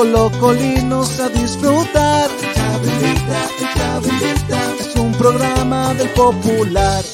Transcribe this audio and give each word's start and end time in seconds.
invita. 0.00 0.08
Con 0.08 0.12
los 0.12 0.36
colinos 0.38 1.20
a 1.20 1.28
disfrutar. 1.28 2.30
Chavo 2.54 4.08
invita. 4.08 4.74
Es 4.78 4.96
un 4.96 5.12
programa 5.12 5.94
del 5.94 6.08
popular. 6.10 7.04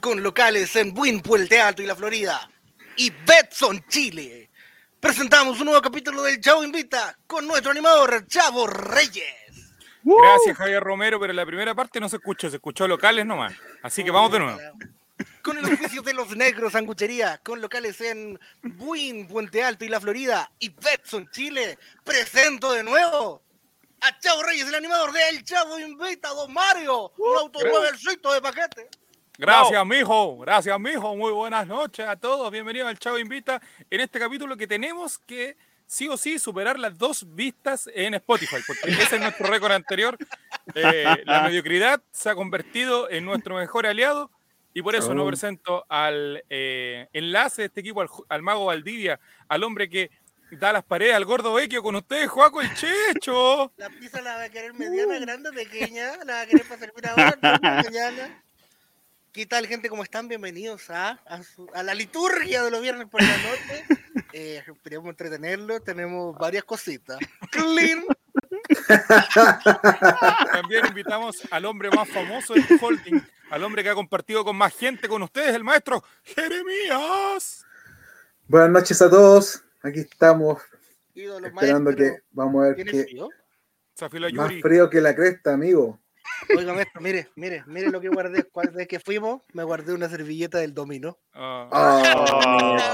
con 0.00 0.22
locales 0.22 0.76
en 0.76 0.92
Buin, 0.92 1.22
Puente 1.22 1.58
Alto 1.58 1.80
y 1.82 1.86
la 1.86 1.96
Florida 1.96 2.50
y 2.98 3.10
Betson, 3.26 3.82
Chile. 3.88 4.50
Presentamos 5.00 5.58
un 5.60 5.66
nuevo 5.66 5.80
capítulo 5.80 6.22
del 6.22 6.40
Chavo 6.42 6.62
Invita 6.62 7.16
con 7.26 7.46
nuestro 7.46 7.70
animador 7.70 8.26
Chavo 8.26 8.66
Reyes. 8.66 9.43
Gracias, 10.04 10.56
Javier 10.56 10.82
Romero, 10.82 11.18
pero 11.18 11.32
la 11.32 11.46
primera 11.46 11.74
parte 11.74 11.98
no 11.98 12.08
se 12.08 12.16
escuchó, 12.16 12.50
se 12.50 12.56
escuchó 12.56 12.86
locales 12.86 13.24
nomás. 13.24 13.54
Así 13.82 14.04
que 14.04 14.10
vamos 14.10 14.32
de 14.32 14.38
nuevo. 14.40 14.58
Con 15.42 15.56
el 15.58 15.64
oficio 15.64 16.02
de 16.02 16.12
los 16.12 16.36
negros 16.36 16.72
sanguchería, 16.72 17.38
con 17.38 17.60
locales 17.60 18.00
en 18.00 18.38
Buin, 18.62 19.26
Puente 19.26 19.62
Alto 19.62 19.84
y 19.84 19.88
la 19.88 20.00
Florida 20.00 20.50
y 20.58 20.70
Betson, 20.70 21.30
Chile, 21.30 21.78
presento 22.02 22.72
de 22.72 22.82
nuevo 22.82 23.42
a 24.00 24.18
Chavo 24.18 24.42
Reyes, 24.42 24.68
el 24.68 24.74
animador 24.74 25.12
de 25.12 25.20
El 25.30 25.44
Chavo 25.44 25.78
Invita, 25.78 26.28
Don 26.30 26.52
Mario, 26.52 27.12
un 27.16 27.38
auto 27.38 27.60
nuevecito 27.60 28.32
de 28.32 28.42
paquete. 28.42 28.88
Gracias, 29.38 29.86
mijo. 29.86 30.38
Gracias, 30.38 30.78
mijo. 30.78 31.16
Muy 31.16 31.32
buenas 31.32 31.66
noches 31.66 32.06
a 32.06 32.16
todos. 32.16 32.50
Bienvenidos 32.50 32.88
al 32.88 32.98
Chavo 32.98 33.18
Invita 33.18 33.60
en 33.90 34.00
este 34.00 34.18
capítulo 34.18 34.56
que 34.56 34.66
tenemos 34.66 35.18
que 35.18 35.56
sí 35.86 36.08
o 36.08 36.16
sí 36.16 36.38
superar 36.38 36.78
las 36.78 36.96
dos 36.98 37.26
vistas 37.34 37.88
en 37.94 38.14
Spotify, 38.14 38.56
porque 38.66 38.90
ese 38.90 39.16
es 39.16 39.22
nuestro 39.22 39.46
récord 39.46 39.72
anterior. 39.72 40.16
Eh, 40.74 41.04
la 41.24 41.42
mediocridad 41.42 42.02
se 42.10 42.30
ha 42.30 42.34
convertido 42.34 43.10
en 43.10 43.24
nuestro 43.24 43.56
mejor 43.56 43.86
aliado 43.86 44.30
y 44.72 44.82
por 44.82 44.96
eso 44.96 45.14
no 45.14 45.26
presento 45.26 45.84
al 45.88 46.42
eh, 46.48 47.08
enlace 47.12 47.62
de 47.62 47.66
este 47.66 47.80
equipo, 47.80 48.00
al, 48.00 48.08
al 48.28 48.42
mago 48.42 48.66
Valdivia, 48.66 49.20
al 49.48 49.62
hombre 49.62 49.88
que 49.88 50.10
da 50.50 50.72
las 50.72 50.84
paredes 50.84 51.14
al 51.14 51.24
gordo 51.24 51.54
Vecchio 51.54 51.82
con 51.82 51.96
ustedes, 51.96 52.28
Juaco 52.28 52.60
el 52.60 52.72
Checho. 52.74 53.72
La 53.76 53.90
pizza 53.90 54.20
la 54.20 54.36
va 54.36 54.44
a 54.44 54.48
querer 54.48 54.74
mediana, 54.74 55.18
grande, 55.18 55.52
pequeña, 55.52 56.16
la 56.24 56.34
va 56.34 56.40
a 56.42 56.46
querer 56.46 56.66
para 56.66 56.80
servir 56.80 57.06
ahora, 57.06 57.58
mañana. 57.60 58.43
¿Qué 59.34 59.46
tal, 59.46 59.66
gente? 59.66 59.88
¿Cómo 59.88 60.04
están? 60.04 60.28
Bienvenidos 60.28 60.90
a, 60.90 61.18
a, 61.26 61.42
su- 61.42 61.68
a 61.74 61.82
la 61.82 61.92
liturgia 61.92 62.62
de 62.62 62.70
los 62.70 62.80
viernes 62.80 63.08
por 63.08 63.20
la 63.22 63.36
noche. 63.36 63.84
Eh, 64.36 64.60
esperemos 64.66 65.10
entretenerlo. 65.10 65.78
Tenemos 65.80 66.36
varias 66.36 66.64
cositas. 66.64 67.18
Clean. 67.52 68.04
También 70.52 70.86
invitamos 70.86 71.40
al 71.52 71.64
hombre 71.66 71.88
más 71.92 72.08
famoso 72.08 72.54
del 72.54 72.64
holding, 72.80 73.20
al 73.50 73.62
hombre 73.62 73.84
que 73.84 73.90
ha 73.90 73.94
compartido 73.94 74.44
con 74.44 74.56
más 74.56 74.74
gente 74.74 75.06
con 75.06 75.22
ustedes, 75.22 75.54
el 75.54 75.62
maestro 75.62 76.02
Jeremías. 76.24 77.64
Buenas 78.48 78.70
noches 78.70 79.00
a 79.02 79.08
todos. 79.10 79.62
Aquí 79.82 80.00
estamos 80.00 80.60
Ídolo 81.14 81.46
esperando 81.46 81.92
maestro. 81.92 82.04
que 82.16 82.22
vamos 82.32 82.64
a 82.64 82.66
ver 82.66 82.74
¿Tiene 82.74 82.90
qué 82.90 83.02
frío? 83.04 83.28
Más 84.32 84.52
frío 84.62 84.90
que 84.90 85.00
la 85.00 85.14
cresta, 85.14 85.52
amigo. 85.54 86.00
Oiga, 86.56 86.72
maestro, 86.74 87.00
mire, 87.00 87.28
mire, 87.36 87.62
mire 87.66 87.90
lo 87.90 88.00
que 88.00 88.08
guardé. 88.08 88.46
Desde 88.54 88.86
que 88.86 89.00
fuimos, 89.00 89.42
me 89.52 89.62
guardé 89.64 89.92
una 89.94 90.08
servilleta 90.08 90.58
del. 90.58 90.74
Ah, 91.34 91.68
Ah, 91.72 92.92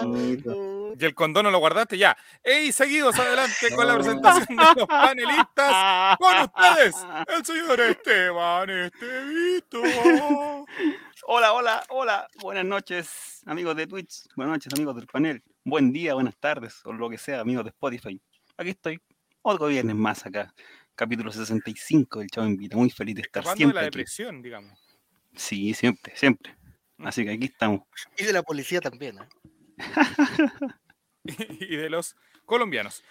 qué 0.00 0.06
bonito. 0.06 0.94
y 0.98 1.04
el 1.04 1.14
condón 1.14 1.44
no 1.44 1.50
lo 1.50 1.58
guardaste 1.58 1.96
ya. 1.98 2.16
Y 2.44 2.72
seguidos 2.72 3.18
adelante 3.18 3.74
con 3.74 3.86
la 3.86 3.94
presentación 3.94 4.56
de 4.56 4.64
los 4.76 4.86
panelistas. 4.86 6.16
Con 6.18 6.36
ustedes, 6.40 6.96
el 7.28 7.44
señor 7.44 7.80
Esteban 7.80 8.70
Estevito. 8.70 9.82
Hola, 11.26 11.52
hola, 11.52 11.82
hola. 11.90 12.28
Buenas 12.40 12.64
noches, 12.64 13.42
amigos 13.46 13.76
de 13.76 13.86
Twitch. 13.86 14.24
Buenas 14.36 14.54
noches, 14.56 14.72
amigos 14.74 14.96
del 14.96 15.06
panel. 15.06 15.42
Buen 15.64 15.92
día, 15.92 16.14
buenas 16.14 16.36
tardes, 16.38 16.80
o 16.84 16.92
lo 16.92 17.08
que 17.10 17.18
sea, 17.18 17.40
amigos 17.40 17.64
de 17.64 17.70
Spotify. 17.70 18.20
Aquí 18.56 18.70
estoy, 18.70 19.00
otro 19.42 19.66
viernes 19.68 19.94
más 19.96 20.24
acá. 20.26 20.52
Capítulo 21.00 21.32
65 21.32 22.18
del 22.18 22.28
Chavo 22.28 22.46
Invita. 22.46 22.76
Muy 22.76 22.90
feliz 22.90 23.14
de 23.14 23.22
estar 23.22 23.40
Escapando 23.40 23.54
de 23.54 23.56
siempre 23.56 23.74
la 23.74 23.80
aquí. 23.80 23.86
depresión, 23.86 24.42
digamos. 24.42 24.78
Sí, 25.34 25.72
siempre, 25.72 26.14
siempre. 26.14 26.54
Así 26.98 27.24
que 27.24 27.30
aquí 27.30 27.46
estamos. 27.46 27.80
Y 28.18 28.24
de 28.24 28.34
la 28.34 28.42
policía 28.42 28.82
también. 28.82 29.16
¿eh? 29.16 29.28
y 31.24 31.74
de 31.74 31.88
los 31.88 32.14
colombianos. 32.44 33.02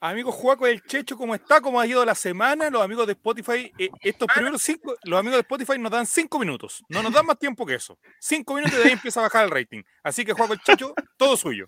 Amigos 0.00 0.34
Juaco 0.34 0.66
del 0.66 0.82
Checho, 0.82 1.16
¿cómo 1.16 1.34
está? 1.34 1.62
¿Cómo 1.62 1.80
ha 1.80 1.86
ido 1.86 2.04
la 2.04 2.14
semana? 2.14 2.68
Los 2.68 2.82
amigos 2.82 3.06
de 3.06 3.14
Spotify, 3.14 3.72
eh, 3.78 3.88
estos 4.02 4.28
primeros 4.28 4.60
cinco, 4.60 4.94
los 5.04 5.18
amigos 5.18 5.36
de 5.36 5.40
Spotify 5.40 5.78
nos 5.78 5.90
dan 5.90 6.04
cinco 6.04 6.38
minutos. 6.38 6.84
No 6.90 7.02
nos 7.02 7.14
dan 7.14 7.24
más 7.24 7.38
tiempo 7.38 7.64
que 7.64 7.76
eso. 7.76 7.98
Cinco 8.20 8.54
minutos 8.54 8.78
y 8.78 8.82
de 8.82 8.84
ahí 8.88 8.92
empieza 8.92 9.20
a 9.20 9.22
bajar 9.22 9.46
el 9.46 9.50
rating. 9.50 9.82
Así 10.02 10.26
que 10.26 10.34
Juaco 10.34 10.52
el 10.52 10.60
Checho, 10.60 10.92
todo 11.16 11.38
suyo. 11.38 11.66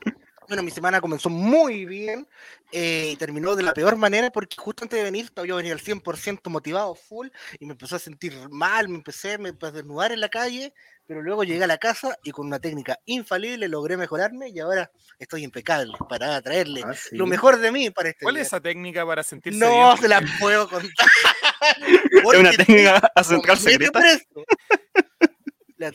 Bueno, 0.51 0.65
mi 0.65 0.73
semana 0.73 1.01
comenzó 1.01 1.31
muy 1.31 1.85
bien 1.85 2.27
eh, 2.73 3.11
y 3.13 3.17
terminó 3.17 3.55
de 3.55 3.63
la 3.63 3.73
peor 3.73 3.95
manera 3.95 4.31
porque 4.31 4.57
justo 4.59 4.83
antes 4.83 4.99
de 4.99 5.05
venir 5.05 5.31
yo 5.47 5.55
venía 5.55 5.73
al 5.73 5.79
100% 5.79 6.51
motivado, 6.51 6.97
full, 6.97 7.29
y 7.61 7.67
me 7.67 7.73
empezó 7.75 7.95
a 7.95 7.99
sentir 8.01 8.35
mal, 8.51 8.89
me 8.89 8.97
empecé, 8.97 9.39
me 9.39 9.51
empecé 9.51 9.69
a 9.69 9.77
desnudar 9.77 10.11
en 10.11 10.19
la 10.21 10.29
calle, 10.29 10.75
pero 11.07 11.23
luego 11.23 11.45
llegué 11.45 11.63
a 11.63 11.69
la 11.69 11.79
casa 11.79 12.17
y 12.25 12.33
con 12.33 12.49
una 12.49 12.59
técnica 12.59 12.99
infalible 13.05 13.69
logré 13.69 13.97
mejorarme 13.97 14.49
y 14.49 14.59
ahora 14.59 14.91
estoy 15.21 15.45
impecable 15.45 15.93
para 16.09 16.43
traerle 16.43 16.83
Ah, 16.85 16.95
sí. 16.95 17.17
lo 17.17 17.27
mejor 17.27 17.59
de 17.61 17.71
mí 17.71 17.91
para 17.91 18.09
este 18.09 18.25
¿Cuál 18.25 18.39
es 18.39 18.49
esa 18.49 18.61
técnica 18.61 19.07
para 19.07 19.23
sentirse 19.23 19.61
No 19.61 19.71
bien? 19.93 20.03
se 20.03 20.09
la 20.09 20.21
puedo 20.41 20.69
contar. 20.69 20.91
Es 22.11 22.23
una 22.41 22.51
técnica 22.51 23.01
me 23.01 23.09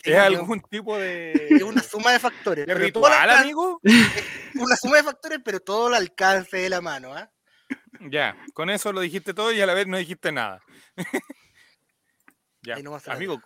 ¿Es 0.03 0.17
algún 0.17 0.61
tipo 0.69 0.97
es 0.97 1.49
de, 1.49 1.63
una 1.63 1.81
suma 1.83 2.11
de 2.11 2.19
factores. 2.19 2.65
de 2.65 2.73
ritual, 2.73 3.11
alcance- 3.13 3.41
amigo? 3.41 3.79
Una 4.55 4.75
suma 4.77 4.97
de 4.97 5.03
factores, 5.03 5.39
pero 5.43 5.59
todo 5.59 5.87
al 5.87 5.95
alcance 5.95 6.57
de 6.57 6.69
la 6.69 6.79
mano. 6.81 7.13
¿ah? 7.13 7.29
Ya, 8.09 8.37
con 8.53 8.69
eso 8.69 8.93
lo 8.93 9.01
dijiste 9.01 9.33
todo 9.33 9.51
y 9.51 9.59
a 9.59 9.65
la 9.65 9.73
vez 9.73 9.85
no 9.87 9.97
dijiste 9.97 10.31
nada. 10.31 10.61
ya, 12.61 12.77
amigo, 13.07 13.41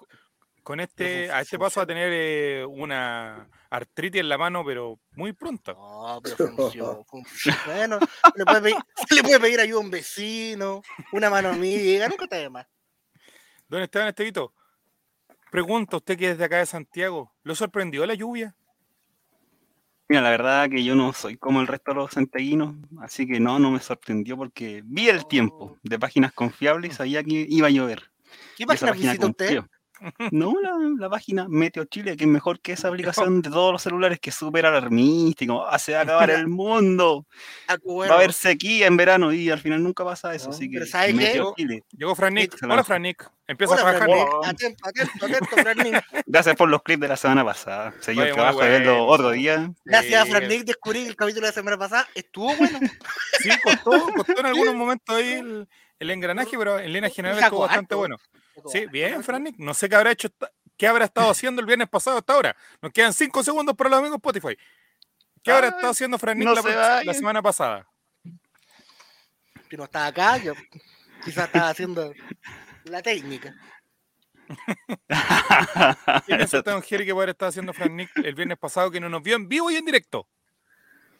con 0.63 0.79
este, 0.79 1.31
a 1.31 1.41
este 1.41 1.57
paso 1.57 1.79
va 1.79 1.85
a 1.85 1.87
tener 1.87 2.11
eh, 2.13 2.65
una 2.65 3.49
artritis 3.71 4.21
en 4.21 4.29
la 4.29 4.37
mano, 4.37 4.63
pero 4.63 4.99
muy 5.11 5.33
pronto. 5.33 5.73
No, 5.73 6.21
pero 6.23 6.37
funcionó. 6.37 7.03
funcionó. 7.05 7.57
Bueno, 7.65 7.99
le 8.35 8.45
puede, 8.45 8.61
pedir, 8.61 8.75
le 9.15 9.23
puede 9.23 9.39
pedir 9.39 9.59
ayuda 9.61 9.79
a 9.79 9.83
un 9.83 9.91
vecino, 9.91 10.81
una 11.11 11.29
mano 11.29 11.49
amiga, 11.49 12.07
nunca 12.07 12.27
de 12.27 12.49
más. 12.49 12.67
Don 13.67 13.81
Esteban 13.81 14.07
Estevito, 14.09 14.53
pregunta 15.51 15.97
usted 15.97 16.17
que 16.17 16.31
es 16.31 16.37
de 16.37 16.45
acá 16.45 16.57
de 16.57 16.65
Santiago, 16.65 17.31
¿lo 17.43 17.55
sorprendió 17.55 18.05
la 18.05 18.13
lluvia? 18.13 18.55
Mira, 20.07 20.21
la 20.23 20.31
verdad 20.31 20.69
que 20.69 20.83
yo 20.83 20.95
no 20.95 21.13
soy 21.13 21.37
como 21.37 21.61
el 21.61 21.67
resto 21.67 21.91
de 21.91 21.95
los 21.95 22.11
santiaguinos, 22.11 22.75
así 22.99 23.27
que 23.27 23.39
no, 23.39 23.59
no 23.59 23.69
me 23.69 23.79
sorprendió 23.79 24.35
porque 24.37 24.81
vi 24.83 25.07
el 25.07 25.27
tiempo 25.27 25.77
de 25.83 25.99
páginas 25.99 26.33
confiables 26.33 26.93
y 26.93 26.95
sabía 26.95 27.23
que 27.23 27.45
iba 27.47 27.67
a 27.67 27.69
llover. 27.69 28.11
¿Qué 28.57 28.63
esa 28.63 28.87
página 28.87 29.13
visita 29.13 29.27
usted? 29.27 29.63
No, 30.31 30.53
la, 30.61 30.71
la 30.97 31.09
página 31.09 31.47
Meteo 31.49 31.85
Chile, 31.85 32.15
que 32.17 32.23
es 32.25 32.29
mejor 32.29 32.59
que 32.61 32.73
esa 32.73 32.87
aplicación 32.89 33.41
de 33.41 33.49
todos 33.49 33.71
los 33.71 33.81
celulares 33.81 34.19
que 34.19 34.29
es 34.29 34.35
súper 34.35 34.65
alarmista 34.65 35.45
como, 35.45 35.65
"Ah, 35.65 35.79
se 35.79 35.93
va 35.93 35.99
a 35.99 36.03
acabar 36.03 36.29
el 36.29 36.47
mundo, 36.47 37.25
Acuerdo. 37.67 38.09
va 38.11 38.15
a 38.15 38.19
haber 38.19 38.33
sequía 38.33 38.87
en 38.87 38.97
verano 38.97 39.31
y 39.33 39.49
al 39.49 39.59
final 39.59 39.83
nunca 39.83 40.03
pasa 40.03 40.33
eso, 40.33 40.49
No, 40.49 40.55
así 40.55 40.69
que 40.69 40.77
pero 40.79 40.85
¿sabe 40.85 41.07
qué? 41.07 41.13
Meteo 41.13 41.53
Chile. 41.57 41.83
Llegó 41.97 42.15
Fran 42.15 42.33
Nick. 42.33 42.53
Excelente. 42.53 42.73
Hola 42.73 42.83
Fran 42.83 43.01
Nick. 43.01 43.29
Empieza 43.47 43.73
Hola, 43.73 43.81
a 43.81 43.97
trabajar. 43.97 44.09
Fran 44.09 44.17
Nick. 44.17 44.67
Nick. 44.69 44.85
Atento, 44.85 45.55
atento. 45.57 45.99
Gracias 46.27 46.55
por 46.55 46.69
los 46.69 46.83
clips 46.83 47.01
de 47.01 47.07
la 47.07 47.17
semana 47.17 47.43
pasada. 47.43 47.93
El 48.07 48.15
muy 48.15 48.31
trabajo 48.31 48.59
de 48.61 48.69
verlo 48.69 48.91
bueno. 48.93 49.07
otro 49.07 49.31
día. 49.31 49.71
Gracias 49.85 50.21
a 50.21 50.25
Sí, 50.25 50.31
Fran 50.31 50.47
Nick 50.47 50.63
descubrí 50.65 51.03
que 51.03 51.09
el 51.09 51.15
capítulo 51.15 51.41
de 51.45 51.49
la 51.49 51.53
semana 51.53 51.77
pasada 51.77 52.07
estuvo 52.13 52.55
bueno. 52.55 52.79
Sí, 53.39 53.49
costó, 53.63 53.91
costó 54.15 54.39
en 54.39 54.45
algunos 54.45 54.75
momentos 54.75 55.15
ahí 55.15 55.33
el, 55.33 55.67
el 55.99 56.09
engranaje, 56.11 56.57
pero 56.57 56.79
en 56.79 56.93
línea 56.93 57.09
general 57.09 57.39
estuvo 57.39 57.61
bastante 57.61 57.95
bueno. 57.95 58.17
Sí, 58.67 58.85
bien, 58.87 59.23
Fran 59.23 59.43
Nick. 59.43 59.57
No 59.57 59.73
sé 59.73 59.89
qué 59.89 59.95
habrá 59.95 60.11
hecho, 60.11 60.29
qué 60.77 60.87
habrá 60.87 61.05
estado 61.05 61.29
haciendo 61.31 61.61
el 61.61 61.67
viernes 61.67 61.89
pasado 61.89 62.17
hasta 62.17 62.33
ahora. 62.33 62.55
Nos 62.81 62.91
quedan 62.91 63.13
cinco 63.13 63.43
segundos 63.43 63.75
para 63.75 63.89
los 63.89 63.99
amigos 63.99 64.17
Spotify. 64.17 64.57
¿Qué 65.43 65.51
habrá 65.51 65.67
estado 65.69 65.89
haciendo 65.89 66.17
Fran 66.17 66.37
Nick 66.37 66.47
no 66.47 66.55
la, 66.55 67.01
se 67.03 67.13
semana 67.13 67.41
pasada? 67.41 67.87
Que 69.69 69.77
no 69.77 69.85
estaba 69.85 70.07
acá, 70.07 70.37
yo 70.37 70.53
quizás 71.23 71.45
estaba 71.45 71.69
haciendo 71.69 72.13
la 72.85 73.01
técnica. 73.01 73.55
¿Quién 76.25 76.41
es 76.41 76.53
este 76.53 76.71
don 76.71 76.81
Jerry 76.81 77.05
que 77.05 77.13
puede 77.13 77.31
estar 77.31 77.49
haciendo 77.49 77.71
Fran 77.71 77.95
Nick 77.95 78.09
el 78.17 78.35
viernes 78.35 78.57
pasado 78.57 78.89
que 78.91 78.99
no 78.99 79.07
nos 79.07 79.21
vio 79.21 79.35
en 79.35 79.47
vivo 79.47 79.69
y 79.71 79.75
en 79.75 79.85
directo? 79.85 80.27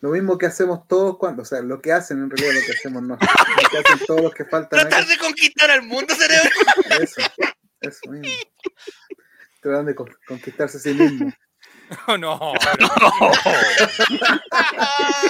Lo 0.02 0.12
mismo 0.12 0.38
que 0.38 0.46
hacemos 0.46 0.88
todos 0.88 1.18
cuando, 1.18 1.42
o 1.42 1.46
sea, 1.46 1.62
lo 1.62 1.82
que 1.82 1.92
hacen 1.92 2.24
en 2.24 2.30
realidad 2.30 2.54
lo 2.62 2.66
que 2.66 2.72
hacemos 2.72 3.02
no. 3.04 3.16
Lo 3.16 3.70
que 3.70 3.78
hacen 3.80 4.06
todos 4.08 4.22
los 4.22 4.34
que 4.34 4.46
faltan 4.46 4.80
Tratar 4.80 5.06
de 5.06 5.18
conquistar 5.18 5.70
al 5.72 5.82
mundo, 5.84 6.16
cerebro. 6.16 6.50
Eso, 7.02 7.22
eso 7.82 8.10
mismo. 8.12 8.34
Tratan 9.62 9.86
de 9.88 9.96
con- 9.96 10.16
conquistarse 10.28 10.78
a 10.78 10.80
sí 10.80 10.94
mismo. 10.94 11.32
Oh, 12.08 12.18
no, 12.20 12.54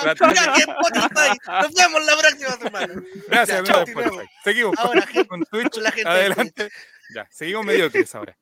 Ya 0.03 0.13
que 0.13 0.61
Spotify. 0.61 1.37
Nos 1.47 1.73
vemos 1.73 2.05
la 2.05 2.17
próxima 2.17 2.51
semana. 2.51 3.03
gracias, 3.27 3.63
Ya, 3.67 3.73
amigo. 3.81 4.01
Spotify. 4.01 4.27
Seguimos 4.43 4.77
Ahora, 4.79 5.01
con, 5.01 5.09
gente, 5.09 5.27
con 5.29 5.43
Twitch. 5.45 5.77
la 5.77 5.91
gente 5.91 6.09
de 6.09 6.15
Adelante. 6.19 6.69
Ya, 7.15 7.27
seguimos 7.31 7.65
mediocres 7.65 8.13
ahora. 8.13 8.37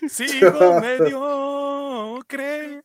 Sigo 0.08 0.80
mediocre. 0.80 2.82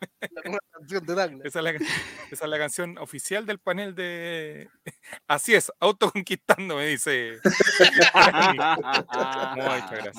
La 0.32 0.42
nueva 0.44 0.60
canción 0.72 1.06
de 1.06 1.14
Douglas. 1.14 1.40
Esa 1.44 1.58
es, 1.58 1.64
la, 1.64 1.70
esa 1.70 2.44
es 2.44 2.48
la 2.48 2.58
canción 2.58 2.98
oficial 2.98 3.46
del 3.46 3.58
panel 3.58 3.94
de. 3.94 4.68
Así 5.26 5.54
es, 5.54 5.72
autoconquistando, 5.80 6.76
me 6.76 6.86
dice. 6.86 7.38
Muchas 7.44 7.96
gracias. 9.90 10.16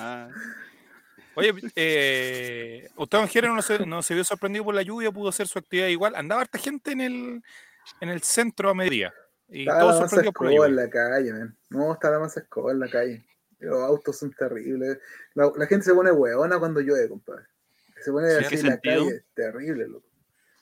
Oye, 1.36 1.54
eh, 1.76 2.90
Gustavo 2.96 3.26
no 3.26 3.62
se, 3.62 3.86
no 3.86 4.02
se 4.02 4.14
vio 4.14 4.24
sorprendido 4.26 4.66
por 4.66 4.76
la 4.76 4.82
lluvia, 4.82 5.12
pudo 5.12 5.30
hacer 5.30 5.48
su 5.48 5.60
actividad 5.60 5.88
igual. 5.88 6.16
Andaba 6.16 6.42
harta 6.42 6.58
gente 6.58 6.92
en 6.92 7.02
el, 7.02 7.44
en 8.02 8.10
el 8.10 8.22
centro 8.24 8.70
a 8.70 8.74
mediodía. 8.74 9.14
Y 9.48 9.62
Está 9.62 9.94
sorprendidos 9.94 10.34
por 10.34 10.48
la 10.48 10.52
escoba 10.52 10.68
en 10.68 10.74
lluvia. 10.74 10.86
la 10.86 10.90
calle, 10.90 11.34
man. 11.34 11.58
No, 11.70 11.94
está 11.94 12.10
la 12.10 12.20
masa 12.20 12.42
escoba 12.42 12.72
en 12.72 12.80
la 12.80 12.90
calle. 12.90 13.26
Los 13.60 13.80
autos 13.82 14.18
son 14.18 14.34
terribles. 14.34 14.98
La, 15.34 15.50
la 15.56 15.68
gente 15.68 15.86
se 15.86 15.94
pone 15.94 16.12
hueona 16.12 16.60
cuando 16.60 16.82
llueve, 16.82 17.08
compadre. 17.08 17.46
Se 18.04 18.12
pone 18.12 18.30
¿Sí? 18.40 18.46
así 18.46 18.56
¿En 18.56 18.66
la 18.68 18.80
calle. 18.80 19.08
Es 19.10 19.24
terrible, 19.34 19.88
loco. 19.88 20.08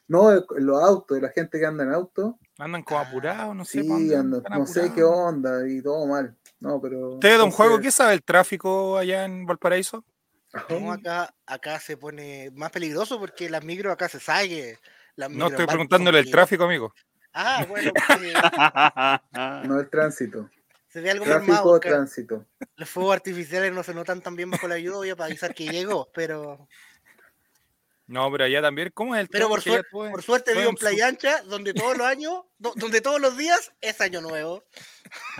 No, 0.09 0.31
los 0.57 0.81
autos, 0.83 1.21
la 1.21 1.29
gente 1.29 1.59
que 1.59 1.65
anda 1.65 1.83
en 1.83 1.91
auto, 1.93 2.39
Andan 2.59 2.81
como 2.83 2.99
apurados, 3.01 3.55
no 3.55 3.65
sé. 3.65 3.81
sí, 3.81 3.89
andan- 3.91 4.41
no 4.49 4.65
sé 4.65 4.91
qué 4.95 5.03
onda 5.03 5.67
y 5.67 5.81
todo 5.81 6.07
mal. 6.07 6.35
No, 6.59 6.81
pero. 6.81 7.15
Usted, 7.15 7.37
don 7.37 7.51
Juego, 7.51 7.79
¿qué 7.79 7.91
sabe 7.91 8.13
el 8.13 8.23
tráfico 8.23 8.97
allá 8.97 9.25
en 9.25 9.45
Valparaíso? 9.45 10.03
No, 10.69 10.91
acá, 10.93 11.35
acá 11.45 11.79
se 11.79 11.97
pone 11.97 12.49
más 12.55 12.71
peligroso 12.71 13.19
porque 13.19 13.49
las 13.49 13.63
micros 13.63 13.91
acá 13.93 14.07
se. 14.09 14.17
Las 15.17 15.29
No 15.29 15.35
micro 15.35 15.47
estoy 15.49 15.67
preguntándole 15.67 16.19
el 16.19 16.31
tráfico, 16.31 16.63
amigo. 16.63 16.93
Ah, 17.33 17.65
bueno, 17.69 17.91
porque 18.07 18.33
No 19.67 19.79
el 19.79 19.89
tránsito. 19.89 20.49
se 20.87 21.01
ve 21.01 21.11
algo 21.11 21.25
Tráfico, 21.25 21.51
mermado. 21.53 21.79
que 21.79 21.89
tránsito. 21.89 22.45
Los 22.77 22.89
fuegos 22.89 23.13
artificiales 23.15 23.71
no 23.73 23.83
se 23.83 23.93
notan 23.93 24.21
tan 24.21 24.35
bien 24.35 24.49
bajo 24.49 24.67
la 24.67 24.79
lluvia 24.79 25.15
para 25.15 25.27
avisar 25.27 25.53
que 25.53 25.67
llegó, 25.67 26.09
pero, 26.13 26.67
No, 28.07 28.31
pero 28.31 28.45
allá 28.45 28.61
también. 28.61 28.89
¿Cómo 28.93 29.15
es 29.15 29.21
el 29.21 29.27
pero 29.27 29.49
por, 29.49 29.61
todo 29.61 29.75
es- 30.05 30.11
por 30.11 30.23
suerte 30.23 30.53
vivo 30.53 30.69
en 30.69 30.75
Playa 30.75 31.07
Ancha, 31.07 31.41
donde 31.43 31.73
todos 31.73 31.97
los 31.97 32.07
años, 32.07 32.41
do- 32.57 32.73
donde 32.77 33.01
todos 33.01 33.19
los 33.19 33.37
días 33.37 33.73
es 33.81 33.99
año 33.99 34.21
nuevo. 34.21 34.63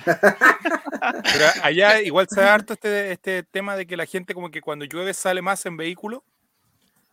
Pero 0.06 1.46
allá 1.64 2.02
igual 2.02 2.28
se 2.30 2.42
da 2.42 2.54
harto 2.54 2.74
este, 2.74 3.12
este 3.12 3.44
tema 3.44 3.76
de 3.76 3.88
que 3.88 3.98
la 3.98 4.06
gente 4.06 4.34
como 4.34 4.52
que 4.52 4.62
cuando 4.62 4.86
llueve 4.86 5.14
sale 5.14 5.42
más 5.42 5.66
en 5.66 5.78
vehículo. 5.78 6.24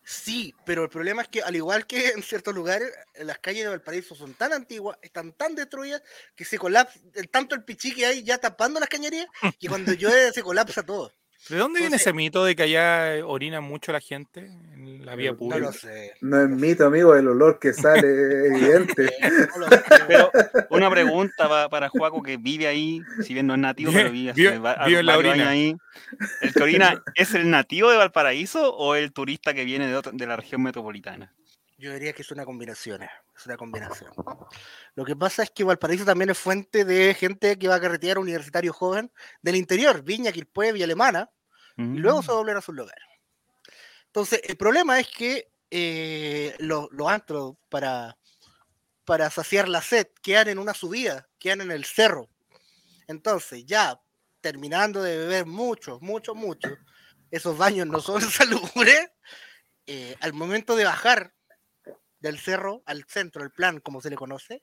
Sí, 0.07 0.55
pero 0.67 0.83
el 0.85 0.91
problema 0.91 1.23
es 1.23 1.29
que 1.29 1.41
al 1.41 1.57
igual 1.57 1.87
que 1.87 2.09
en 2.11 2.23
ciertos 2.23 2.55
lugares, 2.55 2.93
las 3.15 3.39
calles 3.39 3.63
de 3.63 3.71
Valparaíso 3.71 4.15
son 4.15 4.35
tan 4.35 4.53
antiguas, 4.53 4.99
están 5.01 5.33
tan 5.33 5.55
destruidas, 5.55 6.03
que 6.37 6.45
se 6.45 6.59
colapsa, 6.59 6.99
tanto 7.31 7.55
el 7.55 7.65
pichí 7.65 7.95
que 7.95 8.05
hay 8.05 8.23
ya 8.23 8.37
tapando 8.37 8.79
las 8.81 8.89
cañerías, 8.91 9.27
que 9.59 9.67
cuando 9.69 9.93
llueve 9.95 10.31
se 10.33 10.43
colapsa 10.43 10.83
todo. 10.83 11.11
¿De 11.49 11.57
dónde 11.59 11.81
viene 11.81 11.97
Entonces- 11.97 12.07
ese 12.07 12.13
mito 12.15 12.45
de 12.45 12.57
que 12.57 12.63
allá 12.63 13.17
eh, 13.17 13.23
orina 13.23 13.61
mucho 13.61 13.93
la 13.93 14.01
gente 14.01 14.47
en 14.73 15.05
la 15.05 15.15
vía 15.15 15.31
No 15.31 15.33
No 15.35 15.39
pública? 15.39 15.59
lo 15.67 15.73
sé. 15.73 16.13
No 16.23 16.41
es 16.43 16.49
mito, 16.49 16.87
amigo, 16.87 17.15
el 17.15 17.29
olor 17.29 17.59
que 17.59 17.73
sale 17.75 17.99
es 18.01 18.53
evidente. 18.91 19.11
no 19.53 19.59
lo 19.59 19.69
sé. 19.69 19.83
Pero 20.09 20.31
una 20.71 20.89
pregunta 20.91 21.49
pa- 21.49 21.69
para 21.69 21.89
Juaco 21.91 22.23
que 22.23 22.37
vive 22.39 22.67
ahí, 22.67 23.03
si 23.23 23.35
bien 23.35 23.47
no 23.47 23.55
es 23.55 23.61
nativo, 23.61 23.93
pero 23.93 24.11
vive, 24.11 24.31
hace 24.31 24.41
vive- 24.41 24.59
va- 24.59 24.85
vive 24.87 25.01
en 25.01 25.07
la 25.07 25.19
orina. 25.19 25.49
ahí. 25.51 25.77
¿El 26.41 26.55
que 26.55 26.63
orina 26.63 27.03
es 27.15 27.35
el 27.35 27.51
nativo 27.51 27.91
de 27.91 27.97
Valparaíso 27.99 28.75
o 28.75 28.95
el 28.95 29.13
turista 29.13 29.53
que 29.53 29.65
viene 29.65 29.87
de, 29.87 29.97
otra- 29.97 30.13
de 30.15 30.27
la 30.27 30.37
región 30.37 30.63
metropolitana? 30.63 31.33
Yo 31.85 31.93
diría 31.93 32.15
que 32.15 32.23
es 32.23 32.31
una 32.31 32.47
combinación, 32.47 33.03
eh, 33.03 33.11
es 33.37 33.45
una 33.45 33.59
combinación. 33.59 34.11
Lo 34.95 35.05
que 35.05 35.15
pasa 35.15 35.43
es 35.43 35.51
que 35.51 35.65
Valparaíso 35.65 36.07
también 36.07 36.31
es 36.31 36.39
fuente 36.39 36.83
de 36.87 37.13
gente 37.13 37.59
que 37.59 37.69
va 37.69 37.75
a 37.75 37.81
carretear 37.81 38.19
universitario 38.19 38.73
joven 38.73 39.13
del 39.43 39.57
interior, 39.57 40.03
Viña, 40.03 40.33
Quilpué, 40.33 40.73
Villa 40.73 40.87
Alemana, 40.87 41.31
y 41.77 41.99
luego 41.99 42.23
se 42.23 42.33
Mm. 42.33 42.37
vuelven 42.37 42.57
a 42.57 42.63
sus 42.63 42.75
lugares. 42.75 43.05
Entonces, 44.07 44.41
el 44.45 44.57
problema 44.57 44.99
es 44.99 45.09
que 45.09 45.53
eh, 45.71 46.55
los, 46.59 46.89
los 46.91 47.07
antros 47.07 47.57
para, 47.69 48.17
para 49.05 49.29
saciar 49.29 49.69
la 49.69 49.83
sed 49.83 50.07
quedan 50.23 50.49
en 50.49 50.59
una 50.59 50.73
subida, 50.73 51.29
quedan 51.39 51.61
en 51.61 51.71
el 51.71 51.85
cerro. 51.85 52.31
Entonces, 53.09 53.67
ya 53.67 54.01
terminando 54.41 55.03
de 55.03 55.19
beber 55.19 55.45
mucho, 55.45 55.99
mucho, 56.01 56.35
mucho, 56.35 56.69
esos 57.31 57.59
baños 57.59 57.87
no 57.89 58.01
son 58.01 58.23
salubres. 58.23 59.11
eh, 59.87 60.17
al 60.21 60.33
momento 60.33 60.77
de 60.77 60.85
bajar 60.85 61.35
del 62.25 62.39
cerro 62.39 62.83
al 62.87 63.05
centro, 63.05 63.45
el 63.45 63.51
plan, 63.51 63.81
como 63.81 64.01
se 64.01 64.09
le 64.09 64.17
conoce, 64.17 64.63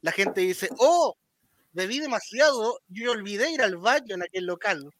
la 0.00 0.10
gente 0.10 0.40
dice, 0.40 0.70
oh, 0.78 1.18
bebí 1.72 2.00
demasiado, 2.00 2.80
yo 2.88 3.12
olvidé 3.12 3.50
ir 3.50 3.60
al 3.60 3.76
baño 3.76 4.14
en 4.14 4.22
aquel 4.22 4.46
local. 4.46 4.90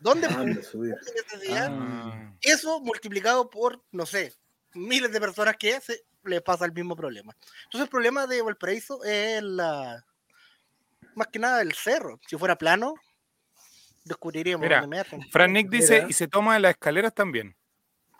¿Dónde 0.00 0.28
fue 0.28 0.42
Anda 0.42 0.60
a 0.60 0.64
subir. 0.64 0.94
esa 1.00 1.12
necesidad? 1.14 1.68
Ah. 1.72 2.34
Eso 2.42 2.80
multiplicado 2.80 3.48
por, 3.48 3.82
no 3.90 4.04
sé, 4.04 4.34
miles 4.74 5.12
de 5.12 5.20
personas 5.20 5.56
que 5.56 5.80
se 5.80 6.04
le 6.24 6.42
pasa 6.42 6.66
el 6.66 6.72
mismo 6.72 6.94
problema. 6.94 7.34
Entonces 7.64 7.86
el 7.86 7.88
problema 7.88 8.26
de 8.26 8.42
Valparaíso 8.42 9.02
es 9.04 9.42
la 9.42 10.04
más 11.14 11.28
que 11.28 11.38
nada 11.38 11.62
el 11.62 11.72
cerro. 11.72 12.20
Si 12.28 12.36
fuera 12.36 12.56
plano, 12.56 12.94
descubriríamos 14.04 14.62
Mira, 14.62 14.86
Nick 15.48 15.70
dice, 15.70 15.94
Mira. 15.94 16.06
y 16.10 16.12
se 16.12 16.28
toma 16.28 16.56
en 16.56 16.62
las 16.62 16.72
escaleras 16.72 17.14
también. 17.14 17.56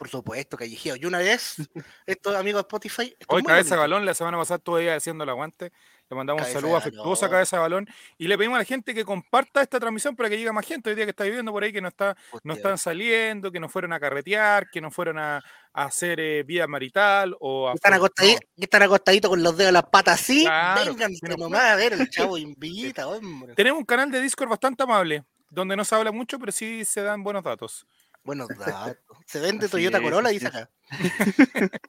Por 0.00 0.08
supuesto, 0.08 0.56
callejeo. 0.56 0.96
Y 0.96 1.04
una 1.04 1.18
vez, 1.18 1.56
estos 2.06 2.34
amigos 2.34 2.62
de 2.62 2.62
Spotify. 2.62 3.14
Hoy 3.28 3.42
Cabeza 3.42 3.74
de. 3.74 3.80
Balón, 3.82 4.06
la 4.06 4.14
semana 4.14 4.38
pasada 4.38 4.62
ahí 4.78 4.88
haciendo 4.88 5.24
el 5.24 5.28
aguante. 5.28 5.72
Le 6.08 6.16
mandamos 6.16 6.46
un 6.46 6.50
saludo 6.50 6.70
de 6.70 6.78
afectuoso 6.78 7.26
a. 7.26 7.28
Cabeza 7.28 7.56
de 7.58 7.60
Balón. 7.60 7.86
Y 8.16 8.26
le 8.26 8.38
pedimos 8.38 8.56
a 8.56 8.60
la 8.60 8.64
gente 8.64 8.94
que 8.94 9.04
comparta 9.04 9.60
esta 9.60 9.78
transmisión 9.78 10.16
para 10.16 10.30
que 10.30 10.38
llegue 10.38 10.50
más 10.52 10.64
gente 10.64 10.88
hoy 10.88 10.96
día 10.96 11.04
que 11.04 11.10
está 11.10 11.24
viviendo 11.24 11.52
por 11.52 11.62
ahí, 11.62 11.70
que 11.70 11.82
no, 11.82 11.88
está, 11.88 12.16
no 12.44 12.54
están 12.54 12.78
saliendo, 12.78 13.52
que 13.52 13.60
no 13.60 13.68
fueron 13.68 13.92
a 13.92 14.00
carretear, 14.00 14.70
que 14.70 14.80
no 14.80 14.90
fueron 14.90 15.18
a, 15.18 15.36
a 15.74 15.84
hacer 15.84 16.18
eh, 16.18 16.44
vida 16.44 16.66
marital 16.66 17.36
o 17.38 17.68
a... 17.68 17.74
Están, 17.74 17.92
acostaditos, 17.92 18.40
están 18.56 18.82
acostaditos 18.82 19.28
con 19.28 19.42
los 19.42 19.54
dedos 19.54 19.68
en 19.68 19.74
las 19.74 19.84
patas 19.84 20.18
así. 20.18 20.44
Claro, 20.44 20.94
Vénganse 20.94 21.28
nomás 21.28 21.60
a 21.60 21.76
ver, 21.76 21.92
el 21.92 22.08
chavo 22.08 22.38
invita, 22.38 23.06
hombre. 23.06 23.54
Tenemos 23.54 23.78
un 23.78 23.84
canal 23.84 24.10
de 24.10 24.22
Discord 24.22 24.48
bastante 24.48 24.82
amable, 24.82 25.24
donde 25.50 25.76
no 25.76 25.84
se 25.84 25.94
habla 25.94 26.10
mucho, 26.10 26.38
pero 26.38 26.52
sí 26.52 26.86
se 26.86 27.02
dan 27.02 27.22
buenos 27.22 27.44
datos. 27.44 27.86
Buenos 28.24 28.48
datos. 28.58 28.96
Se 29.26 29.40
vende 29.40 29.66
Así 29.66 29.72
Toyota 29.72 29.98
es, 29.98 30.04
Corolla, 30.04 30.30
dice 30.30 30.48
acá. 30.48 30.70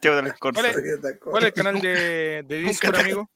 ¿Cuál 0.00 0.26
es? 0.66 1.18
¿Cuál 1.20 1.42
es 1.42 1.48
el 1.48 1.52
canal 1.52 1.80
de, 1.80 2.44
de 2.46 2.58
Discord, 2.58 2.96
amigo? 2.96 3.30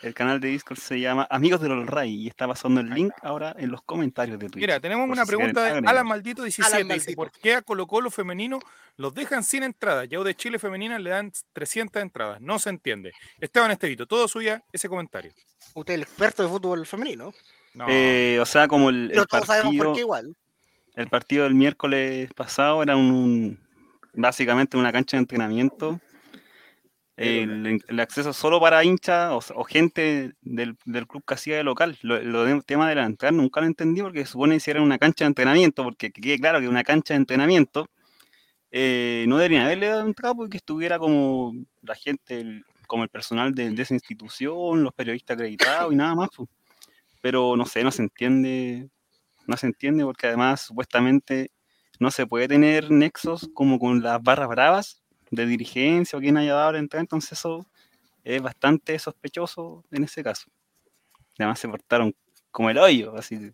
El 0.00 0.14
canal 0.14 0.40
de 0.40 0.48
Discord 0.48 0.78
se 0.78 1.00
llama 1.00 1.26
Amigos 1.28 1.60
del 1.60 1.86
Ray 1.86 2.14
y 2.14 2.28
está 2.28 2.46
pasando 2.46 2.80
el 2.80 2.88
link 2.88 3.12
ahora 3.20 3.54
en 3.58 3.70
los 3.70 3.82
comentarios 3.82 4.38
de 4.38 4.48
Twitch. 4.48 4.60
Mira, 4.60 4.78
tenemos 4.78 5.08
una 5.08 5.24
si 5.24 5.28
pregunta 5.28 5.80
de. 5.80 5.88
Alan 5.88 6.06
Maldito 6.06 6.44
17. 6.44 6.66
Alan 6.66 6.86
Dice, 6.86 6.98
Maldito. 6.98 7.16
¿por 7.16 7.32
qué 7.32 7.54
a 7.56 7.62
Colo 7.62 7.86
Colo 7.88 8.10
femenino 8.10 8.60
los 8.96 9.12
dejan 9.12 9.42
sin 9.42 9.64
entrada? 9.64 10.04
Ya 10.04 10.20
de 10.20 10.36
Chile 10.36 10.60
femenina 10.60 11.00
le 11.00 11.10
dan 11.10 11.32
300 11.52 12.00
entradas. 12.00 12.40
No 12.40 12.60
se 12.60 12.70
entiende. 12.70 13.12
Esteban 13.40 13.72
Estevito, 13.72 14.06
todo 14.06 14.28
suya 14.28 14.62
ese 14.72 14.88
comentario. 14.88 15.32
Usted 15.74 15.94
es 15.94 15.96
el 15.96 16.02
experto 16.02 16.44
de 16.44 16.48
fútbol 16.48 16.86
femenino. 16.86 17.34
No. 17.74 17.86
Eh, 17.88 18.38
o 18.40 18.46
sea, 18.46 18.66
como 18.68 18.90
el, 18.90 19.08
Pero 19.08 19.22
el 19.22 19.28
todos 19.28 19.46
sabemos 19.46 19.74
por 19.76 19.78
partido, 19.78 19.94
qué 19.94 20.00
igual. 20.00 20.36
el 20.96 21.08
partido 21.08 21.44
del 21.44 21.54
miércoles 21.54 22.30
pasado 22.34 22.82
era 22.82 22.96
un, 22.96 23.10
un- 23.12 23.58
básicamente 24.14 24.76
una 24.76 24.92
cancha 24.92 25.16
de 25.16 25.22
entrenamiento. 25.22 26.00
El, 27.16 27.80
el 27.88 28.00
acceso 28.00 28.32
solo 28.32 28.60
para 28.60 28.84
hinchas 28.84 29.32
o, 29.32 29.60
o 29.60 29.64
gente 29.64 30.34
del, 30.40 30.76
del 30.84 31.06
club 31.08 31.24
que 31.26 31.34
hacía 31.34 31.56
de 31.56 31.64
local. 31.64 31.98
Lo, 32.02 32.22
lo 32.22 32.44
del 32.44 32.64
tema 32.64 32.88
de 32.88 32.94
la 32.94 33.04
entrada 33.06 33.32
nunca 33.32 33.60
lo 33.60 33.66
entendí 33.66 34.00
porque 34.02 34.24
supone 34.24 34.54
que 34.54 34.60
si 34.60 34.70
era 34.70 34.80
una 34.82 34.98
cancha 34.98 35.24
de 35.24 35.30
entrenamiento, 35.30 35.82
porque 35.82 36.12
que 36.12 36.20
quede 36.20 36.38
claro 36.38 36.60
que 36.60 36.68
una 36.68 36.84
cancha 36.84 37.14
de 37.14 37.18
entrenamiento 37.18 37.88
eh, 38.70 39.24
no 39.26 39.36
deberían 39.38 39.64
haberle 39.64 39.88
dado 39.88 40.06
entrada 40.06 40.34
porque 40.36 40.58
estuviera 40.58 40.98
como 41.00 41.54
la 41.82 41.96
gente, 41.96 42.40
el- 42.40 42.64
como 42.86 43.02
el 43.02 43.08
personal 43.08 43.52
de, 43.52 43.70
de 43.70 43.82
esa 43.82 43.94
institución, 43.94 44.84
los 44.84 44.94
periodistas 44.94 45.34
acreditados 45.34 45.92
y 45.92 45.96
nada 45.96 46.14
más. 46.14 46.28
pues. 46.36 46.48
Pero 47.28 47.56
no 47.56 47.66
sé, 47.66 47.84
no 47.84 47.90
se 47.90 48.00
entiende, 48.00 48.88
no 49.46 49.54
se 49.58 49.66
entiende 49.66 50.02
porque 50.02 50.28
además 50.28 50.62
supuestamente 50.62 51.50
no 52.00 52.10
se 52.10 52.26
puede 52.26 52.48
tener 52.48 52.90
nexos 52.90 53.50
como 53.52 53.78
con 53.78 54.02
las 54.02 54.22
barras 54.22 54.48
bravas 54.48 55.02
de 55.30 55.44
dirigencia 55.44 56.16
o 56.16 56.22
quien 56.22 56.38
haya 56.38 56.54
dado 56.54 56.72
la 56.72 56.78
entrada, 56.78 57.02
entonces 57.02 57.32
eso 57.32 57.66
es 58.24 58.40
bastante 58.40 58.98
sospechoso 58.98 59.84
en 59.90 60.04
ese 60.04 60.24
caso. 60.24 60.50
Además 61.38 61.58
se 61.58 61.68
portaron 61.68 62.14
como 62.50 62.70
el 62.70 62.78
hoyo, 62.78 63.14
así. 63.14 63.52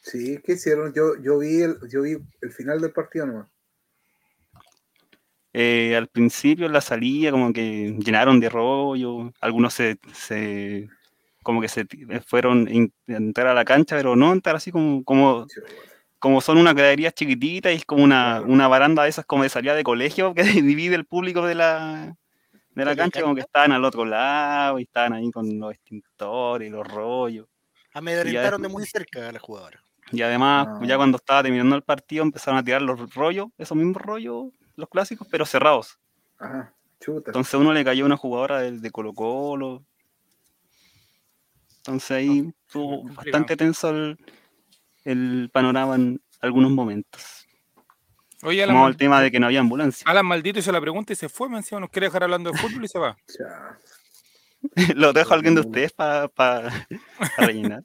Sí, 0.00 0.40
¿qué 0.44 0.54
hicieron? 0.54 0.92
Yo, 0.92 1.14
yo 1.22 1.38
vi 1.38 1.62
el, 1.62 1.78
yo 1.88 2.02
vi 2.02 2.16
el 2.40 2.50
final 2.50 2.80
del 2.80 2.92
partido 2.92 3.26
nomás. 3.26 3.48
eh, 5.52 5.94
al 5.94 6.08
principio 6.08 6.66
en 6.66 6.72
la 6.72 6.80
salida 6.80 7.30
como 7.30 7.52
que 7.52 7.94
llenaron 8.00 8.40
de 8.40 8.48
rollo, 8.48 9.32
algunos 9.40 9.74
se, 9.74 9.98
se 10.12 10.88
como 11.42 11.60
que 11.60 11.68
se 11.68 11.84
ti- 11.84 12.04
fueron 12.26 12.68
a 12.68 13.12
entrar 13.12 13.46
a 13.48 13.54
la 13.54 13.64
cancha, 13.64 13.96
pero 13.96 14.16
no 14.16 14.32
entrar 14.32 14.56
así 14.56 14.70
como, 14.70 15.02
como, 15.04 15.46
como 16.18 16.40
son 16.40 16.58
unas 16.58 16.74
graderías 16.74 17.14
chiquititas 17.14 17.72
y 17.72 17.76
es 17.76 17.84
como 17.84 18.04
una, 18.04 18.40
una 18.40 18.68
baranda 18.68 19.02
de 19.02 19.08
esas 19.08 19.24
como 19.26 19.42
de 19.42 19.48
salida 19.48 19.74
de 19.74 19.82
colegio 19.84 20.34
que 20.34 20.42
divide 20.76 20.94
el 20.94 21.04
público 21.04 21.44
de 21.46 21.54
la, 21.54 22.16
de 22.74 22.84
la 22.84 22.90
¿De 22.90 22.96
la 22.96 22.96
cancha, 22.96 23.20
como 23.22 23.34
que 23.34 23.40
estaban 23.42 23.72
al 23.72 23.84
otro 23.84 24.04
lado 24.04 24.78
y 24.78 24.82
estaban 24.84 25.12
ahí 25.12 25.30
con 25.30 25.58
los 25.58 25.72
extintores 25.74 26.68
y 26.68 26.70
los 26.70 26.86
rollos. 26.86 27.46
Amedrentaron 27.94 28.62
de 28.62 28.68
muy 28.68 28.86
cerca 28.86 29.28
a 29.28 29.32
la 29.32 29.38
jugadora. 29.38 29.82
Y 30.10 30.22
además, 30.22 30.66
No. 30.80 30.84
ya 30.86 30.96
cuando 30.96 31.16
estaba 31.16 31.42
terminando 31.42 31.74
el 31.76 31.82
partido, 31.82 32.22
empezaron 32.22 32.58
a 32.58 32.64
tirar 32.64 32.82
los 32.82 33.14
rollos, 33.14 33.48
esos 33.58 33.76
mismos 33.76 34.00
rollos, 34.00 34.46
los 34.76 34.88
clásicos, 34.88 35.26
pero 35.30 35.44
cerrados. 35.46 35.98
Ajá, 36.38 36.72
chuta. 37.00 37.30
Entonces 37.30 37.54
a 37.54 37.58
uno 37.58 37.72
le 37.72 37.84
cayó 37.84 38.04
una 38.06 38.16
jugadora 38.16 38.60
de, 38.60 38.78
de 38.78 38.90
Colo 38.90 39.12
Colo. 39.12 39.84
Entonces 41.84 42.10
ahí 42.12 42.52
estuvo 42.66 42.98
complicado. 43.00 43.24
bastante 43.24 43.56
tenso 43.56 43.90
el, 43.90 44.16
el 45.04 45.50
panorama 45.52 45.96
en 45.96 46.20
algunos 46.40 46.70
momentos. 46.70 47.46
Oye, 48.44 48.62
Alan, 48.62 48.74
Como 48.76 48.88
el 48.88 48.96
tema 48.96 49.20
de 49.20 49.30
que 49.30 49.38
no 49.40 49.46
había 49.46 49.60
ambulancia. 49.60 50.04
Alan 50.08 50.26
maldito 50.26 50.58
hizo 50.58 50.72
la 50.72 50.80
pregunta 50.80 51.12
y 51.12 51.16
se 51.16 51.28
fue, 51.28 51.48
me 51.48 51.58
encima 51.58 51.80
nos 51.80 51.90
quiere 51.90 52.06
dejar 52.06 52.24
hablando 52.24 52.50
de 52.50 52.58
fútbol 52.58 52.84
y 52.84 52.88
se 52.88 52.98
va. 52.98 53.16
Chao. 53.36 53.76
Lo 54.96 55.12
dejo 55.12 55.32
a 55.32 55.36
alguien 55.36 55.54
de 55.56 55.60
ustedes 55.62 55.92
para 55.92 56.28
rellenar. 57.38 57.82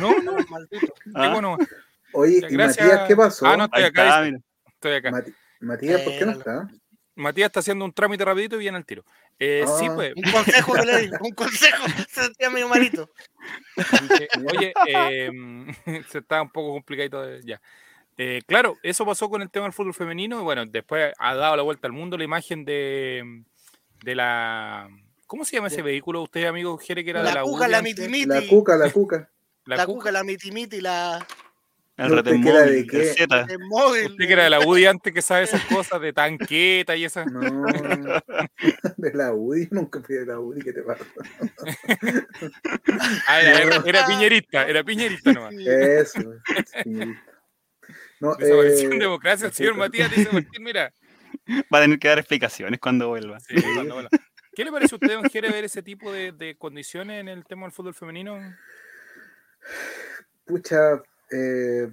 No, 0.00 0.16
no, 0.20 0.32
Maldito. 0.48 0.86
qué 1.02 1.10
Ah, 1.14 1.32
bueno. 1.32 1.58
Oye, 2.12 2.38
¿y 2.38 2.40
gracias. 2.52 2.86
Matías 2.86 3.08
qué 3.08 3.16
pasó? 3.16 3.46
Ah, 3.46 3.56
no, 3.56 3.64
estoy 3.64 3.82
ahí 3.82 3.88
acá, 3.88 4.26
está. 4.26 4.38
Estoy 4.68 4.92
acá. 4.94 5.10
Matías, 5.60 6.00
¿por 6.02 6.12
qué 6.12 6.26
no 6.26 6.32
Espéralo. 6.32 6.62
está? 6.68 6.74
Matías 7.16 7.46
está 7.46 7.60
haciendo 7.60 7.84
un 7.84 7.92
trámite 7.92 8.24
rapidito 8.24 8.56
y 8.56 8.60
viene 8.60 8.76
al 8.76 8.84
tiro. 8.84 9.04
Eh, 9.38 9.64
Sí, 9.78 9.86
Ah. 9.88 9.92
pues. 9.94 10.12
Un 10.16 10.30
consejo 10.32 10.72
que 10.74 10.84
le 10.86 10.98
di, 11.02 11.10
un 11.20 11.32
consejo. 11.32 11.84
Se 12.08 12.22
sentía 12.24 12.50
medio 12.50 12.68
malito. 12.68 13.08
Oye, 14.56 14.72
eh, 14.88 15.30
se 16.10 16.18
está 16.18 16.42
un 16.42 16.50
poco 16.50 16.72
complicadito 16.72 17.22
de- 17.22 17.42
ya. 17.44 17.60
Eh, 18.16 18.42
claro, 18.46 18.76
eso 18.82 19.04
pasó 19.04 19.28
con 19.28 19.42
el 19.42 19.50
tema 19.50 19.64
del 19.66 19.72
fútbol 19.72 19.94
femenino. 19.94 20.40
Y 20.40 20.44
bueno, 20.44 20.64
después 20.66 21.12
ha 21.18 21.34
dado 21.34 21.56
la 21.56 21.62
vuelta 21.62 21.86
al 21.88 21.92
mundo 21.92 22.16
la 22.16 22.24
imagen 22.24 22.64
de, 22.64 23.42
de 24.04 24.14
la. 24.14 24.88
¿Cómo 25.26 25.44
se 25.44 25.56
llama 25.56 25.68
ese 25.68 25.78
De- 25.78 25.82
vehículo? 25.82 26.22
Usted, 26.22 26.44
amigo, 26.44 26.78
quiere 26.78 27.02
que 27.04 27.10
era 27.10 27.20
de 27.20 27.26
La 27.28 27.34
la 27.36 27.42
cuca, 27.42 27.66
la 27.66 27.82
mitimiti. 27.82 28.26
La 28.26 28.46
cuca, 28.48 28.76
la 28.76 28.90
cuca. 28.90 29.30
La, 29.66 29.76
La 29.76 29.86
cuca. 29.86 29.98
cuca, 29.98 30.12
la 30.12 30.22
mitimiti, 30.22 30.80
la 30.80 31.26
El 31.96 32.08
No, 32.08 32.16
retén 32.16 32.40
¿usted 32.40 32.44
que 32.44 32.50
era 32.56 32.66
de 32.66 32.86
qué? 32.86 33.08
el 33.10 33.14
Z. 33.16 33.46
el 33.50 33.58
móvil. 33.60 34.06
Usted 34.06 34.26
que 34.26 34.32
era 34.32 34.44
de 34.44 34.50
la 34.50 34.60
UDI 34.66 34.86
antes 34.86 35.12
que 35.12 35.22
sabe 35.22 35.44
esas 35.44 35.64
cosas 35.66 36.00
de 36.00 36.12
tanqueta 36.12 36.96
y 36.96 37.04
esas. 37.04 37.30
No, 37.30 37.40
de 38.96 39.12
la 39.14 39.32
UDI, 39.32 39.68
nunca 39.70 40.00
fui 40.02 40.16
de 40.16 40.26
la 40.26 40.40
UDI, 40.40 40.60
¿qué 40.62 40.72
te 40.72 40.82
pasa? 40.82 41.04
Ah, 43.28 43.40
era, 43.40 43.62
era- 43.62 43.82
era 43.86 44.06
piñerista, 44.06 44.66
era 44.66 44.82
piñerista 44.84 45.32
nomás. 45.32 45.54
Eso. 45.54 46.20
No, 48.20 48.34
Desapareció 48.36 48.88
eh, 48.90 48.92
en 48.92 48.98
democracia, 48.98 49.46
el 49.48 49.52
señor. 49.52 49.76
Matías 49.76 50.10
dice 50.10 50.30
Martín, 50.32 50.62
mira. 50.62 50.92
Va 51.72 51.78
a 51.78 51.82
tener 51.82 51.98
que 51.98 52.08
dar 52.08 52.18
explicaciones 52.18 52.80
cuando 52.80 53.08
vuelva. 53.08 53.38
Sí, 53.40 53.54
cuando 53.74 53.94
vuelva. 53.94 54.10
¿Qué 54.54 54.64
le 54.64 54.72
parece 54.72 54.94
a 54.94 54.96
usted, 54.96 55.12
don 55.14 55.28
Jere, 55.28 55.50
ver 55.50 55.64
ese 55.64 55.82
tipo 55.82 56.12
de, 56.12 56.32
de 56.32 56.56
condiciones 56.56 57.20
en 57.20 57.28
el 57.28 57.44
tema 57.44 57.62
del 57.62 57.72
fútbol 57.72 57.94
femenino? 57.94 58.38
pucha, 60.46 61.02
eh, 61.34 61.92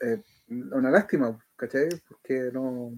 eh, 0.00 0.22
una 0.48 0.90
lástima, 0.90 1.38
¿cachai? 1.56 1.88
Porque 2.08 2.50
no. 2.52 2.92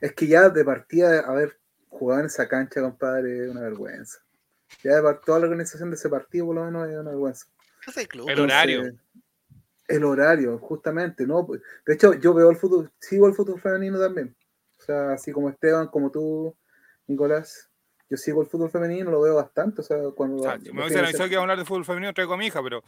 Es 0.00 0.12
que 0.12 0.26
ya 0.26 0.48
de 0.48 0.64
partida 0.64 1.20
haber 1.20 1.58
jugado 1.88 2.20
en 2.20 2.26
esa 2.26 2.48
cancha, 2.48 2.80
compadre, 2.80 3.44
es 3.44 3.50
una 3.50 3.62
vergüenza. 3.62 4.18
Ya 4.82 4.96
de 4.96 5.02
par- 5.02 5.20
toda 5.20 5.38
la 5.38 5.46
organización 5.46 5.90
de 5.90 5.96
ese 5.96 6.08
partido, 6.08 6.46
por 6.46 6.56
lo 6.56 6.64
menos, 6.64 6.88
es 6.88 6.98
una 6.98 7.10
vergüenza. 7.10 7.46
Club. 8.08 8.28
El 8.28 8.40
horario. 8.40 8.92
El 9.88 10.04
horario, 10.04 10.58
justamente, 10.58 11.24
¿no? 11.26 11.46
De 11.86 11.94
hecho, 11.94 12.14
yo 12.14 12.34
veo 12.34 12.50
el 12.50 12.56
fútbol, 12.56 12.90
sigo 12.98 13.28
el 13.28 13.34
fútbol 13.34 13.60
femenino 13.60 14.00
también. 14.00 14.36
O 14.78 14.82
sea, 14.82 15.12
así 15.12 15.30
como 15.30 15.48
Esteban, 15.48 15.86
como 15.86 16.10
tú, 16.10 16.56
Nicolás, 17.06 17.70
yo 18.10 18.16
sigo 18.16 18.42
el 18.42 18.48
fútbol 18.48 18.70
femenino, 18.70 19.10
lo 19.12 19.20
veo 19.20 19.36
bastante. 19.36 19.82
O 19.82 19.84
sea, 19.84 19.98
cuando. 20.16 20.38
O 20.38 20.42
sea, 20.42 20.58
me 20.72 20.82
avisado 20.82 21.24
que 21.28 21.34
iba 21.34 21.40
a 21.40 21.42
hablar 21.42 21.58
de 21.58 21.64
fútbol 21.64 21.84
femenino, 21.84 22.12
traigo 22.12 22.34
a 22.34 22.36
mi 22.36 22.46
hija, 22.46 22.60
pero. 22.62 22.82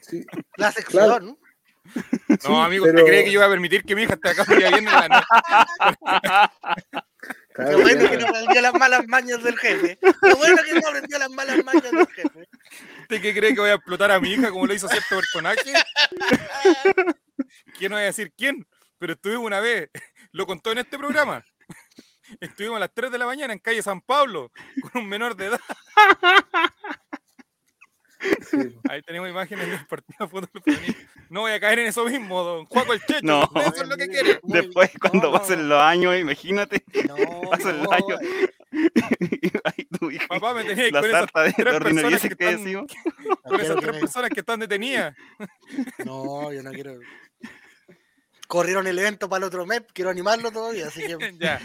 Sí, 0.00 0.24
La 0.56 0.72
sección. 0.72 1.04
Claro. 1.06 1.24
¿no? 1.24 1.38
No, 2.28 2.36
sí, 2.40 2.46
amigo, 2.48 2.84
pero- 2.84 2.98
¿usted 2.98 3.08
cree 3.10 3.24
que 3.24 3.32
yo 3.32 3.40
voy 3.40 3.46
a 3.46 3.50
permitir 3.50 3.82
que 3.84 3.94
mi 3.96 4.02
hija 4.02 4.14
esté 4.14 4.28
acá 4.30 4.44
bien 4.54 4.74
en 4.74 4.84
la 4.84 5.08
noche? 5.08 5.26
claro, 7.52 7.70
Qué 7.70 7.76
bueno 7.82 8.02
ya. 8.02 8.10
que 8.10 8.16
no 8.18 8.26
aprendió 8.28 8.62
las 8.62 8.74
malas 8.74 9.06
mañas 9.08 9.42
del 9.42 9.58
jefe. 9.58 9.98
Qué 10.00 10.34
bueno 10.34 10.56
que 10.64 10.80
no 10.80 10.88
aprendió 10.88 11.18
las 11.18 11.30
malas 11.30 11.64
mañas 11.64 11.82
del 11.90 12.06
jefe. 12.08 12.48
¿Usted 13.02 13.22
qué 13.22 13.34
cree 13.34 13.54
que 13.54 13.60
voy 13.60 13.70
a 13.70 13.74
explotar 13.74 14.10
a 14.12 14.20
mi 14.20 14.32
hija 14.32 14.50
como 14.50 14.66
lo 14.66 14.74
hizo 14.74 14.88
cierto 14.88 15.16
personaje? 15.16 15.72
¿Quién 17.78 17.90
no 17.90 17.96
voy 17.96 18.04
a 18.04 18.06
decir 18.06 18.32
quién? 18.36 18.66
Pero 18.98 19.14
estuvimos 19.14 19.44
una 19.44 19.60
vez, 19.60 19.90
lo 20.32 20.46
contó 20.46 20.72
en 20.72 20.78
este 20.78 20.98
programa. 20.98 21.44
Estuvimos 22.40 22.76
a 22.76 22.80
las 22.80 22.94
3 22.94 23.10
de 23.10 23.18
la 23.18 23.26
mañana 23.26 23.52
en 23.52 23.58
calle 23.58 23.82
San 23.82 24.00
Pablo 24.00 24.50
con 24.92 25.02
un 25.02 25.08
menor 25.08 25.34
de 25.36 25.46
edad. 25.46 25.60
Sí, 28.50 28.56
Ahí 28.90 29.02
tenemos 29.02 29.28
imágenes 29.28 29.68
del 29.68 29.86
partido 29.86 30.16
de 30.20 30.28
fútbol 30.28 30.62
femenino. 30.64 30.94
No 31.30 31.40
voy 31.40 31.52
a 31.52 31.60
caer 31.60 31.78
en 31.80 31.86
eso 31.88 32.04
mismo, 32.04 32.42
don 32.42 32.66
Juaco 32.66 32.92
el 32.92 33.00
Checho. 33.00 33.20
No. 33.22 33.48
Eso 33.54 33.82
es 33.82 33.88
lo 33.88 33.96
que 33.96 34.08
quiere. 34.08 34.40
Después, 34.42 34.90
cuando 35.00 35.30
no, 35.30 35.38
pasen 35.38 35.68
los 35.68 35.80
años, 35.80 36.16
imagínate, 36.18 36.84
No, 37.08 37.16
pasan 37.50 37.78
los 37.82 37.92
años. 37.92 38.20
Ahí 39.64 39.84
tu 39.98 40.10
hija, 40.10 40.26
Papá, 40.28 40.54
me 40.54 40.64
tenía 40.64 40.90
la 40.90 41.00
con 41.00 41.10
esas 41.10 41.26
tres 41.32 41.56
de 41.56 41.64
personas 41.80 42.22
que 42.22 42.28
que 42.28 42.44
están- 42.44 42.64
decimos. 42.64 42.92
con 43.44 43.60
esas 43.60 43.74
que 43.76 43.80
tres 43.82 43.94
me- 43.94 44.00
personas 44.00 44.30
que 44.30 44.40
están 44.40 44.60
detenidas. 44.60 45.14
No, 46.04 46.52
yo 46.52 46.62
no 46.62 46.70
quiero. 46.70 46.98
Corrieron 48.46 48.86
el 48.86 48.98
evento 48.98 49.28
para 49.28 49.38
el 49.38 49.44
otro 49.44 49.64
mes, 49.66 49.82
quiero 49.94 50.10
animarlo 50.10 50.50
todavía, 50.50 50.86
así 50.88 51.00
que 51.06 51.34
ya. 51.38 51.60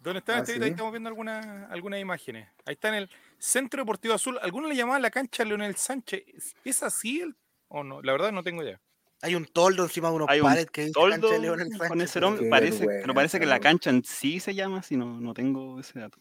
¿Dónde 0.00 0.18
está 0.20 0.38
Ah? 0.38 0.44
Ahí 0.46 0.68
estamos 0.70 0.92
viendo 0.92 1.08
algunas 1.08 1.70
algunas 1.70 2.00
imágenes. 2.00 2.48
Ahí 2.66 2.74
está 2.74 2.88
en 2.88 2.94
el 2.94 3.10
Centro 3.40 3.82
Deportivo 3.82 4.14
Azul. 4.14 4.38
Algunos 4.42 4.68
le 4.70 4.76
llamaban 4.76 5.02
la 5.02 5.10
cancha 5.10 5.44
Leonel 5.44 5.74
Sánchez. 5.74 6.22
¿Es- 6.28 6.54
¿Es 6.64 6.82
así 6.82 7.20
el, 7.22 7.34
o 7.68 7.82
no? 7.82 8.02
La 8.02 8.12
verdad 8.12 8.30
no 8.32 8.42
tengo 8.42 8.62
idea. 8.62 8.80
hay 9.22 9.34
un 9.34 9.46
toldo 9.46 9.82
encima 9.84 10.08
de 10.10 10.14
unos 10.16 10.28
Hay 10.30 10.40
un 10.40 10.46
que 10.72 10.82
dice 10.82 10.92
Toldo 10.92 11.28
cancha 11.28 11.34
de 11.34 11.38
Leonel 11.40 11.68
con 11.76 11.88
Sánchez, 11.88 12.02
ese 12.10 12.20
nombre, 12.20 12.48
parece, 12.48 12.78
pero 12.78 12.88
vergüenza, 12.88 13.14
parece 13.14 13.40
que 13.40 13.46
la 13.46 13.60
cancha 13.60 13.90
en 13.90 14.04
sí 14.04 14.40
se 14.40 14.54
llama, 14.54 14.82
si 14.82 14.96
no, 14.96 15.20
no 15.20 15.34
tengo 15.34 15.80
ese 15.80 15.98
dato. 15.98 16.18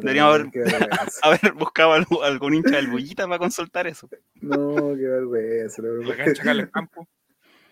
Deberíamos 0.00 0.34
haber-. 0.34 0.50
Haber 1.22 1.52
buscado 1.54 1.92
algo- 1.92 2.22
algún 2.22 2.54
hincha 2.54 2.76
del 2.76 2.86
Bullita 2.88 3.26
para 3.26 3.38
consultar 3.38 3.86
eso. 3.86 4.08
No, 4.36 4.74
qué 4.96 5.02
vergüenza. 5.08 5.82
la 5.82 5.88
La 5.88 5.94
vergüenza. 5.94 6.24
cancha 6.24 6.42
Carles 6.44 6.70
Campo. 6.70 7.08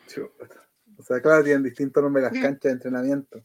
Chuta. 0.09 0.69
O 0.99 1.03
sea, 1.03 1.21
claro, 1.21 1.43
tienen 1.43 1.63
distintos 1.63 2.03
nombres 2.03 2.25
las 2.25 2.33
canchas 2.33 2.61
de 2.63 2.71
entrenamiento. 2.71 3.45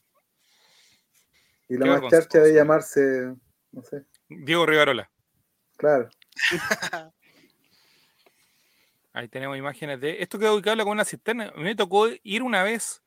Y 1.67 1.77
la 1.77 1.85
más 1.85 2.01
charcha 2.01 2.39
vergonzoso. 2.39 2.43
de 2.43 2.53
llamarse, 2.53 3.35
no 3.71 3.83
sé, 3.83 4.03
Diego 4.29 4.65
Rivarola. 4.65 5.09
Claro. 5.79 6.09
Ahí 9.13 9.27
tenemos 9.27 9.57
imágenes 9.57 9.99
de. 9.99 10.21
Esto 10.21 10.37
quedó 10.37 10.53
ubicado 10.53 10.83
con 10.83 10.91
una 10.91 11.05
cisterna. 11.05 11.51
A 11.55 11.57
mí 11.57 11.63
me 11.63 11.75
tocó 11.75 12.07
ir 12.23 12.43
una 12.43 12.61
vez 12.63 13.01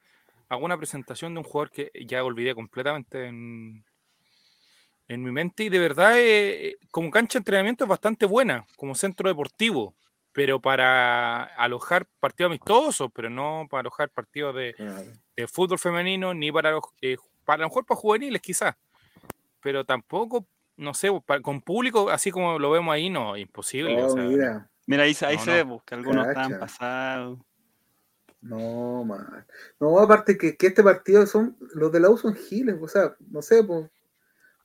a 0.48 0.56
una 0.56 0.76
presentación 0.76 1.34
de 1.34 1.38
un 1.38 1.44
jugador 1.44 1.70
que 1.70 1.92
ya 2.06 2.24
olvidé 2.24 2.54
completamente 2.54 3.26
en, 3.26 3.84
en 5.06 5.22
mi 5.22 5.30
mente. 5.30 5.64
Y 5.64 5.68
de 5.68 5.78
verdad, 5.78 6.14
eh, 6.16 6.76
como 6.90 7.10
cancha 7.10 7.38
de 7.38 7.40
entrenamiento 7.40 7.84
es 7.84 7.88
bastante 7.88 8.26
buena, 8.26 8.66
como 8.76 8.94
centro 8.94 9.28
deportivo. 9.28 9.94
Pero 10.32 10.60
para 10.60 11.44
alojar 11.44 12.06
partidos 12.18 12.48
amistosos, 12.50 13.10
pero 13.14 13.28
no 13.28 13.66
para 13.70 13.80
alojar 13.80 14.08
partidos 14.08 14.54
de, 14.54 14.74
claro. 14.74 15.12
de 15.36 15.46
fútbol 15.46 15.78
femenino, 15.78 16.32
ni 16.32 16.50
para 16.50 16.78
eh, 17.02 17.16
para 17.44 17.56
a 17.56 17.66
lo 17.66 17.68
mejor 17.68 17.84
para 17.84 18.00
juveniles 18.00 18.40
quizás. 18.40 18.74
Pero 19.60 19.84
tampoco, 19.84 20.46
no 20.76 20.94
sé, 20.94 21.08
con 21.42 21.60
público, 21.60 22.10
así 22.10 22.30
como 22.30 22.58
lo 22.58 22.70
vemos 22.70 22.92
ahí, 22.94 23.10
no, 23.10 23.36
imposible. 23.36 24.02
o 24.02 24.06
Oh, 24.06 24.10
sea, 24.10 24.22
mira, 24.24 24.68
Mira, 24.86 25.04
ahí, 25.04 25.14
se- 25.14 25.26
ahí 25.26 25.36
No, 25.36 25.44
se 25.44 25.50
no. 25.50 25.56
ve 25.56 25.64
pues, 25.66 25.82
que 25.84 25.94
algunos 25.94 26.26
Cacha. 26.26 26.40
estaban 26.42 26.60
pasados. 26.60 27.38
no, 28.40 29.04
man. 29.04 29.46
No, 29.78 29.98
aparte 30.00 30.36
que, 30.36 30.56
que 30.56 30.66
este 30.68 30.82
partido 30.82 31.26
son, 31.26 31.56
los 31.74 31.92
de 31.92 32.00
la 32.00 32.10
U 32.10 32.16
son 32.18 32.34
giles, 32.34 32.76
o 32.80 32.88
sea, 32.88 33.14
no 33.30 33.40
sé, 33.42 33.62
pues, 33.62 33.88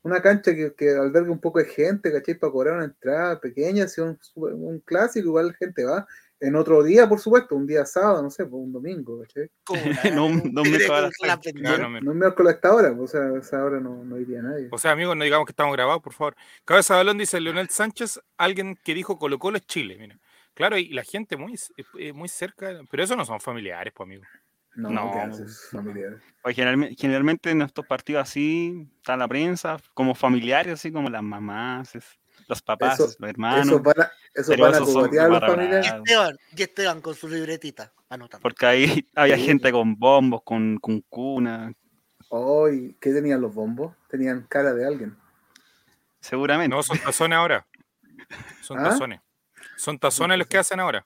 una 0.04 0.22
cancha 0.22 0.56
que, 0.56 0.74
que 0.74 0.92
alberga 0.96 1.32
un 1.32 1.40
poco 1.42 1.60
de 1.60 1.66
gente, 1.66 2.12
¿cachai? 2.12 2.36
Para 2.36 2.52
cobrar 2.52 2.76
una 2.76 2.86
entrada 2.86 3.40
pequeña, 3.40 3.88
si 3.88 4.02
es 4.02 4.08
un, 4.08 4.18
super- 4.22 4.54
un 4.54 4.80
clásico, 4.80 5.28
igual 5.28 5.48
la 5.48 5.54
gente 5.54 5.84
va. 5.86 6.08
En 6.40 6.56
otro 6.56 6.84
día, 6.84 7.10
por 7.10 7.20
supuesto, 7.20 7.56
un 7.56 7.66
día 7.66 7.84
sábado, 7.86 8.22
no 8.22 8.30
sé, 8.30 8.46
pues 8.46 8.62
un 8.64 8.72
domingo, 8.72 9.20
¿cachai? 9.22 9.50
No, 10.14 10.30
no, 10.30 10.42
no, 10.44 10.64
me- 10.64 12.02
No 12.02 12.12
es 12.12 12.18
miércoles 12.18 12.54
a 12.54 12.56
esta 12.56 12.74
hora, 12.74 12.96
pues, 12.96 13.10
o 13.10 13.18
sea, 13.18 13.22
a 13.22 13.40
esa 13.40 13.64
hora 13.64 13.80
no, 13.80 14.04
no 14.04 14.20
iría 14.20 14.42
nadie. 14.42 14.68
O 14.72 14.78
sea, 14.78 14.92
amigos, 14.92 15.16
no 15.18 15.24
digamos 15.24 15.46
que 15.48 15.52
estamos 15.52 15.74
grabados, 15.74 16.02
por 16.04 16.14
favor. 16.14 16.36
Cabeza 16.64 16.94
de 16.94 17.00
balón 17.00 17.18
dice 17.18 17.40
Leonel 17.42 17.70
Sánchez, 17.70 18.20
alguien 18.38 18.78
que 18.84 18.94
dijo 18.94 19.18
Colo 19.18 19.40
Colo 19.40 19.58
es 19.58 19.66
Chile, 19.66 19.98
mira. 20.00 20.20
Claro, 20.54 20.78
y 20.78 20.90
la 20.90 21.04
gente 21.04 21.38
muy, 21.38 21.56
eh, 22.00 22.14
muy 22.14 22.30
cerca, 22.30 22.72
pero 22.90 23.04
eso 23.04 23.16
no 23.16 23.26
son 23.26 23.40
familiares, 23.40 23.94
pues, 23.96 24.06
amigo. 24.08 24.24
No, 24.76 24.90
No. 24.92 25.12
¿qué 25.12 25.20
haces, 25.20 25.70
familiares? 25.72 26.22
Oye, 26.44 26.54
generalme- 26.56 26.96
generalmente 26.96 27.50
en 27.50 27.64
estos 27.64 27.86
partidos 27.88 28.22
así, 28.24 28.88
está 28.98 29.18
la 29.18 29.28
prensa, 29.28 29.78
como 29.96 30.14
familiares, 30.14 30.74
así 30.74 30.92
como 30.92 31.10
las 31.10 31.24
mamás, 31.24 31.96
es- 31.96 32.20
los 32.48 32.62
papás, 32.62 32.96
Eso- 33.00 33.16
los 33.20 33.30
hermanos. 33.30 33.68
Esos 33.68 33.82
van 33.84 34.02
a, 34.02 34.12
esos 34.34 34.48
pero 34.48 34.64
van 34.64 34.76
a 34.76 34.80
los 34.80 35.40
para 35.40 35.48
familiares. 35.54 35.92
Esteban, 35.94 36.38
y 36.56 36.62
Esteban 36.64 37.02
con 37.02 37.14
su 37.16 37.28
libretita, 37.28 37.94
anotando. 38.10 38.42
Porque 38.42 38.66
ahí 38.66 39.08
había 39.16 39.36
Sí. 39.36 39.46
gente 39.46 39.72
con 39.72 39.96
bombos, 39.98 40.42
con, 40.44 40.78
con 40.80 41.02
cuna, 41.02 41.74
Hoy, 42.30 42.98
¿qué 43.00 43.14
tenían 43.14 43.40
los 43.40 43.54
bombos? 43.56 43.96
Tenían 44.10 44.46
cara 44.50 44.74
de 44.74 44.86
alguien. 44.86 45.18
seguramente. 46.20 46.76
No, 46.76 46.84
son 46.84 46.98
tazones 47.00 47.38
ahora. 47.38 47.66
Son 48.62 48.78
¿Ah? 48.80 48.90
tazones. 48.90 49.22
Son 49.78 49.98
tazones 49.98 50.38
los 50.38 50.48
que 50.48 50.58
hacen 50.58 50.80
ahora. 50.82 51.06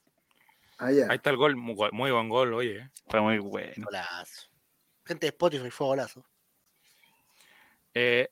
Ah. 0.79 0.88
Ahí 0.88 1.00
está 1.12 1.29
el 1.29 1.38
gol, 1.38 1.55
muy, 1.55 1.75
gol- 1.75 1.91
muy 1.93 2.10
buen 2.10 2.27
gol, 2.27 2.53
oye. 2.55 2.77
eh. 2.79 2.89
Fue 3.07 3.21
muy 3.21 3.38
bueno. 3.38 3.86
Golazo. 3.86 4.48
Gente 5.05 5.27
de 5.27 5.29
Spotify 5.29 5.69
fue 5.69 5.86
golazo. 5.88 6.25
Eh, 7.93 8.29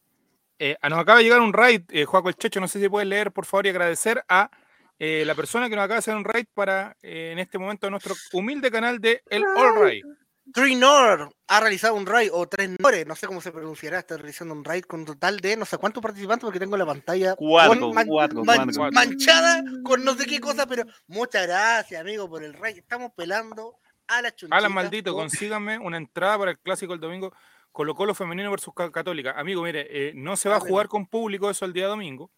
eh, 0.60 0.78
ah, 0.82 0.90
nos 0.90 1.00
acaba 1.00 1.18
de 1.20 1.24
llegar 1.24 1.40
un 1.42 1.54
raid, 1.54 1.84
eh, 1.90 2.06
Juaco 2.06 2.30
el 2.30 2.36
Checho, 2.36 2.60
no 2.60 2.68
sé 2.68 2.80
si 2.80 2.90
puedes 2.90 3.08
leer, 3.08 3.32
por 3.32 3.46
favor, 3.46 3.66
y 3.66 3.70
agradecer 3.70 4.24
a 4.28 4.52
eh, 5.00 5.24
la 5.26 5.34
persona 5.34 5.70
que 5.70 5.76
nos 5.76 5.86
acaba 5.86 5.96
de 5.96 6.00
hacer 6.00 6.16
un 6.16 6.26
raid 6.26 6.46
para, 6.54 6.96
eh, 7.02 7.30
en 7.32 7.40
este 7.40 7.58
momento, 7.58 7.90
nuestro 7.90 8.14
humilde 8.34 8.70
canal 8.70 9.00
de 9.00 9.24
El 9.30 9.46
All 9.46 9.76
Raid. 9.80 10.04
Trinor 10.52 11.32
ha 11.48 11.60
realizado 11.60 11.94
un 11.96 12.06
raid, 12.06 12.32
o 12.34 12.48
tres 12.48 12.72
Nores, 12.80 13.06
no 13.06 13.16
sé 13.16 13.28
cómo 13.28 13.40
se 13.40 13.52
pronunciará, 13.52 14.00
está 14.00 14.18
realizando 14.18 14.54
un 14.54 14.66
raid 14.66 14.84
con 14.84 15.02
un 15.02 15.06
total 15.06 15.40
de 15.40 15.56
no 15.56 15.64
sé 15.66 15.78
cuántos 15.78 16.02
participantes, 16.02 16.44
porque 16.44 16.60
tengo 16.60 16.76
la 16.76 16.86
pantalla 16.88 17.36
Cuatro, 17.36 17.80
con 17.80 17.94
man- 17.94 18.08
cuatro, 18.08 18.44
man- 18.44 18.70
cuatro. 18.76 18.92
manchada 18.92 19.64
con 19.84 20.04
no 20.04 20.16
sé 20.16 20.26
qué 20.26 20.40
cosa, 20.40 20.66
pero 20.66 20.84
muchas 21.08 21.46
gracias, 21.46 22.02
amigo, 22.02 22.28
por 22.28 22.44
el 22.44 22.54
raid. 22.54 22.80
Estamos 22.80 23.12
pelando 23.16 23.78
a 24.08 24.22
la 24.24 24.34
chunchita. 24.36 24.58
Alan 24.58 24.74
Maldito, 24.74 25.14
con- 25.14 25.24
consíganme 25.24 25.78
una 25.78 25.98
entrada 25.98 26.38
para 26.40 26.52
el 26.52 26.60
clásico 26.60 26.94
el 26.96 27.00
domingo 27.00 27.32
Colo 27.80 27.96
Colo 27.96 28.14
femenino 28.14 28.52
versus 28.52 28.74
Ca- 28.74 28.92
Católica. 28.92 29.32
Amigo, 29.40 29.64
mire, 29.64 29.88
eh, 29.90 30.12
no 30.14 30.36
se 30.36 30.50
va 30.50 30.56
a 30.56 30.58
Ah, 30.58 30.62
jugar 30.68 30.90
con 30.90 31.06
público 31.08 31.50
eso 31.50 31.64
el 31.64 31.72
día 31.72 31.88
domingo. 31.88 32.30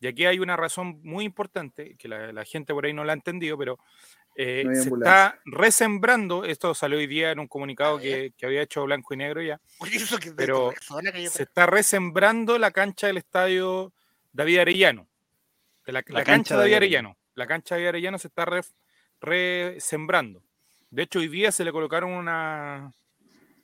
Y 0.00 0.06
aquí 0.06 0.26
hay 0.26 0.38
una 0.38 0.54
razón 0.54 1.00
muy 1.02 1.24
importante, 1.24 1.96
que 1.96 2.08
la, 2.08 2.30
la 2.30 2.44
gente 2.44 2.74
por 2.74 2.84
ahí 2.84 2.92
no 2.92 3.02
la 3.02 3.14
ha 3.14 3.16
entendido, 3.16 3.56
pero 3.56 3.78
eh, 4.36 4.64
No 4.66 4.74
se 4.74 4.90
está 4.90 5.40
resembrando, 5.46 6.44
esto 6.44 6.74
salió 6.74 6.98
hoy 6.98 7.06
día 7.06 7.30
en 7.30 7.38
un 7.38 7.46
comunicado 7.48 7.96
A 7.96 8.00
que, 8.02 8.34
que 8.36 8.44
había 8.44 8.60
hecho 8.60 8.84
Blanco 8.84 9.14
y 9.14 9.16
Negro 9.16 9.40
ya, 9.40 9.58
eso 9.90 10.18
que 10.18 10.32
pero 10.32 10.74
se 11.30 11.44
está 11.44 11.64
resembrando 11.64 12.58
la 12.58 12.70
cancha 12.70 13.06
del 13.06 13.16
estadio 13.16 13.94
David 14.30 14.58
Arellano. 14.58 15.08
De 15.86 15.92
la, 15.92 16.00
la 16.06 16.18
La 16.18 16.24
cancha, 16.24 16.32
cancha 16.32 16.54
de 16.56 16.60
David 16.60 16.74
Arellano. 16.74 17.16
La 17.34 17.46
cancha 17.46 17.76
de 17.76 17.80
David 17.80 17.88
Arellano 17.88 18.18
se 18.18 18.28
está 18.28 18.44
re- 18.44 18.60
resembrando. 19.20 20.42
De 20.90 21.04
hecho, 21.04 21.20
hoy 21.20 21.28
día 21.28 21.50
se 21.50 21.64
le 21.64 21.72
colocaron 21.72 22.10
una, 22.10 22.92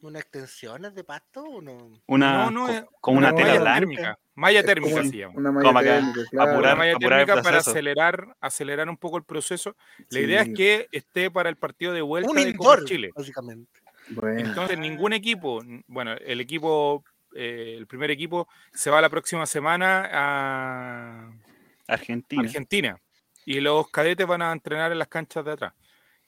¿Una 0.00 0.20
extensión 0.20 0.84
es 0.84 0.94
de 0.94 1.02
pasto 1.02 1.42
o 1.42 1.60
no? 1.60 1.90
Una, 2.06 2.44
No, 2.44 2.50
no, 2.52 2.66
co- 2.66 2.72
es 2.72 2.84
con 3.00 3.16
una, 3.16 3.32
malla 3.32 3.52
tela 3.54 3.74
térmica. 3.74 4.18
Malla 4.36 4.62
térmica 4.62 5.02
se 5.02 5.16
llama. 5.16 5.34
Una 5.36 5.50
malla 5.52 5.80
térmica, 5.82 6.20
claro. 6.30 6.50
apurar- 6.52 6.58
Una 6.72 6.74
malla 6.76 6.92
apurar 6.94 7.18
térmica 7.26 7.42
para 7.42 7.58
acelerar, 7.58 8.37
acelerar 8.40 8.88
un 8.88 8.96
poco 8.96 9.16
el 9.16 9.24
proceso. 9.24 9.74
La 9.98 10.04
Sí, 10.11 10.18
idea 10.20 10.42
es 10.42 10.50
que 10.54 10.88
esté 10.92 11.30
para 11.32 11.48
el 11.48 11.56
partido 11.56 11.92
de 11.92 12.00
vuelta 12.02 12.30
Un 12.30 12.37
de 12.37 12.42
Copa 12.56 12.70
indoor, 12.76 12.84
Chile. 12.84 13.11
básicamente. 13.14 13.80
Bueno, 14.11 14.38
Entonces, 14.40 14.78
ningún 14.78 15.12
equipo, 15.12 15.61
bueno, 15.88 16.12
el 16.12 16.40
equipo, 16.40 17.04
eh, 17.34 17.74
el 17.76 17.87
primer 17.88 18.11
equipo 18.12 18.48
se 18.72 18.90
va 18.90 19.00
la 19.00 19.08
próxima 19.11 19.46
semana 19.46 20.08
a 20.12 21.32
Argentina. 21.88 22.42
Argentina 22.42 23.00
y 23.44 23.61
los 23.61 23.90
cadetes 23.90 24.26
van 24.26 24.42
a 24.42 24.52
entrenar 24.52 24.92
en 24.92 24.98
las 24.98 25.08
canchas 25.08 25.44
de 25.44 25.52
atrás. 25.52 25.72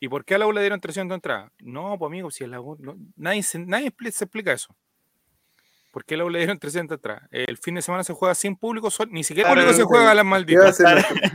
¿Y 0.00 0.08
por 0.08 0.24
qué 0.24 0.34
a 0.34 0.38
la 0.38 0.46
U 0.46 0.52
le 0.52 0.60
dieron 0.62 0.80
300 0.80 1.14
entradas? 1.14 1.52
No, 1.58 1.96
pues 1.98 2.08
amigo, 2.08 2.30
si 2.30 2.42
a 2.44 2.48
la 2.48 2.60
U, 2.60 2.76
no- 2.80 2.96
nadie, 3.16 3.42
se, 3.42 3.58
nadie 3.58 3.92
se 4.10 4.24
explica 4.24 4.52
eso. 4.52 4.74
¿Por 5.92 6.04
qué 6.04 6.14
a 6.14 6.18
la 6.18 6.24
U 6.24 6.30
le 6.30 6.38
dieron 6.38 6.58
300 6.58 6.96
entradas? 6.96 7.28
El 7.32 7.58
fin 7.58 7.74
de 7.74 7.82
semana 7.82 8.02
se 8.04 8.14
juega 8.14 8.34
sin 8.34 8.56
público, 8.56 8.90
sol- 8.90 9.08
ni 9.10 9.24
siquiera 9.24 9.48
Claro, 9.50 9.60
público 9.66 9.76
se 9.76 9.84
juega 9.84 10.10
a 10.12 10.14
las 10.14 10.22
¿qué 10.24 10.28
malditas. 10.30 10.78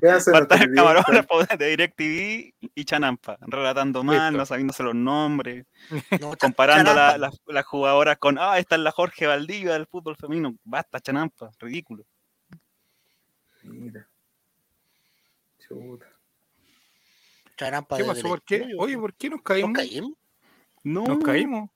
qué 0.02 0.10
hacen 0.10 0.34
el 0.36 0.74
camarógrafo 0.74 1.44
de 1.44 1.68
DirecTV 1.68 2.54
y 2.74 2.86
Chanampa, 2.86 3.38
relatando 3.42 4.02
mal, 4.04 4.16
Listo. 4.32 4.38
no 4.38 4.46
sabiéndose 4.46 4.82
los 4.82 4.96
nombres, 4.96 5.66
No, 6.22 6.36
comparando 6.38 6.94
la- 6.94 7.18
las- 7.20 7.40
las 7.46 7.66
jugadoras 7.66 8.18
con, 8.18 8.38
ah, 8.40 8.58
esta 8.58 8.76
es 8.76 8.82
la 8.82 8.92
Jorge 8.92 9.28
Valdivia 9.28 9.74
del 9.74 9.86
fútbol 9.88 10.16
femenino. 10.16 10.56
Basta, 10.64 11.00
Chanampa, 11.02 11.52
ridículo. 11.60 12.04
Mira. 13.64 14.08
Chuta. 15.68 16.06
¿Qué 17.56 18.04
pasó? 18.06 18.22
¿Por 18.28 18.42
qué? 18.44 18.68
Oye, 18.78 18.98
¿por 18.98 19.14
qué 19.14 19.30
nos 19.30 19.38
¿nos 19.38 19.44
caímos? 19.44 19.74
caímos? 19.78 20.12
No, 20.84 21.04
Nos 21.04 21.24
caímos. 21.24 21.70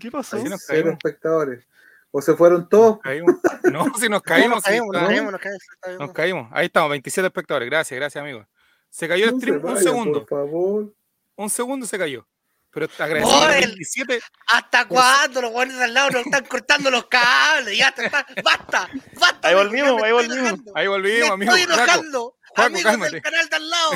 ¿Qué 0.00 0.10
pasó? 0.10 0.36
Nos 0.38 0.62
Cero 0.66 0.82
caímos. 0.82 0.92
espectadores. 0.94 1.64
O 2.10 2.22
se 2.22 2.34
fueron 2.34 2.68
todos. 2.68 2.98
caímos. 3.00 3.36
No, 3.72 3.84
si 3.98 4.08
nos 4.08 4.20
No, 4.20 4.22
caímos. 4.22 4.56
nos 4.56 4.64
sí, 4.64 4.70
caímos, 4.70 4.92
caímos, 4.96 5.40
caímos, 5.80 6.12
caímos. 6.12 6.48
Ahí 6.52 6.66
estamos, 6.66 6.90
27 6.90 7.26
espectadores. 7.26 7.68
Gracias, 7.68 7.98
gracias, 7.98 8.22
amigo. 8.22 8.46
Se 8.90 9.08
cayó 9.08 9.24
el 9.26 9.30
se 9.32 9.36
stream 9.38 9.64
un 9.64 9.76
segundo. 9.78 10.24
Por 10.24 10.38
favor. 10.46 10.94
Un 11.36 11.50
segundo 11.50 11.84
se 11.86 11.98
cayó. 11.98 12.26
Pero 12.70 12.86
agradecemos 12.98 13.32
a 13.42 13.46
¡Oh, 13.46 13.50
el- 13.50 13.66
27. 13.66 14.20
¿Hasta 14.48 14.86
cuándo 14.86 15.42
los 15.42 15.50
guardias 15.50 15.80
al 15.80 15.94
lado 15.94 16.10
nos 16.10 16.26
están 16.26 16.44
cortando 16.46 16.90
los 16.90 17.06
cables? 17.06 17.76
Ya 17.76 17.88
está, 17.88 18.26
basta, 18.44 18.88
basta. 19.18 19.48
Ahí 19.48 19.54
volvimos, 19.54 20.02
ahí 20.02 20.12
volvimos. 20.12 20.60
Ahí 20.74 20.86
volvimos, 20.86 21.30
amigo. 21.30 21.54
estoy 21.56 21.74
enojando. 21.74 22.36
Juaco, 22.48 22.66
Amigos 22.66 22.82
cálmate. 22.92 23.12
del 23.12 23.22
canal 23.22 23.48
de 23.48 23.56
al 23.56 23.70
lado. 23.70 23.90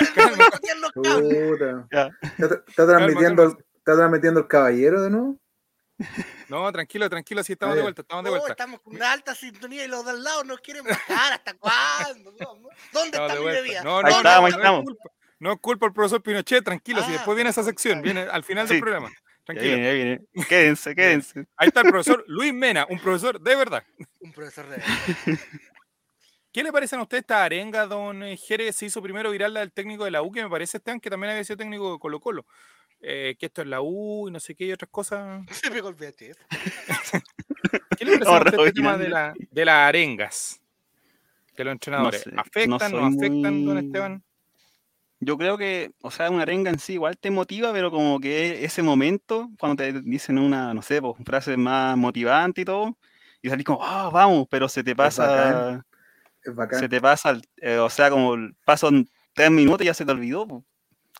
¿Está, 2.66 2.86
transmitiendo, 2.86 3.58
está 3.76 3.96
transmitiendo 3.96 4.40
el 4.40 4.48
caballero 4.48 5.02
de 5.02 5.10
nuevo? 5.10 5.38
No, 6.48 6.70
tranquilo, 6.72 7.08
tranquilo, 7.08 7.42
sí, 7.42 7.52
estamos 7.54 7.74
Ah, 7.74 7.76
de 7.76 7.82
vuelta, 7.82 8.02
estamos 8.02 8.24
de 8.24 8.30
Oh, 8.30 8.32
vuelta. 8.32 8.50
estamos 8.52 8.80
con 8.80 8.96
una 8.96 9.12
alta 9.12 9.34
sintonía 9.34 9.84
y 9.84 9.88
los 9.88 10.04
de 10.04 10.10
al 10.10 10.22
lado 10.22 10.44
nos 10.44 10.60
quieren 10.60 10.84
bajar. 10.84 11.32
¿Hasta 11.34 11.54
cuándo? 11.54 12.32
¿Dónde 12.32 12.68
Estamos 13.16 13.30
está 13.30 13.34
de 13.34 13.40
mi 13.40 13.46
bebida? 13.46 13.82
No, 13.82 13.98
Ahí 13.98 14.04
no, 14.04 14.10
no, 14.10 14.16
estamos, 14.16 14.44
ahí 14.46 14.52
no, 14.52 14.58
estamos. 14.58 14.80
es 14.80 14.84
culpa, 14.86 15.10
no 15.38 15.52
es 15.52 15.58
culpa 15.60 15.86
del 15.86 15.92
profesor 15.94 16.22
Pinochet, 16.22 16.64
tranquilo, 16.64 17.00
si 17.02 17.08
Ah, 17.10 17.12
después 17.12 17.34
viene 17.36 17.50
esa 17.50 17.62
sección, 17.62 18.02
viene 18.02 18.22
al 18.22 18.44
final 18.44 18.66
Sí. 18.68 18.74
del 18.74 18.82
programa. 18.82 19.10
Tranquilo. 19.44 19.70
viene, 19.76 19.86
ya 19.86 19.92
viene. 19.94 20.20
Quédense, 20.48 20.94
quédense. 20.94 21.46
Ahí 21.56 21.68
está 21.68 21.80
el 21.80 21.88
profesor 21.90 22.22
Luis 22.28 22.52
Mena, 22.52 22.86
un 22.90 22.98
profesor 23.00 23.40
de 23.40 23.56
verdad. 23.56 23.82
Un 24.20 24.32
profesor 24.32 24.66
de 24.68 24.76
¿Qué 26.52 26.62
le 26.62 26.70
parecen 26.70 26.98
a 26.98 27.02
usted 27.02 27.18
esta 27.18 27.42
arenga, 27.42 27.86
don 27.86 28.22
eh, 28.22 28.36
Jerez? 28.36 28.76
Se 28.76 28.84
hizo 28.84 29.00
primero 29.00 29.30
viral 29.30 29.54
la 29.54 29.60
del 29.60 29.72
técnico 29.72 30.04
de 30.04 30.10
la 30.10 30.22
U, 30.22 30.30
que 30.30 30.42
me 30.42 30.50
parece, 30.50 30.76
Esteban, 30.76 31.00
que 31.00 31.08
también 31.08 31.30
había 31.30 31.44
sido 31.44 31.56
técnico 31.56 31.94
de 31.94 31.98
Colo 31.98 32.20
Colo. 32.20 32.44
Eh, 33.00 33.36
que 33.38 33.46
esto 33.46 33.62
es 33.62 33.68
la 33.68 33.80
U 33.80 34.28
y 34.28 34.30
no 34.30 34.38
sé 34.38 34.54
qué 34.54 34.66
y 34.66 34.72
otras 34.72 34.90
cosas. 34.90 35.44
Se 35.50 35.70
pegó 35.70 35.88
el 35.88 35.94
VHS. 35.94 36.36
¿Qué 37.98 38.04
le 38.04 38.18
parece 38.18 38.30
a 38.30 38.36
Estamos 38.36 38.40
usted 38.40 38.58
este 38.58 38.72
tema 38.72 38.98
de, 38.98 39.08
la, 39.08 39.34
de 39.50 39.64
las 39.64 39.88
arengas 39.88 40.60
de 41.56 41.64
los 41.64 41.72
entrenadores? 41.72 42.22
sé, 42.22 42.32
no 42.32 42.40
¿Afectan, 42.42 42.70
no, 42.70 42.78
soy 42.78 43.16
afectan, 43.16 43.64
don 43.64 43.78
Esteban? 43.78 44.22
Yo 45.20 45.38
creo 45.38 45.56
que, 45.56 45.92
o 46.02 46.10
sea, 46.10 46.30
una 46.30 46.42
arenga 46.42 46.70
en 46.70 46.78
sí 46.78 46.94
igual 46.94 47.16
te 47.16 47.30
motiva, 47.30 47.72
pero 47.72 47.90
como 47.90 48.20
que 48.20 48.64
ese 48.64 48.82
momento, 48.82 49.48
cuando 49.58 49.82
te 49.82 50.02
dicen 50.02 50.36
una, 50.36 50.74
no 50.74 50.82
sé, 50.82 51.00
pues, 51.00 51.14
frase 51.24 51.56
más 51.56 51.96
motivante 51.96 52.60
y 52.60 52.64
todo, 52.64 52.98
y 53.40 53.48
salís 53.48 53.64
como, 53.64 53.82
ah, 53.82 54.10
vamos, 54.12 54.46
pero 54.50 54.68
se 54.68 54.84
te 54.84 54.94
pasa. 54.94 55.84
Es 56.42 56.54
bacán. 56.54 56.80
se 56.80 56.88
te 56.88 57.00
pasa, 57.00 57.30
el- 57.30 57.42
eh, 57.58 57.78
o 57.78 57.88
sea, 57.90 58.10
como 58.10 58.36
pasan 58.64 59.08
tres 59.34 59.50
minutos 59.50 59.82
y 59.82 59.86
ya 59.86 59.94
se 59.94 60.04
te 60.04 60.10
olvidó, 60.12 60.46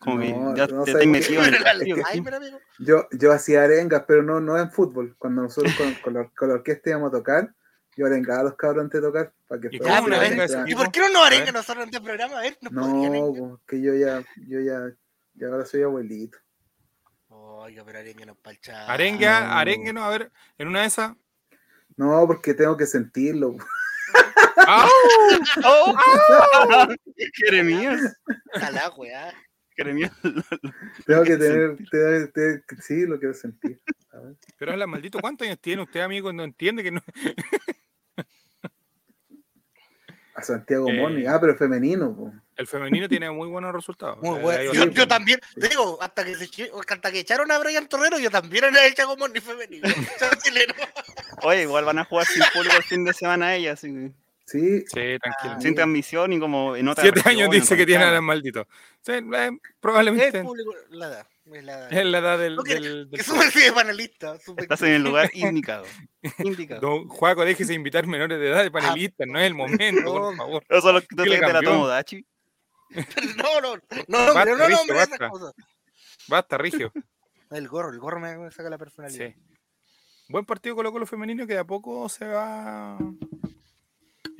como 0.01 0.19
que 0.19 0.33
No, 0.33 0.55
ya 0.55 0.67
no 0.67 0.83
te 0.83 0.93
qué- 0.97 1.07
metido 1.07 1.43
en 1.45 1.53
el. 1.53 1.63
Yo, 2.79 3.07
yo 3.11 3.31
hacía 3.31 3.63
arengas, 3.63 4.03
pero 4.07 4.23
no, 4.23 4.41
no 4.41 4.57
en 4.57 4.69
fútbol. 4.71 5.15
Cuando 5.17 5.43
nosotros 5.43 5.73
con, 5.75 5.93
con 5.95 6.13
la, 6.15 6.29
con 6.35 6.49
la 6.49 6.55
orquesta 6.55 6.89
íbamos 6.89 7.09
a 7.09 7.17
tocar, 7.17 7.53
yo 7.95 8.07
arengaba 8.07 8.41
a 8.41 8.43
los 8.43 8.55
cabros 8.55 8.83
antes 8.83 8.99
de 9.01 9.07
tocar. 9.07 9.31
Para 9.47 9.61
que 9.61 9.69
¿Y 9.71 9.79
una 9.79 10.17
arenga. 10.17 10.65
¿Y 10.67 10.75
por 10.75 10.91
qué 10.91 10.99
no 11.01 11.09
nos 11.09 11.23
A 11.23 11.27
arenga 11.27 11.51
nosotros 11.51 11.83
en 11.83 11.89
este 11.93 12.01
programa? 12.01 12.39
A 12.39 12.41
ver, 12.41 12.57
¿nos 12.61 12.73
podrían 12.73 13.13
No, 13.13 13.61
que 13.67 13.81
yo 13.81 13.93
ya, 13.93 14.23
yo 14.47 14.59
ya, 14.59 14.91
ya 15.35 15.47
ahora 15.47 15.65
soy 15.65 15.83
abuelito. 15.83 16.37
Oiga, 17.29 17.83
pero 17.85 17.99
arengue 17.99 18.25
nos 18.25 18.37
palcha. 18.37 18.91
Arengue, 18.91 19.25
no. 19.27 19.31
arenguenos, 19.31 20.03
a 20.03 20.09
ver, 20.09 20.31
en 20.57 20.67
una 20.67 20.81
de 20.81 20.87
esas. 20.87 21.13
No, 21.95 22.25
porque 22.27 22.53
tengo 22.55 22.75
que 22.75 22.87
sentirlo. 22.87 23.55
¡Au! 24.67 24.89
¡Oh! 25.65 25.97
Jeremías, 27.33 28.17
Ojalá, 28.55 28.89
weá. 28.97 29.33
Jeremías. 29.75 30.11
Tengo 31.05 31.23
que 31.23 31.37
tener, 31.37 31.75
tener- 31.89 32.31
tener- 32.31 32.63
sí, 32.81 33.05
lo 33.07 33.17
quiero 33.19 33.33
sentir. 33.33 33.81
A 34.11 34.19
ver. 34.19 34.35
Pero 34.59 34.71
es 34.73 34.77
la 34.77 34.85
maldito, 34.87 35.19
¿cuántos 35.19 35.47
años 35.47 35.59
tiene 35.59 35.81
usted, 35.81 36.01
amigo? 36.01 36.31
No 36.31 36.43
entiende 36.43 36.83
que 36.83 36.91
no. 36.91 37.01
A 40.35 40.41
Santiago 40.41 40.89
Eh. 40.89 40.93
Morning. 40.99 41.25
Ah, 41.27 41.39
pero 41.39 41.55
femenino. 41.55 42.15
po. 42.15 42.33
El 42.55 42.67
femenino 42.67 43.07
tiene 43.07 43.29
muy 43.31 43.47
buenos 43.47 43.73
resultados. 43.73 44.17
Muy 44.21 44.39
Eh, 44.39 44.41
bueno. 44.41 44.73
Yo, 44.73 44.85
yo 44.89 45.07
también, 45.07 45.39
te 45.59 45.69
digo, 45.69 45.97
hasta 46.01 46.23
que, 46.23 46.35
se, 46.35 46.71
hasta 46.89 47.11
que 47.11 47.19
echaron 47.19 47.51
a 47.51 47.57
Brian 47.59 47.87
Torrero, 47.87 48.17
yo 48.19 48.29
también 48.31 48.63
era 48.65 48.85
el 48.85 48.93
Chaco 48.95 49.15
Morni 49.17 49.39
femenino. 49.39 49.87
Oye, 51.43 51.63
igual 51.63 51.85
van 51.85 51.99
a 51.99 52.05
jugar 52.05 52.25
sin 52.27 52.43
público 52.53 52.75
el 52.77 52.83
fin 52.83 53.03
de 53.05 53.13
semana 53.13 53.55
ellas, 53.55 53.81
que 53.81 54.11
Sí, 54.45 54.81
Sí, 54.81 55.17
tranquilo. 55.19 55.53
Ah, 55.55 55.61
sin 55.61 55.73
transmisión 55.73 56.33
y 56.33 56.39
como 56.39 56.75
en 56.75 56.87
otra 56.89 57.01
Siete 57.03 57.19
años 57.21 57.47
región, 57.47 57.51
dice 57.51 57.73
en 57.73 57.77
que 57.79 57.85
tiene 57.85 58.03
al 58.03 58.21
maldito. 58.21 58.67
Sí, 59.01 59.13
eh, 59.13 59.51
probablemente. 59.79 60.41
Público, 60.43 60.73
la 60.89 61.07
edad. 61.07 61.27
Es 61.45 61.63
la- 61.63 61.87
Es 61.89 62.05
la 62.05 62.17
edad 62.19 62.39
del. 62.39 62.55
No, 62.57 62.63
que- 62.63 62.73
del- 62.75 63.09
del 63.09 63.21
sí 63.21 63.59
de 63.61 63.71
panelista. 63.71 64.35
Estás 64.57 64.81
en 64.83 64.89
el 64.93 65.03
lugar 65.03 65.29
indicado. 65.33 65.85
Indicado. 66.39 66.81
Don 66.81 67.07
Juaco, 67.07 67.43
déjese 67.45 67.69
de 67.69 67.75
invitar 67.75 68.05
menores 68.07 68.39
de 68.39 68.49
edad 68.49 68.63
de 68.63 68.71
panelistas, 68.71 69.27
no 69.27 69.39
es 69.39 69.47
el 69.47 69.53
momento, 69.55 70.03
por 70.11 70.31
No. 70.31 70.37
favor. 70.37 70.63
Esos 70.69 70.83
son 70.83 70.93
los 70.95 71.03
que 71.07 71.15
te 71.15 71.23
¿Qué 71.23 71.29
le 71.29 71.37
traen 71.37 71.47
de 71.47 71.53
la 71.53 71.59
cambió? 71.59 71.71
Tomodachi. 71.71 72.25
No, 73.37 73.61
no, 73.61 73.75
no, 74.07 74.33
Basta, 74.33 74.45
no, 74.45 74.69
no, 74.69 74.93
basta. 74.95 75.29
cosas. 75.29 75.53
Basta, 76.27 76.57
Rigio. 76.57 76.91
El 77.49 77.67
gorro, 77.67 77.89
el 77.91 77.99
gorro 77.99 78.19
me 78.19 78.37
me 78.37 78.51
saca 78.51 78.69
la 78.69 78.77
personalidad. 78.77 79.27
Sí. 79.27 79.35
Buen 80.29 80.43
partido 80.45 80.75
Colo 80.75 80.91
Colo 80.91 81.05
femenino 81.05 81.45
que 81.45 81.53
de 81.53 81.59
a 81.59 81.63
poco 81.65 82.07
se 82.09 82.25
va. 82.25 82.97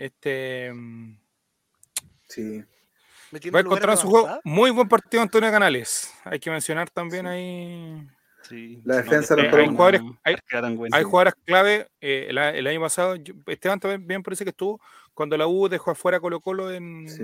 Este. 0.03 0.71
mm, 0.73 1.17
Sí. 2.27 2.63
Va 3.53 3.59
a 3.59 3.61
encontrar 3.61 3.97
su 3.97 4.07
juego. 4.09 4.39
Muy 4.43 4.69
buen 4.71 4.87
partido 4.87 5.23
Antonio 5.23 5.49
Canales. 5.49 6.11
Hay 6.23 6.39
que 6.39 6.51
mencionar 6.51 6.89
también 6.89 7.25
ahí. 7.25 8.07
Sí. 8.43 8.81
La 8.83 8.97
defensa 8.97 9.35
no 9.35 9.43
no, 9.43 9.57
hay 9.57 9.67
jugadores- 9.67 10.01
hay-. 10.23 10.35
Hay 10.91 11.03
jugadoras 11.03 11.33
clave. 11.45 11.87
eh, 12.01 12.27
el, 12.29 12.67
año 12.67 12.81
pasado, 12.81 13.15
Esteban 13.47 13.79
también 13.79 14.05
bien 14.05 14.21
parece 14.23 14.43
que 14.43 14.49
estuvo 14.49 14.79
cuando 15.13 15.37
la 15.37 15.47
U 15.47 15.67
dejó 15.69 15.91
afuera 15.91 16.17
a 16.17 16.19
Colo 16.19 16.41
Colo 16.41 16.71
en, 16.71 17.07
Sí. 17.09 17.23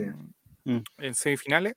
Mm. 0.63 0.83
en 0.99 1.15
semifinales. 1.15 1.75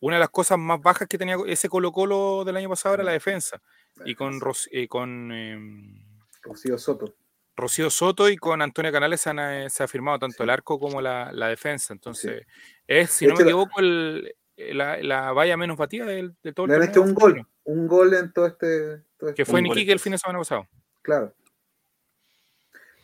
Una 0.00 0.16
de 0.16 0.20
las 0.20 0.30
cosas 0.30 0.58
más 0.58 0.80
bajas 0.80 1.08
que 1.08 1.16
tenía 1.18 1.36
ese 1.46 1.68
Colo 1.68 1.92
Colo 1.92 2.44
del 2.44 2.56
año 2.56 2.68
pasado 2.68 2.96
era 2.96 3.04
la 3.04 3.12
defensa. 3.12 3.60
Y 4.04 4.14
con, 4.14 4.38
Ros- 4.40 4.68
eh, 4.72 4.86
con 4.86 5.32
em, 5.32 6.04
Rocío 6.42 6.76
Soto. 6.78 7.14
Rocío 7.56 7.90
Soto 7.90 8.28
y 8.28 8.36
con 8.36 8.62
Antonio 8.62 8.90
Canales 8.92 9.20
se, 9.20 9.30
han, 9.30 9.38
eh, 9.38 9.70
se 9.70 9.82
ha 9.82 9.88
firmado 9.88 10.18
tanto 10.18 10.42
el 10.42 10.50
arco 10.50 10.78
como 10.78 11.00
la, 11.00 11.30
la 11.32 11.48
defensa. 11.48 11.92
Entonces, 11.92 12.46
es, 12.86 13.10
si 13.10 13.26
De 13.26 13.30
no 13.32 13.36
me 13.36 13.42
hecho, 13.42 13.48
equivoco, 13.50 13.80
el- 13.80 14.34
la, 14.56 14.96
la 14.98 15.32
valla 15.32 15.56
menos 15.56 15.76
batida 15.76 16.04
del- 16.06 16.34
de, 16.42 16.52
todo 16.52 16.66
el 16.66 16.70
Le 16.70 16.76
han 16.76 16.80
torneo 16.80 16.90
hecho 16.90 17.02
un 17.02 17.14
gol. 17.14 17.46
Un 17.64 17.86
gol 17.86 18.14
en 18.14 18.32
todo 18.32 18.46
este. 18.46 18.98
todo 19.18 19.30
este- 19.30 19.34
Que 19.34 19.44
fue. 19.44 19.60
Niquique 19.62 19.92
el 19.92 20.00
fin 20.00 20.12
de 20.12 20.18
semana 20.18 20.38
pasado. 20.38 20.66
Claro. 21.02 21.34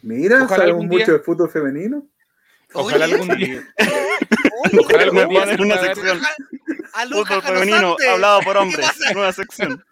Mira, 0.03 0.37
Ojalá 0.37 0.49
sabemos 0.49 0.67
algún 0.75 0.89
día- 0.89 0.99
mucho 1.01 1.13
de 1.13 1.19
fútbol 1.21 1.51
femenino. 1.51 2.07
Ojalá 2.73 3.05
Oye, 3.07 3.15
algún 3.15 3.37
día. 3.37 3.75
oye, 4.65 4.79
Ojalá 4.81 5.03
algún 5.03 5.29
día 5.29 5.47
se 5.57 5.63
una 5.63 5.79
sección. 5.79 6.21
Fútbol 7.11 7.43
femenino 7.43 7.97
hablado 8.11 8.41
por 8.43 8.57
hombres. 8.59 8.87
Nueva 9.15 9.33
sección. 9.33 9.85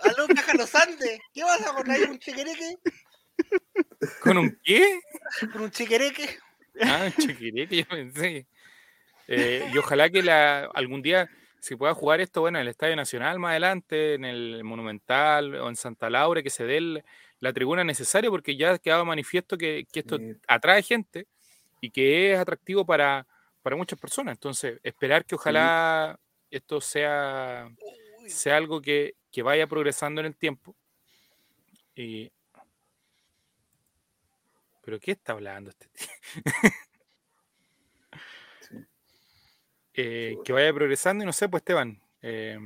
A 0.00 0.08
Lucas 0.20 0.44
Jalosante. 0.44 1.20
¿Qué 1.32 1.42
vas 1.44 1.60
a 1.66 1.74
poner 1.76 2.08
un 2.10 2.18
chiquereque? 2.18 2.78
¿Con 4.20 4.38
un 4.38 4.58
qué? 4.62 5.00
¿Con 5.52 5.62
un 5.62 5.70
chiquereque? 5.70 6.38
Ah, 6.80 7.04
un 7.06 7.12
chiquirete, 7.26 7.76
yo 7.76 7.86
pensé. 7.86 8.46
Eh, 9.28 9.68
y 9.72 9.78
ojalá 9.78 10.10
que 10.10 10.22
la, 10.22 10.66
algún 10.74 11.02
día 11.02 11.28
se 11.58 11.76
pueda 11.76 11.94
jugar 11.94 12.20
esto, 12.20 12.42
bueno, 12.42 12.58
en 12.58 12.62
el 12.62 12.68
Estadio 12.68 12.94
Nacional 12.94 13.38
más 13.38 13.50
adelante, 13.50 14.14
en 14.14 14.24
el 14.24 14.62
Monumental 14.62 15.54
o 15.56 15.68
en 15.68 15.76
Santa 15.76 16.08
Laura, 16.10 16.42
que 16.42 16.50
se 16.50 16.64
dé 16.64 16.76
el- 16.76 17.04
la 17.40 17.52
tribuna 17.52 17.82
necesaria, 17.84 18.30
porque 18.30 18.56
ya 18.56 18.72
ha 18.72 18.78
quedado 18.78 19.04
manifiesto 19.04 19.58
que, 19.58 19.86
que 19.92 20.00
esto 20.00 20.16
Sí. 20.18 20.32
atrae 20.48 20.82
gente 20.82 21.26
y 21.80 21.90
que 21.90 22.32
es 22.32 22.38
atractivo 22.38 22.86
para, 22.86 23.26
para 23.62 23.76
muchas 23.76 23.98
personas. 23.98 24.32
Entonces, 24.36 24.78
esperar 24.82 25.24
que 25.24 25.34
ojalá 25.34 26.18
esto 26.50 26.80
sea, 26.80 27.68
sea 28.28 28.56
algo 28.56 28.80
que, 28.80 29.14
que 29.32 29.42
vaya 29.42 29.66
progresando 29.66 30.20
en 30.20 30.28
el 30.28 30.36
tiempo. 30.36 30.74
Y... 31.94 32.30
¿Pero 34.86 35.00
qué 35.00 35.10
está 35.10 35.32
hablando 35.32 35.70
este 35.70 35.88
tío? 35.88 36.06
Sí. 38.60 38.76
Eh, 39.98 40.36
que 40.44 40.52
vaya 40.52 40.70
progresando 40.74 41.24
y 41.24 41.26
no 41.26 41.32
sé, 41.32 41.48
pues 41.48 41.62
Esteban, 41.62 41.98
eh, 42.20 42.58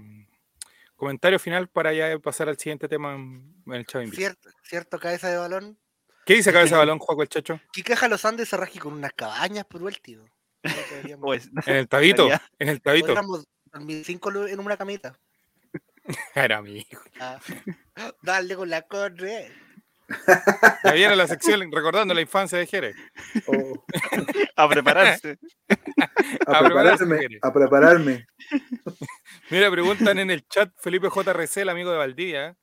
comentario 0.97 1.39
final 1.39 1.69
para 1.69 1.93
ya 1.93 2.19
pasar 2.19 2.49
al 2.49 2.59
siguiente 2.59 2.89
tema 2.89 3.15
en, 3.15 3.55
en 3.67 3.73
el 3.73 3.87
Chavo 3.87 4.03
Invita. 4.03 4.17
Cierto, 4.21 4.49
cierto, 4.65 4.99
cabeza 4.99 5.31
de 5.31 5.37
balón. 5.37 5.79
¿Qué 6.27 6.35
dice 6.35 6.53
cabeza 6.53 6.75
de 6.75 6.81
balón, 6.81 6.99
Juaco 6.99 7.23
el 7.23 7.29
Chacho? 7.29 7.61
Quique 7.73 7.95
Jalosante 7.95 8.45
se 8.45 8.57
rasque 8.57 8.81
con 8.81 8.95
unas 8.95 9.13
cabañas 9.13 9.65
por 9.65 9.81
deberíamos- 10.91 11.25
Pues, 11.25 11.49
En 11.69 11.77
el 11.77 11.87
tabito, 11.89 12.29
en 12.59 12.69
el 12.69 12.83
tabito. 12.83 13.15
dormir 13.67 14.05
cinco 14.05 14.33
en 14.49 14.59
una 14.59 14.77
camita. 14.77 15.17
Era 16.35 16.61
mi 16.63 16.79
hijo. 16.79 17.01
Ah, 17.21 17.39
Dale 18.23 18.57
con 18.57 18.69
la 18.69 18.83
corre. 18.83 19.53
Ya 20.85 20.93
viene 20.93 21.17
la 21.17 21.27
sección 21.27 21.61
recordando 21.73 22.15
la 22.15 22.21
infancia 22.21 22.59
de 22.59 22.67
Jerez. 22.67 22.97
Oh, 23.47 23.85
a 24.57 24.69
prepararse. 24.69 25.39
a, 26.47 26.61
prepararme. 26.61 27.39
A 27.43 27.53
prepararme. 27.53 28.27
Mira, 29.51 29.71
preguntan 29.71 30.19
en 30.19 30.31
el 30.31 30.47
chat 30.49 30.73
Felipe 30.79 31.09
JRC, 31.09 31.59
el 31.59 31.69
amigo 31.69 31.91
de 31.91 31.99
Valdivia. 31.99 32.57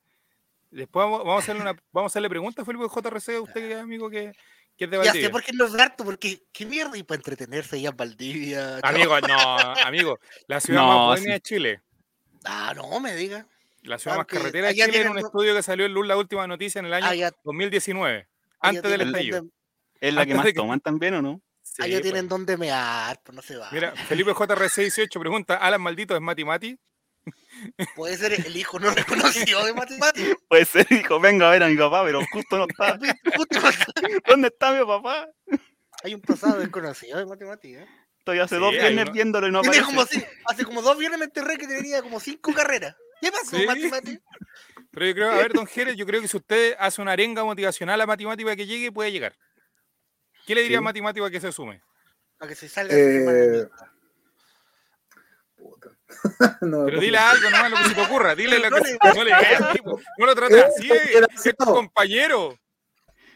Después 0.70 1.04
vamos, 1.04 1.20
vamos 1.20 1.36
a 1.36 1.38
hacerle 1.38 1.62
una, 1.62 1.72
vamos 1.92 2.10
a 2.10 2.12
hacerle 2.12 2.28
preguntas 2.28 2.62
a 2.62 2.66
Felipe 2.66 2.84
JRC, 2.88 3.28
a 3.36 3.40
usted 3.40 3.60
que 3.60 3.72
es 3.72 3.78
amigo 3.78 4.10
que, 4.10 4.32
que 4.76 4.84
es 4.84 4.90
de 4.90 4.96
Ya 4.98 5.04
Valdivia. 5.04 5.28
sé 5.28 5.32
por 5.32 5.42
qué 5.42 5.52
no 5.54 5.64
es 5.64 5.74
harto, 5.74 6.04
porque 6.04 6.42
qué 6.52 6.66
mierda 6.66 6.98
y 6.98 7.02
para 7.02 7.16
entretenerse 7.16 7.76
allá 7.76 7.90
en 7.90 7.96
Valdivia. 7.96 8.78
Amigo, 8.82 9.18
no, 9.20 9.38
amigo, 9.84 10.18
la 10.46 10.60
ciudad 10.60 10.82
No, 10.82 10.88
más 11.08 11.20
buena 11.20 11.22
sí. 11.24 11.30
de 11.30 11.40
Chile. 11.40 11.82
Ah, 12.44 12.74
no 12.76 13.00
me 13.00 13.14
diga. 13.16 13.46
La 13.88 13.98
ciudad 13.98 14.16
más 14.16 14.20
Aunque 14.24 14.36
carretera 14.38 14.68
de 14.68 14.74
Chile 14.74 14.84
en 14.84 14.90
un 14.90 14.92
tienen 15.14 15.18
estudio 15.26 15.54
que 15.54 15.62
salió 15.62 15.86
en 15.86 15.92
Luz 15.94 16.06
la 16.06 16.16
última 16.16 16.46
noticia 16.46 16.78
en 16.78 16.86
el 16.86 16.94
año 16.94 17.06
Allá, 17.06 17.32
2019, 17.44 18.14
allá 18.16 18.28
antes 18.60 18.82
del 18.82 18.90
tienen 18.92 19.06
estallido. 19.08 19.36
donde- 19.38 19.52
Es 20.00 20.14
la 20.14 20.26
que 20.26 20.34
más 20.34 20.46
que- 20.46 20.52
toman 20.52 20.80
también, 20.80 21.14
¿o 21.14 21.22
no? 21.22 21.40
Sí, 21.62 21.82
allá 21.82 21.94
pues. 21.96 22.02
tienen 22.02 22.28
donde 22.28 22.56
mear, 22.56 23.20
pues 23.24 23.34
no 23.36 23.42
se 23.42 23.56
va. 23.56 23.68
Mira, 23.72 23.92
Felipe 23.92 24.32
JRC18 24.32 25.18
pregunta, 25.20 25.56
¿Alan 25.56 25.80
Maldito 25.80 26.14
es 26.14 26.20
Mati 26.20 26.44
Mati? 26.44 26.78
Puede 27.96 28.16
ser 28.16 28.32
el 28.32 28.56
hijo 28.56 28.78
no 28.78 28.90
reconocido 28.90 29.64
de 29.66 29.74
matemáticas. 29.74 30.36
Puede 30.48 30.64
ser, 30.64 30.86
dijo, 30.88 31.20
venga 31.20 31.48
a 31.48 31.52
ver 31.52 31.62
a 31.62 31.68
mi 31.68 31.76
papá, 31.76 32.04
pero 32.04 32.20
justo 32.32 32.56
no 32.58 32.66
está. 32.68 32.98
¿Dónde 34.26 34.48
está 34.48 34.72
mi 34.72 34.84
papá? 34.86 35.28
Hay 36.04 36.14
un 36.14 36.20
pasado 36.20 36.58
desconocido 36.60 37.18
de 37.18 37.26
matemáticas. 37.26 37.86
Estoy 38.20 38.38
hace 38.40 38.56
Sí, 38.56 38.60
dos 38.60 38.70
viernes 38.72 39.04
uno- 39.04 39.12
viéndolo 39.12 39.48
y 39.48 39.50
no 39.52 39.60
Tiene 39.62 39.78
aparece. 39.78 39.94
como 39.96 40.06
si- 40.06 40.24
hace 40.46 40.64
como 40.64 40.82
dos 40.82 40.98
viernes 40.98 41.18
me 41.18 41.24
enterré 41.26 41.56
que 41.56 41.66
tenía 41.66 42.02
como 42.02 42.20
cinco 42.20 42.52
carreras. 42.52 42.94
¿Qué 43.20 43.30
pasó, 43.32 43.56
Sí. 43.56 44.20
Pero 44.90 45.06
yo 45.06 45.14
creo, 45.14 45.30
a 45.30 45.36
ver, 45.36 45.52
don 45.52 45.66
Jerez, 45.66 45.96
yo 45.96 46.06
creo 46.06 46.20
que 46.20 46.28
si 46.28 46.36
usted 46.36 46.74
hace 46.78 47.00
una 47.02 47.12
arenga 47.12 47.44
motivacional 47.44 48.00
a 48.00 48.06
matemática 48.06 48.56
que 48.56 48.66
llegue, 48.66 48.90
puede 48.92 49.12
llegar. 49.12 49.36
¿Qué 50.46 50.54
le 50.54 50.62
diría 50.62 50.78
a 50.78 50.80
Sí. 50.80 50.84
matemática 50.84 51.30
que 51.30 51.40
se 51.40 51.52
sume? 51.52 51.82
Para 52.38 52.48
que 52.48 52.54
se 52.54 52.68
salga 52.68 52.94
Eh. 52.96 53.68
No, 56.62 56.84
Pero 56.86 56.96
no. 56.96 57.00
dile 57.00 57.18
algo 57.18 57.50
nomás, 57.50 57.70
lo 57.70 57.76
que 57.76 57.84
se 57.84 57.94
te 57.94 58.00
ocurra. 58.00 58.34
Dile 58.34 58.58
lo 58.58 58.70
que 58.70 58.80
le- 58.80 58.98
no 59.14 59.24
le 59.24 59.36
digas 59.36 59.60
al 59.60 59.72
tipo. 59.72 60.00
No 60.18 60.26
lo 60.26 60.34
trates 60.34 60.64
así, 60.64 60.90
Eh, 60.90 61.20
es 61.44 61.54
tu 61.56 61.64
compañero. 61.66 62.58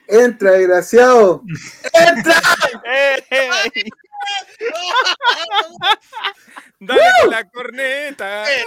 Entra, 0.09 0.53
desgraciado. 0.53 1.42
Ey! 2.85 3.23
Dale 6.81 7.03
con 7.23 7.31
la 7.31 7.49
corneta. 7.51 8.53
Eh, 8.53 8.64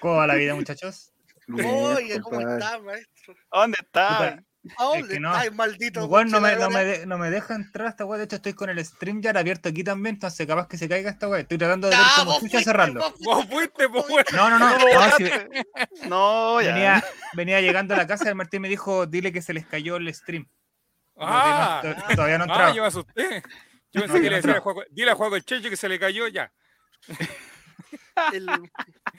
¿Cómo 0.00 0.16
va 0.16 0.26
la 0.26 0.34
vida, 0.34 0.54
muchachos? 0.54 1.12
Bien, 1.46 1.66
Oye, 1.66 2.20
¿cómo 2.20 2.36
compadre. 2.36 2.64
está, 2.64 2.78
maestro? 2.80 3.34
¿A 3.50 3.60
¿Dónde 3.60 3.78
está? 3.80 4.18
Puta, 4.18 4.44
¿A 4.76 4.84
dónde 4.84 5.08
que 5.08 5.20
no. 5.20 5.36
está, 5.36 5.50
maldito? 5.54 6.00
No 6.00 6.06
me, 6.08 6.24
no, 6.24 6.40
concheladora? 6.40 6.68
me 6.68 6.84
de- 6.84 7.06
no 7.06 7.18
me 7.18 7.30
deja 7.30 7.54
entrar 7.54 7.88
esta 7.88 8.04
weá. 8.04 8.18
De 8.18 8.24
hecho, 8.24 8.36
estoy 8.36 8.52
con 8.52 8.68
el 8.68 8.84
StreamYard 8.84 9.36
abierto 9.38 9.68
aquí 9.70 9.82
también. 9.82 10.16
Entonces, 10.16 10.46
capaz 10.46 10.68
que 10.68 10.76
se 10.76 10.88
caiga 10.88 11.10
esta 11.10 11.26
weá. 11.28 11.40
Estoy 11.40 11.56
tratando 11.56 11.88
de 11.88 11.96
ver 11.96 12.04
Ya, 12.04 12.12
cómo 12.16 12.32
vos 12.32 12.40
chucha 12.40 12.50
fuiste, 12.52 12.64
cerrarlo. 12.70 13.00
vos 13.00 13.14
Vos 13.20 13.46
fuiste, 13.46 13.88
pues, 13.88 14.08
bueno. 14.08 14.26
No, 14.34 14.50
no, 14.50 14.58
no. 14.58 14.78
No 14.78 15.06
no, 15.08 15.16
si. 15.16 15.24
No, 16.08 16.60
ya. 16.60 16.72
venía, 16.74 17.04
venía 17.32 17.60
llegando 17.62 17.94
a 17.94 17.96
la 17.96 18.06
casa 18.06 18.24
y 18.26 18.28
el 18.28 18.34
Martín 18.34 18.60
me 18.62 18.68
dijo: 18.68 19.06
Dile 19.06 19.32
que 19.32 19.40
se 19.42 19.54
les 19.54 19.66
cayó 19.66 19.96
el 19.96 20.12
stream. 20.14 20.46
No, 21.16 21.24
Ah, 21.26 21.80
no, 21.82 21.94
to- 21.94 22.14
todavía 22.14 22.38
no 22.38 22.44
ah, 22.44 22.48
entraba. 22.48 22.74
yo 22.74 22.82
me 22.82 22.88
asusté. 22.88 23.42
Yo 23.90 24.02
pensé 24.02 24.06
No, 24.08 24.12
que 24.14 24.20
le 24.20 24.30
no 24.30 24.36
decía 24.36 24.62
dile 24.90 25.10
a 25.10 25.14
el 25.36 25.44
Checho 25.44 25.70
que 25.70 25.76
se 25.76 25.88
le 25.88 25.98
cayó 25.98 26.28
ya. 26.28 26.52
El, 28.32 28.46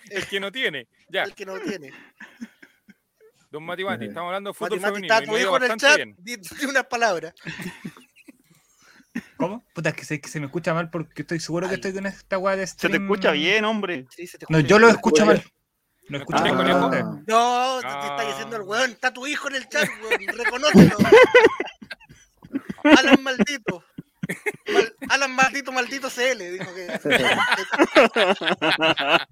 El 0.09 0.27
que 0.27 0.39
no 0.39 0.51
tiene. 0.51 0.87
Ya, 1.09 1.23
el 1.23 1.33
que 1.33 1.45
no 1.45 1.59
tiene. 1.59 1.91
don 3.51 3.63
Mati 3.63 3.83
Mati, 3.83 4.05
estamos 4.05 4.27
hablando 4.29 4.51
de 4.51 4.53
fútbol 4.53 4.79
Mati, 4.79 4.93
Mati, 5.01 5.07
está 5.07 5.37
y 5.37 5.41
hijo 5.41 5.57
en 5.57 5.63
el 5.71 5.77
chat. 5.77 5.95
bien. 5.97 6.15
Di, 6.19 6.35
di 6.37 6.65
unas 6.65 6.85
palabras. 6.85 7.33
¿Cómo? 9.37 9.63
Puta, 9.73 9.89
es 9.89 9.95
que 9.95 10.05
se, 10.05 10.21
que 10.21 10.29
se 10.29 10.39
me 10.39 10.45
escucha 10.47 10.73
mal 10.73 10.89
porque 10.89 11.21
estoy 11.23 11.39
seguro 11.39 11.67
que 11.67 11.75
estoy 11.75 11.93
con 11.93 12.05
esta 12.05 12.37
weá 12.37 12.55
de 12.55 12.67
Se 12.67 12.73
stream. 12.73 12.91
te 12.91 12.97
escucha 13.03 13.31
bien, 13.31 13.65
hombre. 13.65 14.05
Sí, 14.15 14.27
se 14.27 14.37
te 14.37 14.45
No, 14.49 14.59
yo 14.59 14.77
lo 14.79 14.89
escucho 14.89 15.25
mal. 15.25 15.41
Lo 16.07 16.09
¿Me 16.09 16.17
escucho 16.19 16.39
mal. 16.53 17.23
No, 17.27 17.79
te, 17.79 17.87
te 17.87 17.87
Ah. 17.87 18.07
está 18.17 18.27
diciendo 18.27 18.55
el 18.57 18.61
weón. 18.63 18.91
Está 18.91 19.13
tu 19.13 19.25
hijo 19.27 19.47
en 19.49 19.55
el 19.55 19.67
chat, 19.69 19.87
weón. 20.03 20.37
Reconócelo. 20.37 20.97
Alan 22.83 23.21
maldito. 23.23 23.83
Mal- 24.73 24.95
Alan 25.09 25.31
maldito, 25.35 25.71
maldito 25.71 26.09
CL. 26.09 26.51
Dijo 26.51 26.73
que. 26.75 26.87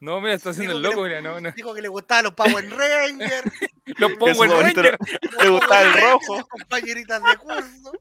No, 0.00 0.20
mira, 0.20 0.34
está 0.34 0.50
haciendo 0.50 0.76
el 0.76 0.82
que 0.82 0.88
loco, 0.88 1.06
le- 1.06 1.20
mira, 1.20 1.20
no, 1.20 1.40
no. 1.42 1.52
Dijo 1.52 1.72
que 1.74 1.82
le 1.82 1.88
gustaban 1.88 2.24
los 2.24 2.32
Power 2.34 2.68
Rangers. 2.70 3.52
Los 3.98 4.10
Que 4.12 4.16
Power 4.16 4.50
Rangers. 4.50 4.96
Le 5.42 5.48
gustaba 5.50 5.82
el 5.82 5.92
rojo. 6.00 6.48
Compañeritas 6.48 7.22
de 7.22 7.36
curso. 7.36 7.92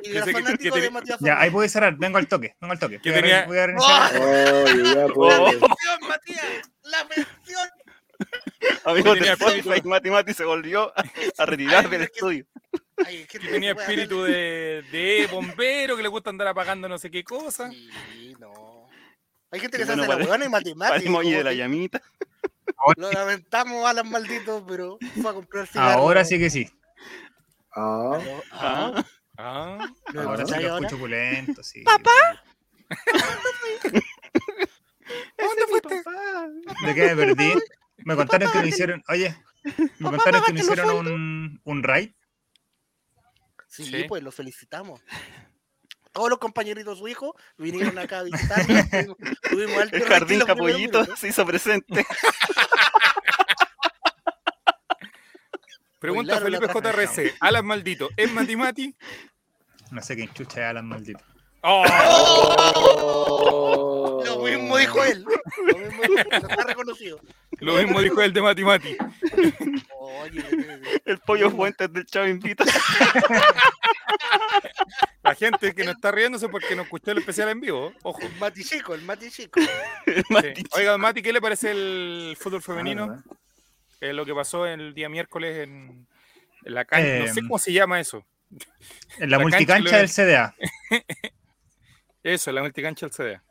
Y 0.00 0.12
que- 0.12 0.20
fanático 0.32 0.74
que 0.76 0.80
de 0.82 0.90
Ya, 1.20 1.40
ahí 1.40 1.50
puede 1.50 1.68
cerrar. 1.68 1.96
Vengo 1.96 2.18
al 2.18 2.28
toque. 2.28 2.54
Vengo 2.60 2.72
al 2.74 2.78
toque. 2.78 3.00
Que 3.00 3.10
Voy 3.10 3.18
a 3.18 3.22
tenía- 3.22 3.46
voy 3.46 3.58
a 3.58 3.66
reiniciar. 3.66 4.16
Oye, 4.20 4.84
ya 4.84 4.94
¡La 4.94 5.06
mención, 5.40 6.00
Matías! 6.08 6.44
¡La 6.82 7.04
mención! 7.04 7.68
Amigos 8.84 9.14
de 9.14 9.18
tenía 9.20 9.32
Spotify, 9.34 9.58
espíritu. 9.60 9.88
Mati 9.88 10.10
Mati 10.10 10.34
se 10.34 10.44
volvió 10.44 10.92
a, 10.96 11.04
a 11.38 11.46
retirar 11.46 11.84
Ay, 11.84 11.90
del 11.90 12.02
es 12.02 12.08
que- 12.10 12.14
estudio. 12.14 12.46
Ay, 13.06 13.16
es 13.22 13.28
que 13.28 13.38
Que 13.38 13.48
tenía 13.48 13.74
no 13.74 13.80
espíritu 13.80 14.22
de, 14.24 14.82
de 14.90 15.28
bombero, 15.30 15.96
que 15.96 16.02
le 16.02 16.08
gusta 16.08 16.30
andar 16.30 16.48
apagando 16.48 16.88
no 16.88 16.98
sé 16.98 17.10
qué 17.10 17.22
cosa. 17.24 17.70
Sí, 17.70 18.34
no. 18.40 18.88
Hay 19.50 19.60
gente 19.60 19.78
que 19.78 19.84
se 19.86 19.90
bueno 19.92 20.02
hace 20.02 20.12
la 20.12 20.16
huevona 20.18 20.44
y 20.44 20.48
matemáticas. 20.48 21.04
emoji 21.06 21.30
de 21.32 21.44
la 21.44 21.52
llamita. 21.52 22.02
Lo 22.96 23.10
lamentamos, 23.12 23.86
Alan 23.86 24.10
maldito, 24.10 24.64
pero 24.66 24.98
fue 25.20 25.30
a 25.30 25.34
comprar 25.34 25.66
cigarros. 25.66 25.96
Ahora 25.96 26.24
sí 26.24 26.38
que 26.38 26.50
sí. 26.50 26.68
Ah, 27.74 28.18
Ah, 28.52 29.04
Ah, 29.40 29.88
¿lo 30.12 30.22
Ahora 30.22 30.44
sí 30.46 30.54
ahora? 30.54 30.78
escucho 30.78 30.98
pulento, 30.98 31.62
sí. 31.62 31.84
¿Dónde 35.36 35.66
fuiste? 35.68 36.02
¿De 36.86 36.94
qué 36.94 37.14
me 37.14 37.16
perdí? 37.16 37.52
Me 37.98 38.16
contaron 38.16 38.50
que 38.52 38.60
me 38.60 38.68
hicieron. 38.68 39.02
Oye, 39.08 39.36
me 39.98 40.10
contaron 40.10 40.42
que 40.44 40.52
me 40.52 40.60
hicieron 40.60 41.06
un, 41.08 41.60
un 41.64 41.82
raid. 41.82 42.12
Sí, 43.66 43.84
Sí. 43.84 44.04
pues 44.08 44.22
lo 44.22 44.32
felicitamos. 44.32 45.00
Todos 46.12 46.30
los 46.30 46.38
compañeritos 46.38 46.94
de 46.94 47.00
su 47.00 47.06
hijo 47.08 47.36
vinieron 47.58 47.98
acá 47.98 48.20
a 48.20 48.22
visitarnos. 48.22 48.86
tuvimos- 49.50 49.82
alto 49.82 49.96
El 49.96 50.04
jardín 50.04 50.38
los 50.38 50.46
Capollito 50.48 51.04
se 51.16 51.28
hizo 51.28 51.44
presente. 51.46 52.06
pregunta 56.00 56.40
Felipe. 56.40 56.66
JRC. 56.68 57.34
Alan 57.40 57.66
Maldito, 57.66 58.08
¿es 58.16 58.32
Mati 58.32 58.56
Mati? 58.56 58.96
No 59.90 60.00
sé 60.02 60.16
quién 60.16 60.32
chucha 60.32 60.60
es 60.62 60.66
Alan 60.70 60.86
maldito. 60.86 61.20
Oh, 61.62 61.84
Oh. 62.80 63.67
Mismo 64.56 64.76
dijo 64.78 65.04
él. 65.04 65.24
Lo 65.66 65.78
mismo 65.78 66.02
dijo, 66.02 66.30
está 66.30 66.64
reconocido. 66.64 67.20
lo 67.58 67.74
mismo 67.74 68.00
dijo 68.00 68.22
el 68.22 68.32
de 68.32 68.42
Mati 68.42 68.64
Mati. 68.64 68.96
Oye, 70.00 70.42
El 71.04 71.18
pollo 71.18 71.50
fuentes 71.50 71.92
del 71.92 72.06
Chavo 72.06 72.26
Invita. 72.28 72.64
La 75.22 75.34
gente 75.34 75.74
que 75.74 75.84
no 75.84 75.90
está 75.90 76.10
riéndose 76.10 76.48
porque 76.48 76.74
no 76.74 76.82
escuchó 76.82 77.10
el 77.10 77.18
especial 77.18 77.48
en 77.50 77.60
vivo. 77.60 77.92
Ojo. 78.02 78.20
el 78.22 78.32
Mati 78.36 78.64
Chico, 78.64 78.94
el 78.94 79.02
Mati 79.02 79.30
Chico. 79.30 79.60
El 80.06 80.16
Sí. 80.16 80.22
Mati. 80.30 80.64
Oiga, 80.72 80.96
Mati, 80.96 81.20
¿qué 81.22 81.32
le 81.32 81.40
parece 81.40 81.70
el 81.72 82.36
fútbol 82.38 82.60
Ah, 82.62 82.66
femenino? 82.66 83.08
¿verdad? 83.08 83.24
Eh, 84.00 84.12
lo 84.12 84.24
que 84.24 84.34
pasó 84.34 84.64
el 84.66 84.94
día 84.94 85.08
miércoles 85.08 85.58
en, 85.58 86.06
en 86.64 86.74
la 86.74 86.84
cancha. 86.84 87.18
no 87.26 87.26
sé 87.34 87.40
Em, 87.40 87.46
cómo 87.48 87.58
se 87.58 87.72
llama 87.72 88.00
eso. 88.00 88.24
En 89.18 89.30
la, 89.30 89.36
La 89.38 89.42
cancha 89.44 89.56
multicancha 89.58 89.96
del 89.98 90.08
CDA. 90.08 90.54
Eso, 92.22 92.50
la 92.52 92.62
multicancha 92.62 93.06
del 93.06 93.14
CDA. 93.14 93.42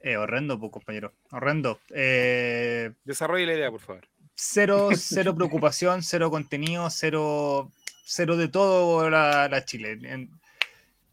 Eh, 0.00 0.16
horrendo, 0.16 0.58
pues, 0.58 0.70
compañero. 0.72 1.12
Horrendo. 1.30 1.80
Eh, 1.90 2.92
Desarrolle 3.04 3.46
la 3.46 3.54
idea, 3.54 3.70
por 3.70 3.80
favor. 3.80 4.08
cero, 4.34 4.90
cero 4.96 5.34
preocupación, 5.34 6.02
cero 6.02 6.30
contenido, 6.30 6.88
cero, 6.90 7.70
cero 8.04 8.36
de 8.36 8.48
todo 8.48 9.10
la, 9.10 9.48
la 9.48 9.64
Chile. 9.64 9.98
En- 10.02 10.30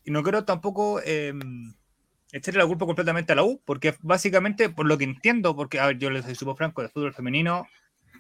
y 0.04 0.12
no 0.12 0.22
quiero 0.22 0.46
tampoco 0.46 1.02
eh, 1.04 1.34
echarle 2.32 2.60
la 2.60 2.68
culpa 2.68 2.86
completamente 2.86 3.34
a 3.34 3.36
la 3.36 3.44
U, 3.44 3.60
porque 3.66 3.96
básicamente, 4.02 4.70
por 4.70 4.86
lo 4.86 5.00
que 5.00 5.04
entiendo, 5.04 5.56
porque 5.56 5.80
a 5.80 5.88
ver, 5.88 5.98
yo 5.98 6.12
les 6.12 6.26
soy 6.26 6.36
súper 6.36 6.56
franco, 6.56 6.84
de 6.84 6.90
fútbol 6.90 7.14
femenino, 7.14 7.68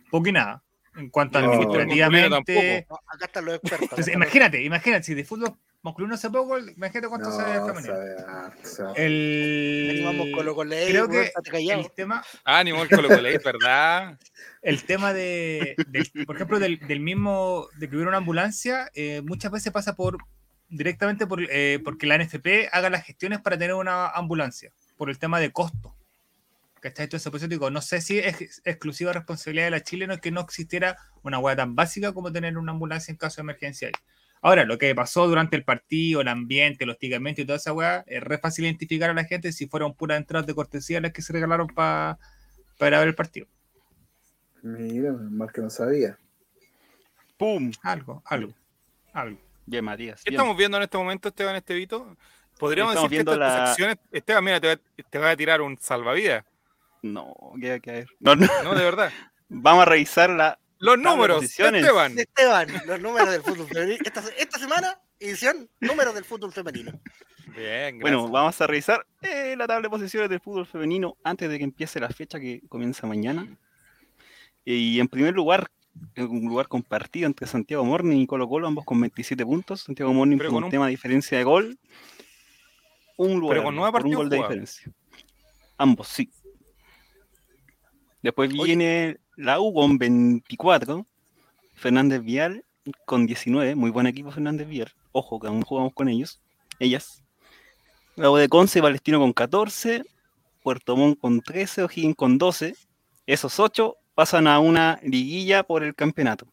poco 0.10 0.28
y 0.28 0.32
nada. 0.32 0.64
En 0.96 1.10
cuanto 1.10 1.38
a 1.38 1.42
No. 1.42 1.48
administrativamente. 1.52 2.88
No, 2.90 2.96
acá 3.08 3.26
están 3.26 3.46
los 3.46 3.56
expertos. 3.62 3.86
acá 3.88 3.96
Entonces, 3.96 4.08
están 4.08 4.20
los- 4.20 4.26
imagínate, 4.28 4.64
imagínate, 4.64 5.04
si 5.04 5.14
de 5.14 5.24
fútbol 5.26 5.54
masculino 5.82 6.16
hace 6.16 6.30
poco, 6.30 6.58
imagínate 6.58 7.08
cuánto 7.10 7.30
No, 7.30 7.36
sabe 7.36 7.56
el 7.56 7.62
femenino. 7.66 8.94
El, 8.96 9.86
Venimos 9.94 10.28
con 10.36 10.46
lo 10.46 10.56
con 10.56 10.70
la 10.70 10.76
creo 10.88 11.08
que 11.08 11.32
el 11.72 11.92
tema, 11.92 12.24
Ánimo 12.44 12.82
el 12.84 12.90
Colo 12.90 13.10
Colo, 13.10 13.22
¿verdad? 13.44 14.20
el 14.62 14.84
tema 14.84 15.14
de, 15.14 15.76
del- 15.88 16.10
por 16.26 16.36
ejemplo, 16.36 16.60
del, 16.60 16.80
del 16.80 17.00
mismo, 17.00 17.68
de 17.78 17.88
que 17.90 17.96
hubiera 17.96 18.10
una 18.10 18.18
ambulancia, 18.18 18.90
eh, 18.96 19.22
muchas 19.24 19.52
veces 19.52 19.72
pasa 19.72 19.96
por 19.96 20.18
directamente 20.70 21.28
por, 21.28 21.40
eh, 21.50 21.80
porque 21.84 22.08
la 22.08 22.18
NFP 22.18 22.70
haga 22.72 22.90
las 22.90 23.04
gestiones 23.06 23.40
para 23.40 23.58
tener 23.58 23.76
una 23.76 24.08
ambulancia, 24.10 24.72
por 24.98 25.10
el 25.10 25.20
tema 25.20 25.40
de 25.40 25.52
costo. 25.52 25.95
¿Cachai? 26.86 27.06
Entonces, 27.06 27.32
por 27.32 27.38
eso 27.40 27.48
digo, 27.48 27.72
no 27.72 27.82
sé 27.82 28.00
si 28.00 28.20
es 28.20 28.40
ex- 28.42 28.62
exclusiva 28.64 29.12
responsabilidad 29.12 29.66
de 29.66 29.72
la 29.72 29.82
chilena 29.82 30.18
que 30.18 30.30
no 30.30 30.42
existiera 30.42 30.98
una 31.24 31.40
hueá 31.40 31.56
tan 31.56 31.76
básica 31.76 32.14
como 32.14 32.32
tener 32.32 32.60
una 32.60 32.74
ambulancia 32.74 33.12
en 33.12 33.18
caso 33.18 33.38
de 33.38 33.42
emergencia. 33.42 33.88
ahí. 33.88 33.94
Ahora, 34.42 34.66
lo 34.66 34.78
que 34.78 34.94
pasó 34.94 35.28
durante 35.28 35.56
el 35.56 35.64
partido, 35.64 36.22
el 36.22 36.28
ambiente, 36.28 36.86
los 36.86 36.94
hostigamientos 36.94 37.42
y 37.42 37.46
toda 37.48 37.58
esa 37.58 37.74
weá, 37.74 38.04
es 38.06 38.22
re 38.22 38.38
fácil 38.38 38.66
identificar 38.66 39.10
a 39.10 39.16
la 39.16 39.24
gente 39.24 39.52
si 39.52 39.66
fueron 39.66 39.96
puras 39.96 40.20
entradas 40.20 40.46
de 40.46 40.54
cortesía 40.54 41.02
las 41.02 41.12
que 41.12 41.24
se 41.24 41.34
regalaron 41.34 41.66
pa- 41.68 42.20
para 42.78 43.00
ver 43.00 43.08
el 43.08 43.16
partido. 43.16 43.48
Mira, 44.62 45.12
mal 45.14 45.52
que 45.52 45.62
no 45.62 45.72
sabía. 45.72 46.20
¡Pum! 47.38 47.72
Algo, 47.82 48.22
algo, 48.26 48.54
algo. 49.14 49.40
Bien, 49.66 49.84
Matías. 49.84 50.22
¿Qué 50.24 50.30
bien. 50.30 50.40
estamos 50.40 50.56
viendo 50.56 50.78
en 50.78 50.84
este 50.84 50.98
momento, 51.00 51.30
Esteban 51.30 51.56
Estevito? 51.56 52.16
Podríamos 52.60 52.94
Estamos 52.94 53.10
decir 53.10 53.26
que 53.26 53.32
estas 53.32 53.40
la- 53.40 53.72
acciones. 53.72 53.98
Esteban, 54.12 54.44
mira, 54.44 54.60
te 54.62 54.68
va, 54.76 54.82
te 55.10 55.18
va 55.18 55.32
a 55.32 55.36
tirar 55.36 55.62
un 55.62 55.78
salvavidas. 55.80 56.46
No, 57.02 57.34
¿qué, 57.60 57.80
qué, 57.82 57.90
a 57.90 57.94
ver. 57.94 58.08
No, 58.20 58.36
no. 58.36 58.48
No, 58.64 58.76
de 58.76 58.84
verdad. 58.84 59.12
Vamos 59.50 59.84
a 59.84 59.86
revisar 59.86 60.30
la. 60.30 60.60
Los 60.78 60.98
de 60.98 61.04
números, 61.04 61.38
posiciones. 61.38 61.82
Esteban. 61.82 62.16
De 62.16 62.24
Esteban, 62.24 62.68
los 62.86 63.00
números 63.00 63.32
del 63.32 63.42
fútbol 63.42 63.68
femenino. 63.68 63.98
Esta, 64.04 64.24
esta 64.38 64.60
semana, 64.60 65.00
edición, 65.20 65.70
números 65.80 66.14
del 66.14 66.26
fútbol 66.26 66.52
femenino. 66.52 66.92
Bien, 67.56 67.98
gracias. 67.98 68.02
Bueno, 68.02 68.28
vamos 68.28 68.60
a 68.60 68.68
revisar 68.68 69.06
eh, 69.22 69.56
la 69.58 69.68
tabla 69.68 69.84
de 69.84 69.90
posiciones 69.90 70.30
del 70.30 70.42
fútbol 70.42 70.66
femenino 70.66 71.16
antes 71.24 71.50
de 71.50 71.58
que 71.58 71.64
empiece 71.64 72.00
la 72.00 72.10
fecha 72.10 72.40
que 72.40 72.62
comienza 72.68 73.08
mañana. 73.08 73.48
Y 74.66 75.00
en 75.00 75.08
primer 75.08 75.34
lugar, 75.34 75.72
un 76.18 76.46
lugar 76.46 76.68
compartido 76.68 77.28
entre 77.28 77.48
Santiago 77.48 77.86
Morning 77.86 78.18
y 78.18 78.28
Colo 78.28 78.48
Colo, 78.50 78.68
ambos 78.68 78.84
con 78.84 79.00
27 79.00 79.46
puntos. 79.46 79.82
Santiago 79.82 80.14
Morning 80.14 80.38
Pero 80.38 80.50
por 80.50 80.58
con 80.58 80.64
un 80.66 80.72
tema 80.72 80.86
de 80.86 80.92
diferencia 80.92 81.38
de 81.38 81.44
gol. 81.44 81.78
Un 83.18 83.40
lugar 83.40 83.60
con 83.60 83.68
arriba, 83.68 83.80
nueve 83.80 83.92
por 83.92 84.06
un 84.06 84.14
gol 84.14 84.30
de 84.30 84.38
diferencia. 84.38 84.92
Ambos, 85.78 86.08
sí. 86.10 86.30
Después 88.26 88.52
viene 88.52 89.20
la 89.36 89.60
U 89.60 89.72
con 89.72 90.00
24. 90.00 91.06
Fernández 91.76 92.24
Vial 92.24 92.66
con 93.06 93.28
19. 93.28 93.76
Muy 93.76 93.92
buen 93.92 94.08
equipo 94.08 94.32
Fernández 94.32 94.68
Vial. 94.68 94.92
Ojo, 95.12 95.40
que 95.40 95.46
aún 95.46 95.62
jugamos 95.62 95.94
con 95.94 96.10
ellos. 96.10 96.42
Ellas. 96.80 97.22
La 98.16 98.32
U 98.32 98.36
de 98.36 98.50
Conce 98.50 98.80
y 98.80 98.82
Palestino 98.82 99.20
con 99.20 99.32
14. 99.32 100.04
Puerto 100.64 100.98
Montt 100.98 101.20
con 101.20 101.40
13. 101.40 101.84
O'Higgins 101.84 102.16
con 102.16 102.40
12. 102.40 102.76
Esos 103.28 103.60
8 103.60 103.96
pasan 104.16 104.48
a 104.48 104.58
una 104.58 105.00
liguilla 105.04 105.62
por 105.62 105.84
el 105.84 105.94
campeonato. 105.94 106.48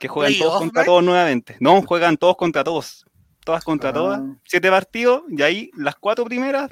Que 0.00 0.08
juegan 0.08 0.36
todos 0.36 0.58
contra 0.58 0.84
todos 0.84 1.04
nuevamente. 1.04 1.56
No, 1.60 1.82
juegan 1.82 2.16
todos 2.16 2.36
contra 2.36 2.64
todos. 2.64 3.06
Todas 3.44 3.62
contra 3.62 3.90
Ah. 3.90 3.92
todas. 3.92 4.22
Siete 4.44 4.70
partidos 4.70 5.22
y 5.28 5.40
ahí 5.40 5.70
las 5.76 5.94
cuatro 5.94 6.24
primeras 6.24 6.68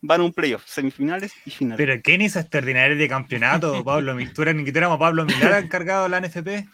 van 0.00 0.20
a 0.20 0.24
un 0.24 0.32
playoff. 0.32 0.64
Semifinales 0.66 1.32
y 1.44 1.50
finales. 1.50 1.76
Pero 1.84 2.00
¿quién 2.02 2.22
hizo 2.22 2.38
extraordinario 2.38 2.96
de 2.96 3.08
campeonato, 3.08 3.82
Pablo? 3.84 4.16
¿Tú 4.34 4.42
eras 4.42 4.54
ni 4.54 4.64
que 4.64 4.70
tuviéramos 4.72 4.96
a 4.96 4.98
Pablo 4.98 5.24
Milara 5.24 5.58
encargado 5.60 6.04
de 6.04 6.08
la 6.10 6.20
NFP? 6.20 6.68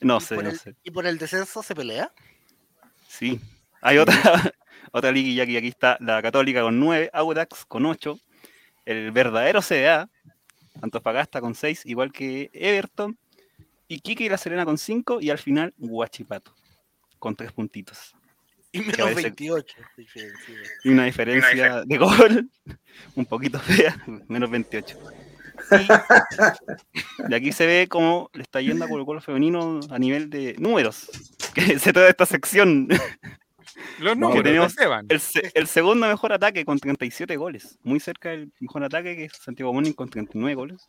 no 0.00 0.18
Y 0.18 0.20
sé, 0.20 0.36
no 0.36 0.48
el- 0.50 0.58
sé. 0.58 0.74
¿Y 0.84 0.90
por 0.90 1.06
el 1.06 1.18
descenso 1.18 1.62
se 1.62 1.74
pelea? 1.74 2.10
Sí. 3.08 3.40
Hay 3.80 3.98
otra, 3.98 4.14
otra 4.92 5.12
liguilla 5.12 5.46
que 5.46 5.58
aquí 5.58 5.68
está 5.68 5.96
la 6.00 6.20
Católica 6.22 6.62
con 6.62 6.78
9, 6.80 7.10
Audax 7.12 7.64
con 7.64 7.86
8, 7.86 8.18
el 8.86 9.10
verdadero 9.12 9.60
CDA, 9.60 10.08
Antofagasta 10.80 11.40
con 11.40 11.54
6, 11.54 11.86
igual 11.86 12.12
que 12.12 12.50
Everton, 12.52 13.18
Iquique 13.88 14.24
y 14.24 14.28
La 14.28 14.38
Serena 14.38 14.64
con 14.64 14.78
5, 14.78 15.20
y 15.20 15.30
al 15.30 15.38
final 15.38 15.74
Huachipato 15.78 16.54
con 17.18 17.34
3 17.34 17.52
puntitos. 17.52 18.14
Y 18.72 18.80
menos 18.80 18.96
parece- 18.98 19.22
28. 19.22 19.76
diferencia. 19.96 20.54
Y 20.84 20.88
una 20.90 21.04
diferencia 21.04 21.82
de 21.84 21.96
gol 21.98 22.50
un 23.14 23.24
poquito 23.26 23.58
fea, 23.58 23.96
menos 24.28 24.50
28. 24.50 24.98
Y 25.70 27.28
de 27.28 27.36
aquí 27.36 27.52
se 27.52 27.66
ve 27.66 27.86
cómo 27.88 28.30
le 28.32 28.42
está 28.42 28.60
yendo 28.60 28.84
a 28.84 28.88
Colo 28.88 29.04
Colo 29.06 29.20
femenino 29.20 29.80
a 29.90 29.98
nivel 29.98 30.30
de 30.30 30.54
números, 30.58 31.08
que 31.54 31.78
se 31.78 31.92
trata 31.92 32.08
esta 32.08 32.26
sección. 32.26 32.88
Los 34.00 34.16
números, 34.16 34.44
tenemos-. 34.44 34.76
El, 35.08 35.20
el 35.54 35.66
segundo 35.66 36.06
mejor 36.06 36.32
ataque 36.32 36.64
con 36.64 36.78
37 36.78 37.36
goles. 37.36 37.78
Muy 37.82 38.00
cerca 38.00 38.30
del 38.30 38.52
mejor 38.60 38.84
ataque 38.84 39.16
que 39.16 39.24
es 39.26 39.32
Santiago 39.32 39.72
Morning 39.72 39.92
con 39.92 40.08
39 40.08 40.54
goles. 40.54 40.86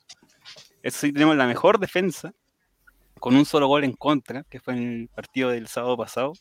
Eso 0.83 0.99
sí, 0.99 1.13
tenemos 1.13 1.35
la 1.35 1.47
mejor 1.47 1.79
defensa 1.79 2.33
con 3.19 3.35
un 3.35 3.45
solo 3.45 3.67
gol 3.67 3.83
en 3.83 3.93
contra, 3.93 4.43
que 4.43 4.59
fue 4.59 4.73
en 4.75 5.01
el 5.01 5.07
partido 5.09 5.49
del 5.49 5.67
sábado 5.67 5.97
pasado, 5.97 6.33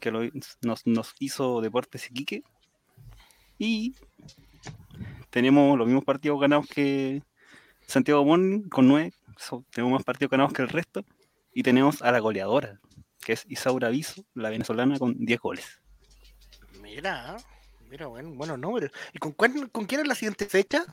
que 0.00 0.10
lo- 0.10 0.22
nos, 0.62 0.86
nos 0.86 1.14
hizo 1.18 1.60
Deportes 1.60 2.10
Iquique. 2.10 2.42
Y 3.58 3.94
tenemos 5.30 5.76
los 5.78 5.86
mismos 5.86 6.04
partidos 6.04 6.40
ganados 6.40 6.66
que 6.66 7.22
Santiago 7.86 8.24
Morning 8.24 8.68
con 8.68 8.88
9. 8.88 9.12
so- 9.36 9.64
tenemos 9.70 9.92
más 9.94 10.04
partidos 10.04 10.30
ganados 10.30 10.52
que 10.52 10.62
el 10.62 10.68
resto. 10.68 11.04
Y 11.52 11.62
tenemos 11.62 12.02
a 12.02 12.10
la 12.12 12.18
goleadora, 12.20 12.80
que 13.24 13.32
es 13.32 13.44
Isaura 13.48 13.88
Viso, 13.88 14.24
la 14.34 14.50
venezolana, 14.50 14.98
con 14.98 15.14
10 15.24 15.40
goles. 15.40 15.80
Mira, 16.82 17.36
mira, 17.88 18.06
bueno, 18.06 18.30
buenos 18.34 18.58
números. 18.58 18.90
¿Y 19.12 19.18
con, 19.18 19.32
cuál- 19.32 19.70
con 19.70 19.86
quién 19.86 20.00
es 20.02 20.06
la 20.08 20.14
siguiente 20.14 20.46
fecha? 20.46 20.84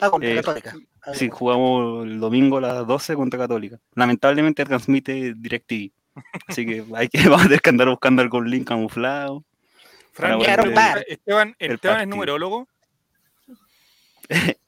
Ah, 0.00 0.10
con 0.10 0.22
Eh, 0.22 0.34
Católica. 0.36 0.74
Ah, 1.02 1.14
Sí, 1.14 1.28
jugamos 1.30 2.06
el 2.06 2.18
domingo 2.20 2.58
a 2.58 2.60
las 2.60 2.86
12 2.86 3.14
contra 3.14 3.38
Católica. 3.38 3.78
Lamentablemente 3.94 4.64
transmite 4.64 5.34
DirecTV. 5.36 5.92
Así 6.46 6.64
que 6.66 6.84
hay 6.94 7.08
que 7.08 7.18
vamos 7.28 7.40
a 7.42 7.44
tener 7.44 7.60
que 7.60 7.70
andar 7.70 7.88
buscando 7.88 8.22
algún 8.22 8.48
link 8.50 8.68
camuflado. 8.68 9.44
Fran, 10.12 10.40
Esteban-. 10.40 11.04
Esteban, 11.08 11.56
el 11.58 11.72
Esteban 11.72 12.00
es 12.02 12.08
numerólogo. 12.08 12.68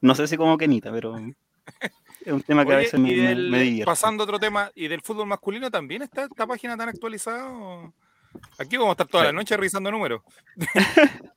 No 0.00 0.14
sé 0.14 0.28
si 0.28 0.36
como 0.36 0.56
Kenita, 0.56 0.92
pero 0.92 1.18
es 1.18 2.32
un 2.32 2.40
tema 2.42 2.64
que 2.64 2.72
a 2.72 2.76
veces 2.76 3.00
me, 3.00 3.12
y 3.12 3.16
me- 3.20 3.28
del- 3.28 3.50
me 3.50 3.58
divierte. 3.62 3.84
pasando 3.84 4.22
a 4.22 4.26
otro 4.26 4.38
tema, 4.38 4.70
¿y 4.76 4.86
del 4.86 5.02
fútbol 5.02 5.26
masculino 5.26 5.72
también 5.72 6.02
está 6.02 6.22
esta 6.22 6.46
página 6.46 6.76
tan 6.76 6.88
actualizada? 6.88 7.48
o? 7.50 7.92
Aquí 8.58 8.76
vamos 8.76 8.90
a 8.90 8.92
estar 8.92 9.08
toda 9.08 9.24
la 9.24 9.32
noche 9.32 9.56
revisando 9.56 9.90
números. 9.90 10.22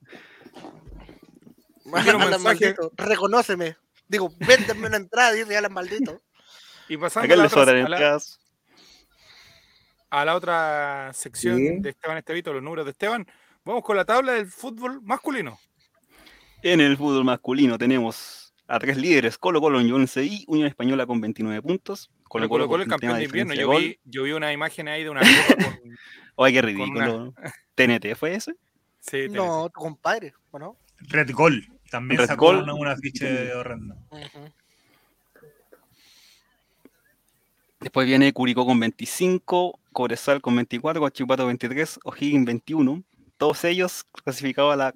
maldito, 1.84 2.92
reconóceme. 2.96 3.76
Digo, 4.08 4.32
véndeme 4.46 4.88
una 4.88 4.96
entrada, 4.98 5.32
dice 5.32 5.56
Alan 5.56 5.72
maldito. 5.72 6.20
Y 6.88 6.96
pasando 6.96 7.24
Acá 7.26 7.34
a 7.34 7.36
la, 7.38 7.46
otra, 7.46 7.64
sobran 7.64 7.86
a 7.86 7.88
la-. 7.88 8.18
A 10.12 10.26
la 10.26 10.34
otra 10.36 11.10
sección 11.14 11.56
Sí. 11.56 11.80
de 11.80 11.88
Esteban 11.88 12.18
Estevito, 12.18 12.52
los 12.52 12.62
números 12.62 12.84
de 12.84 12.90
Esteban, 12.90 13.26
vamos 13.64 13.82
con 13.82 13.96
la 13.96 14.04
tabla 14.04 14.32
del 14.32 14.46
fútbol 14.46 15.00
masculino. 15.02 15.58
En 16.62 16.82
el 16.82 16.98
fútbol 16.98 17.24
masculino 17.24 17.78
tenemos 17.78 18.52
a 18.68 18.78
tres 18.78 18.98
líderes, 18.98 19.38
Colo 19.38 19.60
Colo, 19.62 19.78
Unión 19.78 20.06
y 20.16 20.44
Unión 20.48 20.68
Española 20.68 21.06
con 21.06 21.18
29 21.20 21.62
puntos. 21.62 22.10
Colo 22.24 22.46
Colo, 22.48 22.68
por 22.68 22.82
el 22.82 22.88
campeón 22.88 23.16
de 23.16 23.24
invierno. 23.24 23.54
Yo 23.54 23.66
gol. 23.68 23.80
vi, 23.82 23.98
yo 24.04 24.22
vi 24.24 24.32
una 24.32 24.52
imagen 24.52 24.86
ahí 24.88 25.02
de 25.02 25.08
una 25.10 25.20
con... 25.80 25.96
Oye, 26.36 26.52
qué 26.52 26.60
con 26.60 26.68
ridículo. 26.68 27.34
TNT 27.74 28.14
fue 28.14 28.34
ese. 28.34 28.54
Sí, 29.00 29.28
No, 29.30 29.70
tu 29.70 29.80
compadre, 29.80 30.34
¿o 30.50 30.58
no? 30.58 30.76
Red 31.08 31.30
Gold. 31.32 31.64
También 31.90 32.18
Red 32.20 32.26
sacó 32.28 32.46
Gold. 32.46 32.62
una, 32.64 32.74
una 32.74 32.96
ficha 32.96 33.26
horrenda. 33.56 33.96
Ujú. 34.10 34.52
Después 37.82 38.06
viene 38.06 38.32
Curicó 38.32 38.64
con 38.64 38.78
25, 38.78 39.80
Cobresal 39.92 40.40
con 40.40 40.54
24, 40.54 41.00
Guachipato 41.00 41.46
23, 41.46 41.98
O'Higgins 42.04 42.46
21. 42.46 43.02
Todos 43.36 43.64
ellos 43.64 44.04
clasificados 44.04 44.72
a 44.74 44.76
la 44.76 44.94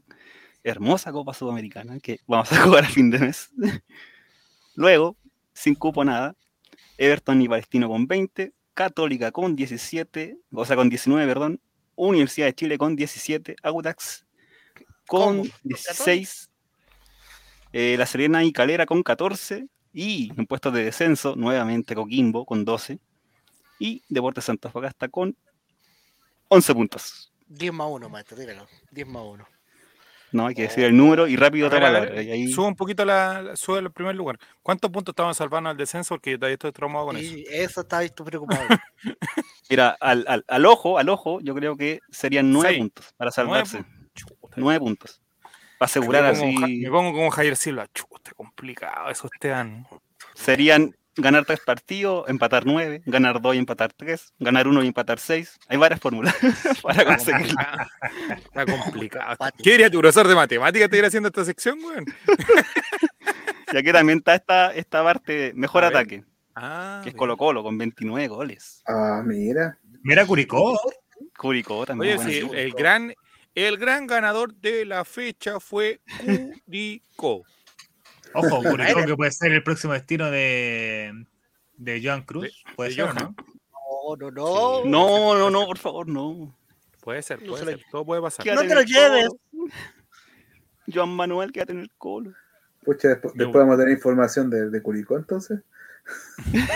hermosa 0.62 1.10
Copa 1.10 1.34
Sudamericana 1.34 1.98
que 1.98 2.20
vamos 2.28 2.52
a 2.52 2.56
jugar 2.62 2.84
a 2.84 2.88
fin 2.88 3.10
de 3.10 3.18
mes. 3.18 3.50
Luego, 4.76 5.16
sin 5.52 5.74
cupo 5.74 6.04
nada, 6.04 6.36
Everton 6.96 7.42
y 7.42 7.48
Palestino 7.48 7.88
con 7.88 8.06
20, 8.06 8.52
Católica 8.72 9.32
con 9.32 9.56
17, 9.56 10.38
o 10.52 10.64
sea, 10.64 10.76
con 10.76 10.88
19, 10.88 11.26
perdón, 11.26 11.60
Universidad 11.96 12.46
de 12.46 12.54
Chile 12.54 12.78
con 12.78 12.94
17, 12.94 13.56
Audax 13.64 14.26
con 15.08 15.38
¿Cómo? 15.38 15.50
16, 15.64 16.50
eh, 17.72 17.96
La 17.98 18.06
Serena 18.06 18.44
y 18.44 18.52
Calera 18.52 18.86
con 18.86 19.02
14, 19.02 19.66
y 19.98 20.30
en 20.36 20.44
puestos 20.46 20.74
de 20.74 20.84
descenso, 20.84 21.34
nuevamente 21.36 21.94
Coquimbo 21.94 22.44
con 22.44 22.66
12, 22.66 22.98
y 23.78 24.02
Deportes 24.10 24.44
Santa 24.44 24.70
Fagasta 24.70 25.08
con 25.08 25.34
11 26.48 26.74
puntos. 26.74 27.32
10 27.48 27.72
más 27.72 27.88
1, 27.90 28.08
maestro, 28.10 28.36
dígalo. 28.36 28.66
10 28.90 29.06
más 29.08 29.22
1. 29.24 29.48
No, 30.32 30.46
hay 30.48 30.54
que 30.54 30.62
decir 30.62 30.84
el 30.84 30.94
número 30.94 31.26
y 31.28 31.36
rápido 31.36 31.68
otra 31.68 31.80
palabra. 31.80 32.20
y 32.22 32.30
ahí- 32.30 32.48
Sube 32.52 32.66
un 32.66 32.74
poquito 32.76 33.04
la, 33.06 33.40
la- 33.40 33.56
sube 33.56 33.78
al 33.78 33.90
primer 33.90 34.14
lugar. 34.14 34.38
¿Cuántos 34.62 34.90
puntos 34.90 35.12
estaban 35.12 35.34
salvando 35.34 35.70
al 35.70 35.76
descenso? 35.78 36.14
Porque 36.16 36.32
yo 36.32 36.38
todavía 36.38 36.54
estoy 36.54 36.72
traumado 36.72 37.06
con 37.06 37.16
eso. 37.16 37.32
Y 37.34 37.46
eso 37.48 37.80
está 37.80 38.06
tú 38.08 38.22
preocupado. 38.24 38.66
Mira, 39.70 39.96
al, 40.00 40.24
al- 40.28 40.44
al 40.46 40.66
ojo, 40.66 40.98
al 40.98 41.08
ojo, 41.08 41.40
yo 41.40 41.54
creo 41.54 41.74
que 41.76 42.00
serían 42.10 42.50
9 42.52 42.68
Seis. 42.68 42.78
puntos 42.80 43.14
para 43.16 43.30
Nueve 43.36 43.64
salvarse. 43.66 43.84
Chuta. 44.14 44.56
9 44.56 44.80
puntos. 44.80 45.22
Para 45.78 45.86
asegurar 45.86 46.22
me, 46.22 46.28
así. 46.30 46.78
me 46.82 46.90
pongo 46.90 47.12
como 47.12 47.30
Javier 47.30 47.56
Silva. 47.56 47.86
Chuta, 47.94 48.32
complicado 48.34 49.10
eso, 49.10 49.28
Esteban. 49.32 49.86
Serían 50.34 50.94
ganar 51.16 51.44
3 51.44 51.60
partidos, 51.60 52.28
empatar 52.28 52.66
9, 52.66 53.02
ganar 53.06 53.40
2 53.40 53.54
y 53.54 53.58
empatar 53.58 53.92
3, 53.92 54.34
ganar 54.38 54.68
1 54.68 54.84
y 54.84 54.86
empatar 54.88 55.18
6. 55.18 55.58
Hay 55.68 55.76
varias 55.78 56.00
fórmulas 56.00 56.34
para 56.82 57.04
conseguirlo. 57.04 57.58
Está 58.36 58.66
complicado. 58.66 59.36
¿Qué 59.62 59.70
diría 59.72 59.90
tu 59.90 59.98
profesor 60.00 60.28
de 60.28 60.34
matemáticas 60.34 60.90
te 60.90 60.96
iría 60.96 61.08
haciendo 61.08 61.28
esta 61.28 61.44
sección, 61.44 61.78
weón? 61.82 62.04
Y 63.72 63.76
aquí 63.78 63.90
también 63.90 64.18
está 64.18 64.36
esta, 64.36 64.72
esta 64.74 65.02
parte 65.02 65.32
de 65.32 65.52
mejor 65.54 65.82
A 65.84 65.88
ataque, 65.88 66.22
Ah, 66.54 67.00
que 67.02 67.10
es. 67.10 67.16
Colo 67.16 67.36
Colo 67.36 67.64
con 67.64 67.76
29 67.76 68.28
goles. 68.28 68.82
Ah, 68.86 69.22
mira. 69.24 69.76
Mira 70.02 70.24
Curicó. 70.24 70.78
Curicó 71.36 71.84
también. 71.84 72.18
Oye, 72.18 72.30
sí, 72.30 72.36
ayuda. 72.38 72.58
el 72.60 72.72
gran, 72.72 73.14
el 73.56 73.78
gran 73.78 74.06
ganador 74.06 74.54
de 74.54 74.84
la 74.84 75.04
fecha 75.04 75.58
fue 75.58 76.00
Curicó. 76.64 77.42
Ojo, 78.34 78.62
Curicó 78.70 79.04
que 79.06 79.16
puede 79.16 79.30
ser 79.32 79.50
el 79.52 79.62
próximo 79.64 79.92
destino 79.94 80.30
de, 80.30 81.26
de 81.76 82.00
Joan 82.04 82.22
Cruz. 82.22 82.62
Puede 82.76 82.90
de 82.90 82.94
ser, 82.96 83.04
¿o 83.04 83.08
Johan. 83.08 83.34
¿no? 84.16 84.16
No, 84.18 84.30
no, 84.30 84.30
no. 84.30 84.84
No, 84.84 85.38
no, 85.38 85.50
no, 85.50 85.66
por 85.66 85.78
favor, 85.78 86.06
no. 86.06 86.56
Puede 87.00 87.22
ser, 87.22 87.40
No 87.42 87.48
puede 87.52 87.64
se 87.64 87.70
lo- 87.72 87.78
ser. 87.78 87.86
Todo 87.90 88.04
puede 88.04 88.20
pasar. 88.22 88.44
No 88.46 88.52
Quédate 88.52 88.68
te 88.68 88.74
lo 88.74 88.82
lleves. 88.82 89.28
Joan 90.92 91.08
Manuel, 91.10 91.50
quédate 91.50 91.72
en 91.72 91.80
el 91.80 91.90
colo. 91.98 92.32
Pucha, 92.84 93.08
después, 93.08 93.34
después 93.34 93.56
vamos 93.64 93.74
a 93.74 93.78
tener 93.78 93.94
información 93.94 94.50
de, 94.50 94.70
de 94.70 94.82
Curicó 94.82 95.16
entonces. 95.16 95.60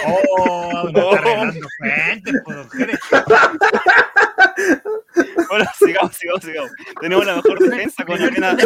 Oh, 0.07 0.91
no 0.93 1.11
está 1.15 1.21
revelando 1.21 1.69
Bueno, 5.49 5.65
sigamos, 5.79 6.17
sigamos, 6.17 6.45
sigamos. 6.45 6.71
Tenemos 7.01 7.27
la 7.27 7.37
mejor 7.37 7.59
defensa 7.59 8.05
con 8.05 8.23
apenas, 8.23 8.57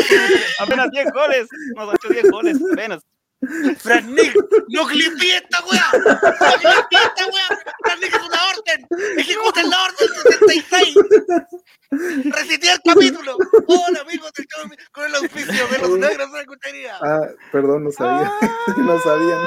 apenas 0.58 0.90
10 0.90 1.12
goles. 1.12 1.48
Nos 1.76 1.88
ha 1.88 1.94
hecho 1.94 2.08
10 2.08 2.30
goles, 2.30 2.58
apenas. 2.72 3.02
Fran 3.78 4.14
Nick, 4.14 4.34
no 4.68 4.86
clipé 4.86 5.36
esta 5.36 5.62
weá. 5.66 5.86
No 5.92 6.52
clipé 6.58 6.96
esta 6.96 7.26
weá. 7.26 7.62
Fran 7.84 8.00
Nick 8.00 8.14
es 8.14 8.22
una 8.22 8.38
orden. 8.48 8.86
Ejecuten 9.18 9.70
la 9.70 9.82
orden 9.82 10.08
76. 10.40 10.94
Recité 12.32 12.72
el 12.72 12.80
capítulo. 12.84 13.36
Hola, 13.66 14.00
amigos 14.00 14.32
del 14.32 14.46
show 14.46 14.70
con 14.92 15.04
el 15.04 15.14
auspicio 15.14 15.68
de 15.68 15.78
los 15.78 15.98
negros 15.98 16.32
de 16.32 16.38
la 16.38 16.44
cuchería. 16.46 16.98
Ah, 17.02 17.28
perdón, 17.52 17.84
no 17.84 17.92
sabía. 17.92 18.32
no 18.78 19.00
sabían. 19.00 19.38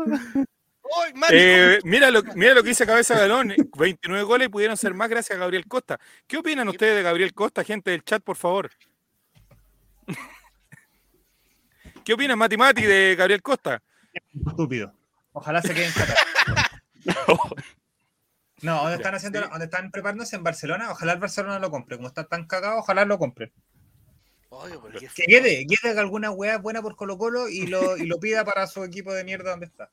Mario, 0.00 0.46
Eh, 1.30 1.78
mira, 1.84 2.10
lo, 2.10 2.22
mira 2.34 2.54
lo 2.54 2.62
que 2.62 2.70
dice 2.70 2.86
Cabeza 2.86 3.16
Galón. 3.16 3.54
29 3.76 4.24
goles 4.24 4.48
pudieron 4.48 4.76
ser 4.76 4.94
más 4.94 5.08
gracias 5.08 5.36
a 5.36 5.40
Gabriel 5.40 5.66
Costa. 5.66 5.98
¿Qué 6.26 6.38
opinan 6.38 6.68
ustedes 6.68 6.96
de 6.96 7.02
Gabriel 7.02 7.32
Costa, 7.32 7.64
gente 7.64 7.90
del 7.90 8.04
chat, 8.04 8.22
por 8.22 8.36
favor? 8.36 8.70
¿Qué 12.04 12.14
opinan, 12.14 12.38
Mati 12.38 12.56
Mati, 12.56 12.82
de 12.82 13.14
Gabriel 13.16 13.42
Costa? 13.42 13.82
Estúpido. 14.46 14.92
Ojalá 15.32 15.62
se 15.62 15.74
queden 15.74 15.88
en 15.88 15.94
Qatar. 15.94 16.16
No, 18.62 18.82
donde 18.82 18.96
están 18.96 19.14
haciendo, 19.14 19.40
donde 19.40 19.64
están 19.64 19.90
preparándose 19.90 20.36
en 20.36 20.42
Barcelona, 20.42 20.90
ojalá 20.90 21.14
el 21.14 21.18
Barcelona 21.18 21.58
lo 21.58 21.70
compre. 21.70 21.96
Como 21.96 22.08
está 22.08 22.24
tan 22.24 22.46
cagado, 22.46 22.80
ojalá 22.80 23.06
lo 23.06 23.18
compre. 23.18 23.52
Oye, 24.50 24.78
¿por 24.78 24.92
qué 24.92 25.08
Que 25.14 25.22
quede, 25.24 25.66
que 25.66 25.88
haga 25.88 26.02
alguna 26.02 26.30
weá 26.30 26.58
buena 26.58 26.82
por 26.82 26.94
Colo 26.94 27.16
Colo 27.16 27.48
y 27.48 27.66
lo, 27.66 27.96
y 27.96 28.04
lo 28.04 28.20
pida 28.20 28.44
para 28.44 28.66
su 28.66 28.84
equipo 28.84 29.14
de 29.14 29.24
mierda 29.24 29.52
donde 29.52 29.64
está. 29.64 29.90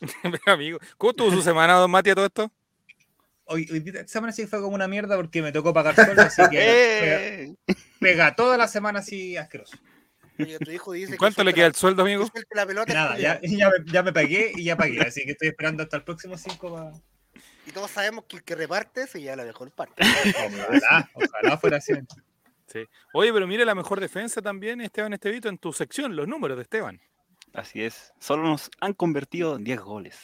Amigo, 0.46 0.78
¿cómo 0.96 1.10
estuvo 1.10 1.30
su 1.30 1.42
semana, 1.42 1.74
don 1.74 1.90
Mati, 1.90 2.10
a 2.10 2.14
todo 2.14 2.26
esto? 2.26 2.50
Hoy, 3.44 3.66
hoy 3.72 3.82
esta 3.86 4.06
semana 4.06 4.32
sí 4.32 4.46
fue 4.46 4.60
como 4.60 4.74
una 4.74 4.86
mierda 4.88 5.16
porque 5.16 5.40
me 5.40 5.52
tocó 5.52 5.72
pagar 5.72 5.94
sueldo, 5.94 6.22
así 6.22 6.42
que 6.50 6.58
pega, 7.00 7.20
¡Eh! 7.22 7.54
pega 7.98 8.36
toda 8.36 8.56
la 8.56 8.68
semana 8.68 8.98
así 9.00 9.36
asqueroso. 9.36 9.76
Oye, 10.38 10.58
tu 10.58 10.70
hijo 10.70 10.92
dice 10.92 11.12
que 11.12 11.18
¿Cuánto 11.18 11.42
le 11.42 11.50
suelte 11.50 11.54
queda 11.56 11.64
la- 11.64 11.68
el 11.68 11.74
sueldo, 11.74 12.02
amigo? 12.02 12.28
que 12.30 12.42
la 12.54 12.66
pelota 12.66 12.92
Nada, 12.94 13.18
ya, 13.18 13.40
ya, 13.42 13.70
me, 13.70 13.90
ya 13.92 14.02
me 14.02 14.12
pagué 14.12 14.52
y 14.54 14.64
ya 14.64 14.76
pagué, 14.76 15.00
así 15.00 15.24
que 15.24 15.32
estoy 15.32 15.48
esperando 15.48 15.82
hasta 15.82 15.96
el 15.96 16.04
próximo 16.04 16.36
5 16.36 16.72
para... 16.74 16.92
Y 17.66 17.72
todos 17.72 17.90
sabemos 17.90 18.24
que 18.28 18.36
el 18.36 18.44
que 18.44 18.54
reparte 18.54 19.06
se 19.06 19.20
ya 19.20 19.34
la 19.36 19.42
el 19.42 19.52
parte. 19.74 20.02
Ojalá, 20.46 21.10
ojalá 21.12 21.58
fuera 21.58 21.76
así. 21.78 21.92
Sí. 22.66 22.84
Oye, 23.12 23.32
pero 23.32 23.46
mire 23.46 23.64
la 23.64 23.74
mejor 23.74 24.00
defensa 24.00 24.40
también, 24.40 24.80
Esteban 24.80 25.12
Estevito, 25.12 25.48
en 25.48 25.58
tu 25.58 25.72
sección, 25.72 26.14
los 26.14 26.28
números 26.28 26.56
de 26.56 26.62
Esteban. 26.62 27.00
Así 27.54 27.82
es. 27.82 28.12
Solo 28.18 28.44
nos 28.44 28.70
han 28.80 28.92
convertido 28.92 29.58
10 29.58 29.80
goles. 29.80 30.18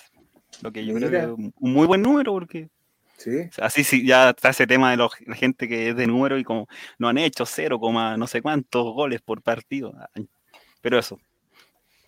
Lo 0.62 0.72
que 0.72 0.84
yo 0.84 0.94
creo 0.94 1.10
que 1.10 1.18
es 1.18 1.26
un 1.26 1.52
muy 1.72 1.86
buen 1.86 2.02
número 2.02 2.32
porque 2.32 2.68
Sí. 3.16 3.30
o 3.48 3.52
sea, 3.52 3.66
así 3.66 3.84
sí 3.84 4.04
ya 4.06 4.30
está 4.30 4.50
ese 4.50 4.66
tema 4.66 4.90
de 4.90 4.96
los- 4.96 5.12
la 5.26 5.34
gente 5.36 5.68
que 5.68 5.90
es 5.90 5.96
de 5.96 6.06
número 6.06 6.36
y 6.38 6.44
como 6.44 6.66
no 6.98 7.08
han 7.08 7.18
hecho 7.18 7.46
0, 7.46 7.78
no 8.16 8.26
sé 8.26 8.42
cuántos 8.42 8.84
goles 8.92 9.20
por 9.22 9.40
partido. 9.42 9.94
Pero 10.80 10.98
eso, 10.98 11.18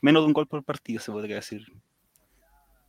menos 0.00 0.22
de 0.22 0.26
un 0.26 0.32
gol 0.32 0.46
por 0.46 0.62
partido 0.64 1.00
se 1.00 1.10
podría 1.12 1.36
decir. 1.36 1.64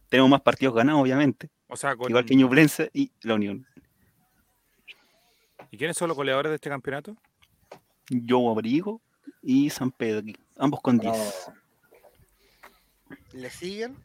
Tenemos 0.10 0.30
más 0.30 0.42
partidos 0.42 0.74
ganados, 0.76 1.02
obviamente, 1.02 1.50
O 1.68 1.76
sea, 1.76 1.96
con... 1.96 2.10
igual 2.10 2.26
que 2.26 2.36
Ñublense 2.36 2.90
y 2.94 3.12
la 3.22 3.36
Unión. 3.36 3.66
¿y 5.72 5.78
quiénes 5.78 5.98
son 5.98 6.08
los 6.08 6.16
goleadores 6.18 6.50
de 6.50 6.56
este 6.56 6.70
campeonato? 6.70 7.16
Yo 8.10 8.50
Abrigo 8.50 9.02
y 9.42 9.70
San 9.70 9.92
Pedro, 9.92 10.26
ambos 10.58 10.82
con 10.82 10.98
10. 10.98 11.14
No. 11.48 11.54
Le 13.34 13.50
siguen. 13.50 13.98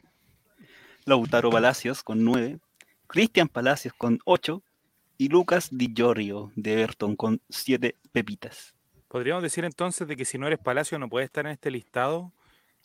Lautaro 1.05 1.49
Palacios 1.49 2.03
con 2.03 2.23
9, 2.23 2.59
Cristian 3.07 3.49
Palacios 3.49 3.93
con 3.93 4.19
8 4.25 4.61
y 5.17 5.29
Lucas 5.29 5.69
Di 5.71 5.93
Giorgio 5.93 6.51
de 6.55 6.73
Everton 6.73 7.15
con 7.15 7.41
7 7.49 7.97
pepitas. 8.11 8.73
Podríamos 9.07 9.43
decir 9.43 9.65
entonces 9.65 10.07
de 10.07 10.15
que 10.15 10.25
si 10.25 10.37
no 10.37 10.47
eres 10.47 10.59
Palacio 10.59 10.97
no 10.97 11.09
puedes 11.09 11.27
estar 11.27 11.45
en 11.45 11.51
este 11.51 11.71
listado. 11.71 12.31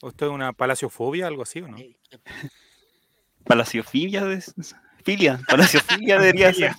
¿O 0.02 0.08
esto 0.08 0.26
es 0.26 0.30
una 0.30 0.52
palaciofobia, 0.52 1.26
algo 1.26 1.42
así 1.42 1.60
o 1.60 1.68
no? 1.68 1.76
Palaciofibia 3.44 4.24
de... 4.24 4.44
Filia, 5.04 5.40
Palaciofibia 5.48 6.18
debería 6.18 6.52
ser. 6.54 6.72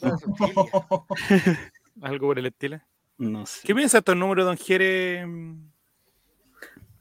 Algo 2.01 2.27
por 2.27 2.39
el 2.39 2.45
estilo. 2.45 2.79
No 3.17 3.45
sé. 3.45 3.61
¿Qué 3.65 3.75
piensa 3.75 3.97
estos 3.97 4.15
números, 4.15 4.45
don 4.45 4.55
Jere? 4.55 5.25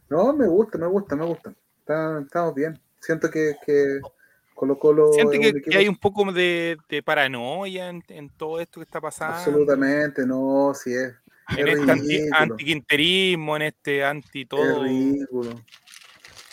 No, 0.09 0.33
me 0.33 0.49
gusta, 0.49 0.79
me 0.79 0.87
gusta, 0.87 1.17
me 1.17 1.25
gusta. 1.27 1.55
Está- 1.89 2.21
estamos 2.21 2.55
bien. 2.55 2.79
Siento 3.01 3.31
que, 3.31 3.57
que 3.65 4.01
Colo 4.55 4.79
Colo. 4.79 5.11
¿Siente 5.15 5.39
que, 5.41 5.75
hay 5.79 5.89
un 5.89 5.97
poco 5.97 6.31
de, 6.31 6.77
de 6.87 7.03
paranoia 7.03 7.89
en, 7.89 8.05
en 8.09 8.29
todo 8.29 8.61
esto 8.61 8.79
que 8.81 8.85
está 8.85 9.01
pasando? 9.01 9.37
Absolutamente, 9.37 10.27
no, 10.27 10.75
sí 10.75 10.93
es. 10.93 11.15
Es 11.51 11.59
En 11.59 11.69
este 11.69 11.91
anti, 11.93 12.07
ridículo. 12.09 12.37
antiquinterismo, 12.37 13.57
en 13.57 13.63
este 13.63 14.05
anti 14.05 14.43
Es 14.43 14.79
ridículo. 14.83 15.65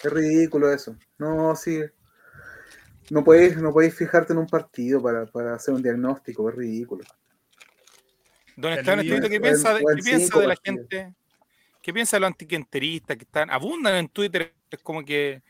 Es 0.06 0.14
ridículo 0.14 0.72
eso. 0.72 0.96
No, 1.18 1.54
sí. 1.58 1.82
No 3.10 3.22
podéis, 3.22 3.58
no 3.58 3.74
podéis 3.74 3.94
fijarte 3.94 4.32
en 4.32 4.40
un 4.40 4.48
partido 4.48 5.02
para, 5.02 5.26
para 5.26 5.56
hacer 5.56 5.74
un 5.74 5.84
diagnóstico, 5.84 6.50
es 6.50 6.56
ridículo. 6.56 7.04
Don 8.56 8.72
Esteban 8.72 9.02
¿qué 9.02 9.10
piensa, 9.10 9.30
qué 9.30 9.42
piensa 9.42 9.74
de 9.74 10.48
la 10.48 10.56
partidos. 10.56 10.88
gente? 10.90 11.14
¿Qué 11.82 11.94
piensa 11.94 12.16
de 12.16 12.22
los 12.22 12.28
antiquinteristas 12.28 13.18
que 13.18 13.24
están, 13.26 13.50
abundan 13.50 13.96
en 13.96 14.08
Twitter? 14.08 14.54
Es 14.76 14.82
como 14.82 15.04
que 15.04 15.42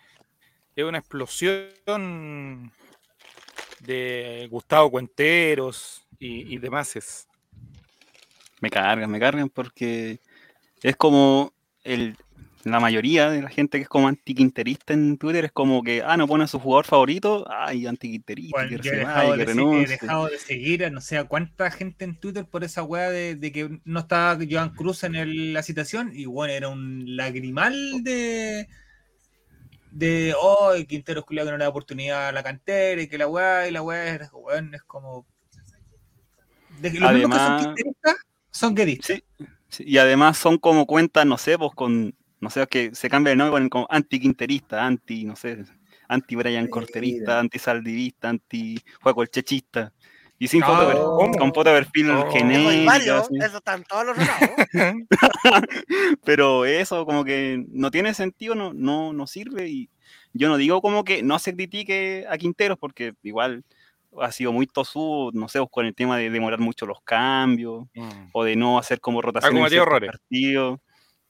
es 0.76 0.84
una 0.84 1.00
explosión 1.00 2.72
de 3.80 4.48
Gustavo 4.50 4.92
Cuenteros 4.92 6.06
y, 6.20 6.54
y 6.54 6.58
demás. 6.58 7.28
Me 8.62 8.70
cargan, 8.70 9.10
me 9.12 9.20
cargan 9.20 9.50
porque 9.50 10.20
es 10.82 10.96
como 10.96 11.54
el, 11.84 12.16
la 12.64 12.80
mayoría 12.80 13.30
de 13.30 13.42
la 13.42 13.50
gente 13.50 13.78
que 13.78 13.84
es 13.84 13.90
como 13.90 14.08
antiquinterista 14.08 14.94
en 14.94 15.18
Twitter 15.18 15.46
es 15.46 15.52
como 15.52 15.84
que, 15.84 16.02
ah, 16.04 16.18
no 16.18 16.28
pone 16.28 16.46
a 16.46 16.48
su 16.48 16.60
jugador 16.60 16.86
favorito, 16.86 17.46
ay, 17.50 17.86
antiquinterista, 17.86 18.58
Bueno, 18.58 18.70
que 18.70 18.84
yo 18.84 18.92
he 18.92 18.98
dejado, 18.98 19.30
vaya, 19.30 19.46
de, 19.46 19.46
que 19.46 19.84
he 19.84 19.88
dejado 19.88 20.28
de 20.28 20.40
seguir 20.40 20.86
a 20.86 20.90
no 20.90 21.02
sé 21.02 21.18
a 21.18 21.26
cuánta 21.26 21.70
gente 21.70 22.06
en 22.06 22.16
Twitter 22.20 22.46
por 22.46 22.64
esa 22.64 22.82
weá 22.84 23.10
de, 23.12 23.36
de 23.36 23.52
que 23.52 23.80
no 23.84 24.00
estaba 24.00 24.40
Joan 24.50 24.70
Cruz 24.70 25.04
en 25.04 25.16
el- 25.16 25.54
la 25.54 25.62
citación 25.64 26.12
y 26.14 26.26
bueno, 26.26 26.54
era 26.54 26.70
un 26.70 27.16
lagrimal 27.16 28.04
de 28.04 28.68
de 29.96 30.36
oh, 30.38 30.74
Quintero 30.90 31.22
es 31.22 31.26
que 31.26 31.36
no 31.36 31.58
le 31.58 31.64
da 31.64 31.70
oportunidad 31.70 32.28
a 32.28 32.32
la 32.34 32.44
cantera 32.44 33.02
y 33.02 33.08
que 33.08 33.18
la 33.18 33.28
weá 33.28 33.66
y 33.66 33.72
la 33.72 33.82
weá 33.82 34.16
es, 34.16 34.30
weón, 34.34 34.76
es 34.76 34.84
como 34.84 35.26
de 36.82 36.92
que 36.92 37.00
los 37.00 37.14
mismos 37.14 37.38
que 37.38 37.44
son 37.44 37.54
Además- 37.54 37.66
quinteristas 37.66 38.16
son 38.52 38.76
gueristas. 38.76 39.18
Sí, 39.18 39.24
sí, 39.70 39.84
y 39.88 39.98
además 39.98 40.38
son 40.38 40.58
como 40.58 40.86
cuentas, 40.86 41.26
no 41.26 41.38
sé, 41.38 41.58
pues 41.58 41.72
con, 41.74 42.14
no 42.42 42.50
sé, 42.50 42.68
que 42.68 42.94
se 42.94 43.10
cambia 43.10 43.32
el 43.32 43.38
nombre, 43.38 43.54
ponen 43.54 43.70
como 43.70 43.88
anti-quinterista, 43.90 44.86
anti, 44.86 45.24
no 45.24 45.38
sé, 45.38 45.64
anti-Brian 46.10 46.68
Corterista, 46.68 47.40
anti-saldivista, 47.40 48.30
anti-juego 48.30 49.22
el 49.24 49.30
chechista. 49.30 49.94
Y 50.38 50.48
sin 50.50 50.62
foto, 50.62 50.82
de 50.82 50.88
per- 50.94 51.40
con 51.40 51.54
foto 51.54 51.70
de 51.72 51.80
perfil 51.80 52.12
Oh. 52.12 52.30
Varios, 52.86 53.22
así. 53.22 53.38
esos 53.38 53.56
están 53.56 53.84
todos 53.84 54.06
los 54.08 54.18
pero 56.24 56.66
eso 56.66 57.06
como 57.06 57.24
que 57.24 57.64
no 57.70 57.92
tiene 57.92 58.14
sentido, 58.14 58.56
no, 58.56 58.74
no, 58.74 59.14
no 59.14 59.28
sirve 59.28 59.68
y 59.70 59.90
yo 60.34 60.50
no 60.50 60.58
digo 60.58 60.82
como 60.82 61.04
que 61.04 61.24
no 61.24 61.40
se 61.40 61.56
critique 61.56 62.26
a 62.30 62.38
Quinteros 62.38 62.78
porque 62.78 63.14
igual 63.24 63.64
ha 64.22 64.32
sido 64.32 64.52
muy 64.52 64.68
tosudo, 64.68 65.32
no 65.34 65.48
sé, 65.48 65.60
pues, 65.60 65.70
con 65.72 65.86
el 65.86 65.96
tema 65.96 66.18
de 66.18 66.30
demorar 66.30 66.60
mucho 66.60 66.86
los 66.86 67.02
cambios 67.02 67.86
o 68.34 68.44
de 68.44 68.56
no 68.56 68.78
hacer 68.78 69.00
como 69.02 69.22
rotación 69.22 69.54
en 69.78 69.84
partidos. 70.08 70.80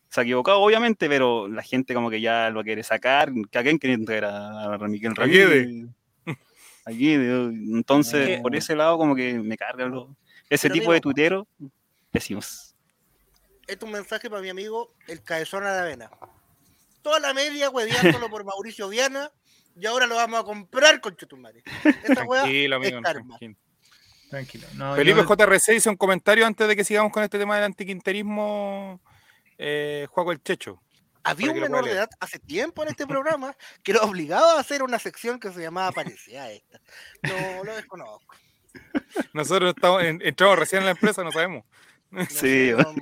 Se 0.09 0.21
ha 0.21 0.23
equivocado, 0.23 0.59
obviamente, 0.61 1.09
pero 1.09 1.47
la 1.47 1.63
gente 1.63 1.93
como 1.95 2.09
que 2.11 2.21
ya 2.21 2.49
lo 2.51 2.63
quiere 2.63 2.83
sacar. 2.83 3.31
¿A 3.53 3.63
quién 3.63 3.79
quiere 3.79 3.97
traer 4.05 4.25
a, 4.25 4.75
a 4.75 4.77
Miguel. 4.87 5.15
Ramírez? 5.15 5.67
A 6.85 6.91
Guede, 6.91 7.45
Entonces, 7.73 8.39
por 8.41 8.55
ese 8.55 8.75
lado 8.75 8.97
como 8.97 9.15
que 9.15 9.33
me 9.33 9.57
carga 9.57 9.85
lo- 9.87 10.15
ese 10.49 10.69
Pero 10.69 10.73
tipo 10.79 10.93
de 10.93 11.01
tuiteros 11.01 11.47
pésimos. 12.11 12.75
Este 13.67 13.73
es 13.73 13.81
un 13.83 13.91
mensaje 13.91 14.29
para 14.29 14.41
mi 14.41 14.49
amigo 14.49 14.93
el 15.07 15.23
cabezón 15.23 15.63
a 15.63 15.71
la 15.73 15.81
avena. 15.81 16.11
Toda 17.01 17.19
la 17.19 17.33
media 17.33 17.69
hueveándolo 17.71 18.29
por 18.29 18.43
Mauricio 18.45 18.87
Viana 18.89 19.31
y 19.75 19.85
ahora 19.87 20.05
lo 20.05 20.15
vamos 20.15 20.39
a 20.39 20.43
comprar 20.43 21.01
con 21.01 21.15
Chetumare. 21.17 21.63
Esta 21.83 22.25
Tranquilo, 22.25 22.75
amigo. 22.75 22.97
es 22.97 23.03
karma. 23.03 23.37
tranquilo. 23.39 23.55
Tranquilo. 24.29 24.67
No, 24.75 24.95
Felipe 24.95 25.19
yo- 25.21 25.25
JRC 25.35 25.75
hizo 25.75 25.89
un 25.89 25.95
comentario 25.97 26.45
antes 26.45 26.67
de 26.67 26.75
que 26.75 26.83
sigamos 26.83 27.11
con 27.11 27.23
este 27.23 27.37
tema 27.39 27.55
del 27.55 27.65
antiquinterismo. 27.65 29.01
Eh, 29.57 30.07
Juego 30.11 30.31
el 30.31 30.41
Checho. 30.43 30.81
Había 31.25 31.51
un 31.51 31.59
menor 31.59 31.85
de 31.85 31.91
edad 31.91 32.09
hace 32.19 32.39
tiempo 32.39 32.83
en 32.83 32.89
este 32.89 33.05
programa 33.07 33.55
que 33.83 33.93
lo 33.93 34.01
obligaba 34.03 34.53
a 34.53 34.59
hacer 34.59 34.83
una 34.83 34.99
sección 34.99 35.39
que 35.39 35.51
se 35.51 35.61
llamaba 35.61 35.91
Parecía 35.91 36.51
esta. 36.51 36.79
No 37.23 37.63
lo 37.63 37.75
desconozco. 37.75 38.35
Nosotros 39.33 39.73
estamos 39.75 40.03
en- 40.03 40.21
entramos 40.23 40.59
recién 40.59 40.81
en 40.81 40.85
la 40.85 40.91
empresa, 40.91 41.23
no 41.23 41.31
sabemos. 41.31 41.63
No 42.11 42.23
Sí, 42.25 42.35
sé, 42.35 42.67
yo- 42.69 42.77
no- 42.77 42.93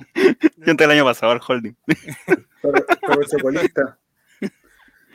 Yo 0.56 0.70
entré 0.70 0.86
el 0.86 0.90
año 0.92 1.04
pasado 1.04 1.32
al 1.32 1.40
holding. 1.46 1.74
Perro, 1.84 2.86
perro 3.00 3.22
chocolista. 3.30 3.98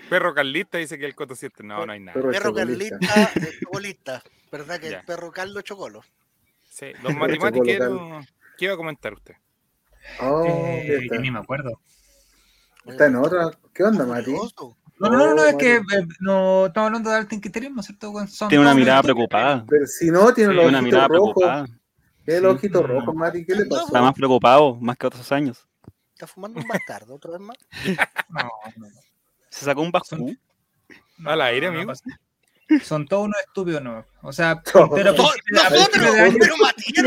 Perro 0.10 0.34
Carlista 0.34 0.78
dice 0.78 0.98
que 0.98 1.06
el 1.06 1.16
Coto 1.16 1.36
7. 1.36 1.64
No, 1.64 1.86
no 1.86 1.92
hay 1.92 2.00
nada. 2.00 2.14
Perro 2.14 2.32
Perro 2.32 2.54
chocolista. 3.60 4.24
¿Verdad 4.52 4.80
que 4.80 4.90
Ya. 4.92 5.00
el 5.00 5.06
perro 5.06 5.32
Carlos 5.32 5.64
Chocolo? 5.64 6.02
Sí, 6.70 6.88
los 7.04 7.14
matemáticos. 7.16 8.26
¿Qué 8.58 8.66
iba 8.66 8.74
a 8.74 8.78
comentar 8.78 9.14
usted? 9.14 9.36
Oh, 10.22 10.44
eh, 10.46 11.08
ni 11.20 11.30
me 11.32 11.40
acuerdo. 11.40 11.80
Está 12.86 13.08
en 13.08 13.16
otra. 13.16 13.52
¿Qué 13.74 13.84
onda, 13.84 14.06
Mati? 14.06 14.32
No, 14.32 15.10
no, 15.10 15.10
no, 15.18 15.34
no, 15.34 15.42
Oh, 15.42 15.46
es 15.46 15.56
que 15.56 15.76
eh, 15.78 16.08
no 16.20 16.66
estamos 16.68 16.88
hablando 16.88 17.10
de 17.10 17.18
antiquinterismo, 17.18 17.82
¿cierto? 17.82 18.14
Son 18.28 18.50
Tiene 18.50 18.64
una 18.64 18.74
mirada 18.74 19.02
preocupada. 19.02 19.66
Pero 19.68 19.86
si 19.86 20.12
no, 20.12 20.34
tiene 20.34 20.54
los 20.54 20.66
Una 20.66 20.82
mirada 20.82 21.08
preocupada. 21.08 21.66
Sí. 22.26 22.34
ojitos 22.46 22.86
rojos, 22.86 23.16
Mati. 23.16 23.46
¿Qué 23.46 23.56
le 23.56 23.66
pasó? 23.66 23.86
Está 23.86 24.02
más 24.02 24.14
preocupado, 24.14 24.76
más 24.76 24.98
que 24.98 25.08
otros 25.08 25.32
años. 25.32 25.66
Está 26.14 26.28
fumando 26.28 26.60
un 26.60 26.68
bastardo 26.68 27.16
otra 27.16 27.32
vez 27.32 27.40
más. 27.42 27.58
No, 28.30 28.42
no, 28.76 28.88
no. 28.88 28.96
Se 29.50 29.66
sacó 29.66 29.82
un 29.82 29.92
bascú. 29.92 30.36
Al 31.26 31.42
aire, 31.42 31.72
no 31.72 31.78
amigo. 31.78 31.94
Son 32.84 33.08
todos 33.08 33.26
unos 33.26 33.40
estúpidos, 33.40 33.82
¿no? 33.82 34.06
O 34.22 34.32
sea, 34.32 34.62
a 34.74 35.70
nosotros, 35.70 35.70
principio 35.72 36.12
de 36.14 36.20
año- 36.22 36.38
pero 36.40 36.58
Matías. 36.58 37.04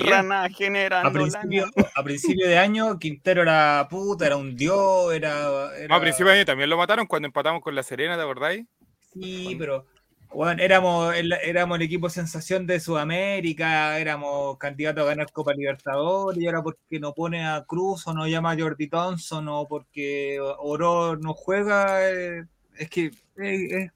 Pero, 0.00 1.12
principio, 1.12 1.66
a 1.94 2.02
principio 2.02 2.48
de 2.48 2.58
año, 2.58 2.98
Quintero 2.98 3.42
era 3.42 3.86
puta, 3.88 4.26
era 4.26 4.36
un 4.36 4.56
dios, 4.56 5.12
era. 5.12 5.76
era 5.76 5.88
No, 5.88 5.94
a 5.94 6.00
principio 6.00 6.26
de 6.32 6.38
año 6.38 6.44
también 6.46 6.70
lo 6.70 6.76
mataron 6.76 7.06
cuando 7.06 7.26
empatamos 7.26 7.62
con 7.62 7.74
la 7.74 7.82
Serena, 7.82 8.16
¿te 8.16 8.22
acordáis? 8.22 8.66
Sí, 9.12 9.54
pero. 9.58 9.86
Bueno, 10.32 10.62
éramos 10.62 11.14
el, 11.16 11.32
éramos 11.32 11.76
el 11.76 11.82
equipo 11.82 12.08
sensación 12.08 12.66
de 12.66 12.78
Sudamérica, 12.78 13.98
éramos 13.98 14.56
candidatos 14.58 15.02
a 15.02 15.06
ganar 15.08 15.32
Copa 15.32 15.52
Libertadores, 15.52 16.40
y 16.40 16.46
ahora 16.46 16.62
porque 16.62 17.00
no 17.00 17.12
pone 17.14 17.44
a 17.44 17.64
Cruz 17.66 18.06
o 18.06 18.14
no 18.14 18.26
llama 18.28 18.52
a 18.52 18.58
Jordi 18.58 18.86
Thompson 18.88 19.48
o 19.48 19.66
porque 19.66 20.38
Oro 20.40 21.16
no 21.16 21.34
juega, 21.34 22.08
eh, 22.08 22.44
es 22.76 22.88
que 22.88 23.06
eh, 23.06 23.12
eh, 23.38 23.90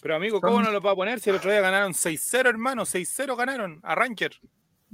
Pero 0.00 0.14
amigo, 0.14 0.40
¿cómo 0.40 0.62
no 0.62 0.70
lo 0.70 0.80
va 0.80 0.92
a 0.92 0.96
poner 0.96 1.18
si 1.18 1.30
el 1.30 1.36
otro 1.36 1.50
día 1.50 1.60
ganaron 1.60 1.92
6-0, 1.94 2.48
hermano? 2.48 2.84
6-0 2.86 3.36
ganaron 3.36 3.80
a 3.82 3.96
Ranger. 3.96 4.32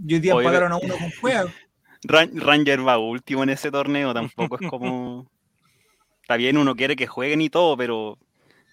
y 0.06 0.14
hoy 0.14 0.20
día 0.20 0.34
Oye, 0.34 0.46
empataron 0.46 0.72
a 0.72 0.76
uno 0.78 0.96
con 0.96 1.10
juega. 1.20 1.44
Ran- 2.06 2.38
Ranger 2.38 2.86
va 2.86 2.98
último 2.98 3.42
en 3.42 3.50
ese 3.50 3.70
torneo, 3.70 4.14
tampoco 4.14 4.58
es 4.60 4.68
como. 4.68 5.30
Está 6.22 6.36
bien, 6.36 6.56
uno 6.56 6.74
quiere 6.74 6.96
que 6.96 7.06
jueguen 7.06 7.42
y 7.42 7.50
todo, 7.50 7.76
pero 7.76 8.18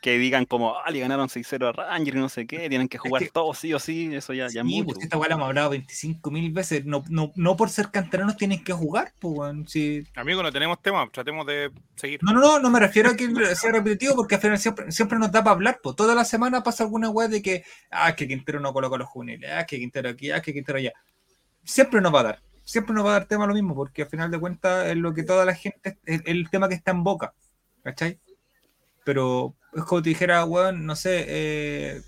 que 0.02 0.18
digan 0.18 0.46
como, 0.46 0.76
ah, 0.80 0.90
le 0.90 1.00
ganaron 1.00 1.30
6-0 1.30 1.68
a 1.68 1.72
Ranger 1.74 2.16
y 2.16 2.20
no 2.20 2.28
sé 2.28 2.48
qué, 2.48 2.68
tienen 2.70 2.88
que 2.90 2.98
jugar 2.98 3.22
que- 3.22 3.30
todos 3.30 3.60
sí 3.60 3.72
o 3.74 3.80
sí, 3.80 4.10
eso 4.14 4.34
ya, 4.34 4.48
ya 4.50 4.62
es 4.62 4.68
Sí, 4.68 4.74
mucho. 4.82 4.86
pues 4.96 5.04
esta 5.04 5.18
weá 5.18 5.30
la 5.30 5.36
hemos 5.36 5.48
hablado 5.48 5.70
25 5.70 6.32
mil 6.32 6.52
veces. 6.52 6.84
No, 6.86 7.04
no, 7.10 7.32
no 7.36 7.56
por 7.56 7.70
ser 7.70 7.92
canteranos 7.92 8.36
tienen 8.36 8.64
que 8.64 8.74
jugar, 8.74 9.14
pues, 9.20 9.34
weón. 9.38 9.68
Sí. 9.68 10.04
Amigo, 10.16 10.42
no 10.42 10.52
tenemos 10.52 10.82
tema, 10.82 11.08
tratemos 11.12 11.46
de 11.46 11.72
seguir. 11.96 12.20
No, 12.24 12.34
no, 12.34 12.42
no, 12.42 12.60
no 12.60 12.70
me 12.72 12.80
refiero 12.80 13.12
a 13.12 13.16
que 13.16 13.26
sea 13.56 13.72
repetitivo 13.72 14.16
porque 14.16 14.36
al 14.36 14.42
final 14.42 14.58
siempre, 14.58 14.92
siempre 14.92 15.20
nos 15.20 15.32
da 15.32 15.44
para 15.44 15.54
hablar. 15.54 15.80
Pues 15.84 15.96
toda 15.96 16.16
la 16.16 16.26
semana 16.26 16.64
pasa 16.64 16.84
alguna 16.84 17.10
weá 17.10 17.28
de 17.28 17.42
que, 17.44 17.64
ah, 17.92 18.10
es 18.10 18.16
que 18.16 18.28
Quintero 18.28 18.60
no 18.60 18.74
coloca 18.74 18.98
los 18.98 19.08
juveniles, 19.08 19.50
ah, 19.54 19.62
es 19.62 19.68
que 19.68 19.78
Quintero 19.78 20.10
aquí, 20.10 20.32
ah, 20.32 20.38
es 20.38 20.42
que 20.42 20.52
Quintero 20.54 20.80
allá. 20.80 20.94
Siempre 21.64 22.02
nos 22.02 22.14
va 22.14 22.22
a 22.22 22.24
dar, 22.24 22.42
siempre 22.64 22.96
nos 22.96 23.06
va 23.06 23.10
a 23.12 23.14
dar 23.20 23.26
tema 23.26 23.46
lo 23.46 23.54
mismo, 23.54 23.76
porque 23.76 24.02
al 24.02 24.10
final 24.10 24.32
de 24.32 24.40
cuentas 24.40 24.88
es 24.88 24.98
lo 24.98 25.14
que 25.14 25.22
toda 25.24 25.46
la 25.46 25.54
gente, 25.54 26.00
es 26.06 26.22
el 26.26 26.50
tema 26.50 26.68
que 26.68 26.74
está 26.74 26.90
en 26.90 27.04
boca, 27.04 27.36
¿cachai? 27.84 28.20
Pero 29.04 29.56
es 29.74 29.84
como 29.84 30.02
te 30.02 30.10
dijera, 30.10 30.44
weón, 30.46 30.86
no 30.86 30.96
sé, 30.96 31.26
eh, 31.28 32.02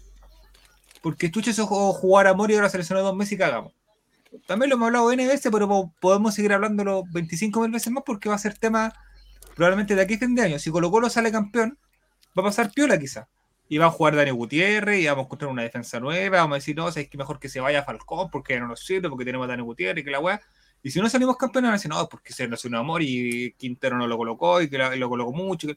porque 1.02 1.32
se 1.54 1.64
jugó 1.64 1.94
jugar 1.94 2.28
a 2.28 2.34
Mori 2.34 2.56
ahora 2.56 2.70
seleccionó 2.70 3.02
dos 3.02 3.16
meses 3.16 3.34
y 3.34 3.38
cagamos. 3.38 3.74
También 4.48 4.70
lo 4.70 4.76
hemos 4.76 4.88
hablado 4.88 5.12
N 5.12 5.28
veces, 5.28 5.52
pero 5.52 5.68
po- 5.68 5.94
podemos 6.00 6.34
seguir 6.34 6.54
hablándolo 6.54 7.04
25 7.12 7.62
mil 7.62 7.72
veces 7.72 7.92
más 7.92 8.04
porque 8.06 8.30
va 8.30 8.36
a 8.36 8.40
ser 8.40 8.58
tema 8.58 8.94
probablemente 9.56 9.96
de 9.96 10.02
aquí 10.02 10.16
a 10.16 10.18
fin 10.20 10.34
de 10.34 10.42
año. 10.44 10.60
Si 10.60 10.72
Colo 10.72 10.90
Colo 10.90 11.10
sale 11.10 11.32
campeón, 11.32 11.78
va 12.38 12.42
a 12.42 12.46
pasar 12.46 12.72
piola 12.72 12.98
quizá. 12.98 13.28
y 13.70 13.78
va 13.78 13.88
a 13.88 13.92
jugar 13.92 14.16
Dani 14.16 14.32
Gutiérrez 14.32 15.00
y 15.02 15.06
vamos 15.08 15.24
a 15.24 15.26
encontrar 15.26 15.52
una 15.52 15.64
defensa 15.64 16.00
nueva, 16.00 16.38
vamos 16.40 16.56
a 16.56 16.60
decir, 16.60 16.76
no, 16.76 16.88
es 16.90 17.10
que 17.10 17.18
mejor 17.18 17.40
que 17.40 17.50
se 17.50 17.60
vaya 17.60 17.84
Falcón 17.84 18.30
porque 18.30 18.60
no 18.60 18.68
nos 18.68 18.82
sirve, 18.86 19.10
porque 19.10 19.26
tenemos 19.26 19.46
a 19.46 19.48
Dani 19.50 19.64
Gutiérrez 19.64 20.02
y 20.02 20.06
que 20.06 20.12
la 20.12 20.20
weá. 20.20 20.42
Y 20.84 20.92
si 20.92 21.00
no 21.00 21.10
salimos 21.10 21.38
campeones, 21.38 21.68
van 21.70 21.74
a 21.76 21.78
decir, 21.78 21.90
no, 21.90 22.08
porque 22.10 22.34
se 22.34 22.48
nos 22.48 22.64
un 22.66 22.76
amor 22.76 23.02
y 23.02 23.54
Quintero 23.58 23.98
no 23.98 24.06
lo 24.08 24.18
colocó 24.18 24.62
y 24.62 24.70
que 24.70 24.78
lo 24.78 25.10
colocó 25.10 25.32
mucho. 25.32 25.68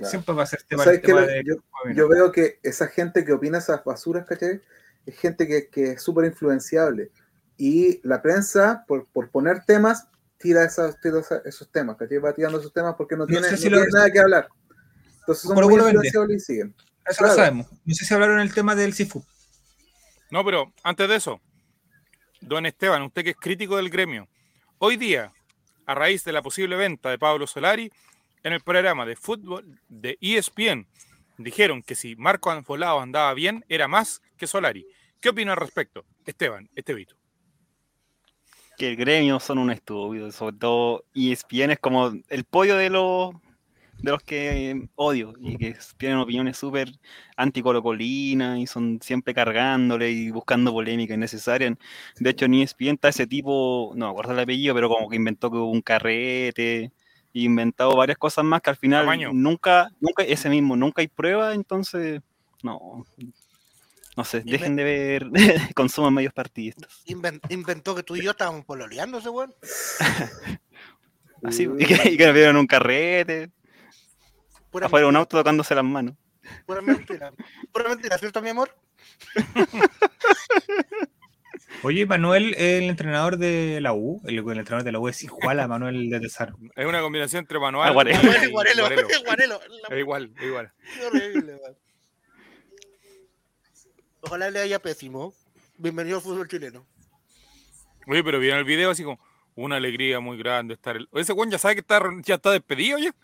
Claro. 0.00 0.10
Siempre 0.10 0.34
va 0.34 0.42
a 0.42 0.46
ser 0.46 0.62
tema, 0.62 0.84
¿Sabes 0.84 1.00
el 1.00 1.04
tema 1.06 1.20
de- 1.22 1.44
yo, 1.44 1.54
yo 1.94 2.08
veo 2.08 2.32
que 2.32 2.58
esa 2.62 2.86
gente 2.88 3.24
que 3.24 3.32
opina 3.32 3.58
esas 3.58 3.84
basuras, 3.84 4.26
¿cachai? 4.26 4.60
Es 5.06 5.18
gente 5.18 5.46
que, 5.46 5.68
que 5.68 5.92
es 5.92 6.02
súper 6.02 6.24
influenciable. 6.24 7.10
Y 7.56 8.00
la 8.06 8.22
prensa, 8.22 8.84
por, 8.88 9.06
por 9.08 9.30
poner 9.30 9.64
temas, 9.64 10.08
tira, 10.38 10.64
esas, 10.64 10.98
tira 11.00 11.20
esos 11.44 11.70
temas, 11.70 11.96
¿cachai? 11.98 12.18
Va 12.18 12.32
tirando 12.32 12.58
esos 12.58 12.72
temas 12.72 12.94
porque 12.96 13.14
no, 13.14 13.24
No 13.24 13.26
tiene, 13.26 13.48
sé 13.48 13.56
si 13.58 13.68
no 13.68 13.76
lo- 13.76 13.82
tiene 13.82 13.92
nada 13.92 14.10
que 14.10 14.20
hablar. 14.20 14.48
Entonces 15.20 15.42
son 15.48 15.54
muy 15.54 15.74
influenciables 15.74 16.42
y 16.42 16.44
siguen. 16.44 16.74
Eso 17.06 17.18
claro. 17.18 17.32
lo 17.32 17.36
sabemos. 17.36 17.66
No 17.84 17.94
sé 17.94 18.04
si 18.04 18.14
hablaron 18.14 18.40
el 18.40 18.54
tema 18.54 18.74
del 18.74 18.94
Sifu. 18.94 19.24
No, 20.30 20.44
pero 20.44 20.72
antes 20.82 21.08
de 21.08 21.16
eso, 21.16 21.40
don 22.40 22.64
Esteban, 22.66 23.02
usted 23.02 23.22
que 23.24 23.30
es 23.30 23.36
crítico 23.36 23.76
del 23.76 23.90
gremio, 23.90 24.28
hoy 24.78 24.96
día, 24.96 25.32
a 25.86 25.94
raíz 25.94 26.24
de 26.24 26.32
la 26.32 26.40
posible 26.40 26.76
venta 26.76 27.10
de 27.10 27.18
Pablo 27.18 27.46
Solari, 27.46 27.90
en 28.42 28.52
el 28.52 28.60
programa 28.60 29.06
de 29.06 29.16
fútbol 29.16 29.80
de 29.88 30.18
ESPN, 30.20 30.86
dijeron 31.38 31.82
que 31.82 31.94
si 31.94 32.16
Marco 32.16 32.50
Anfolao 32.50 33.00
andaba 33.00 33.34
bien, 33.34 33.64
era 33.68 33.88
más 33.88 34.22
que 34.36 34.46
Solari. 34.46 34.86
¿Qué 35.20 35.28
opina 35.28 35.52
al 35.52 35.58
respecto? 35.58 36.04
Esteban, 36.24 36.70
Estevito. 36.74 37.16
Que 38.76 38.88
el 38.88 38.96
gremio 38.96 39.40
son 39.40 39.58
un 39.58 39.70
estúpido, 39.70 40.32
sobre 40.32 40.56
todo 40.56 41.04
ESPN 41.14 41.72
es 41.72 41.78
como 41.78 42.12
el 42.28 42.44
pollo 42.44 42.76
de 42.76 42.88
los 42.90 43.34
de 44.02 44.12
los 44.12 44.22
que 44.22 44.88
odio 44.94 45.34
y 45.40 45.56
que 45.56 45.76
tienen 45.98 46.18
opiniones 46.18 46.56
súper 46.56 46.90
anticolocolinas 47.36 48.58
y 48.58 48.66
son 48.66 48.98
siempre 49.02 49.34
cargándole 49.34 50.10
y 50.10 50.30
buscando 50.30 50.72
polémica 50.72 51.14
innecesaria. 51.14 51.76
De 52.18 52.30
hecho, 52.30 52.46
E 52.46 52.62
ESPN 52.62 52.94
está 52.94 53.08
ese 53.10 53.26
tipo, 53.26 53.92
no 53.94 54.06
me 54.06 54.10
acuerdo 54.10 54.32
el 54.32 54.40
apellido, 54.40 54.74
pero 54.74 54.88
como 54.88 55.08
que 55.08 55.16
inventó 55.16 55.50
que 55.50 55.58
hubo 55.58 55.70
un 55.70 55.82
carrete, 55.82 56.92
inventado 57.32 57.96
varias 57.96 58.18
cosas 58.18 58.44
más 58.44 58.60
que 58.60 58.70
al 58.70 58.76
final 58.76 59.02
Tamaño. 59.04 59.30
nunca, 59.32 59.88
nunca, 60.00 60.22
ese 60.24 60.48
mismo, 60.48 60.76
nunca 60.76 61.00
hay 61.02 61.08
prueba, 61.08 61.54
entonces, 61.54 62.20
no, 62.62 63.06
no 64.16 64.24
sé, 64.24 64.40
dejen 64.40 64.76
de 64.76 64.84
ver, 64.84 65.30
consuman 65.74 66.12
medios 66.14 66.32
partidistas. 66.32 67.02
Inven- 67.06 67.40
inventó 67.48 67.94
que 67.94 68.02
tú 68.02 68.16
y 68.16 68.22
yo 68.22 68.32
estábamos 68.32 68.64
pololeando 68.64 69.18
ese 69.18 69.28
weón. 69.30 69.54
Así, 71.42 71.68
y 71.78 71.86
que, 71.86 72.10
y 72.10 72.16
que 72.16 72.26
nos 72.26 72.34
vieron 72.34 72.56
un 72.56 72.66
carrete, 72.66 73.50
Pura, 74.70 74.86
afuera 74.86 75.04
de 75.04 75.08
un 75.08 75.14
mentira, 75.14 75.20
auto 75.20 75.36
tocándose 75.38 75.74
las 75.74 75.84
manos. 75.84 76.14
pura 76.66 76.80
mentira. 76.82 77.32
Pura 77.72 77.88
mentira, 77.88 78.18
¿cierto, 78.18 78.42
mi 78.42 78.50
amor? 78.50 78.76
Oye, 81.82 82.04
Manuel, 82.04 82.54
el 82.58 82.84
entrenador 82.90 83.38
de 83.38 83.80
la 83.80 83.94
U, 83.94 84.20
el, 84.26 84.38
el 84.38 84.58
entrenador 84.58 84.84
de 84.84 84.92
la 84.92 84.98
U 84.98 85.08
es 85.08 85.22
igual 85.22 85.60
a 85.60 85.68
Manuel 85.68 86.10
de 86.10 86.20
Tesaro. 86.20 86.56
Es 86.76 86.84
una 86.86 87.00
combinación 87.00 87.40
entre 87.40 87.58
manual 87.58 87.88
Ah, 87.88 87.92
Guarelo. 87.92 88.18
y 88.20 88.50
Guarelo, 88.50 88.82
Guarelo. 88.82 89.08
Guarelo. 89.24 89.60
Es 89.88 89.98
igual, 89.98 90.32
es 90.38 90.42
igual. 90.46 90.72
Qué 90.94 91.06
horrible, 91.06 91.54
weón. 91.54 91.76
Ojalá 94.22 94.50
le 94.50 94.60
haya 94.60 94.78
pésimo. 94.78 95.32
Bienvenido 95.78 96.18
al 96.18 96.22
fútbol 96.22 96.48
chileno. 96.48 96.86
Oye, 98.06 98.22
pero 98.22 98.38
vieron 98.38 98.58
el 98.58 98.64
video 98.66 98.90
así 98.90 99.02
como 99.02 99.18
una 99.54 99.76
alegría 99.76 100.20
muy 100.20 100.36
grande 100.36 100.74
estar. 100.74 100.96
El... 100.96 101.08
Ese 101.14 101.32
Juan 101.32 101.50
ya 101.50 101.58
sabe 101.58 101.74
que 101.76 101.80
está, 101.80 102.00
ya 102.24 102.34
está 102.34 102.50
despedido 102.50 102.98
ya. 102.98 103.14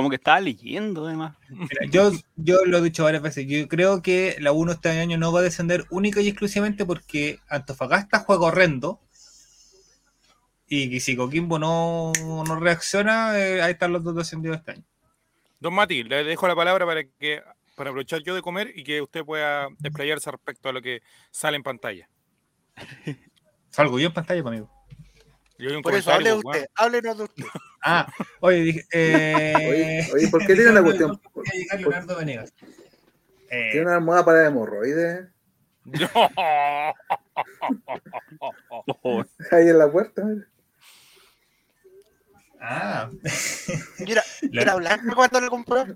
Como 0.00 0.08
que 0.08 0.16
estaba 0.16 0.40
leyendo, 0.40 1.06
además. 1.06 1.36
Mira, 1.50 1.86
yo, 1.90 2.10
yo 2.36 2.64
lo 2.64 2.78
he 2.78 2.82
dicho 2.82 3.04
varias 3.04 3.22
veces, 3.22 3.46
yo 3.46 3.68
creo 3.68 4.00
que 4.00 4.36
la 4.40 4.50
U 4.52 4.64
no 4.64 4.72
este 4.72 4.88
año 4.88 5.18
no 5.18 5.30
va 5.30 5.40
a 5.40 5.42
descender 5.42 5.84
única 5.90 6.22
y 6.22 6.28
exclusivamente 6.28 6.86
porque 6.86 7.38
Antofagasta 7.50 8.20
juega 8.20 8.46
horrendo 8.46 8.98
y 10.66 10.88
que 10.88 11.00
si 11.00 11.16
Coquimbo 11.16 11.58
no, 11.58 12.12
no 12.18 12.58
reacciona, 12.58 13.38
eh, 13.38 13.60
ahí 13.60 13.72
están 13.72 13.92
los 13.92 14.02
dos 14.02 14.14
descendidos 14.14 14.56
este 14.56 14.70
año. 14.70 14.84
Don 15.58 15.74
Mati, 15.74 16.02
le 16.02 16.24
dejo 16.24 16.48
la 16.48 16.56
palabra 16.56 16.86
para 16.86 17.04
que 17.04 17.42
para 17.76 17.90
aprovechar 17.90 18.22
yo 18.22 18.34
de 18.34 18.40
comer 18.40 18.72
y 18.74 18.84
que 18.84 19.02
usted 19.02 19.22
pueda 19.22 19.68
explayarse 19.82 20.30
respecto 20.30 20.70
a 20.70 20.72
lo 20.72 20.80
que 20.80 21.02
sale 21.30 21.56
en 21.56 21.62
pantalla. 21.62 22.08
Salgo 23.70 23.98
yo 23.98 24.06
en 24.06 24.14
pantalla, 24.14 24.42
pues, 24.42 24.52
amigo. 24.52 24.79
Yo 25.60 25.70
vi 25.70 25.76
un 25.76 25.82
Por 25.82 25.94
eso, 25.94 26.12
hable 26.12 26.34
pues, 26.42 26.44
usted. 26.44 26.66
Háblenos 26.74 27.18
de 27.18 27.24
usted. 27.24 27.44
Ah, 27.82 28.06
oye, 28.40 28.58
dije. 28.60 28.84
Eh, 28.92 29.54
Oye, 29.56 30.06
oye, 30.12 30.28
¿por 30.28 30.46
qué 30.46 30.54
tiene 30.54 30.70
una 30.70 30.82
cuestión? 30.82 31.18
¿Por 31.32 31.44
qué 31.44 31.56
llegar 31.56 31.80
Leonardo 31.80 32.18
Venegas? 32.18 32.52
Eh, 33.48 33.68
Tiene 33.72 33.86
una 33.86 33.94
almohada 33.94 34.22
para 34.26 34.46
hemorroides 34.46 35.24
ahí 39.50 39.68
en 39.68 39.78
la 39.78 39.90
puerta. 39.90 40.22
mira. 40.24 40.46
ah, 42.60 43.10
Mira, 44.00 44.22
era 44.52 44.74
blanco 44.74 45.14
cuando 45.14 45.40
le 45.40 45.48
compró. 45.48 45.86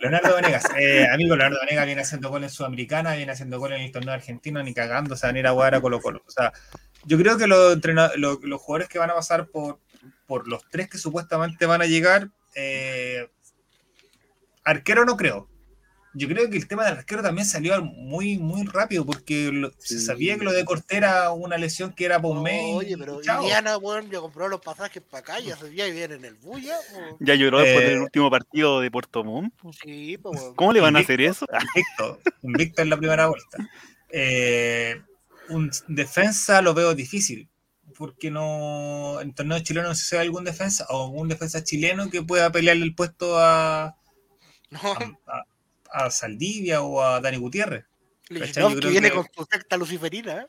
Leonardo 0.00 0.36
Venegas. 0.36 0.64
Eh, 0.76 1.06
amigo, 1.12 1.36
Leonardo 1.36 1.60
Venegas 1.60 1.86
viene 1.86 2.02
haciendo 2.02 2.28
gol 2.30 2.42
en 2.44 2.50
Sudamericana, 2.50 3.14
viene 3.14 3.32
haciendo 3.32 3.58
gol 3.58 3.72
en 3.74 3.82
el 3.82 3.92
torneo 3.92 4.12
argentino, 4.12 4.62
ni 4.62 4.74
cagando, 4.74 5.16
se 5.16 5.26
van 5.26 5.36
a 5.36 5.38
ir 5.38 5.46
a 5.46 5.52
jugar 5.52 5.74
a 5.76 5.80
Colo 5.80 6.00
Colo. 6.00 6.22
O 6.26 6.30
sea, 6.30 6.52
yo 7.08 7.16
creo 7.18 7.38
que 7.38 7.46
los, 7.46 7.78
jugadores 8.60 8.88
que 8.88 8.98
van 8.98 9.10
a 9.10 9.14
pasar 9.14 9.46
por, 9.48 9.78
por 10.26 10.46
los 10.46 10.68
tres 10.68 10.88
que 10.90 10.98
supuestamente 10.98 11.64
van 11.66 11.80
a 11.80 11.86
llegar, 11.86 12.28
eh, 12.54 13.28
arquero 14.64 15.04
no 15.04 15.16
creo. 15.16 15.48
Yo 16.14 16.26
creo 16.26 16.48
que 16.50 16.56
el 16.56 16.66
tema 16.66 16.84
del 16.84 16.94
arquero 16.98 17.22
también 17.22 17.46
salió 17.46 17.80
muy, 17.82 18.38
muy 18.38 18.64
rápido 18.66 19.04
porque 19.06 19.50
lo- 19.52 19.70
se 19.78 20.00
sabía 20.00 20.36
que 20.36 20.44
lo 20.44 20.52
de 20.52 20.64
Cortés 20.64 20.96
era 20.98 21.30
una 21.32 21.56
lesión 21.58 21.92
que 21.92 22.06
era 22.06 22.20
por 22.20 22.40
mes. 22.42 22.60
y 22.62 22.72
Oye, 22.74 22.98
pero 22.98 23.22
chao. 23.22 23.42
Indiana, 23.42 23.76
weón, 23.76 24.10
ya 24.10 24.18
compró 24.20 24.48
los 24.48 24.60
pasajes 24.60 25.02
para 25.02 25.20
acá 25.20 25.40
y 25.40 25.50
ese 25.50 25.68
día 25.68 25.86
y 25.86 25.92
viene 25.92 26.14
en 26.16 26.24
el 26.24 26.34
bulla. 26.34 26.76
Ya 27.20 27.34
lloró 27.36 27.60
después 27.60 27.84
Eh, 27.86 27.88
del 27.90 27.98
último 28.00 28.30
partido 28.30 28.80
de 28.80 28.90
Puerto 28.90 29.22
Montt. 29.22 29.54
Sí, 29.82 30.18
pues, 30.18 30.40
weón. 30.40 30.54
¿Cómo 30.56 30.72
le 30.72 30.80
van 30.80 30.96
a 30.96 31.00
hacer 31.00 31.20
eso? 31.20 31.46
Invicto, 31.74 32.20
invicto 32.42 32.82
en 32.82 32.90
la 32.90 32.96
primera 32.96 33.26
vuelta. 33.28 33.58
Eh, 34.10 35.00
un 35.48 35.70
defensa 35.88 36.62
lo 36.62 36.74
veo 36.74 36.94
difícil, 36.94 37.48
porque 37.96 38.30
no 38.30 39.20
en 39.20 39.34
torneo 39.34 39.58
chileno 39.60 39.88
no 39.88 39.94
sé 39.94 40.04
si 40.04 40.16
hay 40.16 40.22
algún 40.26 40.44
defensa 40.44 40.86
o 40.90 41.04
algún 41.06 41.28
defensa 41.28 41.64
chileno 41.64 42.10
que 42.10 42.22
pueda 42.22 42.50
pelearle 42.52 42.84
el 42.84 42.94
puesto 42.94 43.38
a, 43.38 43.96
No, 44.70 44.80
a, 45.26 45.44
a 46.04 46.10
Saldivia 46.10 46.82
o 46.82 47.02
a 47.02 47.20
Dani 47.20 47.38
Gutiérrez. 47.38 47.84
Lichnowsky 48.28 48.78
creo 48.80 48.90
viene 48.90 49.08
que- 49.10 49.16
con 49.16 49.26
su 49.34 49.46
secta 49.50 49.76
luciferina. 49.78 50.42
¿eh? 50.42 50.46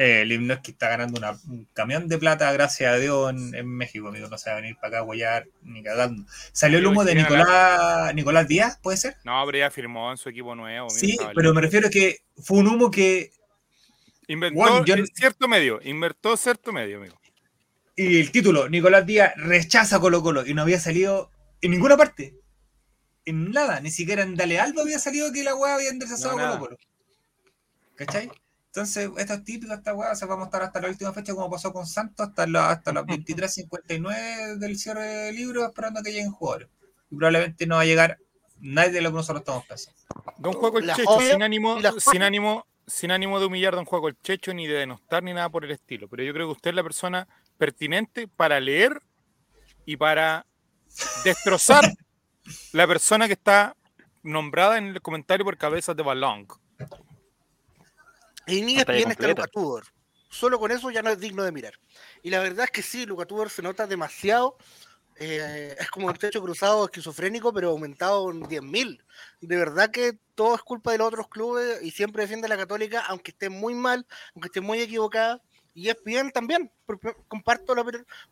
Eh, 0.00 0.24
Limnoski 0.26 0.70
está 0.72 0.90
ganando 0.90 1.18
una- 1.18 1.36
un 1.48 1.66
camión 1.72 2.06
de 2.06 2.18
plata, 2.18 2.52
gracias 2.52 2.92
a 2.92 2.98
Dios, 2.98 3.30
en, 3.30 3.52
en 3.54 3.66
México, 3.66 4.06
amigo. 4.08 4.28
No 4.28 4.38
se 4.38 4.48
va 4.50 4.56
a 4.58 4.60
venir 4.60 4.76
para 4.76 4.88
acá 4.88 4.98
a 4.98 5.02
huellar 5.02 5.48
ni 5.62 5.82
cagando. 5.82 6.24
Salió 6.52 6.78
el 6.78 6.86
humo 6.86 7.04
de 7.04 7.16
Nicolás, 7.16 8.14
Nicolás 8.14 8.46
Díaz, 8.46 8.78
¿puede 8.80 8.96
ser? 8.96 9.16
No, 9.24 9.42
pero 9.46 9.58
ya 9.58 9.70
firmó 9.72 10.10
en 10.12 10.16
su 10.16 10.28
equipo 10.28 10.54
nuevo. 10.54 10.88
Sí, 10.90 11.18
pero 11.34 11.52
me 11.52 11.62
refiero 11.62 11.88
a 11.88 11.90
que 11.90 12.18
fue 12.36 12.58
un 12.58 12.68
humo 12.68 12.92
que 12.92 13.32
Inventó 14.28 14.60
Juan, 14.60 14.84
yo- 14.84 14.94
en 14.94 15.06
cierto 15.06 15.48
medio. 15.48 15.80
Inventó 15.82 16.36
cierto 16.36 16.72
medio, 16.72 16.98
amigo. 16.98 17.18
Y 17.96 18.20
el 18.20 18.30
título, 18.30 18.68
Nicolás 18.68 19.04
Díaz 19.06 19.32
rechaza 19.36 19.98
Colo 19.98 20.22
Colo 20.22 20.46
y 20.46 20.54
no 20.54 20.62
había 20.62 20.78
salido 20.78 21.30
en 21.60 21.72
ninguna 21.72 21.96
parte. 21.96 22.36
En 23.24 23.50
nada, 23.50 23.80
ni 23.80 23.90
siquiera 23.90 24.22
en 24.22 24.36
Dale 24.36 24.60
Alba 24.60 24.82
había 24.82 24.98
salido 25.00 25.32
que 25.32 25.42
la 25.42 25.54
weá 25.56 25.74
había 25.74 25.90
rechazado 25.92 26.36
No, 26.38 26.44
Colo. 26.46 26.58
Colo. 26.60 26.76
¿Cachai? 27.96 28.30
Entonces, 28.66 29.10
esto 29.16 29.32
es 29.34 29.44
típico, 29.44 29.72
esta 29.74 29.94
weá, 29.94 30.12
o 30.12 30.14
sea, 30.14 30.28
vamos 30.28 30.44
a 30.44 30.46
estar 30.48 30.62
hasta 30.62 30.80
la 30.80 30.88
última 30.88 31.12
fecha 31.12 31.34
como 31.34 31.50
pasó 31.50 31.72
con 31.72 31.86
Santos, 31.86 32.28
hasta, 32.28 32.46
la, 32.46 32.70
hasta 32.70 32.92
las 32.92 33.04
23.59 33.04 34.56
del 34.58 34.78
cierre 34.78 35.04
del 35.06 35.36
libro, 35.36 35.64
esperando 35.66 36.02
que 36.02 36.12
lleguen 36.12 36.30
jugadores. 36.30 36.68
Y 37.10 37.16
probablemente 37.16 37.66
no 37.66 37.76
va 37.76 37.80
a 37.80 37.86
llegar 37.86 38.18
nadie 38.60 38.92
de 38.92 39.00
lo 39.00 39.10
que 39.10 39.16
nosotros 39.16 39.40
estamos 39.40 39.66
pensando. 39.66 39.98
Don 40.38 40.52
Juaco 40.52 40.78
el 40.78 40.92
Checho, 40.94 41.18
sin 41.20 41.42
ánimo, 41.42 41.78
sin 41.98 42.22
ánimo, 42.22 42.66
sin 42.88 43.10
ánimo 43.10 43.38
de 43.38 43.46
humillar 43.46 43.74
a 43.74 43.76
Don 43.76 43.84
Juaco 43.84 44.08
el 44.08 44.20
Checho, 44.20 44.52
ni 44.54 44.66
de 44.66 44.74
denostar, 44.74 45.22
ni 45.22 45.32
nada 45.32 45.48
por 45.48 45.64
el 45.64 45.70
estilo. 45.70 46.08
Pero 46.08 46.22
yo 46.22 46.32
creo 46.32 46.48
que 46.48 46.52
usted 46.52 46.70
es 46.70 46.76
la 46.76 46.82
persona 46.82 47.28
pertinente 47.56 48.26
para 48.26 48.58
leer 48.58 49.00
y 49.84 49.96
para 49.96 50.46
destrozar 51.24 51.84
la 52.72 52.86
persona 52.86 53.26
que 53.26 53.34
está 53.34 53.76
nombrada 54.22 54.78
en 54.78 54.88
el 54.88 55.02
comentario 55.02 55.44
por 55.44 55.56
cabezas 55.56 55.96
de 55.96 56.02
balón. 56.02 56.46
Y 58.46 58.62
ni 58.62 58.76
Pantalla 58.76 58.98
ESPN 58.98 59.10
está. 59.12 59.28
Luca 59.28 59.46
Tudor. 59.46 59.84
Solo 60.30 60.58
con 60.58 60.70
eso 60.70 60.90
ya 60.90 61.02
no 61.02 61.10
es 61.10 61.20
digno 61.20 61.42
de 61.42 61.52
mirar. 61.52 61.74
Y 62.22 62.30
la 62.30 62.40
verdad 62.40 62.64
es 62.64 62.70
que 62.70 62.82
sí, 62.82 63.06
Luca 63.06 63.26
Tudor 63.26 63.50
se 63.50 63.62
nota 63.62 63.86
demasiado. 63.86 64.56
Eh, 65.20 65.74
es 65.78 65.90
como 65.90 66.06
un 66.06 66.14
techo 66.14 66.40
cruzado 66.40 66.84
esquizofrénico, 66.84 67.52
pero 67.52 67.70
aumentado 67.70 68.30
en 68.30 68.42
10.000. 68.42 69.02
De 69.40 69.56
verdad 69.56 69.90
que 69.90 70.18
todo 70.34 70.54
es 70.54 70.62
culpa 70.62 70.92
de 70.92 70.98
los 70.98 71.08
otros 71.08 71.28
clubes 71.28 71.82
y 71.82 71.90
siempre 71.90 72.22
defiende 72.22 72.46
a 72.46 72.50
la 72.50 72.56
Católica, 72.56 73.04
aunque 73.08 73.32
esté 73.32 73.48
muy 73.48 73.74
mal, 73.74 74.06
aunque 74.34 74.46
esté 74.46 74.60
muy 74.60 74.80
equivocada. 74.80 75.42
Y 75.74 75.88
es 75.90 75.96
bien 76.04 76.30
también. 76.32 76.70
Por, 76.86 76.98
comparto 77.28 77.74
la, 77.74 77.84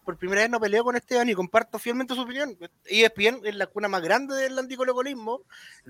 por 0.05 0.17
primera 0.17 0.41
vez 0.41 0.51
no 0.51 0.59
peleo 0.59 0.83
con 0.83 0.97
Esteban 0.97 1.29
y 1.29 1.35
comparto 1.35 1.79
fielmente 1.79 2.15
su 2.15 2.23
opinión. 2.23 2.57
Y 2.89 3.05
es 3.05 3.13
bien, 3.15 3.41
es 3.45 3.55
la 3.55 3.67
cuna 3.67 3.87
más 3.87 4.03
grande 4.03 4.35
del 4.35 4.59
anticolocolismo. 4.59 5.43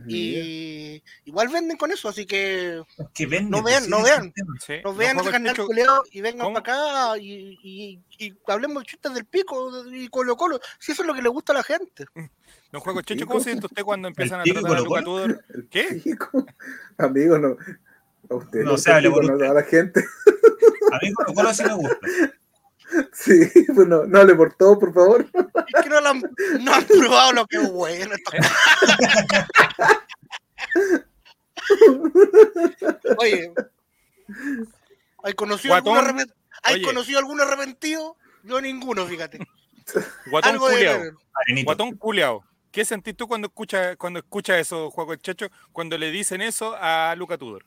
Y 0.06 1.02
igual 1.24 1.48
venden 1.48 1.76
con 1.76 1.92
eso, 1.92 2.08
así 2.08 2.26
que 2.26 2.82
Que 3.14 3.26
venden, 3.26 3.50
no 3.50 3.62
vean, 3.62 3.88
no 3.88 4.02
vean. 4.02 4.34
Sí, 4.66 4.74
los 4.82 4.96
vean 4.96 5.18
ese 5.20 5.30
canal 5.30 5.56
culeado 5.56 6.02
y 6.10 6.20
vengan 6.20 6.46
¿Cómo? 6.46 6.62
para 6.62 7.10
acá 7.12 7.18
y, 7.18 7.58
y- 7.62 8.00
y 8.18 8.34
hablemos 8.46 8.82
de 8.82 8.86
chistes 8.90 9.14
del 9.14 9.24
pico 9.24 9.86
y 9.90 10.08
Colo 10.08 10.36
Colo. 10.36 10.60
Si 10.78 10.92
eso 10.92 11.02
es 11.02 11.08
lo 11.08 11.14
que 11.14 11.22
le 11.22 11.28
gusta 11.28 11.52
a 11.52 11.56
la 11.56 11.62
gente. 11.62 12.04
Don 12.72 12.80
Juego 12.80 13.00
Checho? 13.02 13.26
¿cómo 13.26 13.40
se 13.40 13.50
siente 13.50 13.66
usted 13.66 13.82
cuando 13.84 14.08
empiezan 14.08 14.40
a 14.40 14.44
tratar 14.44 14.76
a 14.76 14.80
Luca? 14.80 15.02
Tudor? 15.02 15.44
El 15.54 15.68
¿Qué? 15.68 16.02
Amigo, 16.98 17.38
no. 17.38 17.56
A 18.28 18.34
usted 18.34 18.60
No 18.64 18.72
no, 18.72 18.78
se 18.78 18.92
hable 18.92 19.08
no, 19.08 19.50
a 19.50 19.54
la 19.54 19.62
gente. 19.62 20.04
A 20.96 20.98
mí 21.02 21.12
Colo 21.12 21.34
Colo 21.34 21.54
sí 21.54 21.62
me 21.62 21.74
gusta. 21.74 21.96
Sí, 23.12 23.50
pues 23.74 23.88
no, 23.88 24.06
no 24.06 24.20
hable 24.20 24.34
por 24.34 24.54
todo, 24.54 24.78
por 24.78 24.94
favor. 24.94 25.26
Es 25.74 25.82
que 25.82 25.88
no, 25.88 26.00
lo 26.00 26.08
han, 26.08 26.22
no 26.60 26.74
han 26.74 26.84
probado 26.84 27.32
lo 27.32 27.46
que 27.46 27.56
es 27.56 27.70
bueno. 27.70 28.14
Oye, 33.18 33.52
¿hay 35.24 35.34
conocido 35.34 35.74
arrepentido? 35.74 36.36
¿Hay 36.62 36.76
oye. 36.76 36.84
conocido 36.84 37.18
algún 37.18 37.40
arrepentido? 37.40 38.16
Yo 38.44 38.60
ninguno, 38.60 39.04
fíjate. 39.06 39.40
Guatón 40.30 40.52
Algo 40.52 40.68
culiao. 40.68 41.00
Guatón 41.64 41.96
culiao. 41.96 42.44
¿Qué 42.70 42.84
sentís 42.84 43.16
tú 43.16 43.26
cuando 43.26 43.48
escuchas 43.48 43.96
cuando 43.96 44.20
escucha 44.20 44.58
eso, 44.58 44.90
Juego 44.90 45.12
el 45.12 45.20
Checho, 45.20 45.48
cuando 45.72 45.98
le 45.98 46.10
dicen 46.10 46.42
eso 46.42 46.76
a 46.78 47.14
Luca 47.16 47.38
Tudor? 47.38 47.64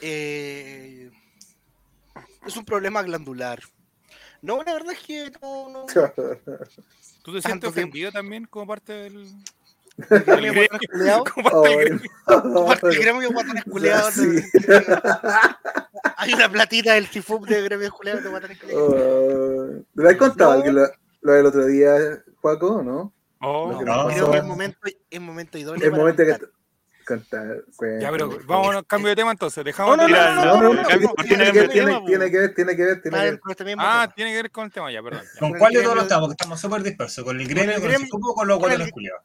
Eh, 0.00 1.10
es 2.46 2.56
un 2.56 2.64
problema 2.64 3.02
glandular. 3.02 3.60
No, 4.42 4.62
la 4.62 4.72
verdad 4.72 4.92
es 4.92 4.98
que 5.00 5.30
no, 5.42 5.68
no. 5.68 5.86
¿Tú 7.22 7.32
te 7.34 7.42
sientes 7.42 7.42
tiempo. 7.42 7.68
ofendido 7.68 8.10
también 8.12 8.46
como 8.46 8.66
parte 8.66 8.92
del, 8.94 9.26
El 10.08 10.24
gremio 10.24 10.62
de 10.62 10.68
como 12.24 12.66
parte 12.66 12.86
del 12.88 12.98
gremio? 12.98 13.30
guatones 13.32 13.64
culeados. 13.64 14.14
Hay 16.16 16.32
una 16.34 16.50
platita 16.50 16.94
del 16.94 17.08
Tifub 17.08 17.46
de 17.46 17.62
gremio 17.62 17.90
culeados 17.92 18.24
de 18.24 18.30
guatones 18.30 18.58
culeados. 18.58 19.84
¿Te 19.94 20.02
lo 20.02 20.08
has 20.08 20.16
contado 20.16 20.56
No. 20.58 20.62
que 20.64 20.72
lo, 20.72 20.86
lo 21.22 21.32
del 21.32 21.46
otro 21.46 21.66
día, 21.66 22.22
Juaco, 22.40 22.82
no? 22.82 23.12
Oh, 23.42 23.82
no, 23.82 24.08
Creo 24.08 24.30
que 24.30 24.38
es 24.38 24.44
momento, 24.44 24.78
es 25.10 25.20
momento 25.20 25.58
idóneo. 25.58 25.86
Es 25.86 25.96
momento 25.96 26.22
que 26.24 26.38
cantar. 27.14 27.64
ya, 28.00 28.10
pero 28.10 28.26
cuéntame. 28.28 28.46
vámonos, 28.48 28.82
cambio 28.86 29.08
de 29.10 29.16
tema 29.16 29.30
entonces. 29.32 29.64
Dejamos 29.64 29.96
No, 29.96 30.08
no, 30.08 30.08
no, 30.08 30.34
No, 30.34 30.44
no, 30.44 30.62
no, 30.62 30.74
no, 30.74 30.82
no, 30.82 31.14
tiene, 31.24 31.44
que 31.44 31.52
ver, 31.52 31.70
tiene, 31.70 31.70
que 31.70 31.90
ver, 31.90 32.04
tiene 32.10 32.30
que 32.30 32.38
ver, 32.38 32.44
Está 32.50 32.54
tiene 32.54 32.76
que 32.76 33.64
ver. 33.64 33.76
Ah, 33.78 34.12
tiene 34.14 34.30
que 34.32 34.36
ver 34.36 34.50
con 34.50 34.64
el 34.66 34.72
tema 34.72 34.90
ya, 34.92 35.02
perdón. 35.02 35.24
¿Con 35.38 35.52
el 35.52 35.58
cuál 35.58 35.72
de 35.72 35.82
todos 35.82 35.94
los 35.96 36.04
estamos? 36.04 36.28
Porque 36.28 36.34
estamos 36.34 36.60
súper 36.60 36.82
dispersos. 36.82 37.24
Con 37.24 37.40
el 37.40 37.48
gremio, 37.48 37.74
el 37.76 37.80
con 37.82 37.90
el 37.90 37.96
Cifupo, 37.98 38.34
con 38.34 38.48
los 38.48 38.58
con 38.58 38.72
el- 38.72 38.90
culiados. 38.90 39.22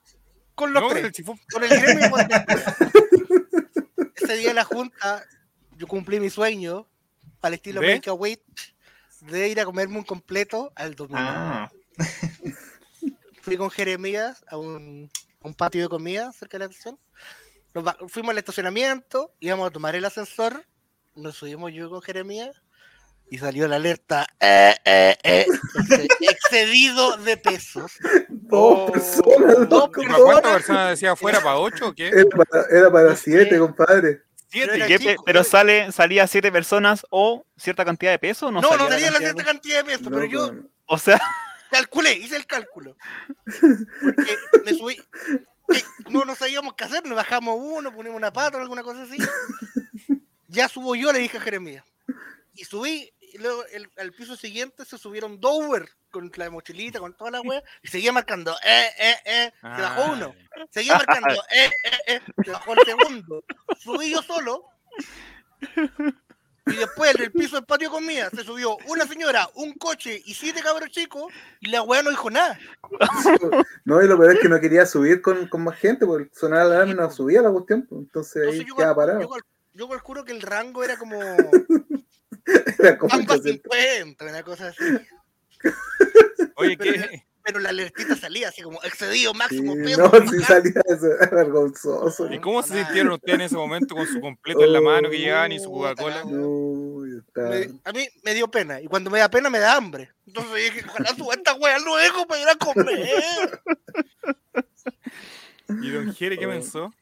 Con 0.55 0.73
los 0.73 0.87
tres. 0.89 1.19
el 1.19 1.25
Con 1.51 1.63
el 1.63 1.69
gremio 1.69 2.03
de 2.03 2.09
guatones 2.09 2.45
Ese 4.15 4.37
día 4.37 4.47
de 4.49 4.53
la 4.53 4.63
junta, 4.63 5.23
yo 5.77 5.87
cumplí 5.87 6.19
mi 6.19 6.29
sueño, 6.29 6.87
al 7.41 7.53
estilo. 7.53 7.81
Make 7.81 8.09
a 8.09 8.13
Wait, 8.13 8.41
de 9.21 9.49
ir 9.49 9.59
a 9.59 9.65
comerme 9.65 9.97
un 9.97 10.03
completo 10.03 10.71
al 10.75 10.95
domingo. 10.95 11.19
Ah, 11.19 11.69
Fui 13.41 13.57
con 13.57 13.69
Jeremías 13.69 14.43
a 14.49 14.57
un, 14.57 15.11
a 15.41 15.47
un 15.47 15.53
patio 15.53 15.83
de 15.83 15.89
comida 15.89 16.31
cerca 16.31 16.57
de 16.57 16.65
la 16.65 16.71
estación. 16.71 16.97
Nos 17.75 18.11
fuimos 18.11 18.31
al 18.31 18.37
estacionamiento, 18.37 19.33
íbamos 19.39 19.67
a 19.67 19.71
tomar 19.71 19.95
el 19.95 20.05
ascensor, 20.05 20.65
nos 21.15 21.35
subimos 21.35 21.71
yo 21.73 21.89
con 21.89 22.01
Jeremías 22.01 22.61
y 23.29 23.37
salió 23.37 23.67
la 23.67 23.75
alerta 23.75 24.27
eh, 24.39 24.75
eh, 24.85 25.17
eh, 25.23 25.45
ex- 25.89 26.07
excedido 26.21 27.17
de 27.17 27.37
pesos. 27.37 27.91
Dos 28.29 28.91
personas, 28.91 29.55
dos 29.67 29.69
loco. 29.69 29.91
¿Para 30.01 30.07
personas. 30.07 30.21
cuántas 30.23 30.51
personas 30.53 30.89
decía 30.91 31.11
afuera? 31.11 31.41
¿Para 31.41 31.57
ocho 31.57 31.87
o 31.89 31.93
qué? 31.93 32.07
Era 32.09 32.89
para, 32.89 33.01
era 33.01 33.15
siete, 33.15 33.57
compadre. 33.59 34.21
Siete. 34.47 34.75
era 34.75 34.87
¿Qué 34.87 34.99
pe- 34.99 35.05
chico. 35.11 35.23
pero 35.25 35.43
sale, 35.43 35.91
salía 35.91 36.27
siete 36.27 36.51
personas 36.51 37.05
o 37.09 37.45
cierta 37.57 37.83
cantidad 37.83 38.11
de 38.11 38.19
pesos, 38.19 38.51
no, 38.53 38.61
No, 38.61 38.71
no, 38.71 38.77
salía 38.77 38.89
tenía 38.95 39.11
la 39.11 39.17
cierta 39.19 39.43
cantidad 39.43 39.77
de 39.79 39.83
pesos, 39.83 40.03
No, 40.03 40.11
pero 40.11 40.25
yo 40.25 40.47
con- 40.47 40.71
O 40.85 40.97
sea, 40.97 41.19
calculé, 41.71 42.13
hice 42.13 42.37
el 42.37 42.45
cálculo. 42.45 42.95
Porque 44.01 44.35
me 44.63 44.73
subí. 44.75 44.97
No, 46.09 46.23
no 46.23 46.35
sabíamos 46.35 46.75
qué 46.75 46.83
hacer, 46.83 47.03
nos 47.05 47.15
bajamos 47.15 47.57
uno, 47.59 47.91
ponemos 47.93 48.17
una 48.17 48.31
pata 48.31 48.57
o 48.57 48.61
alguna 48.61 48.83
cosa 48.83 49.03
así. 49.03 49.17
Ya 50.47 50.69
subo 50.69 50.95
yo, 50.95 51.11
le 51.11 51.19
dije 51.19 51.37
a 51.37 51.41
Jeremías. 51.41 51.83
Y 52.53 52.63
subí, 52.65 53.11
y 53.19 53.37
luego 53.39 53.65
el- 53.73 53.89
al 53.97 54.11
piso 54.13 54.35
siguiente 54.37 54.85
se 54.85 54.97
subieron 54.97 55.39
dos 55.41 55.65
Uber 55.65 55.89
con 56.11 56.31
la 56.35 56.49
mochilita, 56.49 56.99
con 56.99 57.17
toda 57.17 57.31
la 57.31 57.41
wea, 57.41 57.61
y 57.81 57.87
seguía 57.87 58.13
marcando, 58.13 58.55
eh, 58.63 58.89
eh, 58.97 59.15
eh, 59.25 59.51
se 59.61 59.81
bajó 59.81 60.03
Ah, 60.03 60.11
uno. 60.11 60.35
Seguía 60.71 60.93
marcando, 60.95 61.27
eh, 61.51 61.71
eh, 61.83 61.99
eh, 62.07 62.21
se 62.45 62.51
bajó 62.51 62.73
el 62.73 62.85
segundo. 62.85 63.43
Subí 63.79 64.11
yo 64.11 64.21
solo. 64.21 64.63
Y 66.67 66.75
después 66.77 67.13
en 67.15 67.21
el 67.23 67.31
piso 67.31 67.57
del 67.57 67.65
patio 67.65 67.91
comida 67.91 68.29
se 68.31 68.43
subió 68.43 68.77
una 68.87 69.05
señora, 69.05 69.47
un 69.53 69.73
coche 69.73 70.19
y 70.25 70.33
siete 70.33 70.61
cabros 70.61 70.89
chicos, 70.89 71.31
y 71.59 71.69
la 71.69 71.83
weá 71.83 72.01
no 72.01 72.09
dijo 72.09 72.29
nada. 72.29 72.57
No, 73.85 74.01
y 74.01 74.07
lo 74.07 74.17
peor 74.17 74.33
es 74.33 74.39
que 74.39 74.49
no 74.49 74.59
quería 74.59 74.85
subir 74.87 75.21
con, 75.21 75.47
con 75.47 75.63
más 75.63 75.77
gente, 75.77 76.07
porque 76.07 76.31
sonaba 76.33 76.63
la 76.63 76.75
alarma 76.77 76.93
y 76.93 76.95
no 76.95 77.11
subía 77.11 77.41
la 77.43 77.51
cuestión, 77.51 77.85
pues, 77.85 78.01
entonces 78.01 78.35
ahí 78.37 78.41
Entonces 78.49 78.65
yo, 78.67 78.75
quedaba 78.75 78.91
yo, 78.93 78.95
parado. 78.95 79.29
cal- 79.29 79.41
yo 79.73 79.89
calculo 79.89 80.25
que 80.25 80.31
el 80.31 80.41
rango 80.41 80.83
era 80.83 80.97
como 80.97 81.19
Era 82.79 82.97
como 82.97 83.13
ambas 83.13 83.39
800. 83.41 83.71
50, 83.71 84.25
una 84.25 84.43
cosa 84.43 84.67
así. 84.69 84.83
Oye, 86.55 86.77
¿qué? 86.77 87.24
Pero 87.45 87.59
la 87.59 87.69
alertita 87.69 88.15
salía 88.15 88.49
así 88.49 88.61
como 88.63 88.81
excedido 88.83 89.31
Sí, 89.33 89.37
máximo 89.37 89.75
peso. 89.75 90.01
no, 90.01 90.31
sí 90.31 90.39
salía 90.43 90.81
eso, 90.89 91.05
era 91.21 91.29
vergonzoso. 91.29 92.33
¿Y 92.33 92.39
cómo 92.39 92.63
se 92.63 92.73
sintieron 92.83 93.13
ustedes 93.13 93.35
en 93.35 93.41
ese 93.41 93.55
momento 93.55 93.93
con 93.95 94.07
su 94.07 94.19
completo 94.19 94.63
en 94.63 94.73
la 94.73 94.81
mano 94.81 95.09
que 95.09 95.19
llevaban 95.19 95.51
y 95.51 95.59
su 95.59 95.71
Coca-Cola? 95.71 96.21
a 96.21 97.91
mí 97.93 98.07
me 98.23 98.33
dio 98.33 98.47
pena, 98.49 98.81
y 98.81 98.87
cuando 98.87 99.09
me 99.11 99.19
da 99.19 99.29
pena 99.29 99.49
me 99.49 99.59
da 99.59 99.75
hambre. 99.75 100.09
Entonces 100.25 100.55
dije, 100.55 100.85
ojalá 100.89 101.15
suba 101.15 101.35
esta 101.35 101.53
wea 101.53 101.77
luego 101.79 102.25
para 102.25 102.41
ir 102.41 102.49
a 102.49 102.55
comer. 102.55 103.61
¿Y 105.81 105.89
don 105.91 106.13
Jere 106.13 106.37
qué 106.37 106.45
Oh. 106.45 106.49
pensó? 106.49 106.93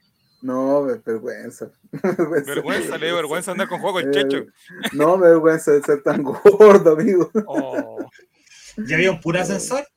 No, 0.42 0.84
ver- 0.84 1.02
vergüenza. 1.06 1.72
vergüenza. 1.92 2.54
Vergüenza, 2.54 2.98
le 2.98 3.06
dio 3.08 3.16
vergüenza 3.16 3.52
andar 3.52 3.70
con 3.70 3.80
juego 3.80 4.00
el 4.00 4.12
checho. 4.12 4.38
Eh, 4.40 4.48
No, 4.92 5.16
me 5.18 5.28
da 5.28 5.32
vergüenza 5.34 5.72
de 5.72 5.82
ser 5.82 6.04
tan 6.04 6.22
gordo, 6.24 6.92
amigo. 6.92 7.32
Oh. 7.48 8.06
¿Ya 8.88 8.96
había 8.96 9.12
un 9.12 9.22
puro 9.22 9.40
ascensor? 9.40 9.88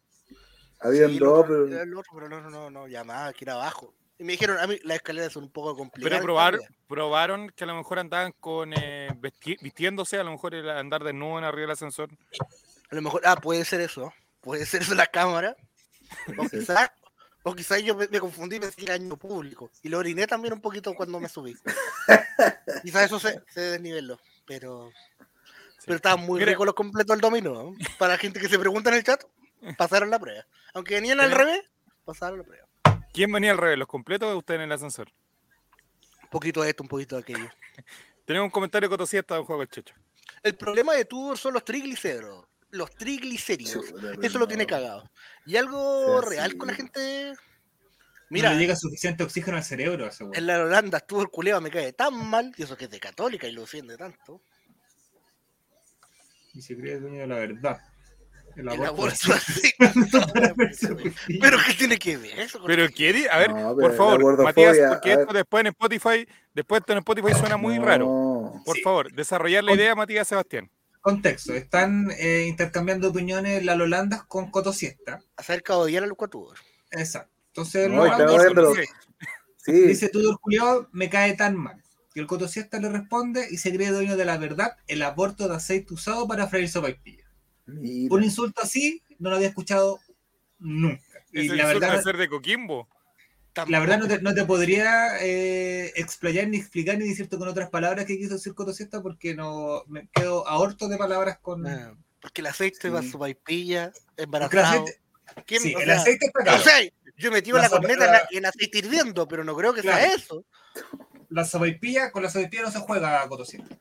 Habían 0.80 1.10
Sí, 1.10 1.18
dos, 1.18 1.44
pero 1.46 1.66
el 1.66 1.96
otro, 1.96 2.12
pero 2.14 2.28
no, 2.28 2.40
no, 2.40 2.50
no, 2.50 2.70
no, 2.70 2.86
llamaba 2.86 3.32
que 3.32 3.44
era 3.44 3.54
abajo. 3.54 3.94
Y 4.18 4.24
me 4.24 4.32
dijeron, 4.32 4.58
a 4.58 4.66
mí 4.66 4.78
las 4.84 4.96
escaleras 4.96 5.32
son 5.32 5.44
un 5.44 5.50
poco 5.50 5.76
complicadas. 5.76 6.18
Pero 6.18 6.24
probar, 6.24 6.58
probaron 6.88 7.50
que 7.50 7.64
a 7.64 7.66
lo 7.66 7.74
mejor 7.74 7.98
andaban 7.98 8.32
con 8.40 8.72
eh, 8.72 9.10
vesti- 9.20 9.58
vistiéndose, 9.60 10.18
a 10.18 10.24
lo 10.24 10.30
mejor 10.30 10.54
era 10.54 10.78
andar 10.78 11.04
desnudo 11.04 11.38
en 11.38 11.44
arriba 11.44 11.62
del 11.62 11.70
ascensor. 11.72 12.08
A 12.90 12.94
lo 12.94 13.02
mejor, 13.02 13.20
ah, 13.24 13.36
puede 13.36 13.64
ser 13.64 13.80
eso. 13.82 14.12
Puede 14.40 14.64
ser 14.64 14.82
eso 14.82 14.94
la 14.94 15.06
cámara. 15.06 15.56
O 16.38 16.48
quizás 16.48 16.90
o 17.42 17.54
quizás 17.54 17.82
yo 17.82 17.94
me, 17.94 18.08
me 18.08 18.18
confundí 18.20 18.56
y 18.56 18.60
pensé 18.60 18.76
que 18.76 18.84
era 18.86 18.94
año 18.94 19.16
público. 19.16 19.70
Y 19.82 19.88
lo 19.88 19.98
oriné 19.98 20.26
también 20.26 20.54
un 20.54 20.60
poquito 20.60 20.94
cuando 20.94 21.20
me 21.20 21.28
subí. 21.28 21.54
quizás 22.82 23.04
eso 23.04 23.20
se, 23.20 23.40
se 23.48 23.60
desniveló. 23.60 24.18
Pero, 24.46 24.90
pero 25.84 25.96
estaban 25.96 26.24
muy 26.24 26.38
Mira. 26.40 26.52
ricos 26.52 26.66
los 26.66 26.74
completos 26.74 27.14
del 27.14 27.20
dominó. 27.20 27.52
¿no? 27.54 27.74
Para 27.98 28.14
la 28.14 28.18
gente 28.18 28.40
que 28.40 28.48
se 28.48 28.58
pregunta 28.58 28.90
en 28.90 28.96
el 28.96 29.04
chat, 29.04 29.22
pasaron 29.76 30.10
la 30.10 30.18
prueba. 30.18 30.46
Aunque 30.74 30.94
venían 30.94 31.20
al 31.20 31.30
revés, 31.32 31.62
pasaron 32.04 32.38
la 32.38 32.44
prueba. 32.44 32.66
¿Quién 33.12 33.32
venía 33.32 33.52
al 33.52 33.58
revés, 33.58 33.78
los 33.78 33.88
completos 33.88 34.32
o 34.32 34.38
usted 34.38 34.54
en 34.56 34.62
el 34.62 34.72
ascensor? 34.72 35.10
Un 36.22 36.28
poquito 36.28 36.62
de 36.62 36.70
esto, 36.70 36.82
un 36.82 36.88
poquito 36.88 37.16
de 37.16 37.22
aquello. 37.22 37.48
Tenemos 38.26 38.46
un 38.46 38.50
comentario 38.50 38.88
de 38.88 38.92
Cotosieta 38.94 39.34
de 39.34 39.40
un 39.40 39.46
juego 39.46 39.62
el 39.62 39.68
checho. 39.68 39.94
El 40.42 40.56
problema 40.56 40.94
de 40.94 41.04
Tudor 41.04 41.38
son 41.38 41.54
los 41.54 41.64
triglicéridos. 41.64 42.46
Los 42.70 42.90
triglicéridos. 42.96 43.94
Eso 44.20 44.38
lo 44.38 44.46
tiene 44.48 44.66
cagado. 44.66 45.10
Y 45.46 45.56
algo 45.56 46.20
Sí, 46.22 46.28
real 46.30 46.50
sí. 46.52 46.58
con 46.58 46.68
la 46.68 46.74
gente. 46.74 47.34
Mira, 48.28 48.48
no 48.50 48.56
le 48.56 48.60
llega 48.62 48.74
suficiente 48.76 49.22
oxígeno 49.22 49.56
al 49.56 49.62
cerebro 49.62 50.10
en 50.32 50.46
la 50.46 50.60
Holanda 50.60 50.98
estuvo 50.98 51.22
el 51.22 51.28
culeo, 51.28 51.60
me 51.60 51.70
cae 51.70 51.92
tan 51.92 52.28
mal. 52.28 52.52
Y 52.56 52.64
eso 52.64 52.76
que 52.76 52.86
es 52.86 52.90
de 52.90 52.98
católica 52.98 53.46
y 53.46 53.52
lo 53.52 53.60
defiende 53.60 53.96
tanto. 53.96 54.42
Y 56.54 56.60
se 56.60 56.76
cree 56.76 56.98
dueño 56.98 57.20
de 57.20 57.26
la 57.28 57.36
verdad. 57.36 57.78
El 58.56 58.68
El 58.72 58.84
aborto 58.86 59.32
así. 59.34 59.70
Pero 61.40 61.58
¿qué 61.66 61.74
tiene 61.74 61.98
que 61.98 62.16
ver 62.16 62.40
eso? 62.40 62.60
Pero 62.66 62.88
quiere, 62.88 63.28
a 63.30 63.38
ver, 63.38 63.50
No, 63.50 63.76
por 63.76 63.94
favor, 63.96 64.42
Matías, 64.42 64.76
porque 64.88 65.12
esto 65.12 65.32
después 65.32 65.60
en 65.62 65.66
Spotify, 65.68 66.26
después 66.54 66.80
esto 66.80 66.92
en 66.92 66.98
Spotify 66.98 67.34
suena 67.38 67.56
muy 67.56 67.78
raro. 67.78 68.54
Por 68.64 68.76
Sí. 68.76 68.82
favor, 68.82 69.12
desarrollar 69.12 69.64
la 69.64 69.74
idea, 69.74 69.94
Matías 69.94 70.26
Sebastián. 70.28 70.70
Contexto, 71.00 71.54
están 71.54 72.10
eh, 72.18 72.46
intercambiando 72.48 73.10
opiniones 73.10 73.64
las 73.64 73.76
Lolandas 73.76 74.24
con 74.24 74.50
Coto 74.50 74.72
Siesta. 74.72 75.20
Acerca 75.36 75.74
de 75.74 75.78
odiar 75.80 76.02
a 76.02 76.06
los 76.06 76.16
Tudor. 76.16 76.56
Exacto. 76.90 77.30
Entonces, 77.48 77.88
No, 77.90 78.04
lo- 78.04 78.72
dice- 78.74 78.88
Sí. 79.58 79.72
Dice 79.72 80.08
Tudor 80.08 80.36
Juliado, 80.40 80.88
me 80.92 81.10
cae 81.10 81.34
tan 81.34 81.56
mal. 81.56 81.82
Y 82.14 82.20
el 82.20 82.26
Coto 82.26 82.48
Siesta 82.48 82.78
le 82.80 82.88
responde 82.88 83.46
y 83.50 83.58
se 83.58 83.72
cree 83.74 83.90
dueño 83.90 84.16
de 84.16 84.24
la 84.24 84.38
verdad, 84.38 84.76
el 84.88 85.02
aborto 85.02 85.48
de 85.48 85.56
aceite 85.56 85.92
usado 85.92 86.26
para 86.26 86.46
freír 86.46 86.68
sopaipilla. 86.68 87.24
Mira. 87.66 88.14
Un 88.14 88.22
insulto 88.24 88.62
así 88.62 89.02
no 89.18 89.30
lo 89.30 89.36
había 89.36 89.48
escuchado 89.48 89.98
nunca. 90.58 91.02
Y 91.32 91.48
la 91.48 91.54
insulto 91.64 91.80
verdad, 91.80 91.96
de 91.98 92.02
ser 92.02 92.16
de 92.16 92.28
Coquimbo. 92.28 92.88
la 93.68 93.80
verdad 93.80 93.98
no 93.98 94.06
te, 94.08 94.20
no 94.22 94.34
te 94.34 94.44
podría 94.44 95.18
eh, 95.20 95.92
explayar 95.96 96.48
ni 96.48 96.58
explicar 96.58 96.96
ni 96.98 97.08
decirte 97.08 97.36
con 97.38 97.48
otras 97.48 97.68
palabras 97.70 98.04
que 98.06 98.16
quiso 98.18 98.34
decir 98.34 98.54
Coto 98.54 98.72
Siesta 98.72 99.02
porque 99.02 99.34
no 99.34 99.82
me 99.88 100.08
quedo 100.12 100.46
ahorto 100.48 100.88
de 100.88 100.96
palabras 100.96 101.38
con... 101.40 101.66
Ah, 101.66 101.94
Porque 102.20 102.40
el 102.40 102.46
aceite 102.46 102.88
va 102.90 103.02
Sí. 103.02 103.10
su 103.10 103.18
vaipilla, 103.18 103.92
embarazado. 104.16 104.84
aceite, 104.84 105.00
¿Quién- 105.46 105.62
sí, 105.62 105.74
o 105.74 105.78
el 105.80 105.86
sea, 105.86 105.96
aceite 106.00 106.26
está 106.26 106.80
yo 107.18 107.32
metí 107.32 107.50
La 107.50 107.62
la 107.62 107.70
corneta 107.70 108.04
en, 108.04 108.12
la- 108.12 108.28
en 108.30 108.46
aceite 108.46 108.78
hirviendo, 108.78 109.26
pero 109.26 109.42
no 109.42 109.56
creo 109.56 109.72
que 109.72 109.80
sea 109.82 110.04
eso. 110.04 110.44
La 111.30 111.44
sopaipilla, 111.46 112.12
con 112.12 112.22
la 112.22 112.28
sopaipilla 112.30 112.64
no 112.64 112.70
se 112.70 112.78
juega 112.80 113.26
Coto 113.28 113.44
Siesta. 113.44 113.76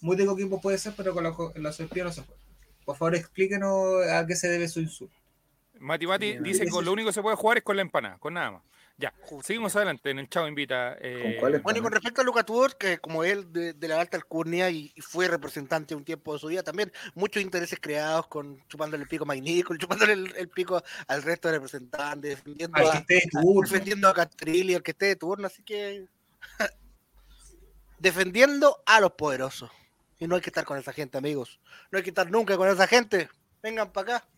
Muy 0.00 0.16
de 0.16 0.26
Coquimbo 0.26 0.60
puede 0.60 0.76
ser, 0.78 0.92
pero 0.96 1.14
con 1.14 1.22
la, 1.24 1.34
la 1.56 1.72
sopaipilla 1.72 2.04
no 2.06 2.12
se 2.12 2.22
juega. 2.22 2.40
Por 2.84 2.96
favor, 2.96 3.14
explíquenos 3.14 4.06
a 4.10 4.26
qué 4.26 4.34
se 4.36 4.48
debe 4.48 4.68
su 4.68 4.80
insulto. 4.80 5.14
Mati 5.78 6.06
Mati 6.06 6.38
dice 6.40 6.64
que 6.66 6.82
lo 6.82 6.92
único 6.92 7.08
que 7.08 7.12
se 7.14 7.22
puede 7.22 7.36
jugar 7.36 7.58
es 7.58 7.64
con 7.64 7.76
la 7.76 7.82
empanada, 7.82 8.18
con 8.18 8.34
nada 8.34 8.50
más. 8.50 8.62
Ya, 8.98 9.14
Justo. 9.22 9.46
seguimos 9.46 9.74
adelante 9.76 10.10
en 10.10 10.18
el 10.18 10.28
Chavo 10.28 10.46
Invita. 10.46 10.94
eh, 11.00 11.38
¿Con 11.40 11.62
Bueno, 11.62 11.78
y 11.78 11.82
con 11.82 11.90
respecto 11.90 12.20
a 12.20 12.24
Luca 12.24 12.44
Tudor, 12.44 12.76
que 12.76 12.98
como 12.98 13.24
él 13.24 13.50
de, 13.50 13.72
de 13.72 13.88
la 13.88 13.98
alta 13.98 14.18
alcurnia 14.18 14.68
y, 14.68 14.92
y 14.94 15.00
fue 15.00 15.26
representante 15.26 15.94
un 15.94 16.04
tiempo 16.04 16.34
de 16.34 16.38
su 16.38 16.48
vida, 16.48 16.62
también 16.62 16.92
muchos 17.14 17.42
intereses 17.42 17.78
creados 17.80 18.26
con 18.26 18.62
chupándole 18.68 19.04
el 19.04 19.08
pico 19.08 19.24
a 19.26 19.34
Nichol, 19.34 19.78
chupándole 19.78 20.12
el, 20.12 20.36
el 20.36 20.48
pico 20.50 20.82
al 21.08 21.22
resto 21.22 21.48
de 21.48 21.54
representantes, 21.54 22.36
defendiendo 22.36 22.76
Al 22.76 22.88
a, 22.88 23.04
de 23.08 23.22
turno. 23.30 23.62
defendiendo 23.62 24.08
a 24.08 24.12
Catrilli, 24.12 24.74
al 24.74 24.82
que 24.82 24.90
esté 24.90 25.06
de 25.06 25.16
turno, 25.16 25.46
así 25.46 25.62
que 25.62 26.04
defendiendo 27.98 28.82
a 28.84 29.00
los 29.00 29.12
poderosos. 29.12 29.70
Y 30.20 30.26
no 30.28 30.36
hay 30.36 30.42
que 30.42 30.50
estar 30.50 30.64
con 30.64 30.78
esa 30.78 30.92
gente, 30.92 31.18
amigos. 31.18 31.58
No 31.90 31.96
hay 31.98 32.04
que 32.04 32.10
estar 32.10 32.30
nunca 32.30 32.56
con 32.56 32.68
esa 32.68 32.86
gente. 32.86 33.28
Vengan 33.62 33.90
para 33.90 34.16
acá. 34.16 34.28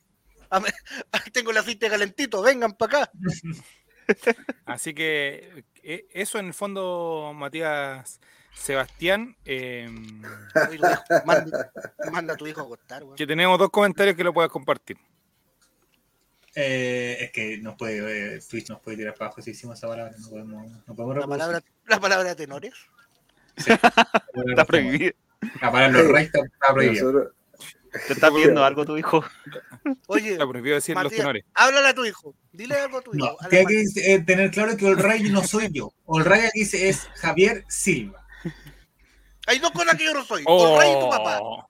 A 0.48 0.60
me- 0.60 0.70
Tengo 1.32 1.50
el 1.50 1.58
aceite 1.58 1.90
calentito, 1.90 2.40
vengan 2.40 2.72
para 2.72 3.00
acá. 3.02 3.12
Así 4.64 4.94
que 4.94 5.64
eh, 5.82 6.06
eso 6.12 6.38
en 6.38 6.46
el 6.46 6.54
fondo, 6.54 7.32
Matías 7.34 8.20
Sebastián, 8.54 9.36
eh. 9.44 9.88
Manda, 11.24 11.72
manda 12.12 12.34
a 12.34 12.36
tu 12.36 12.46
hijo 12.46 12.60
a 12.60 12.64
acostar, 12.64 13.02
que 13.16 13.26
tenemos 13.26 13.58
dos 13.58 13.70
comentarios 13.70 14.16
que 14.16 14.24
lo 14.24 14.32
puedes 14.32 14.50
compartir. 14.50 14.98
Eh, 16.54 17.16
es 17.20 17.30
que 17.32 17.58
nos 17.58 17.76
puede, 17.76 18.36
eh, 18.36 18.40
Twitch 18.48 18.68
nos 18.68 18.80
puede 18.80 18.98
tirar 18.98 19.14
para 19.14 19.26
abajo 19.28 19.40
si 19.40 19.52
hicimos 19.52 19.78
esa 19.78 19.88
palabra. 19.88 20.14
No 20.18 20.28
podemos, 20.28 20.70
no 20.86 20.94
podemos 20.94 21.16
La 21.16 21.26
palabra, 21.26 21.62
la 21.86 22.00
palabra 22.00 22.28
de 22.28 22.34
tenores. 22.34 22.74
Está 23.56 24.64
prohibido. 24.66 25.14
La 25.60 25.72
palabra 25.72 25.88
los 26.02 26.12
reyes 26.12 26.26
está, 26.34 26.38
está 26.44 26.72
prohibida. 26.72 27.02
Nosotros- 27.02 27.32
¿Te 28.06 28.12
está 28.14 28.30
pidiendo 28.30 28.64
algo 28.64 28.86
tu 28.86 28.96
hijo? 28.96 29.22
Oye, 30.06 30.32
Está 30.32 30.48
prohibido 30.48 30.76
decir 30.76 30.94
los 30.94 31.04
Matías, 31.04 31.20
tenores. 31.20 31.44
háblale 31.54 31.88
a 31.88 31.94
tu 31.94 32.04
hijo. 32.06 32.34
Dile 32.52 32.76
algo 32.76 32.98
a 32.98 33.02
tu 33.02 33.14
hijo. 33.14 33.36
No, 33.40 33.48
tiene 33.50 33.64
mal. 33.64 33.72
que 33.94 34.14
eh, 34.14 34.20
tener 34.22 34.50
claro 34.50 34.76
que 34.78 34.88
el 34.88 34.96
rey 34.96 35.24
no 35.30 35.42
soy 35.44 35.68
yo. 35.70 35.92
El 36.16 36.24
rey 36.24 36.40
aquí 36.46 36.62
es- 36.62 37.06
Javier 37.16 37.64
Silva. 37.68 38.24
Hay 39.46 39.58
dos 39.58 39.72
cosas 39.72 39.96
que 39.98 40.04
yo 40.04 40.14
no 40.14 40.24
soy. 40.24 40.42
Tu 40.44 40.78
rey 40.78 40.90
y 40.90 41.00
tu 41.00 41.10
papá. 41.10 41.38
Oh, 41.42 41.68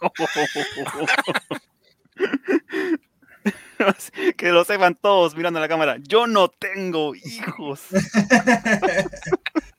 que 4.36 4.48
lo 4.50 4.64
sepan 4.64 4.96
todos 5.00 5.34
mirando 5.36 5.58
a 5.58 5.62
la 5.62 5.68
cámara. 5.68 5.96
Yo 6.00 6.26
no 6.26 6.48
tengo 6.48 7.14
hijos. 7.14 7.80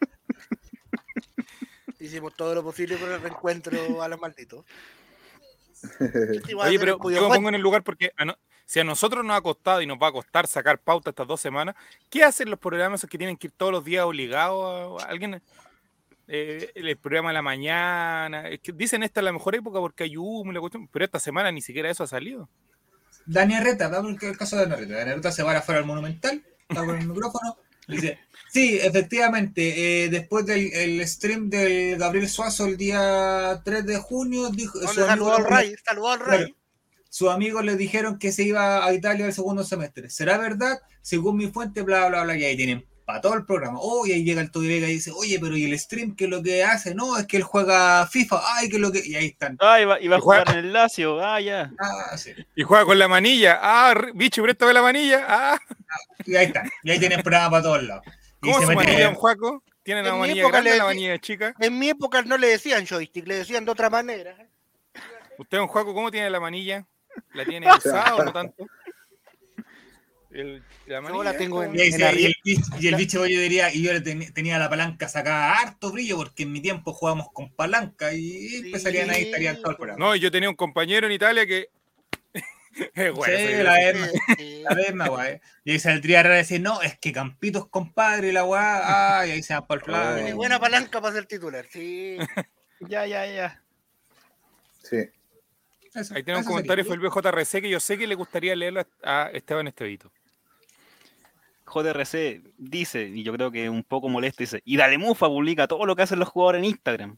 Hicimos 2.12 2.36
todo 2.36 2.54
lo 2.56 2.64
posible 2.64 2.98
por 2.98 3.10
el 3.10 3.22
reencuentro 3.22 4.02
a 4.02 4.08
los 4.08 4.20
malditos. 4.20 4.66
Oye, 6.58 6.80
pero 6.80 6.98
yo 7.10 7.30
me 7.30 7.36
pongo 7.36 7.50
en 7.50 7.56
el 7.56 7.62
lugar 7.62 7.84
porque 7.84 8.12
a 8.18 8.26
no- 8.26 8.38
si 8.66 8.80
a 8.80 8.84
nosotros 8.84 9.26
nos 9.26 9.38
ha 9.38 9.42
costado 9.42 9.82
y 9.82 9.88
nos 9.88 9.98
va 9.98 10.08
a 10.08 10.12
costar 10.12 10.48
sacar 10.48 10.80
pauta 10.80 11.10
estas 11.10 11.28
dos 11.28 11.42
semanas, 11.42 11.76
¿qué 12.10 12.24
hacen 12.24 12.50
los 12.50 12.60
programas 12.60 13.00
esos 13.00 13.10
que 13.10 13.18
tienen 13.18 13.36
que 13.38 13.48
ir 13.48 13.54
todos 13.58 13.72
los 13.72 13.84
días 13.84 14.06
obligados 14.06 15.02
a, 15.02 15.06
a 15.06 15.10
alguien? 15.10 15.42
eh, 16.34 16.72
el 16.76 16.98
programa 16.98 17.30
de 17.30 17.34
la 17.34 17.42
mañana, 17.42 18.48
es 18.48 18.62
que 18.62 18.72
dicen 18.72 19.04
esta 19.04 19.20
es 19.20 19.26
la 19.26 19.34
mejor 19.34 19.56
época 19.56 19.80
porque 19.80 20.04
hay 20.06 20.16
humo 20.16 20.52
y 20.52 20.54
la 20.54 20.62
cuestión, 20.62 20.88
pero 20.88 21.04
esta 21.04 21.20
semana 21.20 21.52
ni 21.52 21.62
siquiera 21.62 21.90
eso 21.90 22.04
ha 22.04 22.08
salido. 22.08 22.48
Dani 23.26 23.56
Arreta, 23.56 23.92
el 24.22 24.38
caso 24.38 24.56
de 24.56 24.64
Dani 24.64 24.76
Arreta. 24.76 24.96
Dani 24.98 25.12
Arreta 25.12 25.32
se 25.32 25.44
va 25.44 25.58
afuera 25.58 25.80
al 25.82 25.86
Monumental, 25.88 26.42
está 26.70 26.86
con 26.86 26.96
el 26.98 27.06
micrófono, 27.08 27.58
dice, 27.92 28.20
sí, 28.50 28.78
efectivamente, 28.82 30.06
eh, 30.06 30.10
después 30.10 30.46
del 30.46 30.74
el 30.74 31.08
stream 31.08 31.50
del 31.50 31.98
Gabriel 31.98 32.30
Suazo 32.30 32.66
el 32.66 32.78
día 32.78 33.62
3 33.64 33.86
de 33.86 33.98
junio, 33.98 34.50
dijo, 34.50 34.80
su 34.80 34.86
¿Dónde 35.00 35.12
amigo, 35.12 35.36
al 35.36 35.46
rey? 35.46 35.76
Saludó 35.86 36.10
al 36.10 36.20
rey. 36.20 36.38
Claro. 36.40 36.56
sus 37.10 37.30
amigos 37.30 37.64
le 37.66 37.76
dijeron 37.76 38.18
que 38.20 38.32
se 38.32 38.44
iba 38.44 38.86
a 38.86 38.94
Italia 38.94 39.26
el 39.26 39.34
segundo 39.34 39.64
semestre. 39.64 40.10
¿Será 40.10 40.38
verdad? 40.38 40.80
Según 41.02 41.38
mi 41.38 41.48
fuente, 41.48 41.82
bla, 41.82 42.08
bla, 42.08 42.24
bla, 42.24 42.38
y 42.38 42.46
ahí 42.46 42.58
tienen 42.58 42.86
para 43.12 43.20
todo 43.22 43.34
el 43.34 43.46
programa. 43.46 43.78
Oh, 43.82 44.08
y 44.08 44.14
ahí 44.14 44.24
llega 44.24 44.40
el 44.40 44.52
Toby 44.52 44.70
Vega 44.70 44.88
y 44.88 44.94
dice, 44.94 45.12
oye, 45.14 45.38
pero 45.38 45.58
¿y 45.58 45.66
el 45.66 45.78
stream 45.78 46.16
qué 46.16 46.24
es 46.24 46.30
lo 46.30 46.42
que 46.42 46.64
hace? 46.64 46.96
No, 46.96 47.18
es 47.18 47.28
que 47.28 47.36
él 47.36 47.44
juega 47.44 48.08
FIFA, 48.08 48.42
ay, 48.56 48.70
que 48.70 48.80
lo 48.80 48.90
que... 48.90 49.02
Y 49.06 49.16
ahí 49.16 49.26
están. 49.26 49.58
Ah, 49.60 49.82
iba, 49.82 50.00
iba 50.00 50.16
a 50.16 50.20
Y 50.20 50.22
juega- 50.22 50.44
jugar 50.46 50.58
en 50.58 50.66
el 50.66 50.72
Lazio. 50.72 51.20
Ah, 51.22 51.42
ya. 51.42 51.72
Ah, 51.78 52.18
sí. 52.18 52.32
Y 52.56 52.64
juega 52.64 52.86
con 52.86 52.98
la 52.98 53.10
manilla. 53.10 53.60
Ah, 53.62 53.94
bicho, 54.14 54.42
préstame 54.44 54.72
la 54.72 54.82
manilla. 54.82 55.26
Ah, 55.28 55.60
Y 56.26 56.36
ahí 56.38 56.46
están. 56.46 56.70
Y 56.84 56.92
ahí 56.92 57.00
tienen 57.00 57.22
programa 57.22 57.50
para 57.52 57.64
todos 57.64 57.84
lados. 57.84 58.06
Y 58.42 58.48
¿cómo 58.48 58.60
se 58.62 58.68
se 58.68 58.76
manilla 58.76 59.14
Juaco? 59.14 59.62
¿Tiene 59.84 60.04
la 60.04 60.16
manilla 60.16 60.48
grande 60.48 60.72
le 60.72 60.78
la 60.78 60.86
manilla 60.86 61.20
chica? 61.20 61.54
En 61.60 61.78
mi 61.78 61.90
época 61.90 62.22
no 62.22 62.38
le 62.38 62.48
decían 62.48 62.86
joystick, 62.88 63.28
le 63.28 63.36
decían 63.36 63.66
de 63.66 63.72
otra 63.72 63.90
manera. 63.90 64.38
¿Usted, 65.38 65.58
un 65.60 65.68
Juaco, 65.68 65.94
cómo 65.94 66.10
tiene 66.12 66.30
la 66.30 66.40
manilla? 66.40 66.86
¿La 67.34 67.44
tiene 67.44 67.68
usada 67.78 68.16
o 68.16 68.24
no 68.24 68.32
tanto? 68.32 68.66
El- 70.34 70.64
la 70.88 71.02
Yo 71.02 71.24
la 71.24 71.36
tengo 71.36 71.64
en- 71.64 71.76
Y, 71.76 71.82
en 71.82 72.00
y 72.00 72.04
el, 72.04 72.36
bicho- 72.44 72.78
y 72.80 72.88
el 72.88 72.96
bicho 72.96 73.20
bollo 73.20 73.40
diría, 73.40 73.74
y 73.74 73.82
yo 73.84 73.92
le 73.94 74.02
ten- 74.02 74.34
tenía 74.34 74.58
la 74.58 74.70
palanca 74.70 75.10
sacada 75.10 75.60
harto 75.60 75.92
brillo, 75.92 76.16
porque 76.18 76.44
en 76.44 76.52
mi 76.54 76.62
tiempo 76.62 76.94
jugábamos 76.94 77.28
con 77.34 77.52
palanca 77.54 78.14
y 78.14 78.56
empezarían 78.66 79.10
ahí, 79.10 79.24
estarían 79.24 79.58
todo 79.62 79.72
el 79.72 79.78
programa. 79.78 80.00
No, 80.00 80.16
yo 80.16 80.32
tenía 80.32 80.50
un 80.50 80.56
compañero 80.56 81.06
en 81.08 81.14
Italia 81.14 81.46
que. 81.46 81.68
es 82.96 83.12
bueno, 83.14 83.38
Sí, 83.38 83.54
la 83.64 83.92
misma, 83.94 84.08
Sí, 84.38 84.64
la 84.70 84.76
misma, 84.76 85.08
guay. 85.10 85.42
Y 85.66 85.72
ahí 85.72 85.80
saldría 85.80 86.22
a 86.22 86.24
decir, 86.30 86.62
no, 86.62 86.82
es 86.82 86.98
que 86.98 87.12
Campitos 87.12 87.68
compadre 87.68 88.30
y 88.30 88.32
la 88.32 88.46
weá, 88.46 89.20
ah, 89.20 89.28
y 89.28 89.32
ahí 89.32 89.44
se 89.44 89.54
van 89.54 89.68
para 89.68 90.20
el 90.28 90.36
buena 90.36 90.60
palanca 90.60 91.02
para 91.02 91.14
ser 91.14 91.26
titular, 91.26 91.66
sí. 91.70 92.18
Ya, 92.80 93.06
ya, 93.06 93.28
ya. 93.28 93.62
Sí. 94.82 94.98
Eso, 95.94 96.16
Ahí 96.16 96.24
tiene 96.24 96.40
un 96.40 96.46
comentario, 96.46 96.84
sería. 96.86 97.00
fue 97.00 97.22
el 97.26 97.32
BJRC, 97.36 97.62
que 97.62 97.70
yo 97.70 97.80
sé 97.80 97.98
que 97.98 98.08
le 98.08 98.16
gustaría 98.16 98.56
leerlo 98.56 98.88
a 99.04 99.30
Esteban 99.34 99.68
Estevito. 99.68 100.12
JRC 101.74 102.42
dice, 102.58 103.08
y 103.08 103.24
yo 103.24 103.34
creo 103.34 103.52
que 103.52 103.70
un 103.70 103.84
poco 103.84 104.10
molesto, 104.10 104.44
dice, 104.44 104.62
y 104.66 104.78
Dale 104.78 104.98
Mufa 104.98 105.28
publica 105.28 105.68
todo 105.68 105.86
lo 105.86 105.96
que 105.96 106.02
hacen 106.04 106.20
los 106.20 106.30
jugadores 106.30 106.60
en 106.60 106.66
Instagram. 106.66 107.18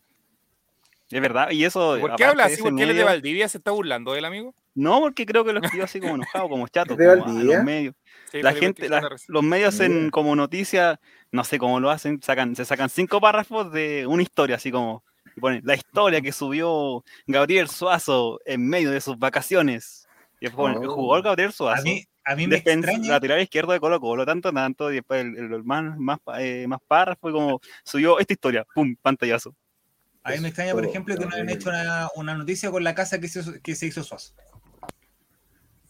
Es 1.09 1.21
verdad, 1.21 1.51
y 1.51 1.63
eso... 1.63 1.97
¿Por 1.99 2.15
qué 2.15 2.25
habla 2.25 2.47
de 2.47 2.53
así? 2.53 2.61
¿Por 2.63 2.75
qué 2.75 2.83
él 2.83 2.89
es 2.89 2.95
de 2.95 3.03
medio- 3.03 3.05
Valdivia? 3.05 3.47
¿Se 3.47 3.57
está 3.59 3.71
burlando 3.71 4.13
del 4.13 4.25
amigo? 4.25 4.55
No, 4.73 4.99
porque 5.01 5.25
creo 5.25 5.43
que 5.45 5.53
lo 5.53 5.59
escribió 5.61 5.85
así 5.85 5.99
como 5.99 6.15
enojado, 6.15 6.49
como 6.49 6.67
chato. 6.67 6.95
¿De 6.95 7.05
como, 7.19 7.25
Valdivia? 7.25 7.55
los 7.57 7.65
medios. 7.65 7.95
Sí, 8.31 8.41
la 8.41 8.53
gente, 8.53 8.89
la- 8.89 9.09
los 9.27 9.43
medios 9.43 9.79
en 9.79 10.09
como 10.09 10.35
noticia, 10.35 10.99
no 11.31 11.43
sé 11.43 11.59
cómo 11.59 11.79
lo 11.79 11.91
hacen, 11.91 12.19
sacan, 12.23 12.55
se 12.55 12.65
sacan 12.65 12.89
cinco 12.89 13.21
párrafos 13.21 13.71
de 13.71 14.07
una 14.07 14.23
historia, 14.23 14.55
así 14.55 14.71
como, 14.71 15.03
y 15.35 15.39
ponen, 15.39 15.61
la 15.65 15.75
historia 15.75 16.19
que 16.21 16.31
subió 16.31 17.03
Gabriel 17.27 17.67
Suazo 17.69 18.39
en 18.45 18.67
medio 18.67 18.89
de 18.89 19.01
sus 19.01 19.19
vacaciones. 19.19 20.07
Y 20.39 20.45
después 20.47 20.73
ponen, 20.73 20.81
el 20.81 20.89
Oh. 20.89 20.93
jugador 20.95 21.23
Gabriel 21.25 21.49
A 21.49 21.53
Suazo, 21.53 21.83
mí, 21.83 22.05
a 22.25 22.35
mí 22.35 22.47
me 22.47 22.55
defensa, 22.55 22.89
extraña, 22.91 23.11
lateral 23.13 23.41
izquierdo 23.41 23.73
de 23.73 23.79
Colo 23.79 23.99
Colo, 23.99 24.25
tanto, 24.25 24.51
tanto, 24.51 24.91
y 24.91 24.95
después 24.95 25.21
el, 25.21 25.37
el- 25.37 25.53
el 25.53 25.63
más, 25.63 25.97
más, 25.97 26.19
eh, 26.39 26.65
más 26.67 26.79
párrafo, 26.87 27.29
y 27.29 27.33
como 27.33 27.59
subió 27.83 28.19
esta 28.19 28.33
historia, 28.33 28.65
pum, 28.73 28.95
pantallazo. 29.01 29.55
a 30.23 30.31
mí 30.31 30.39
me 30.39 30.47
extraña, 30.49 30.71
por 30.73 30.85
ejemplo, 30.85 31.15
que 31.17 31.25
no 31.25 31.33
hayan 31.33 31.49
hecho 31.49 31.69
una, 31.69 32.07
una 32.15 32.33
noticia 32.35 32.71
con 32.71 32.83
la 32.83 32.95
casa 32.95 33.19
que 33.19 33.27
se, 33.27 33.41
hizo- 33.41 33.61
que 33.61 33.75
se 33.75 33.87
hizo 33.87 34.03
Suazo. 34.03 34.33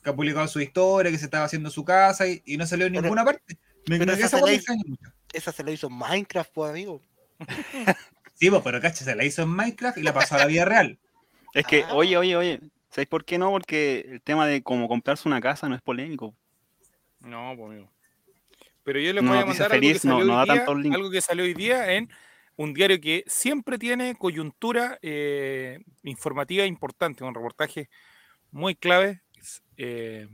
Que 0.04 0.10
ha 0.10 0.16
publicado 0.16 0.48
su 0.48 0.60
historia, 0.60 1.12
que 1.12 1.18
se 1.18 1.26
estaba 1.26 1.46
haciendo 1.46 1.70
su 1.70 1.86
casa 1.86 2.28
y, 2.28 2.42
y 2.46 2.58
no 2.58 2.66
salió 2.66 2.88
en 2.88 2.94
Pero- 2.94 3.04
ninguna 3.04 3.24
parte. 3.24 3.58
Me, 3.88 3.98
pero 4.00 4.14
me- 4.14 4.20
esa 4.22 4.28
se 4.40 4.54
hizo-. 4.54 4.74
Esa 5.34 5.52
se 5.52 5.64
la 5.64 5.72
hizo 5.72 5.88
en 5.88 5.94
Minecraft, 5.94 6.52
pues, 6.54 6.70
amigo. 6.72 7.02
Sí, 8.36 8.50
pues, 8.50 8.62
pero 8.64 8.82
cacha, 8.82 9.06
se 9.06 9.16
la 9.16 9.24
hizo 9.24 9.44
en 9.44 9.50
Minecraft 9.50 9.98
y 10.00 10.02
la 10.02 10.12
pasó 10.14 10.36
a 10.36 10.40
la 10.40 10.46
vida 10.48 10.66
real. 10.66 10.98
Es 11.54 11.66
que, 11.68 11.84
Ah. 11.84 11.94
oye, 11.94 12.18
oye, 12.18 12.36
oye, 12.36 12.60
¿sabéis 12.94 13.08
por 13.10 13.26
qué 13.26 13.38
no? 13.38 13.50
Porque 13.52 14.06
el 14.08 14.22
tema 14.22 14.46
de 14.46 14.62
cómo 14.62 14.88
comprarse 14.88 15.28
una 15.28 15.42
casa 15.42 15.68
no 15.68 15.76
es 15.76 15.82
polémico. 15.82 16.36
No, 17.22 17.54
pues 17.58 17.72
amigo. 17.72 17.90
Pero 18.84 19.00
yo 19.00 19.14
les 19.14 19.24
voy 19.26 19.38
a 19.38 19.46
mandar 19.46 19.72
algo 19.72 19.82
que, 19.82 19.88
feliz 19.88 20.06
no- 20.06 20.12
salió 20.20 20.26
no 20.26 20.42
hoy 20.42 20.48
da 20.48 20.54
día, 20.54 20.94
algo 20.96 21.10
que 21.10 21.22
salió 21.22 21.44
hoy 21.46 21.54
día 21.54 21.94
en 21.94 22.10
un 22.58 22.74
diario 22.74 23.00
que 23.02 23.24
siempre 23.28 23.78
tiene 23.80 24.16
coyuntura 24.16 25.00
eh, 25.02 25.80
informativa 26.04 26.66
importante, 26.66 27.24
un 27.24 27.34
reportaje 27.34 27.90
muy 28.52 28.76
clave 28.76 29.22
eh, 29.78 30.28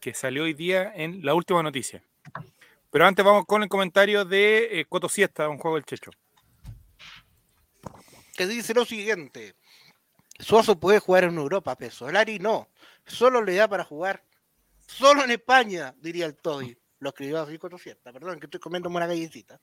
que 0.00 0.14
salió 0.14 0.44
hoy 0.44 0.54
día 0.54 0.90
en 0.94 1.24
la 1.24 1.34
última 1.34 1.62
noticia. 1.62 2.02
Pero 2.90 3.06
antes 3.06 3.24
vamos 3.24 3.44
con 3.46 3.62
el 3.62 3.68
comentario 3.68 4.24
de 4.24 4.80
eh, 4.80 4.84
Coto 4.86 5.08
Siesta, 5.08 5.48
un 5.48 5.58
juego 5.58 5.76
del 5.76 5.84
Checho. 5.84 6.10
que 8.36 8.46
dice 8.46 8.74
lo 8.74 8.84
siguiente. 8.84 9.54
Suazo 10.38 10.78
puede 10.78 10.98
jugar 10.98 11.24
en 11.24 11.36
Europa, 11.36 11.76
pero 11.76 11.90
Solari 11.90 12.38
no. 12.38 12.68
Solo 13.06 13.42
le 13.42 13.54
da 13.54 13.68
para 13.68 13.84
jugar. 13.84 14.22
Solo 14.86 15.24
en 15.24 15.30
España, 15.30 15.94
diría 16.00 16.26
el 16.26 16.36
Toby. 16.36 16.76
Lo 16.98 17.10
escribió 17.10 17.40
así 17.40 17.58
con 17.58 17.78
cierta. 17.78 18.12
Perdón, 18.12 18.38
que 18.40 18.46
estoy 18.46 18.60
comiendo 18.60 18.88
una 18.88 19.06
galletita. 19.06 19.60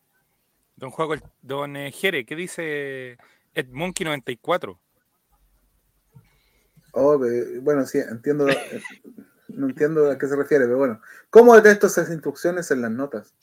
Don 0.76 0.92
Juego, 0.92 1.16
don 1.42 1.76
eh, 1.76 1.92
Jere, 1.92 2.26
¿qué 2.26 2.36
dice 2.36 3.18
Ed 3.54 3.70
Monkey 3.70 4.06
94? 4.06 4.80
Oh, 6.94 7.20
bueno, 7.62 7.86
sí, 7.86 8.00
entiendo. 8.00 8.48
eh, 8.50 8.82
no 9.50 9.68
entiendo 9.68 10.12
a 10.12 10.18
qué 10.18 10.28
se 10.28 10.36
refiere, 10.36 10.66
pero 10.66 10.78
bueno. 10.78 11.02
¿Cómo 11.30 11.56
detesto 11.56 11.88
esas 11.88 12.10
instrucciones 12.10 12.70
en 12.72 12.82
las 12.82 12.92
notas? 12.92 13.34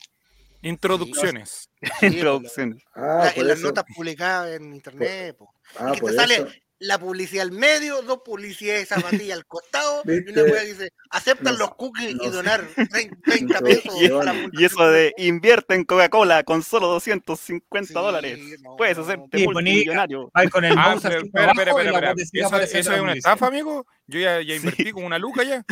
Introducciones. 0.61 1.69
Introducciones. 2.01 2.83
Ah, 2.93 3.31
en 3.35 3.47
las 3.47 3.59
notas 3.59 3.85
publicadas 3.95 4.51
en 4.51 4.73
internet. 4.73 5.37
Ah, 5.77 5.91
que 5.93 6.01
por 6.01 6.11
te 6.11 6.17
sale 6.17 6.35
eso. 6.35 6.47
La 6.83 6.97
publicidad 6.99 7.43
al 7.43 7.51
medio, 7.51 8.01
dos 8.01 8.21
publicidades 8.25 8.89
de 8.89 8.95
zapatilla 8.95 9.35
al 9.35 9.45
costado, 9.45 10.01
y 10.03 10.09
¿Viste? 10.11 10.31
una 10.31 10.43
wea 10.51 10.63
dice, 10.63 10.89
aceptan 11.11 11.53
No 11.53 11.59
los 11.59 11.75
cookies 11.75 12.15
no 12.15 12.23
y 12.23 12.29
donar 12.29 12.65
30 12.89 13.15
30 13.23 13.59
pesos. 13.61 13.93
Y- 14.01 14.09
para 14.09 14.33
Y 14.51 14.65
eso 14.65 14.89
de 14.89 15.13
invierte 15.17 15.75
en 15.75 15.83
Coca-Cola 15.85 16.43
con 16.43 16.63
solo 16.63 16.87
250 16.87 17.87
Sí, 17.87 17.93
dólares. 17.93 18.39
no, 18.61 18.75
Puedes 18.77 18.97
hacerte 18.97 19.37
Sí, 19.37 19.45
multimillonario. 19.45 20.31
Va 20.35 20.49
con 20.49 20.65
el 20.65 20.73
Ah, 20.77 20.89
mouse 20.89 21.03
pero, 21.03 21.21
espera, 21.21 21.51
espera, 21.51 21.71
y 21.71 22.21
espera, 22.21 22.63
¿Eso, 22.63 22.93
es 22.93 22.99
una 23.01 23.13
estafa, 23.13 23.45
amigo? 23.47 23.85
Yo 24.07 24.19
ya, 24.19 24.41
ya 24.41 24.55
invertí 24.55 24.91
como 24.91 25.05
una 25.05 25.19
luca 25.19 25.43
ya. 25.43 25.63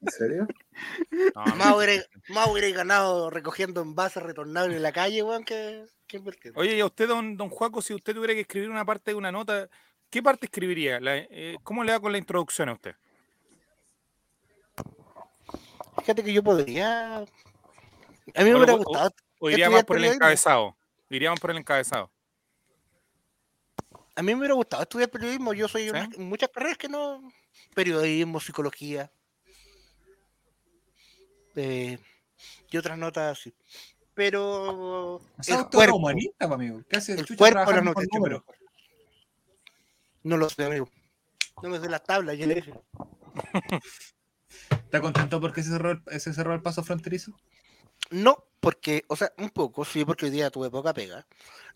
¿En 0.00 0.08
serio? 0.10 0.46
No, 1.34 1.44
Más 1.56 1.76
hubiera, 1.76 2.02
más 2.28 2.48
hubiera 2.48 2.68
ganado 2.76 3.30
recogiendo 3.30 3.80
envases 3.82 4.22
retornables 4.22 4.76
en 4.76 4.82
la 4.82 4.92
calle, 4.92 5.22
weón, 5.22 5.44
que, 5.44 5.84
que. 6.06 6.20
Oye, 6.54 6.76
y 6.76 6.80
a 6.80 6.86
usted, 6.86 7.08
don, 7.08 7.36
don 7.36 7.48
Juaco, 7.48 7.80
si 7.82 7.94
usted 7.94 8.14
tuviera 8.14 8.34
que 8.34 8.40
escribir 8.40 8.70
una 8.70 8.84
parte 8.84 9.10
de 9.12 9.16
una 9.16 9.30
nota, 9.32 9.68
¿qué 10.10 10.22
parte 10.22 10.46
escribiría? 10.46 11.00
La- 11.00 11.16
eh, 11.16 11.56
¿Cómo 11.62 11.84
le 11.84 11.92
da 11.92 12.00
con 12.00 12.12
la 12.12 12.18
introducción 12.18 12.68
a 12.68 12.72
usted? 12.74 12.94
Fíjate 16.00 16.22
que 16.24 16.32
yo 16.32 16.42
podría. 16.42 17.18
A 17.18 17.20
mí 18.38 18.50
me 18.50 18.54
hubiera 18.56 18.72
gustado. 18.74 19.10
¿O 19.40 19.50
iría 19.50 19.70
más 19.70 19.84
por 19.84 19.96
el 19.98 20.04
encabezado? 20.04 20.76
Iríamos 21.10 21.40
por 21.40 21.50
el 21.50 21.58
encabezado. 21.58 22.10
A 24.16 24.22
mí 24.22 24.32
me 24.32 24.38
hubiera 24.40 24.54
gustado 24.54 24.82
estudiar 24.82 25.10
periodismo. 25.10 25.52
Yo 25.54 25.68
soy 25.68 25.84
¿Sí? 25.84 25.90
unas- 25.90 26.16
muchas 26.18 26.48
carreras 26.50 26.78
que 26.78 26.88
no. 26.88 27.20
Periodismo, 27.74 28.40
psicología. 28.40 29.10
Eh, 31.56 31.98
y 32.70 32.76
otras 32.76 32.98
notas 32.98 33.38
así. 33.38 33.54
Pero. 34.14 35.20
El 35.46 35.54
es 35.54 35.64
cuerpo, 35.64 35.96
humanista, 35.96 36.46
pues, 36.46 36.52
amigo. 36.52 36.82
¿Qué 36.88 36.96
hace 36.96 37.12
el 37.12 37.20
el 37.20 37.24
chucha 37.26 37.38
cuerpo 37.38 37.72
las? 37.72 38.42
No 40.22 40.36
lo 40.36 40.48
sé, 40.48 40.64
amigo. 40.64 40.88
No 41.62 41.68
me 41.68 41.80
sé 41.80 41.88
las 41.88 42.02
tablas, 42.02 42.38
ya 42.38 42.46
le 42.46 42.56
dije. 42.56 42.72
¿Está 44.70 45.00
contento 45.00 45.40
porque 45.40 45.62
se 45.62 45.70
cerró, 45.70 45.90
el, 45.90 46.20
se 46.20 46.32
cerró 46.32 46.54
el 46.54 46.62
paso 46.62 46.82
fronterizo? 46.82 47.32
No, 48.10 48.44
porque, 48.60 49.04
o 49.08 49.16
sea, 49.16 49.32
un 49.38 49.50
poco, 49.50 49.84
sí, 49.84 50.04
porque 50.04 50.26
hoy 50.26 50.30
día 50.30 50.50
tuve 50.50 50.70
poca 50.70 50.94
pega. 50.94 51.26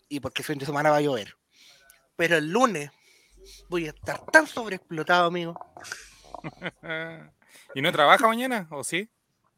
Y 0.07 0.19
porque 0.19 0.41
el 0.41 0.45
fin 0.45 0.57
de 0.57 0.65
semana 0.65 0.89
va 0.89 0.97
a 0.97 1.01
llover. 1.01 1.37
Pero 2.15 2.37
el 2.37 2.49
lunes 2.49 2.91
voy 3.67 3.87
a 3.87 3.89
estar 3.89 4.25
tan 4.31 4.47
sobreexplotado, 4.47 5.27
amigo. 5.27 5.59
¿Y 7.75 7.81
no 7.81 7.91
trabaja 7.91 8.27
mañana? 8.27 8.67
¿O 8.71 8.83
sí? 8.83 9.09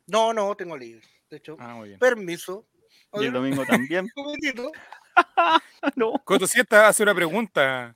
No, 0.07 0.33
no, 0.33 0.55
tengo 0.55 0.77
libre. 0.77 1.05
De 1.29 1.37
hecho, 1.37 1.55
Ah, 1.59 1.75
muy 1.75 1.89
bien. 1.89 1.99
permiso. 1.99 2.65
Y 3.13 3.25
el 3.25 3.33
domingo 3.33 3.65
también. 3.65 4.05
Un 4.15 4.23
momentito. 4.23 4.71
No. 5.95 6.13
Coto 6.23 6.47
Siesta 6.47 6.87
hace 6.87 7.03
una 7.03 7.13
pregunta. 7.13 7.95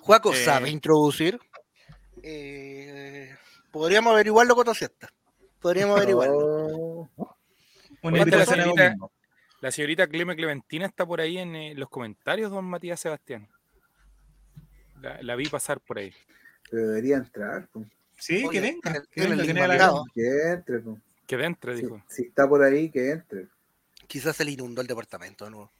Juaco 0.00 0.32
Eh. 0.32 0.44
sabe 0.44 0.68
introducir. 0.68 1.38
Eh, 2.22 3.34
podríamos 3.70 4.12
averiguarlo 4.12 4.54
con 4.54 4.74
siesta. 4.74 5.08
Podríamos 5.60 5.96
averiguarlo. 5.96 6.36
Oh, 6.38 7.08
Una 8.02 8.24
la 8.26 8.44
señorita-. 8.46 8.94
La 9.60 9.70
señorita 9.72 10.06
Cleme 10.06 10.36
Clementina 10.36 10.86
está 10.86 11.06
por 11.06 11.20
ahí 11.20 11.38
en 11.38 11.56
eh, 11.56 11.74
los 11.74 11.88
comentarios, 11.88 12.50
don 12.50 12.64
Matías 12.66 13.00
Sebastián. 13.00 13.48
La, 15.00 15.20
la 15.22 15.34
vi 15.36 15.48
pasar 15.48 15.80
por 15.80 15.98
ahí. 15.98 16.12
pero 16.70 16.88
debería 16.88 17.16
entrar. 17.16 17.68
po. 17.68 17.84
Sí, 18.18 18.44
Oye, 18.44 18.50
que 18.50 18.60
venga. 18.60 18.80
tiene- 18.82 19.00
Que 19.00 19.06
tiene 19.14 19.28
venga, 19.30 19.42
que 19.46 19.52
venga. 19.52 20.02
Que 20.14 20.52
entre. 20.52 20.78
po. 20.80 20.98
Que 21.26 21.36
dentro, 21.36 21.76
Si, 21.76 21.82
dijo. 21.82 22.02
si 22.08 22.22
está 22.22 22.48
por 22.48 22.62
ahí, 22.62 22.90
que 22.90 23.10
entre. 23.10 23.46
Quizás 24.06 24.34
se 24.36 24.44
le 24.44 24.52
inundó 24.52 24.80
el 24.80 24.86
departamento 24.86 25.44
de 25.44 25.50
nuevo. 25.50 25.70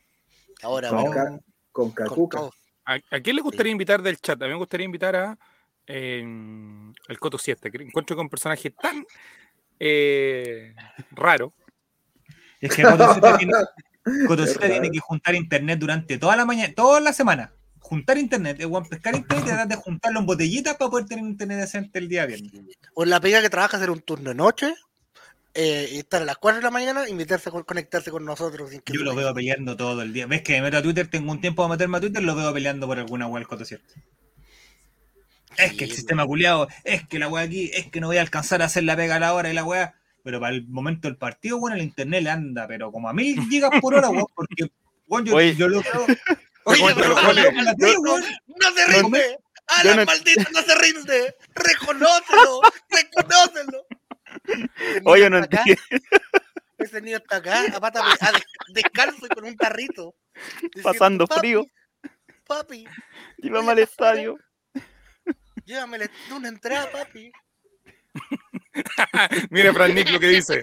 Ahora, 0.63 0.91
Con, 0.91 1.05
bueno, 1.05 1.41
con 1.73 1.91
cacuca. 1.93 2.41
¿A, 2.85 2.95
a 3.11 3.21
quién 3.21 3.37
le 3.37 3.43
gustaría 3.43 3.73
invitar 3.73 4.03
del 4.03 4.19
chat? 4.19 4.41
A 4.43 4.47
mí 4.47 4.53
me 4.53 4.59
gustaría 4.59 4.85
invitar 4.85 5.17
a 5.17 5.39
eh, 5.87 6.21
el 7.09 7.19
Coto 7.19 7.39
Siesta, 7.39 7.71
que 7.71 7.83
encuentro 7.83 8.15
con 8.17 8.27
un 8.27 8.31
personaje 8.31 8.71
tan 8.71 9.05
eh, 9.81 10.75
raro. 11.13 11.53
Es 12.61 12.71
que 12.75 12.83
tiene, 12.83 12.91
Cotoseta 14.29 14.53
Es 14.53 14.57
raro. 14.61 14.73
tiene 14.73 14.91
que 14.91 15.01
juntar 15.01 15.35
internet 15.35 15.79
durante 15.79 16.19
toda 16.19 16.37
la 16.37 16.45
mañana, 16.45 16.73
toda 16.75 17.01
la 17.01 17.13
semana. 17.13 17.53
Juntar 17.89 18.19
internet, 18.19 18.61
es 18.61 18.67
pescar 18.91 19.15
internet 19.17 19.45
y 19.45 19.49
tratar 19.49 19.69
de 19.69 19.77
juntarlo 19.77 20.21
en 20.21 20.27
botellitas 20.27 20.77
para 20.77 20.91
poder 20.91 21.07
tener 21.07 21.25
internet 21.25 21.59
decente 21.61 21.99
el 21.99 22.09
día 22.09 22.27
viernes. 22.27 22.53
O 22.95 23.05
la 23.07 23.19
pega 23.19 23.41
que 23.41 23.49
trabaja 23.49 23.79
hacer 23.79 23.91
un 23.91 24.01
turno 24.01 24.29
de 24.29 24.35
noche, 24.35 24.75
eh, 25.55 25.89
y 25.93 25.99
estar 25.99 26.21
a 26.21 26.27
las 26.27 26.37
4 26.37 26.59
de 26.59 26.65
la 26.65 26.71
mañana, 26.71 27.09
invitarse 27.09 27.49
a 27.49 27.53
co- 27.53 27.65
conectarse 27.65 28.11
con 28.11 28.25
nosotros. 28.27 28.69
sin 28.71 28.81
que 28.83 28.93
Yo 28.93 29.01
lo 29.01 29.15
vaya. 29.15 29.27
veo 29.29 29.35
peleando 29.35 29.75
todo 29.77 30.03
el 30.03 30.13
día. 30.13 30.27
¿Ves 30.27 30.43
que 30.43 30.53
me 30.53 30.63
meto 30.63 30.77
a 30.77 30.83
Twitter? 30.83 31.09
Tengo 31.09 31.33
un 31.33 31.41
tiempo 31.41 31.63
para 31.63 31.75
meterme 31.75 31.97
a 31.97 32.01
Twitter, 32.01 32.23
lo 32.23 32.35
veo 32.37 32.53
peleando 32.53 32.87
por 32.87 32.99
alguna 32.99 33.27
el 33.39 33.49
Cotosierra. 33.49 33.83
Es 35.57 35.73
que 35.73 35.85
el 35.85 35.91
sistema 35.93 36.25
culiado, 36.27 36.69
es 36.85 37.09
que 37.09 37.19
la 37.19 37.29
weá 37.29 37.45
aquí, 37.45 37.71
es 37.75 37.87
que 37.91 38.01
no 38.01 38.07
voy 38.09 38.19
a 38.19 38.21
alcanzar 38.21 38.63
a 38.63 38.67
hacer 38.67 38.85
la 38.85 38.95
pega 38.97 39.17
a 39.17 39.21
la 39.21 39.33
hora 39.35 39.51
y 39.51 39.55
la 39.55 39.65
weá. 39.65 39.95
Pero 40.23 40.39
para 40.41 40.55
el 40.55 40.69
momento 40.69 41.09
del 41.09 41.17
partido, 41.17 41.59
bueno, 41.59 41.75
el 41.77 41.83
internet 41.83 42.23
le 42.23 42.31
anda, 42.31 42.69
pero 42.69 42.93
como 42.93 43.09
a 43.09 43.13
mil 43.15 43.41
gigas 43.49 43.71
por 43.81 43.95
hora, 43.95 44.11
weón, 44.11 44.27
porque 44.35 44.71
weón, 45.09 45.25
yo, 45.25 45.35
Oye. 45.35 45.57
yo 45.57 45.69
lo 45.69 45.81
veo. 45.81 46.07
Oye, 46.69 46.95
pero-. 46.95 47.15
¡No 48.47 48.71
se 48.75 48.87
rinde! 48.87 49.39
¡Alan, 49.67 49.97
no- 49.97 50.05
maldito, 50.07 50.43
no 50.53 50.63
se 50.63 50.75
rinde! 50.77 51.37
¡Reconócelo! 51.55 52.61
¡Reconócelo! 52.89 53.87
Oye, 55.05 55.29
no 55.31 55.39
entiendo. 55.39 55.75
Ese 56.79 57.01
niño 57.03 57.17
está 57.19 57.37
acá, 57.37 57.65
a 57.75 57.81
pata 57.81 58.01
pe- 58.03 58.25
a 58.25 58.33
des- 58.33 58.45
descalzo 58.69 59.27
y 59.27 59.29
con 59.29 59.45
un 59.45 59.57
tarrito. 59.57 60.15
diciendo, 60.63 60.83
Pasando 60.83 61.27
"Papi, 61.27 61.41
frío. 61.41 61.67
Papi, 62.47 62.87
Llévame 63.39 63.73
al 63.73 63.79
estadio. 63.81 64.39
llévame 65.65 66.09
una 66.31 66.49
entrada, 66.49 66.91
papi. 66.91 67.31
Mira, 69.51 69.73
Fran 69.73 69.95
Nick 69.95 70.11
lo 70.11 70.21
que 70.21 70.29
dice. 70.29 70.63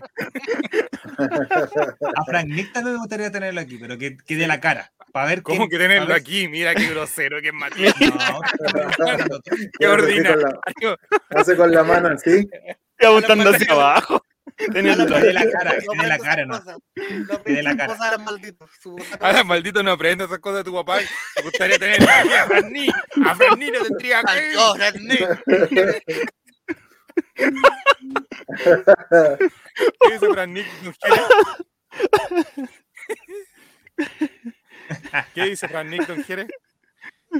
A 1.17 2.25
Frank 2.25 2.47
Nick 2.47 2.71
también 2.73 2.95
me 2.95 2.99
gustaría 2.99 3.31
tenerlo 3.31 3.61
aquí, 3.61 3.77
pero 3.77 3.97
que, 3.97 4.17
que 4.17 4.35
dé 4.35 4.47
la 4.47 4.59
cara. 4.59 4.91
Para 5.11 5.27
ver 5.27 5.41
¿Cómo 5.43 5.59
quién- 5.59 5.69
que 5.69 5.77
tenerlo 5.77 6.07
ver- 6.07 6.17
aquí? 6.17 6.47
Mira 6.47 6.75
qué 6.75 6.87
grosero, 6.89 7.41
qué 7.41 7.51
Matías. 7.51 7.93
No, 7.99 8.39
Qué 9.79 9.87
ordinario. 9.87 10.61
Hace 11.29 11.55
con 11.55 11.71
la 11.71 11.83
mano 11.83 12.09
así. 12.09 12.47
Y 12.99 13.05
apuntando 13.05 13.49
hacia 13.49 13.71
abajo. 13.71 14.23
Dé 14.57 14.83
la 14.83 15.49
cara, 15.51 15.75
No 15.95 16.03
la 16.03 16.17
cara, 16.17 16.45
no. 16.45 16.59
No 16.59 17.37
dé 17.45 17.63
la 17.63 17.75
cara. 17.75 18.17
maldito. 18.19 18.67
Ahora, 19.19 19.43
maldito, 19.43 19.83
no 19.83 19.91
aprende 19.91 20.25
esas 20.25 20.39
cosas 20.39 20.59
de 20.59 20.63
tu 20.65 20.73
papá. 20.73 20.99
Me 21.37 21.41
gustaría 21.43 21.77
tener 21.79 22.01
aquí 22.01 22.33
a 22.33 22.45
Fran 22.45 22.71
Nick. 22.71 22.95
A 23.25 23.35
Fran 23.35 23.59
Nick 23.59 23.73
lo 23.73 23.83
tendría 23.85 24.21
que 24.23 24.57
oh. 24.57 24.75
¿Qué 27.35 27.47
dice 30.13 30.29
Fran 30.31 30.53
Nick? 30.53 30.67
¿Nos 30.83 30.97
quiere? 30.97 31.21
¿Qué 35.33 35.43
dice 35.43 35.67
Fran 35.67 35.89
Nick? 35.89 36.07
¿Don 36.07 36.23
quiere? 36.23 36.47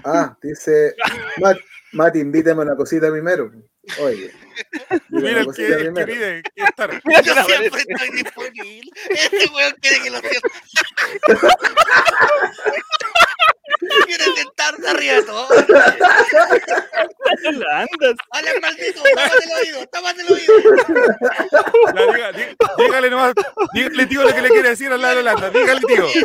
Ah, 0.04 0.38
dice. 0.42 0.94
Mat, 1.38 1.58
Mati, 1.94 2.20
invítame 2.20 2.62
una 2.62 2.76
cosita 2.76 3.10
primero. 3.10 3.52
Oye. 4.00 4.32
Mira 5.10 5.42
el 5.42 5.54
que, 5.54 5.68
el 5.68 5.94
que 5.94 6.06
pide. 6.06 6.44
quiere 6.54 6.70
estar. 6.70 6.90
Que 6.90 7.22
Yo 7.24 7.34
siempre 7.44 7.82
estoy 7.88 8.10
disponible. 8.12 8.92
Este 9.10 9.46
weón 9.54 9.74
quiere 9.82 10.04
que 10.04 10.10
lo 10.10 10.20
sienta. 10.20 10.50
Quiere 14.06 14.24
sentarse 14.36 14.88
arriba 14.88 15.14
de 15.16 15.24
todo. 15.24 15.48
andas. 17.72 18.16
Alan, 18.32 18.54
maldito, 18.62 19.02
tápate 19.16 19.44
el 19.46 19.52
oído, 19.62 19.88
tápate 19.88 20.22
el 20.22 20.32
oído. 20.34 20.54
La 21.94 22.06
diga- 22.06 22.32
dí- 22.34 22.56
dígale 22.78 23.10
nomás, 23.10 23.34
dígale 23.74 24.06
tío 24.06 24.24
lo 24.24 24.34
que 24.34 24.42
le 24.42 24.50
quiere 24.50 24.70
decir 24.70 24.92
al 24.92 25.02
lado 25.02 25.16
de 25.16 25.20
Holanda. 25.22 25.50
Dígale 25.50 25.82
tío. 25.82 26.06
Ese, 26.08 26.22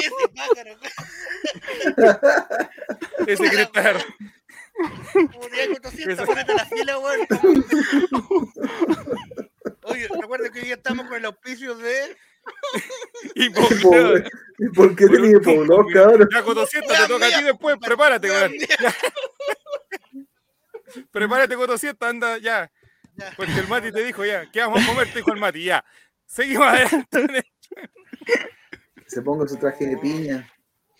ese 0.00 0.28
pájaro. 0.34 0.76
Ese 3.26 3.46
estar. 3.62 4.04
Como 5.12 5.48
día 5.48 5.66
con 5.68 5.82
200, 5.82 6.26
ponete 6.26 6.54
la 6.54 6.64
fila, 6.66 6.98
weón. 6.98 7.20
Oye, 9.82 10.08
recuerda 10.20 10.50
que 10.50 10.58
hoy 10.60 10.64
día 10.66 10.74
estamos 10.74 11.06
con 11.06 11.16
el 11.16 11.24
auspicio 11.26 11.74
de. 11.76 12.16
Hipoclor. 13.34 14.24
¿Y 14.58 14.68
por 14.68 14.94
qué 14.94 15.08
tenía 15.08 15.40
pobló, 15.40 15.86
cabrón? 15.92 16.28
Ya, 16.32 16.42
Coto, 16.42 16.66
siéntate, 16.66 17.02
te 17.02 17.08
toca 17.08 17.26
a 17.26 17.30
ti 17.30 17.42
después, 17.42 17.76
prepárate, 17.78 18.30
weón. 18.30 18.52
Ya. 18.58 18.94
Prepárate, 21.10 21.56
siéntate, 21.78 22.06
anda, 22.06 22.38
ya. 22.38 22.70
Ya. 23.16 23.32
Porque 23.36 23.58
el 23.58 23.68
Mati 23.68 23.92
te 23.92 24.04
dijo 24.04 24.24
ya, 24.24 24.50
¿qué 24.50 24.60
vamos 24.60 24.82
a 24.82 24.86
comer? 24.86 25.08
Te 25.08 25.18
dijo 25.18 25.32
el 25.32 25.40
Mati, 25.40 25.64
ya. 25.64 25.84
Seguimos 26.26 26.66
adelante. 26.66 27.52
Se 29.06 29.22
ponga 29.22 29.48
su 29.48 29.56
traje 29.56 29.86
de 29.86 29.96
piña. 29.98 30.48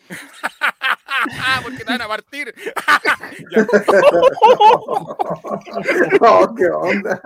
Porque 1.63 1.79
te 1.79 1.85
van 1.85 2.03
a 2.03 2.09
partir. 2.09 2.55
Oh, 6.21 6.55
qué 6.55 6.67
onda. 6.67 7.23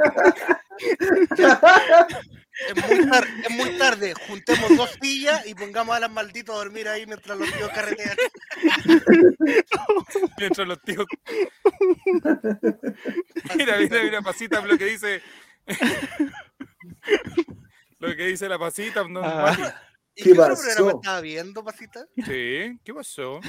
Es 2.68 2.88
muy, 2.88 3.08
tar- 3.10 3.26
es 3.44 3.50
muy 3.50 3.78
tarde. 3.78 4.14
Juntemos 4.28 4.76
dos 4.76 4.98
sillas 5.00 5.46
y 5.46 5.54
pongamos 5.54 5.96
a 5.96 6.00
las 6.00 6.10
malditos 6.10 6.54
a 6.54 6.58
dormir 6.58 6.88
ahí 6.88 7.06
mientras 7.06 7.38
los 7.38 7.50
tíos 7.52 7.70
carretean. 7.70 8.16
Mientras 10.38 10.68
los 10.68 10.80
tíos. 10.82 11.06
Mira, 13.56 13.78
mira, 13.78 14.02
mira, 14.02 14.22
pasita 14.22 14.60
lo 14.60 14.76
que 14.78 14.84
dice. 14.86 15.22
Lo 17.98 18.14
que 18.14 18.26
dice 18.26 18.48
la 18.48 18.58
pasita. 18.58 19.00
don 19.00 19.16
Ah. 19.18 19.56
¿Y 20.14 20.22
¿Qué 20.22 20.32
qué 20.32 20.40
otro 20.40 20.54
pasó? 20.54 20.62
programa 20.64 20.90
estaba 21.00 21.20
viendo, 21.20 21.64
pasita? 21.64 22.06
Sí, 22.14 22.78
¿qué 22.84 22.94
pasó? 22.94 23.40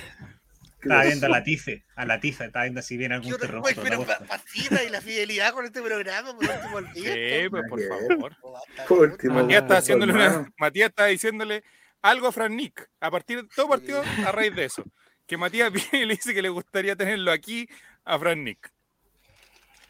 ¿Qué 0.80 0.90
Estaba 0.90 1.04
viendo 1.06 1.26
a 1.26 1.30
la 1.30 1.44
Tife, 1.44 1.86
a 1.96 2.06
la 2.06 2.20
Tifa, 2.20 2.46
estaba 2.46 2.64
viendo 2.66 2.82
si 2.84 2.98
viene 2.98 3.14
¿Qué 3.14 3.16
algún 3.16 3.34
otro- 3.34 3.48
terremoto. 3.48 3.74
Güey, 3.74 3.90
pero 3.90 4.00
la 4.02 4.06
pa- 4.06 4.18
cosa. 4.20 4.28
pasita 4.44 4.84
y 4.84 4.90
la 4.90 5.02
fidelidad 5.02 5.52
con 5.54 5.66
este 5.66 5.82
programa, 5.82 6.36
por 6.38 6.44
último, 6.46 6.80
Sí, 6.94 7.50
pues 7.50 7.64
por 7.70 7.82
favor. 7.88 8.36
Oh, 8.42 8.62
Por 8.88 9.00
último, 9.10 9.34
Matías 9.42 9.62
está 9.64 9.78
haciéndole 9.78 10.14
una. 10.14 10.52
Matías 10.60 10.90
está 10.90 11.06
diciéndole 11.06 11.64
algo 12.04 12.28
a 12.28 12.32
Fran 12.32 12.56
Nick. 12.56 12.88
A 13.00 13.10
partir 13.10 13.42
de 13.42 13.50
todo 13.56 13.70
partido 13.70 14.04
a 14.26 14.32
raíz 14.32 14.56
de 14.56 14.66
eso. 14.66 14.84
Que 15.26 15.36
Matías 15.36 15.72
viene 15.92 16.04
y 16.04 16.06
le 16.06 16.16
dice 16.16 16.34
que 16.34 16.42
le 16.44 16.50
gustaría 16.50 16.96
tenerlo 16.96 17.32
aquí 17.32 17.68
a 18.06 18.20
Fran 18.20 18.44
Nick. 18.44 18.72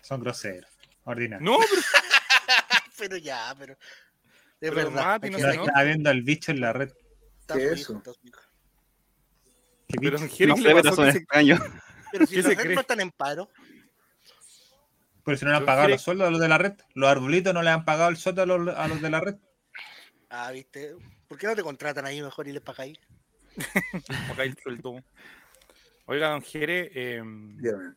Son 0.01 0.21
groseros, 0.21 0.69
ordinarios. 1.03 1.43
No, 1.51 1.57
pero 1.59 1.81
Pero 2.97 3.17
ya, 3.17 3.53
pero. 3.59 3.73
Es 3.73 3.79
Pero, 4.59 4.75
verdad. 4.75 5.05
Mati, 5.05 5.29
no 5.29 5.37
Yo 5.37 5.51
que- 5.51 5.57
estaba 5.57 5.83
viendo 5.83 6.09
al 6.09 6.21
bicho 6.23 6.51
en 6.51 6.61
la 6.61 6.73
red. 6.73 6.89
está 7.41 7.55
¿Qué 7.55 7.67
su 7.67 7.73
es 7.73 7.79
hijo, 7.81 7.91
eso? 7.91 7.97
está 7.99 8.13
su 8.13 8.27
hijo. 8.27 8.39
¿Qué 8.41 8.46
pero 9.87 10.19
Jerez 10.19 10.47
No 10.47 10.57
sé, 10.57 10.63
pero 10.75 10.95
son 10.95 11.09
extraños. 11.09 11.59
Pero 12.11 12.25
si 12.25 12.35
¿Qué 12.35 12.41
los 12.41 12.65
no 12.75 12.81
están 12.81 12.99
en 12.99 13.11
paro. 13.11 13.49
Pero 15.23 15.37
si 15.37 15.45
no 15.45 15.51
le 15.51 15.57
han 15.57 15.65
pagado 15.65 15.89
los 15.89 16.01
sueldos 16.01 16.27
a 16.27 16.31
los 16.31 16.39
de 16.39 16.47
la 16.47 16.57
red. 16.57 16.73
Los 16.93 17.09
arbolitos 17.09 17.53
no 17.53 17.61
le 17.61 17.69
han 17.69 17.83
pagado 17.85 18.09
el 18.09 18.17
sueldo 18.17 18.43
a 18.43 18.45
los, 18.45 18.75
a 18.75 18.87
los 18.87 19.01
de 19.01 19.09
la 19.09 19.19
red. 19.19 19.35
Ah, 20.29 20.51
viste. 20.51 20.95
¿Por 21.27 21.37
qué 21.37 21.47
no 21.47 21.55
te 21.55 21.63
contratan 21.63 22.05
ahí 22.05 22.21
mejor 22.21 22.47
y 22.47 22.53
les 22.53 22.61
pagáis? 22.61 22.97
Hay 24.37 24.49
el 24.49 24.57
sueldo. 24.57 25.03
Oiga, 26.05 26.29
don 26.29 26.41
Jere, 26.41 26.89
eh, 26.93 27.21
Dígame. 27.25 27.95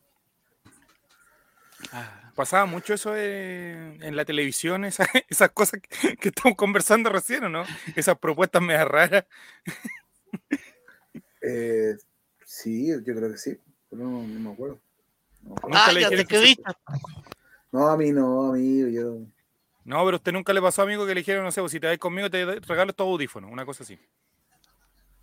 pasaba 2.35 2.67
mucho 2.67 2.95
eso 2.95 3.13
de- 3.13 3.97
en 4.01 4.17
la 4.17 4.25
televisión, 4.25 4.85
esa- 4.85 5.09
esas 5.29 5.51
cosas 5.53 5.81
que, 5.81 6.17
que 6.17 6.29
estamos 6.31 6.57
conversando 6.57 7.11
recién, 7.11 7.45
¿o 7.45 7.49
no? 7.49 7.65
Esas 7.95 8.19
propuestas 8.19 8.61
medio 8.63 8.85
raras. 8.87 9.27
Eh, 11.43 11.97
sí, 12.45 12.89
yo 12.89 13.15
creo 13.15 13.31
que 13.33 13.39
sí. 13.39 13.57
Pero 13.89 14.05
no, 14.05 14.23
no 14.23 14.41
me 14.41 14.53
acuerdo. 14.53 14.79
No, 15.43 15.55
Ah, 15.73 15.87
ya 15.93 16.11
dijeron 16.11 16.19
sé 16.19 16.25
que 16.25 16.27
que 16.27 16.37
se- 16.37 16.43
viste. 16.45 16.63
No, 17.73 17.89
a 17.89 17.97
mí 17.97 18.13
no, 18.13 18.51
amigo. 18.53 18.89
Yo. 18.89 19.19
No, 19.85 20.05
pero 20.05 20.17
a 20.17 20.19
usted 20.19 20.33
nunca 20.33 20.53
le 20.53 20.61
pasó, 20.61 20.83
amigo, 20.83 21.07
que 21.07 21.15
le 21.15 21.21
dijeron, 21.23 21.45
no 21.45 21.51
sé, 21.53 21.67
si 21.69 21.81
te 21.81 21.87
vas 21.87 21.99
conmigo 21.99 22.29
te 22.31 22.45
regalo 22.45 22.91
estos 22.91 23.07
audífonos, 23.07 23.51
una 23.51 23.65
cosa 23.65 23.83
así. 23.83 23.99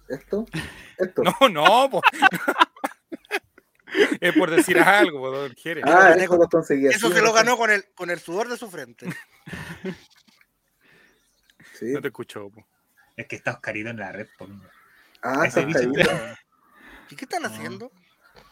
¿Esto? 0.10 0.46
¿Esto? 0.98 1.22
No, 1.24 1.50
no, 1.50 1.90
po. 1.90 2.02
es 4.20 4.34
por 4.38 4.50
decir 4.50 4.80
algo, 4.80 5.20
po, 5.20 5.32
don 5.32 5.54
Jere. 5.56 5.82
ah, 5.86 6.14
Eso- 6.18 6.38
lo 6.38 6.48
conseguí 6.48 6.88
Eso 6.88 7.12
se 7.12 7.22
lo 7.22 7.32
ganó 7.34 7.58
con 7.58 7.70
el, 7.70 7.86
con 7.94 8.10
el 8.10 8.20
sudor 8.20 8.48
de 8.50 8.58
su 8.58 8.70
frente. 8.70 9.06
Sí. 11.74 11.92
No 11.94 12.02
te 12.02 12.08
escucho, 12.08 12.50
po. 12.50 12.66
Es 13.16 13.28
que 13.28 13.36
está 13.36 13.52
Oscarito 13.52 13.92
en 13.92 13.98
la 13.98 14.12
red. 14.12 14.26
po. 14.40 14.48
Ah, 15.24 15.46
Ese 15.46 15.62
está 15.62 15.80
bicho. 15.80 16.10
¿Y 17.10 17.16
qué 17.16 17.26
están 17.26 17.42
No. 17.44 17.48
haciendo? 17.50 17.92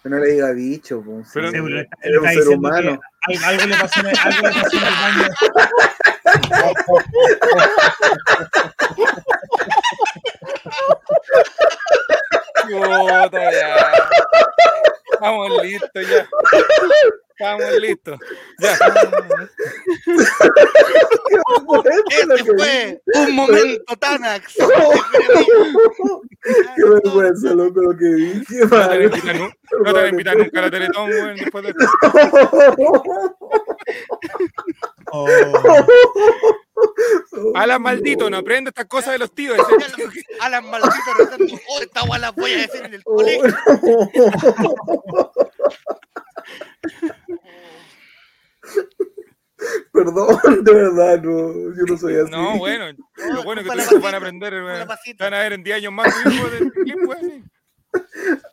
Que 0.04 0.10
no 0.10 0.18
le 0.20 0.32
diga 0.34 0.52
bicho. 0.52 1.02
Pues, 1.04 1.28
Pero- 1.34 1.50
sí. 1.52 1.58
Era 2.02 2.22
un 2.22 2.28
ser 2.28 2.48
humano. 2.50 3.00
al- 3.28 3.44
algo 3.44 3.66
le 3.66 3.76
pasó 3.78 4.00
algo 4.00 4.48
le 4.48 4.62
pasó 4.62 4.78
en 4.78 4.84
el 4.84 4.94
baño. 4.94 5.28
Puta, 12.64 13.52
ya. 13.52 13.76
Estamos 15.16 15.64
listos 15.64 16.10
ya. 16.10 16.28
Estamos 17.38 17.72
listos. 17.82 18.20
Ya. 18.60 18.78
Este 22.10 22.44
fue 22.46 23.02
un 23.16 23.36
momento 23.36 23.96
Tanax. 24.00 24.56
Qué 26.76 26.84
vergüenza, 26.84 27.54
loco, 27.54 27.82
lo 27.82 27.98
que 27.98 28.06
dije. 28.06 28.66
No 28.66 28.88
te 28.90 29.04
invitar, 29.04 29.36
nu- 29.40 29.52
no 29.84 29.94
te 29.94 30.10
invitar 30.10 30.38
nunca 30.38 30.60
a 30.60 30.62
la 30.64 30.72
Teletón, 30.72 31.10
weón, 31.10 31.36
después 31.36 31.64
de 31.66 31.70
esto. 31.72 31.86
Oh, 35.12 35.28
Alan 37.56 37.82
maldito, 37.82 38.30
no 38.30 38.38
aprende 38.38 38.70
estas 38.70 38.86
cosas 38.86 39.14
de 39.14 39.20
los 39.20 39.34
tíos. 39.34 39.58
Alan 40.42 40.70
maldito 40.70 41.14
rezando. 41.18 41.56
Oh, 41.70 41.82
esta 41.82 42.06
guay 42.06 42.22
la 42.22 42.32
voy 42.32 42.52
a 42.54 42.58
decir 42.58 42.86
en 42.86 42.94
el 42.94 43.04
colegio. 43.04 43.44
Perdón, 49.94 50.64
de 50.64 50.74
verdad, 50.74 51.22
no, 51.22 51.54
yo 51.76 51.84
no 51.88 51.98
soy 51.98 52.16
así. 52.18 52.30
No, 52.32 52.58
bueno, 52.58 52.86
lo 53.32 53.44
bueno 53.44 53.62
es 53.62 53.68
que 53.68 53.74
tus 53.74 53.86
hijos 53.88 54.02
van 54.02 54.14
a 54.14 54.18
aprender, 54.18 54.54
van 55.18 55.34
a 55.34 55.40
ver 55.40 55.54
en 55.54 55.64
10 55.64 55.78
años 55.78 55.94
más 55.94 56.24
tu 56.24 56.30
hijo 56.30 56.50
del 56.50 56.72
clip. 56.72 56.98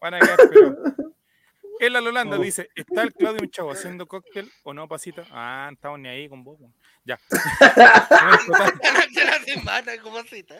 Van 0.01 0.14
a 0.14 0.20
quedar, 0.20 0.39
pero. 0.49 0.77
Él 1.81 1.97
a 1.97 2.01
Lolanda 2.01 2.39
Oh. 2.39 2.41
dice: 2.41 2.68
¿Está 2.77 3.03
el 3.03 3.12
Claudio 3.12 3.43
un 3.43 3.51
chavo 3.51 3.73
haciendo 3.73 4.07
cóctel 4.07 4.49
o 4.62 4.73
no, 4.73 4.87
pasita? 4.87 5.25
Ah, 5.33 5.66
no 5.68 5.75
estamos 5.75 5.99
ni 5.99 6.09
ahí 6.09 6.29
con 6.29 6.45
vos. 6.45 6.61
Ya. 7.05 7.18
De 7.30 9.24
la 9.24 9.38
semana, 9.44 9.92
como 10.03 10.22
cita. 10.22 10.55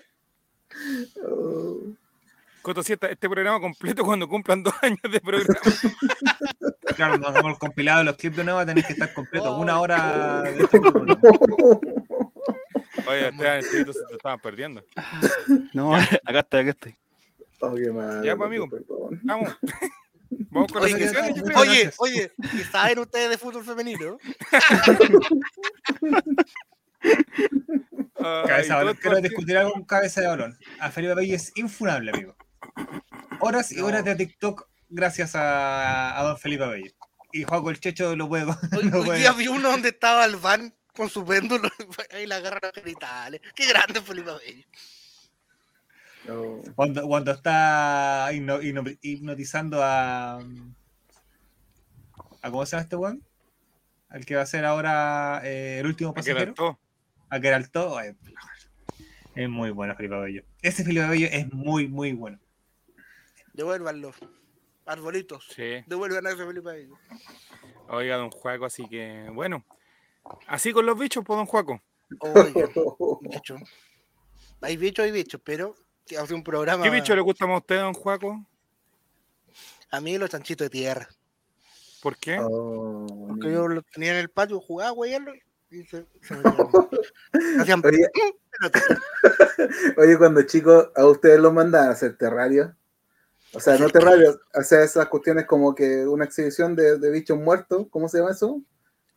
Oh, 1.24 1.78
Coto 2.62 2.80
este 2.80 3.28
programa 3.28 3.61
completo 3.61 4.05
cuando 4.05 4.28
cumplan 4.28 4.62
dos 4.62 4.74
años 4.82 5.01
de 5.11 5.20
programa. 5.20 5.61
claro, 6.97 7.18
nos 7.18 7.34
el 7.36 7.59
compilado 7.59 7.99
de 7.99 8.05
los 8.05 8.16
clips 8.16 8.36
de 8.36 8.45
nuevo, 8.45 8.64
tenéis 8.64 8.86
que 8.86 8.93
estar 8.93 9.12
completo 9.12 9.53
Oh. 9.55 9.61
una 9.61 9.80
hora 9.80 10.43
de 10.43 10.62
este 10.62 10.80
programa. 10.80 11.18
Oye, 13.09 13.32
se 13.62 13.84
te 13.84 14.14
estaban 14.14 14.38
perdiendo. 14.40 14.84
No, 15.72 15.95
acá 15.97 16.40
estoy, 16.40 16.61
acá 16.61 16.70
estoy. 16.70 16.97
oh, 17.61 17.74
qué 17.74 17.90
mal, 17.90 18.22
Ya, 18.22 18.36
pues, 18.36 18.47
amigo. 18.47 18.68
perdón. 18.68 19.20
Vamos. 19.24 19.57
Vamos 20.53 20.70
con 20.72 20.82
las 20.82 20.92
Oye, 20.92 21.09
creo. 21.11 21.59
Oye, 21.59 21.90
oye, 21.98 22.32
¿y 22.53 22.59
saben 22.70 22.98
ustedes 22.98 23.30
de 23.30 23.38
fútbol 23.38 23.64
femenino? 23.64 24.18
Ay, 27.03 28.46
Cabeza 28.46 28.74
de 28.74 28.78
balón. 28.84 28.96
Quiero 29.00 29.20
discutir 29.20 29.57
algo 29.59 29.72
con 29.72 29.84
cabeza 29.84 30.20
de 30.20 30.26
balón. 30.28 30.59
A 30.78 30.90
Felipe 30.90 31.14
Bello 31.14 31.34
es 31.34 31.53
infunable, 31.57 32.11
amigo. 32.12 32.36
Horas 33.40 33.72
y 33.72 33.76
No. 33.76 33.86
horas 33.86 34.05
de 34.05 34.14
TikTok 34.14 34.68
gracias 34.88 35.34
a, 35.34 36.18
a 36.18 36.22
don 36.22 36.38
Felipe 36.38 36.66
Bello. 36.66 36.92
Y 37.32 37.44
Juaco 37.44 37.70
el 37.70 37.80
Checho 37.80 38.14
lo 38.14 38.28
puede. 38.28 38.44
Hoy, 38.44 38.55
lo 38.90 38.98
hoy 39.00 39.07
puede- 39.07 39.18
día 39.20 39.32
vi 39.32 39.48
uno 39.48 39.70
donde 39.70 39.88
estaba 39.88 40.24
el 40.26 40.36
van 40.36 40.74
con 40.94 41.09
su 41.09 41.24
péndulo 41.24 41.68
y 42.22 42.26
la 42.26 42.36
agarra 42.36 42.61
los 42.62 42.72
genitales. 42.74 43.40
Qué 43.55 43.66
grande 43.66 44.00
Felipe 44.03 44.30
Bello. 44.46 44.64
No. 46.29 46.62
Cuando, 46.77 47.07
cuando 47.07 47.31
está 47.33 48.29
hipno- 48.33 48.62
hipno- 48.62 48.99
hipnotizando 49.03 49.83
a, 49.83 50.39
a. 50.39 50.41
¿Cómo 52.51 52.64
se 52.66 52.73
llama 52.73 52.83
este 52.83 52.97
weón? 52.97 53.23
Al 54.09 54.25
que 54.27 54.37
va 54.37 54.43
a 54.43 54.47
ser 54.47 54.64
ahora 54.64 55.41
eh, 55.45 55.79
el 55.81 55.87
último 55.87 56.12
pasajero. 56.14 56.55
todo. 56.55 56.79
A 57.31 57.41
Geralto. 57.41 57.97
ay, 57.97 58.14
Es 59.35 59.49
muy 59.49 59.70
bueno 59.70 59.95
Felipe 59.97 60.18
Bello. 60.20 60.43
Ese 60.61 60.85
Felipe 60.85 61.07
Bello 61.09 61.29
es 61.31 61.53
muy, 61.53 61.89
muy 61.89 62.12
bueno. 62.12 62.39
Devuélvanlo. 63.55 64.12
Arbolitos. 64.87 65.47
Sí. 65.55 65.83
Devuelvan 65.87 66.27
a 66.27 66.31
ese 66.31 66.45
Felipe 66.45 66.70
Bello. 66.73 66.99
Oiga, 67.89 68.16
don 68.16 68.31
Juaco, 68.31 68.66
así 68.66 68.87
que, 68.89 69.29
bueno. 69.33 69.64
Así 70.47 70.73
con 70.73 70.87
los 70.87 70.99
bichos, 70.99 71.25
pues, 71.25 71.37
don 71.37 71.47
Juaco. 71.47 71.81
Bicho. 73.23 73.57
Hay 74.61 74.77
bichos, 74.77 75.05
hay 75.05 75.12
bichos, 75.12 75.41
pero 75.45 75.75
hace 76.18 76.34
un 76.34 76.44
programa. 76.44 76.82
¿Qué 76.82 76.90
bicho 76.90 77.14
le 77.14 77.22
gusta 77.22 77.46
más 77.46 77.57
a 77.57 77.59
usted, 77.59 77.80
don 77.80 77.94
Juaco? 77.94 78.46
A 79.90 80.00
mí 80.00 80.16
los 80.18 80.30
chanchitos 80.30 80.66
de 80.66 80.70
tierra. 80.70 81.09
¿Por 82.03 82.16
qué? 82.16 82.38
Oh, 82.40 83.07
Porque 83.28 83.53
yo 83.53 83.68
los 83.68 83.84
tenía 83.86 84.12
en 84.12 84.18
el 84.18 84.28
patio, 84.28 84.61
jugaba, 84.61 84.90
güey, 84.90 85.16
y 85.70 85.84
se, 85.84 86.05
se 86.20 86.34
me 86.34 86.42
hacían 87.61 87.82
Oye, 87.84 88.09
Oye, 89.96 90.18
cuando 90.18 90.42
chicos, 90.42 90.88
¿a 90.94 91.07
ustedes 91.07 91.40
los 91.40 91.53
mandan 91.53 91.88
a 91.88 91.92
hacer 91.92 92.16
terrario? 92.16 92.74
O 93.55 93.61
sea, 93.61 93.76
no 93.78 93.88
terrario, 93.88 94.40
hacer 94.55 94.80
esas 94.80 95.09
cuestiones 95.09 95.46
como 95.46 95.74
que 95.74 96.07
una 96.07 96.24
exhibición 96.24 96.74
de, 96.74 96.98
de 96.98 97.11
bichos 97.11 97.38
muertos, 97.38 97.86
¿cómo 97.90 98.09
se 98.09 98.18
llama 98.18 98.32
eso? 98.32 98.62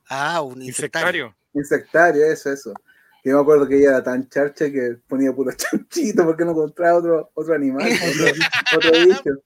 Ah, 0.07 0.41
un. 0.41 0.61
Insectario. 0.61 1.35
Insectario, 1.53 2.25
eso, 2.25 2.51
eso. 2.51 2.73
Yo 3.25 3.33
me 3.37 3.41
acuerdo 3.41 3.67
que 3.67 3.79
ella 3.79 3.89
era 3.89 4.03
tan 4.03 4.29
charcha 4.29 4.71
que 4.71 4.97
ponía 5.07 5.33
puro 5.33 5.51
chanchito 5.57 6.23
porque 6.23 6.45
no 6.45 6.51
encontraba 6.51 6.99
otro, 6.99 7.31
otro 7.33 7.55
animal, 7.55 7.81
otro, 7.91 8.77
otro 8.77 8.91
bicho. 8.91 9.43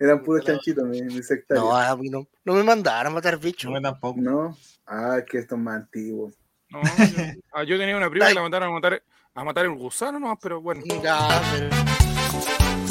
Eran 0.00 0.22
puros 0.22 0.44
chanchitos, 0.46 0.84
mi, 0.88 1.02
mi. 1.02 1.20
No, 1.50 1.76
a 1.76 1.94
mí 1.96 2.08
no, 2.08 2.26
no 2.44 2.54
me 2.54 2.62
mandaron 2.62 3.12
a 3.12 3.14
matar 3.14 3.38
bichos. 3.38 3.70
No, 3.70 3.80
tampoco. 3.82 4.18
No, 4.18 4.56
ah, 4.86 5.16
es 5.18 5.24
que 5.26 5.38
esto 5.38 5.56
es 5.56 5.60
más 5.60 5.76
antiguo. 5.76 6.32
No, 6.70 6.80
yo, 6.82 7.24
ah, 7.52 7.64
yo 7.64 7.78
tenía 7.78 7.96
una 7.98 8.08
prima 8.08 8.28
que 8.28 8.34
la 8.34 8.42
mandaron 8.42 8.68
a 8.70 8.72
matar, 8.72 9.02
a 9.34 9.44
matar 9.44 9.66
el 9.66 9.72
gusano 9.74 10.18
nomás, 10.18 10.38
pero 10.40 10.62
bueno. 10.62 10.82
Ya, 11.02 11.28
pero- 11.52 12.82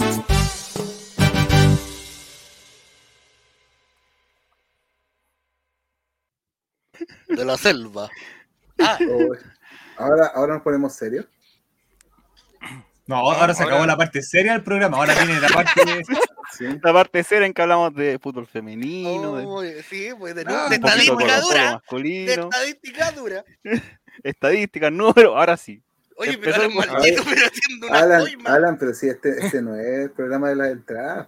De 7.28 7.46
la 7.46 7.58
selva. 7.58 8.10
Ah, 8.80 8.98
Oh, 9.10 9.34
ahora, 9.98 10.28
ahora 10.36 10.54
nos 10.56 10.64
ponemos 10.64 10.94
serios. 10.96 11.26
No, 13.08 13.18
ahora 13.18 13.54
se 13.54 13.64
acabó 13.64 13.80
ahora- 13.82 13.94
la 13.94 13.98
parte 13.98 14.22
seria 14.22 14.54
del 14.54 14.64
programa. 14.64 14.98
Ahora 14.98 15.14
viene 15.16 15.40
la 15.40 15.50
parte. 15.50 15.82
Sí. 16.58 16.66
La 16.84 16.94
parte 16.94 17.24
cera 17.24 17.46
en 17.46 17.54
que 17.54 17.62
hablamos 17.62 17.94
de 17.96 18.20
fútbol 18.22 18.46
femenino, 18.46 19.36
de, 19.38 19.46
oh, 19.46 19.64
sí, 19.90 20.10
pues 20.18 20.36
de, 20.36 20.44
Ah, 20.48 20.64
de 20.66 20.70
de 20.70 20.76
estadística 20.76 21.40
dura. 21.40 21.82
De 21.90 22.34
estadística 22.34 23.12
dura. 23.14 23.46
estadísticas, 24.24 24.92
números, 24.92 25.34
ahora 25.36 25.56
sí. 25.58 25.82
Oye, 26.18 26.38
pero 26.38 26.56
Alan 26.56 26.74
maldito, 26.76 27.24
pero 27.28 27.42
haciendo 27.48 27.88
una 27.88 28.00
Alan. 28.00 28.28
Alan, 28.46 28.78
pero 28.78 28.94
si 28.94 29.08
este, 29.08 29.30
este 29.46 29.62
no 29.62 29.76
es 29.76 29.86
el 30.04 30.12
programa 30.12 30.50
de 30.50 30.56
las 30.58 30.72
entradas. 30.72 31.28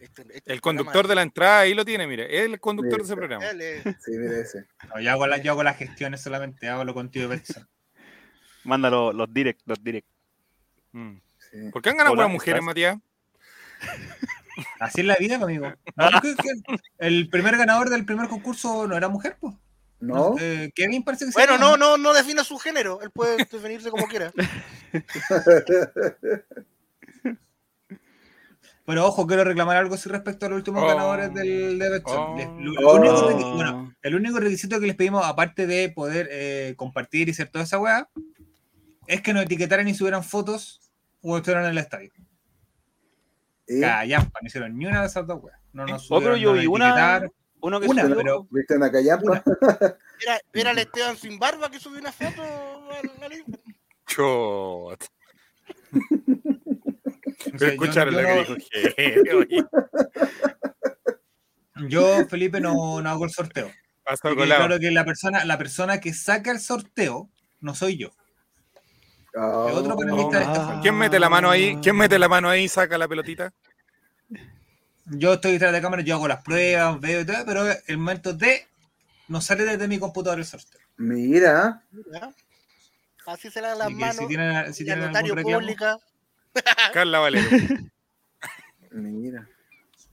Este- 0.00 0.22
este 0.34 0.52
El 0.52 0.60
conductor 0.60 1.06
de 1.08 1.14
la 1.14 1.22
entrada 1.22 1.60
ahí 1.60 1.74
lo 1.74 1.84
tiene, 1.84 2.06
mire, 2.06 2.24
es 2.38 2.44
el 2.44 2.60
conductor 2.60 2.98
de 2.98 3.04
ese 3.04 3.16
programa. 3.16 3.44
Dale. 3.44 3.82
Sí, 4.00 4.10
mire 4.10 4.40
ese. 4.40 4.66
No, 4.88 5.00
yo, 5.00 5.10
hago 5.12 5.26
la- 5.26 5.38
yo 5.38 5.52
hago 5.52 5.62
las 5.62 5.76
gestiones 5.76 6.20
solamente, 6.20 6.68
hago 6.68 6.84
lo 6.84 6.94
contigo 6.94 7.28
de 7.28 7.38
persona. 7.38 7.68
Manda 8.68 8.90
los, 8.90 9.14
los 9.14 9.32
direct, 9.32 9.62
los 9.64 9.82
direct. 9.82 10.06
Mm. 10.92 11.16
Sí. 11.50 11.70
¿Por 11.72 11.80
qué 11.80 11.88
han 11.90 11.96
ganado 11.96 12.14
puras 12.14 12.30
mujeres. 12.30 12.62
Matías? 12.62 12.98
Así 14.80 15.00
es 15.00 15.06
la 15.06 15.16
vida, 15.16 15.36
amigo. 15.36 15.72
El 16.98 17.30
primer 17.30 17.56
ganador 17.56 17.88
del 17.88 18.04
primer 18.04 18.28
concurso 18.28 18.86
no 18.86 18.94
era 18.96 19.08
mujer, 19.08 19.38
pues. 19.40 19.54
¿No? 20.00 20.34
Eh, 20.38 20.70
Kevin 20.74 21.02
parece 21.02 21.24
que 21.24 21.30
Bueno, 21.32 21.56
no, 21.58 21.76
no, 21.76 21.96
no 21.96 22.12
define 22.12 22.44
su 22.44 22.58
género. 22.58 23.00
Él 23.02 23.10
puede 23.10 23.36
definirse 23.38 23.90
como 23.90 24.06
quiera. 24.06 24.32
Pero 28.86 29.06
ojo, 29.06 29.26
quiero 29.26 29.44
reclamar 29.44 29.76
algo 29.76 29.94
así 29.96 30.08
respecto 30.08 30.46
a 30.46 30.48
los 30.48 30.56
últimos 30.58 30.82
Oh. 30.82 30.86
ganadores 30.86 31.34
del 31.34 31.78
de. 31.78 32.00
Oh. 32.06 32.34
Les- 32.38 32.48
lo- 32.48 32.72
lo 32.80 32.94
único 32.94 33.14
Oh. 33.14 33.54
bueno, 33.54 33.94
el 34.02 34.14
único 34.14 34.40
requisito 34.40 34.80
que 34.80 34.86
les 34.86 34.96
pedimos, 34.96 35.24
aparte 35.26 35.66
de 35.66 35.90
poder 35.90 36.28
eh, 36.30 36.74
compartir 36.76 37.28
y 37.28 37.32
hacer 37.32 37.48
toda 37.50 37.64
esa 37.64 37.78
weá, 37.78 38.08
es 39.08 39.22
que 39.22 39.32
nos 39.32 39.42
etiquetaran 39.44 39.88
y 39.88 39.94
subieran 39.94 40.22
fotos 40.22 40.80
o 41.22 41.36
estuvieran 41.36 41.64
en 41.64 41.70
el 41.72 41.78
estadio. 41.78 42.12
¿Y? 43.66 43.80
Callampa, 43.80 44.38
no 44.40 44.46
hicieron 44.46 44.78
ni 44.78 44.86
una 44.86 45.00
de 45.00 45.06
esas 45.08 45.26
dos 45.26 45.42
weas. 45.42 45.58
No 45.72 45.84
nos 45.86 46.10
Oh, 46.10 46.20
pero 46.20 46.36
subieron, 46.36 46.40
yo 46.40 46.48
no 46.50 46.54
nos 46.54 46.60
vi 46.62 46.66
una-. 46.68 47.28
Uno 47.60 47.80
que 47.80 47.86
Una, 47.88 48.02
subió- 48.04 48.16
pero- 48.16 48.46
¿Viste 48.50 48.76
una 48.76 48.90
callampa? 48.92 49.42
Era, 50.20 50.40
era 50.52 50.70
el 50.72 50.78
Esteban 50.78 51.16
sin 51.16 51.38
barba 51.38 51.70
que 51.70 51.78
subió 51.80 52.00
una 52.00 52.12
foto 52.12 52.42
al-. 52.42 53.44
Chot. 54.06 55.04
O 57.54 57.58
sea, 57.58 57.58
yo- 57.58 57.66
Escucharon 57.68 58.14
yo 58.14 58.20
lo 58.20 58.26
que 58.26 58.34
no- 58.34 58.54
dijo. 59.44 59.68
Yo, 61.88 62.26
Felipe, 62.28 62.60
no, 62.60 63.00
no 63.00 63.08
hago 63.10 63.24
el 63.24 63.30
sorteo. 63.30 63.70
Claro 64.20 64.78
que 64.80 64.90
la 64.90 65.04
persona, 65.04 65.44
la 65.44 65.56
persona 65.58 66.00
que 66.00 66.12
saca 66.14 66.50
el 66.50 66.58
sorteo 66.60 67.30
no 67.60 67.74
soy 67.74 67.96
yo. 67.98 68.10
Oh, 69.34 69.68
Es 69.68 69.74
otro 69.74 69.96
panelista 69.96 70.38
de 70.38 70.44
esta 70.44 70.66
forma. 70.66 70.80
¿Quién 70.80 70.96
mete 70.96 71.18
la 71.18 71.28
mano 71.28 71.50
ahí? 71.50 71.78
¿Quién 71.82 71.96
mete 71.96 72.18
la 72.18 72.28
mano 72.28 72.48
ahí 72.48 72.64
y 72.64 72.68
saca 72.68 72.96
la 72.98 73.08
pelotita? 73.08 73.52
Yo 75.06 75.34
estoy 75.34 75.52
detrás 75.52 75.72
de 75.72 75.80
cámara, 75.80 76.02
yo 76.02 76.16
hago 76.16 76.28
las 76.28 76.42
pruebas, 76.42 77.00
veo 77.00 77.22
y 77.22 77.24
todo, 77.24 77.36
pero 77.46 77.66
el 77.86 77.98
momento 77.98 78.34
de 78.34 78.66
no 79.28 79.40
sale 79.40 79.64
desde 79.64 79.88
mi 79.88 79.98
computador 79.98 80.38
el 80.38 80.44
sorteo. 80.44 80.80
Mira, 80.96 81.82
¿Ya? 82.12 82.32
Así 83.26 83.50
se 83.50 83.60
le 83.60 83.68
dan 83.68 83.78
las 83.78 83.90
manos. 83.90 84.16
si 84.16 84.26
tienen, 84.26 84.74
si 84.74 84.84
tienen 84.84 85.06
notario 85.06 85.36
pública. 85.36 85.98
Carla 86.92 87.18
Valero. 87.18 87.46
mira. 88.90 89.48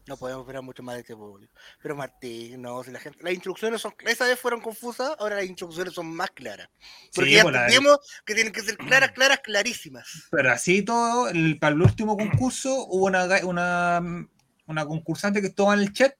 No 0.08 0.18
podemos 0.18 0.43
esperar 0.43 0.62
mucho 0.62 0.84
más 0.84 0.95
de 0.95 1.01
este 1.01 1.16
público. 1.16 1.51
Pero 1.82 1.95
Martín, 1.95 2.62
no, 2.62 2.84
si 2.84 2.91
la 2.91 2.99
gente. 2.99 3.24
Las 3.24 3.34
instrucciones 3.34 3.82
son. 3.82 3.93
Esa 4.06 4.26
vez 4.26 4.39
fueron 4.39 4.62
confusas, 4.62 5.16
ahora 5.18 5.38
las 5.38 5.45
instrucciones 5.45 5.93
son 5.93 6.08
más 6.16 6.30
claras. 6.32 6.70
Porque 7.14 7.32
Sí, 7.32 7.36
ya 7.38 7.41
pues, 7.41 7.56
la- 7.56 7.66
entendimos 7.66 7.97
que 8.24 8.36
tienen 8.36 8.53
que 8.53 8.62
ser 8.62 8.78
claras, 8.78 9.12
claras, 9.14 9.39
clarísimas. 9.39 10.28
Pero 10.30 10.51
así 10.51 10.84
todo, 10.84 11.28
el- 11.30 11.58
para 11.60 11.74
el 11.76 11.82
último 11.82 12.16
concurso 12.18 12.86
hubo 12.88 13.06
una, 13.06 13.26
una, 13.45 14.28
una 14.68 14.86
concursante 14.86 15.41
que 15.41 15.47
estaba 15.47 15.74
en 15.74 15.80
el 15.80 15.91
chat 15.93 16.14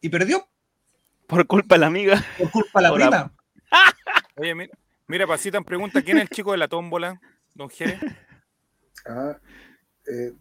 y 0.00 0.08
perdió 0.08 0.48
por 1.26 1.44
culpa 1.46 1.74
de 1.74 1.78
la 1.80 1.86
amiga. 1.88 2.24
por 2.38 2.50
culpa 2.50 2.78
de 2.78 2.82
la 2.84 2.92
Hola. 2.92 3.08
prima. 3.10 3.34
Oye, 4.36 4.54
mira, 4.54 4.78
mira 5.08 5.26
Pasitan 5.26 5.64
pregunta, 5.64 6.00
¿quién 6.02 6.18
es 6.18 6.22
el 6.22 6.28
chico 6.28 6.52
de 6.52 6.58
la 6.58 6.68
tómbola? 6.68 7.20
Don 7.54 7.68
Jere. 7.68 7.98
Ah, 9.06 9.36
eh, 10.06 10.32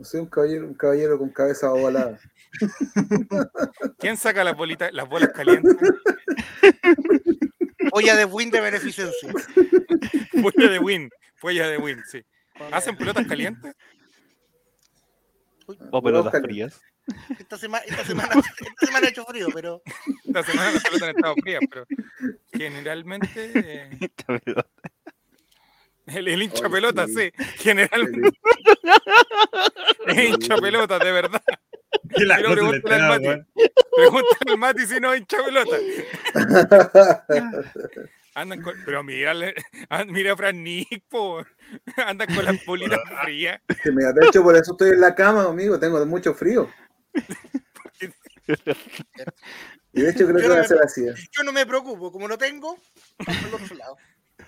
no 0.00 0.06
sé, 0.06 0.18
un 0.18 0.26
caballero, 0.26 0.66
un 0.66 0.72
caballero 0.72 1.18
con 1.18 1.28
cabeza 1.28 1.70
ovalada. 1.70 2.18
¿Quién 3.98 4.16
saca 4.16 4.42
las 4.42 4.56
bolitas, 4.56 4.90
las 4.94 5.06
bolas 5.06 5.28
calientes? 5.28 5.76
Olla 7.92 8.16
de 8.16 8.24
win 8.24 8.50
de 8.50 8.62
beneficencia. 8.62 9.30
Fuella 10.40 10.70
de 10.70 10.78
win. 10.78 11.10
Fuella 11.36 11.68
de 11.68 11.76
win, 11.76 12.02
sí. 12.10 12.24
¿Hacen 12.72 12.96
pelotas 12.96 13.26
calientes? 13.26 13.74
O 15.90 16.02
pelotas 16.02 16.40
frías. 16.40 16.80
Esta 17.38 17.58
semana, 17.58 17.84
esta 17.86 18.04
semana, 18.04 18.34
esta 18.34 18.86
semana 18.86 19.06
ha 19.06 19.10
hecho 19.10 19.26
frío, 19.26 19.48
pero. 19.52 19.82
Esta 20.24 20.42
semana 20.44 20.72
las 20.72 20.82
pelotas 20.82 21.08
han 21.10 21.16
estado 21.16 21.34
frías, 21.42 21.60
pero 21.68 21.86
generalmente 22.54 23.52
eh, 23.54 23.98
Esta 24.00 24.38
pelota. 24.38 24.70
El, 26.14 26.28
el 26.28 26.42
hincha 26.42 26.64
Oye, 26.64 26.70
pelota, 26.70 27.06
sí. 27.06 27.14
sí. 27.38 27.44
Generalmente 27.58 28.38
es 30.06 30.18
hincha 30.18 30.56
pelota, 30.56 30.98
de 30.98 31.12
verdad. 31.12 31.42
Y 32.16 32.24
la 32.24 32.36
Quiero 32.36 32.50
cosa 32.50 32.62
le 32.62 32.80
preguntarle 32.80 33.04
al 33.04 33.20
Mati. 33.20 33.46
Pregúntale 33.96 34.50
al 34.52 34.58
Mati 34.58 34.86
si 34.86 35.00
no 35.00 35.12
es 35.12 35.20
hincha 35.20 35.38
pelota. 35.44 35.76
Andan 38.34 38.62
con. 38.62 38.74
Pero 38.84 39.00
ah, 39.00 40.04
mira 40.04 40.32
a 40.32 40.36
Fran 40.36 40.62
Nick, 40.62 41.04
po. 41.08 41.44
Andan 41.96 42.32
con 42.34 42.44
las 42.44 42.64
bolitas 42.64 43.00
frías. 43.24 43.60
Mira, 43.86 44.12
de 44.12 44.26
hecho, 44.26 44.42
por 44.42 44.56
eso 44.56 44.72
estoy 44.72 44.90
en 44.90 45.00
la 45.00 45.14
cama, 45.14 45.44
amigo. 45.44 45.78
Tengo 45.78 46.04
mucho 46.06 46.34
frío. 46.34 46.70
Y 49.92 50.02
de 50.02 50.10
hecho, 50.10 50.26
creo 50.26 50.36
que 50.36 50.48
va 50.48 50.60
a 50.60 50.64
ser 50.64 50.78
así. 50.82 51.06
¿eh? 51.06 51.14
Yo 51.32 51.42
no 51.42 51.52
me 51.52 51.66
preocupo, 51.66 52.12
como 52.12 52.28
no 52.28 52.38
tengo, 52.38 52.78
al 53.26 53.54
otro 53.54 53.76
lado. 53.76 53.96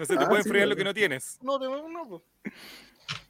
No 0.03 0.07
se 0.07 0.17
te 0.17 0.25
Ah, 0.25 0.29
puede 0.29 0.43
sí, 0.43 0.49
enfriar 0.49 0.67
lo 0.67 0.75
que 0.75 0.83
no 0.83 0.93
tienes. 0.93 1.39
No, 1.43 1.61
tengo, 1.61 1.89
no, 1.89 2.09
pues. 2.09 2.23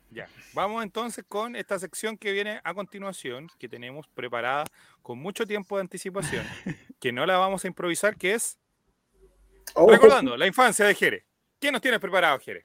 Ya. 0.09 0.27
Vamos 0.55 0.83
entonces 0.83 1.23
con 1.29 1.55
esta 1.55 1.79
sección 1.79 2.17
que 2.17 2.33
viene 2.33 2.63
a 2.65 2.73
continuación, 2.73 3.49
que 3.59 3.69
tenemos 3.69 4.09
preparada 4.09 4.65
con 5.03 5.19
mucho 5.19 5.45
tiempo 5.47 5.77
de 5.77 5.83
anticipación, 5.83 6.47
que 6.99 7.13
no 7.13 7.27
la 7.27 7.37
vamos 7.37 7.63
a 7.65 7.69
improvisar, 7.69 8.17
que 8.17 8.33
es 8.35 8.59
Oh, 9.75 9.91
recordando 9.91 10.35
la 10.37 10.47
infancia 10.47 10.87
de 10.87 10.95
Jere. 10.95 11.27
¿Quién 11.61 11.73
nos 11.75 11.83
tienes 11.83 12.01
preparado, 12.01 12.39
Jere? 12.39 12.65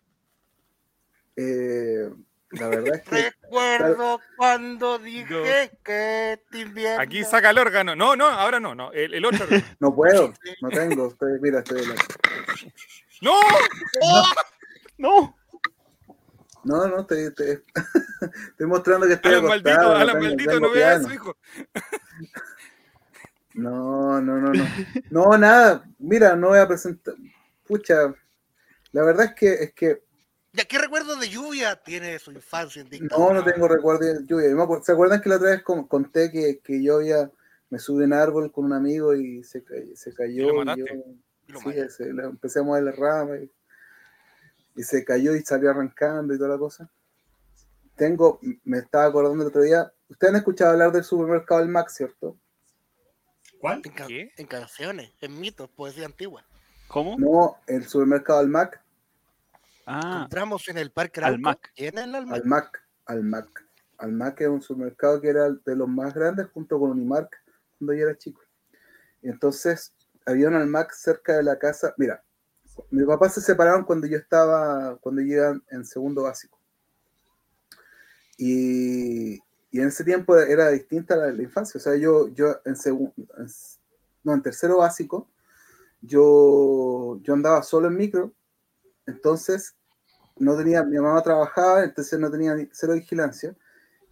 eh, 1.36 2.10
la 2.52 2.68
verdad 2.70 2.96
es 2.96 3.02
que 3.02 3.30
Recuerdo 3.42 4.22
cuando 4.38 5.00
dije 5.00 5.72
que 5.84 6.42
te 6.50 6.60
invierno. 6.62 7.02
Aquí 7.02 7.26
saca 7.26 7.50
el 7.50 7.58
órgano. 7.58 7.94
No, 7.96 8.16
no, 8.16 8.26
ahora 8.28 8.60
no, 8.62 8.74
no. 8.74 8.94
El, 8.94 9.14
el 9.14 9.26
otro. 9.26 9.44
órgano. 9.44 9.64
no 9.82 9.94
puedo, 9.94 10.34
no 10.62 10.70
tengo. 10.70 11.08
Estoy, 11.10 11.40
mira, 11.42 11.60
estoy 11.60 11.82
¡No! 13.22 13.34
No. 14.98 15.38
No, 16.64 16.88
no, 16.88 17.00
estoy, 17.02 17.20
estoy, 17.28 17.64
estoy 18.50 18.68
mostrando 18.68 19.08
que 19.08 19.14
estoy 19.14 19.34
Alan 19.34 19.46
maldito, 19.46 19.96
Alan 19.96 20.20
maldito, 20.22 20.60
no 20.60 20.72
vea 20.72 20.90
piano. 20.90 21.06
eso, 21.06 21.14
hijo. 21.14 21.38
No, 23.54 24.22
no, 24.22 24.38
no, 24.38 24.54
no. 24.54 24.66
No, 25.10 25.38
nada. 25.38 25.84
Mira, 25.98 26.36
no 26.36 26.50
voy 26.50 26.60
a 26.60 26.68
presentar. 26.68 27.16
Pucha, 27.66 28.14
la 28.92 29.04
verdad 29.04 29.26
es 29.28 29.34
que 29.34 29.54
es 29.54 29.74
que 29.74 30.04
Ya, 30.54 30.66
¿qué 30.66 30.78
recuerdo 30.78 31.16
de 31.16 31.30
lluvia 31.30 31.76
tiene 31.82 32.20
su 32.20 32.32
infancia 32.32 32.82
en 32.82 32.88
no, 32.88 32.92
dictadura? 32.92 33.34
no 33.36 33.44
tengo 33.44 33.68
recuerdo 33.68 34.06
de 34.06 34.26
lluvia. 34.26 34.50
¿Se 34.84 34.92
acuerdan 34.92 35.22
que 35.22 35.30
la 35.30 35.38
otra 35.38 35.52
vez 35.52 35.64
con- 35.64 35.88
conté 35.88 36.32
que, 36.32 36.60
que 36.64 36.84
yo 36.84 36.98
había 36.98 37.32
me 37.70 37.80
subí 37.80 38.04
en 38.04 38.14
árbol 38.14 38.52
con 38.52 38.66
un 38.66 38.74
amigo 38.74 39.14
y 39.16 39.44
se, 39.44 39.64
se 39.96 40.14
cayó? 40.14 40.64
lo 40.64 40.74
y 40.74 40.78
yo- 40.80 40.86
Y 40.86 41.24
lo 41.48 41.60
sí, 41.60 41.70
ese, 41.70 42.14
le 42.14 42.24
empecé 42.24 42.60
a 42.60 42.64
mover 42.64 42.84
las 42.84 42.96
ramas. 42.98 43.40
Y, 43.42 43.52
y 44.82 44.84
se 44.84 45.04
cayó 45.04 45.36
y 45.36 45.42
salió 45.42 45.72
arrancando 45.72 46.34
y 46.34 46.38
toda 46.38 46.50
la 46.52 46.58
cosa. 46.58 46.90
Tengo, 47.96 48.40
me 48.64 48.78
estaba 48.80 49.06
acordando 49.06 49.44
el 49.44 49.50
otro 49.50 49.62
día, 49.64 49.92
ustedes 50.08 50.32
han 50.34 50.38
escuchado 50.38 50.72
hablar 50.72 50.92
del 50.92 51.04
supermercado 51.04 51.62
del 51.62 51.70
Mac, 51.70 51.90
¿cierto? 51.90 52.38
¿Cuál? 53.60 53.82
En, 54.08 54.30
en 54.38 54.46
canciones, 54.46 55.12
en 55.20 55.40
mitos, 55.40 55.68
poesía 55.70 56.06
antigua. 56.06 56.46
¿Cómo? 56.88 57.18
No, 57.18 57.58
el 57.66 57.86
supermercado 57.88 58.40
del 58.40 58.50
Mac, 58.50 58.84
Ah, 59.90 60.02
Encontramos 60.18 60.68
en 60.68 60.78
el 60.78 60.92
Parque 60.92 61.22
Al 61.22 61.26
Arauco, 61.36 61.42
Mac. 61.44 61.72
en 61.78 61.98
el 61.98 62.14
Almac. 62.14 62.36
al 62.36 62.46
Mac, 62.46 62.84
al 63.06 63.24
Mac. 63.24 63.66
Al 63.98 64.12
Mac 64.12 64.42
es 64.42 64.50
un 64.50 64.62
supermercado 64.62 65.22
que 65.22 65.30
era 65.30 65.50
de 65.50 65.76
los 65.78 65.88
más 65.88 66.14
grandes 66.14 66.48
junto 66.54 66.78
con 66.78 66.92
Unimark 66.92 67.32
cuando 67.80 67.94
yo 67.94 68.04
era 68.04 68.18
chico. 68.18 68.42
Y 69.22 69.30
entonces 69.30 69.94
había 70.28 70.50
un 70.50 70.56
Almac 70.56 70.92
cerca 70.94 71.38
de 71.38 71.44
la 71.44 71.58
casa. 71.58 71.94
Mira, 71.98 72.24
mis 72.92 73.06
papás 73.06 73.34
se 73.34 73.42
separaron 73.42 73.86
cuando 73.86 74.08
yo 74.08 74.18
estaba, 74.18 74.98
cuando 74.98 75.22
yo 75.22 75.28
iba 75.28 75.62
en 75.72 75.86
segundo 75.86 76.24
básico. 76.24 76.60
Y, 78.38 79.36
y 79.72 79.80
en 79.80 79.88
ese 79.88 80.04
tiempo 80.04 80.38
era 80.38 80.70
distinta 80.70 81.16
la, 81.16 81.32
la 81.32 81.42
infancia. 81.42 81.80
O 81.80 81.82
sea, 81.82 81.96
yo, 81.96 82.28
yo 82.30 82.60
en 82.66 82.76
segundo, 82.76 83.16
no, 84.24 84.34
en 84.34 84.42
tercero 84.42 84.78
básico, 84.78 85.30
yo, 86.02 87.20
yo 87.22 87.34
andaba 87.34 87.64
solo 87.64 87.88
en 87.88 87.96
micro. 87.96 88.34
Entonces, 89.06 89.76
no 90.36 90.58
tenía, 90.58 90.84
mi 90.84 91.00
mamá 91.00 91.24
trabajaba, 91.24 91.84
entonces 91.86 92.20
no 92.20 92.30
tenía 92.30 92.56
cero 92.74 92.94
vigilancia. 92.94 93.56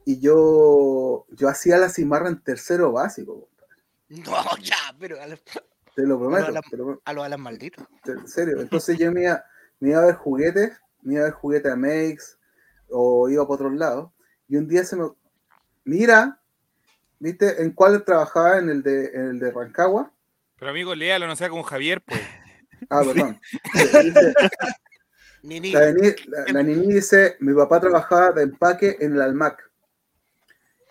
Y 0.06 0.20
yo, 0.20 1.26
yo 1.30 1.50
hacía 1.50 1.78
la 1.78 1.90
cimarra 1.90 2.30
en 2.30 2.42
tercero 2.42 2.94
básico. 2.94 3.50
No, 4.08 4.58
ya, 4.62 4.96
pero 5.00 5.18
te 5.96 6.04
lo 6.06 6.20
prometo. 6.20 6.52
la- 6.52 6.62
te 6.62 6.78
lo- 6.78 7.02
a 7.04 7.14
los 7.14 7.26
Alan 7.26 7.42
malditos. 7.42 7.86
en 8.06 8.28
serio. 8.28 8.60
Entonces 8.62 8.98
yo 8.98 9.12
me 9.12 9.24
iba, 9.24 9.44
me 9.80 9.90
iba 9.90 10.00
a 10.02 10.06
ver 10.06 10.16
juguetes, 10.16 10.80
me 11.02 11.14
iba 11.14 11.22
a 11.24 11.26
ver 11.26 11.34
juguetes 11.34 11.72
a 11.72 11.76
Makes 11.76 12.38
o 12.90 13.30
iba 13.30 13.44
para 13.44 13.56
otros 13.56 13.74
lados. 13.74 14.12
Y 14.48 14.58
un 14.58 14.68
día 14.68 14.84
se 14.84 14.96
me. 14.96 15.10
Mira, 15.86 16.40
¿viste 17.20 17.62
en 17.62 17.72
cuál 17.72 18.04
trabajaba? 18.04 18.58
En 18.60 18.70
el 18.70 18.84
de, 18.84 19.06
en 19.08 19.22
el 19.30 19.40
de 19.40 19.52
Rancagua. 19.52 20.12
Pero 20.60 20.72
amigo, 20.72 20.96
léalo, 20.96 21.28
no 21.28 21.36
sea 21.36 21.50
como 21.50 21.64
Javier, 21.64 22.02
pues. 22.02 22.22
Ah, 22.90 23.02
perdón. 23.04 23.40
Dice- 24.04 24.34
la, 25.74 25.92
Nini, 25.92 26.16
la, 26.28 26.46
la 26.54 26.64
Nini 26.64 26.94
dice: 26.94 27.36
Mi 27.40 27.54
papá 27.54 27.80
trabajaba 27.80 28.32
de 28.32 28.44
empaque 28.44 28.98
en 29.00 29.14
el 29.14 29.22
Almac. 29.22 29.72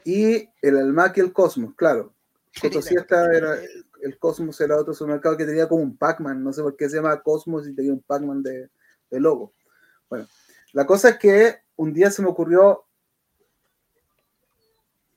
Y 0.05 0.49
el 0.63 0.77
Almac 0.79 1.17
y 1.17 1.21
el 1.21 1.33
Cosmos, 1.33 1.75
claro. 1.77 2.15
Cotosiesta 2.61 3.27
era, 3.35 3.57
el 4.05 4.19
Cosmos 4.19 4.61
era 4.61 4.77
otro 4.77 4.95
supermercado 4.95 5.37
que 5.37 5.47
tenía 5.47 5.69
como 5.69 5.83
un 5.83 5.97
Pac-Man, 5.97 6.45
no 6.45 6.53
sé 6.53 6.63
por 6.63 6.77
qué 6.77 6.89
se 6.89 6.97
llama 6.97 7.23
Cosmos 7.23 7.67
y 7.67 7.75
tenía 7.75 7.93
un 7.93 8.03
Pac-Man 8.03 8.43
de, 8.43 8.71
de 9.11 9.21
logo. 9.21 9.53
Bueno, 10.09 10.29
la 10.73 10.87
cosa 10.87 11.11
es 11.11 11.19
que 11.19 11.57
un 11.77 11.93
día 11.93 12.11
se 12.11 12.23
me 12.23 12.29
ocurrió, 12.29 12.85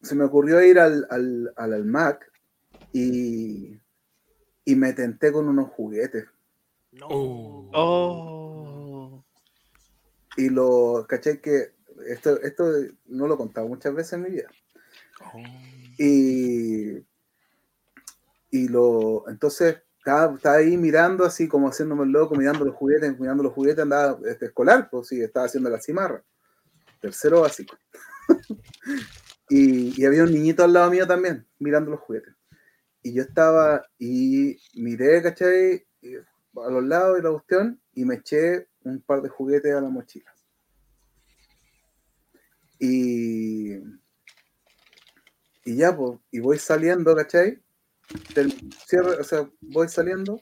se 0.01 0.15
me 0.15 0.23
ocurrió 0.23 0.61
ir 0.61 0.79
al, 0.79 1.05
al, 1.09 1.53
al 1.55 1.73
Almac 1.73 2.31
y, 2.93 3.79
y 4.63 4.75
me 4.75 4.93
tenté 4.93 5.31
con 5.31 5.47
unos 5.47 5.69
juguetes. 5.71 6.25
No. 6.93 7.07
Oh. 7.09 7.69
Oh. 7.73 9.25
Y 10.37 10.49
lo, 10.49 11.05
caché 11.07 11.41
que 11.41 11.73
esto, 12.07 12.39
esto 12.41 12.71
no 13.07 13.27
lo 13.27 13.33
he 13.33 13.37
contado 13.37 13.67
muchas 13.67 13.93
veces 13.93 14.13
en 14.13 14.21
mi 14.21 14.29
vida. 14.29 14.49
Y, 15.97 17.03
y 18.49 18.67
lo, 18.67 19.25
entonces 19.29 19.77
estaba, 19.97 20.35
estaba 20.35 20.55
ahí 20.55 20.77
mirando 20.77 21.25
así 21.25 21.47
como 21.47 21.67
haciéndome 21.67 22.03
el 22.03 22.11
loco, 22.11 22.35
mirando 22.35 22.63
los 22.65 22.75
juguetes, 22.75 23.19
mirando 23.19 23.43
los 23.43 23.53
juguetes, 23.53 23.83
andaba 23.83 24.19
este, 24.25 24.45
escolar, 24.45 24.89
pues 24.89 25.07
sí, 25.07 25.21
estaba 25.21 25.45
haciendo 25.45 25.69
la 25.69 25.81
cimarra. 25.81 26.23
Tercero 27.01 27.41
básico. 27.41 27.77
y, 29.49 30.01
y 30.01 30.05
había 30.05 30.23
un 30.23 30.31
niñito 30.31 30.63
al 30.63 30.73
lado 30.73 30.89
mío 30.89 31.05
también, 31.05 31.45
mirando 31.59 31.91
los 31.91 31.99
juguetes. 31.99 32.33
Y 33.03 33.13
yo 33.13 33.23
estaba 33.23 33.85
y 33.99 34.57
miré, 34.75 35.21
¿cachai? 35.21 35.85
A 36.55 36.69
los 36.69 36.83
lados 36.83 37.19
y 37.19 37.21
la 37.21 37.31
cuestión, 37.31 37.81
y 37.93 38.05
me 38.05 38.15
eché 38.15 38.67
un 38.83 39.01
par 39.01 39.21
de 39.21 39.29
juguetes 39.29 39.73
a 39.73 39.81
la 39.81 39.89
mochila. 39.89 40.33
Y, 42.79 43.75
y 45.65 45.75
ya, 45.75 45.95
pues, 45.95 46.19
y 46.31 46.39
voy 46.39 46.57
saliendo, 46.57 47.15
¿cachai? 47.15 47.61
Del 48.35 48.51
cierre, 48.85 49.19
o 49.19 49.23
sea, 49.23 49.49
voy 49.61 49.89
saliendo 49.89 50.39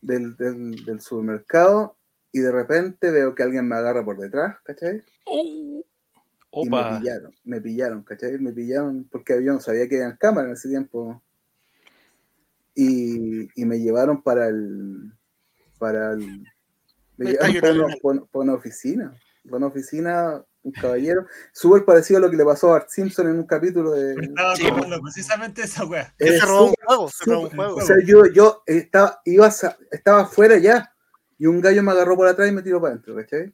del, 0.00 0.36
del, 0.36 0.84
del 0.84 1.00
supermercado 1.00 1.96
y 2.32 2.40
de 2.40 2.52
repente 2.52 3.10
veo 3.10 3.34
que 3.34 3.42
alguien 3.42 3.66
me 3.68 3.76
agarra 3.76 4.04
por 4.04 4.18
detrás, 4.18 4.56
¿cachai? 4.64 5.02
Y 6.64 6.68
me 6.68 6.76
pillaron, 7.00 7.34
me 7.44 7.60
pillaron, 7.60 8.02
¿cachai? 8.04 8.38
Me 8.38 8.52
pillaron 8.52 9.04
porque 9.10 9.42
yo 9.44 9.52
no 9.54 9.60
sabía 9.60 9.88
que 9.88 10.02
había 10.02 10.16
cámara 10.16 10.48
en 10.48 10.54
ese 10.54 10.68
tiempo. 10.68 11.22
Y, 12.74 13.48
y 13.60 13.64
me 13.66 13.78
llevaron 13.80 14.22
para 14.22 14.48
el. 14.48 15.12
Para 15.78 16.12
el. 16.12 16.42
Me 17.16 17.24
Me 17.26 17.30
llevaron 17.32 17.60
para 17.60 17.72
llorando. 17.72 17.86
una, 17.86 17.96
para 17.96 18.14
una- 18.18 18.26
para 18.26 18.42
una 18.44 18.54
oficina. 18.54 19.14
Para 19.44 19.56
una 19.58 19.66
oficina, 19.66 20.44
un 20.62 20.72
caballero. 20.72 21.26
Súper 21.52 21.84
parecido 21.84 22.18
a 22.18 22.20
lo 22.22 22.30
que 22.30 22.36
le 22.36 22.44
pasó 22.44 22.68
a 22.68 22.72
Bart 22.72 22.88
Simpson 22.88 23.28
en 23.28 23.38
un 23.38 23.46
capítulo 23.46 23.92
de. 23.92 24.14
Me 24.16 24.24
estaba 24.26 24.56
Sí, 24.56 24.66
acordando 24.66 25.00
precisamente 25.02 25.62
esa 25.62 25.84
wea. 25.84 26.14
Que 26.18 26.28
Es 26.28 26.40
se 26.40 26.46
robó 26.46 26.66
un 26.66 26.74
juego, 26.84 27.08
se 27.08 27.24
robó 27.24 27.42
un 27.42 27.50
juego. 27.50 27.76
O 27.76 27.80
sea, 27.80 27.96
yo, 28.04 28.26
yo 28.26 28.62
estaba, 28.66 29.20
iba 29.24 29.50
estaba 29.90 30.22
afuera 30.22 30.58
ya. 30.58 30.94
Y 31.38 31.46
un 31.46 31.60
gallo 31.60 31.82
me 31.82 31.90
agarró 31.92 32.16
por 32.16 32.28
atrás 32.28 32.48
y 32.48 32.52
me 32.52 32.62
tiró 32.62 32.80
para 32.80 32.92
adentro, 32.92 33.16
¿cachai? 33.16 33.52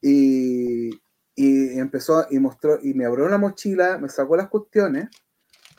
Y, 0.00 0.90
y 1.34 1.78
empezó 1.78 2.26
y 2.30 2.38
mostró, 2.38 2.78
y 2.82 2.94
me 2.94 3.04
abrió 3.04 3.28
la 3.28 3.38
mochila, 3.38 3.98
me 3.98 4.08
sacó 4.08 4.36
las 4.36 4.48
cuestiones 4.48 5.08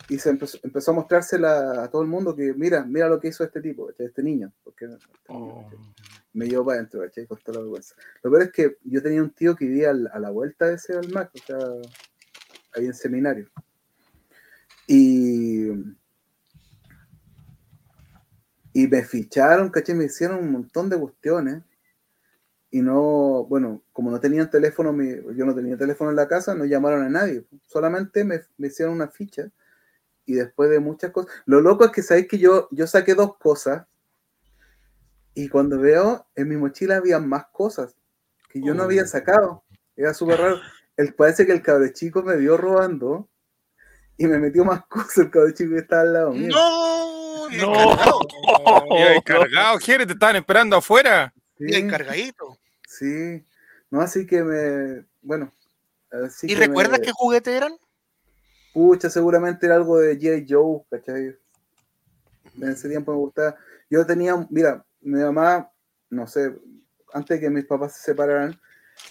y 0.10 0.20
se 0.20 0.30
empezó, 0.30 0.58
empezó 0.64 0.92
a 0.92 0.96
mostrársela 0.96 1.84
a 1.84 1.90
todo 1.90 2.02
el 2.02 2.08
mundo 2.08 2.36
que 2.36 2.54
mira, 2.54 2.84
mira 2.84 3.08
lo 3.10 3.20
que 3.20 3.30
hizo 3.30 3.44
este 3.44 3.62
tipo, 3.62 3.90
este 3.98 4.22
niño. 4.24 4.52
Porque 4.64 4.86
este 4.86 5.34
niño, 5.34 5.64
¿cachai? 5.70 5.80
me 6.34 6.48
llevó 6.48 6.66
para 6.66 6.78
adentro, 6.80 7.02
¿cachai? 7.02 7.28
Con 7.28 7.38
toda 7.40 7.58
la 7.58 7.62
vergüenza. 7.62 7.96
Lo 8.24 8.32
peor 8.32 8.44
es 8.44 8.52
que 8.52 8.78
yo 8.84 9.02
tenía 9.02 9.22
un 9.22 9.30
tío 9.32 9.56
que 9.56 9.66
vivía 9.66 9.92
al- 9.92 10.10
a 10.12 10.20
la 10.20 10.30
vuelta 10.32 10.66
de 10.68 10.76
ese 10.76 10.94
Almac, 10.98 11.32
o 11.36 11.38
sea, 11.46 11.58
ahí 12.76 12.86
en 12.86 12.94
seminario. 12.94 13.50
Y, 14.88 15.68
y 18.74 18.88
me 18.88 19.04
ficharon, 19.04 19.70
¿cachai? 19.70 19.96
Me 19.96 20.06
hicieron 20.06 20.40
un 20.40 20.52
montón 20.52 20.90
de 20.90 21.00
cuestiones. 21.00 21.64
Y 22.72 22.82
no, 22.82 23.46
bueno, 23.48 23.84
como 23.94 24.10
no 24.10 24.20
tenían 24.20 24.50
teléfono, 24.50 24.92
yo 25.34 25.46
no 25.46 25.54
tenía 25.54 25.78
teléfono 25.78 26.10
en 26.10 26.16
la 26.16 26.28
casa, 26.28 26.56
no 26.56 26.66
llamaron 26.66 27.04
a 27.04 27.10
nadie. 27.10 27.46
Solamente 27.68 28.24
me, 28.24 28.42
me 28.58 28.68
hicieron 28.68 28.96
una 28.96 29.08
ficha. 29.10 29.52
Y 30.26 30.34
después 30.36 30.70
de 30.70 30.80
muchas 30.80 31.12
cosas. 31.12 31.32
Lo 31.46 31.60
loco 31.62 31.86
es 31.86 31.92
que 31.92 32.02
sabéis 32.02 32.28
que 32.28 32.38
yo, 32.38 32.68
yo 32.72 32.88
saqué 32.88 33.14
dos 33.16 33.38
cosas. 33.38 33.86
Y 35.36 35.50
cuando 35.50 35.80
veo, 35.80 36.28
en 36.36 36.48
mi 36.48 36.56
mochila 36.58 36.98
había 36.98 37.20
más 37.20 37.46
cosas 37.52 37.96
que 38.50 38.62
yo 38.62 38.74
no 38.74 38.84
había 38.84 39.04
Oh. 39.04 39.08
sacado. 39.08 39.64
Era 39.96 40.14
súper 40.14 40.40
raro. 40.40 40.60
El, 40.96 41.14
parece 41.16 41.46
que 41.46 41.52
el 41.52 41.62
cabro 41.62 41.88
chico 41.90 42.22
me 42.24 42.36
vio 42.38 42.56
robando 42.56 43.28
y 44.16 44.28
me 44.28 44.38
metió 44.38 44.64
más 44.64 44.86
cosas 44.88 45.18
el 45.18 45.32
cabro 45.32 45.52
chico 45.52 45.72
que 45.72 45.80
estaba 45.80 46.02
al 46.04 46.14
lado 46.14 46.32
mío. 46.34 46.50
No, 46.50 47.50
No. 47.50 48.98
encargado, 49.16 49.78
Jere, 49.82 50.06
te 50.06 50.14
estaban 50.14 50.36
esperando 50.36 50.78
afuera. 50.78 51.34
Sí, 51.58 51.88
cargadito. 51.88 52.58
sí. 52.88 53.46
No, 53.90 54.02
así 54.02 54.26
que 54.26 54.44
me. 54.44 55.06
Bueno. 55.22 55.52
Así 56.12 56.48
¿Y 56.48 56.54
que 56.56 56.60
recuerdas 56.60 57.00
me- 57.00 57.06
qué 57.06 57.12
juguete 57.14 57.56
eran? 57.56 57.74
Pucha, 58.74 59.10
seguramente 59.10 59.68
era 59.68 59.76
algo 59.76 60.00
de 60.00 60.16
J. 60.16 60.46
Joe, 60.50 60.82
¿cachai? 60.90 61.38
En 62.60 62.70
ese 62.70 62.90
tiempo 62.90 63.12
me 63.12 63.18
gustaba. 63.20 63.56
Yo 63.90 64.06
tenía, 64.06 64.36
mira, 64.50 64.84
mi 65.02 65.20
mamá, 65.20 65.72
no 66.10 66.26
sé, 66.28 66.56
antes 67.14 67.38
de 67.38 67.42
que 67.42 67.50
mis 67.50 67.66
papás 67.66 67.96
se 67.96 68.04
separaran, 68.04 68.60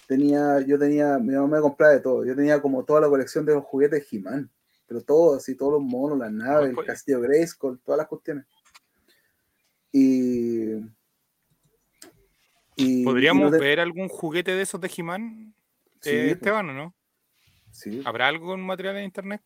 tenía, 0.07 0.59
yo 0.61 0.77
tenía, 0.77 1.17
mi 1.17 1.33
mamá 1.33 1.55
me 1.57 1.61
compraba 1.61 1.93
de 1.93 2.01
todo. 2.01 2.25
Yo 2.25 2.35
tenía 2.35 2.61
como 2.61 2.83
toda 2.83 3.01
la 3.01 3.07
colección 3.09 3.45
de 3.45 3.53
los 3.53 3.63
juguetes 3.63 4.01
de 4.11 4.17
He-Man, 4.17 4.49
pero 4.85 5.01
todo, 5.01 5.37
así, 5.37 5.55
todos 5.55 5.73
los 5.73 5.81
monos, 5.81 6.17
las 6.17 6.31
naves, 6.31 6.75
el 6.77 6.85
castillo 6.85 7.21
Grayskull, 7.21 7.79
todas 7.79 7.99
las 7.99 8.07
cuestiones. 8.07 8.45
Y. 9.91 10.73
y 12.75 13.03
¿Podríamos 13.05 13.41
y 13.41 13.45
no 13.45 13.51
te- 13.51 13.59
ver 13.59 13.79
algún 13.79 14.09
juguete 14.09 14.51
de 14.51 14.61
esos 14.63 14.81
de 14.81 14.91
He-Man, 14.95 15.53
Sí, 16.01 16.09
eh, 16.09 16.31
Esteban, 16.31 16.69
o 16.69 16.73
no? 16.73 16.95
Sí, 17.73 18.01
¿Habrá 18.05 18.27
algún 18.29 18.65
material 18.65 18.97
en 18.97 19.03
internet? 19.05 19.41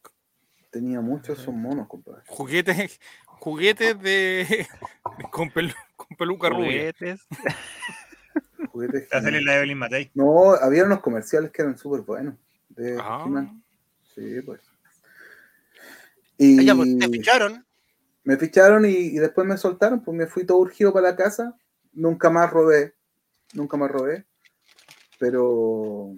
tenía 0.69 1.01
muchos 1.01 1.39
esos 1.39 1.53
monos, 1.55 1.87
compadre. 1.87 2.21
Juguetes, 2.27 2.99
juguetes 3.25 3.99
de 3.99 4.67
con, 5.31 5.49
pelu- 5.49 5.73
con 5.95 6.15
peluca 6.17 6.49
rubia. 6.49 6.93
Juguetes. 8.71 9.07
La 9.11 9.55
Evelyn 9.57 9.77
Matei. 9.77 10.11
No, 10.13 10.51
había 10.53 10.83
unos 10.83 10.99
comerciales 10.99 11.51
que 11.51 11.61
eran 11.63 11.77
súper 11.77 12.01
buenos. 12.01 12.35
De 12.69 12.97
Ah. 13.01 13.25
Sí, 14.13 14.41
pues. 14.45 14.61
Y 16.37 16.59
Ah, 16.59 16.63
ya, 16.63 16.75
pues, 16.75 16.97
te 16.99 17.07
ficharon. 17.09 17.65
me 18.23 18.37
ficharon 18.37 18.85
y, 18.85 18.89
y 18.89 19.17
después 19.17 19.47
me 19.47 19.57
soltaron, 19.57 20.03
pues 20.03 20.15
me 20.15 20.27
fui 20.27 20.45
todo 20.45 20.57
urgido 20.59 20.93
para 20.93 21.09
la 21.11 21.15
casa. 21.15 21.55
Nunca 21.93 22.29
más 22.29 22.51
robé. 22.51 22.93
nunca 23.53 23.77
me 23.77 23.87
robé, 23.87 24.25
pero 25.17 26.13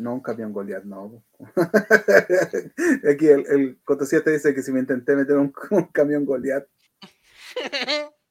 no 0.00 0.14
un 0.14 0.20
camión 0.20 0.52
Goliath, 0.52 0.84
no. 0.84 1.22
Aquí 3.10 3.28
el, 3.28 3.46
el 3.46 3.80
Cotosía 3.84 4.22
te 4.22 4.30
dice 4.32 4.54
que 4.54 4.62
si 4.62 4.72
me 4.72 4.80
intenté 4.80 5.14
meter 5.14 5.36
un, 5.36 5.52
un 5.70 5.84
camión 5.86 6.24
Goliath, 6.24 6.66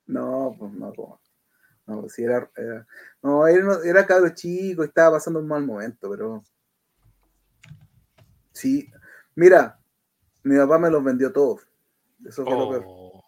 no, 0.07 0.55
pues 0.57 0.71
no, 0.73 0.91
pues, 0.93 1.09
no, 1.85 2.01
pues, 2.01 2.13
sí 2.13 2.23
era, 2.23 2.49
era- 2.55 2.87
no, 3.21 3.45
era, 3.47 3.63
no- 3.63 3.83
era 3.83 4.05
cabro 4.05 4.29
chico, 4.29 4.83
estaba 4.83 5.17
pasando 5.17 5.39
un 5.39 5.47
mal 5.47 5.63
momento, 5.65 6.09
pero 6.09 6.43
sí, 8.51 8.89
mira, 9.35 9.79
mi 10.43 10.57
papá 10.57 10.79
me 10.79 10.89
los 10.89 11.03
vendió 11.03 11.31
todos. 11.31 11.67
Eso 12.25 12.43
fue 12.43 12.53
lo 12.53 12.69
peor. 12.69 12.83
Oh, 12.85 13.23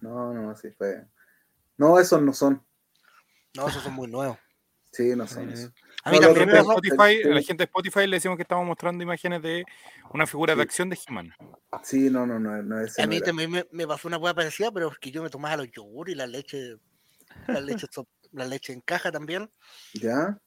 No, 0.00 0.32
no, 0.32 0.50
así 0.50 0.70
fue. 0.70 1.04
No, 1.76 1.98
esos 1.98 2.22
no 2.22 2.32
son. 2.32 2.62
No, 3.56 3.68
esos 3.68 3.82
son 3.82 3.94
muy 3.94 4.10
nuevos. 4.10 4.38
Sí, 4.92 5.14
no 5.16 5.26
son 5.26 5.46
Mm. 5.48 5.52
esos. 5.52 5.74
A 6.06 6.10
mí 6.12 6.20
No, 6.20 6.32
también. 6.32 6.56
Spotify, 6.56 7.20
el- 7.24 7.34
la 7.34 7.42
gente 7.42 7.62
de 7.62 7.64
Spotify 7.64 8.06
le 8.06 8.16
decimos 8.18 8.36
que 8.36 8.42
estamos 8.42 8.64
mostrando 8.64 9.02
imágenes 9.02 9.42
de 9.42 9.64
una 10.14 10.24
figura 10.26 10.54
de 10.54 10.62
acción 10.62 10.88
de 10.88 10.96
He-Man. 11.04 11.32
Sí, 11.82 12.08
no, 12.10 12.24
no, 12.24 12.38
no, 12.38 12.62
no 12.62 12.76
A 12.76 12.82
no 12.82 13.06
mí 13.08 13.16
era. 13.16 13.26
también 13.26 13.50
me, 13.50 13.66
me 13.72 13.86
pasó 13.88 14.06
una 14.06 14.16
hueá 14.16 14.32
parecida, 14.32 14.70
pero 14.70 14.92
es 14.92 14.98
que 14.98 15.10
yo 15.10 15.20
me 15.22 15.30
tomaba 15.30 15.56
los 15.56 15.70
yogur 15.72 16.08
y 16.08 16.14
la 16.14 16.28
leche, 16.28 16.76
la 17.48 17.60
leche, 17.60 17.88
la 18.32 18.44
leche 18.44 18.72
en 18.72 18.82
caja 18.82 19.10
también. 19.10 19.50
¿Ya? 19.94 20.38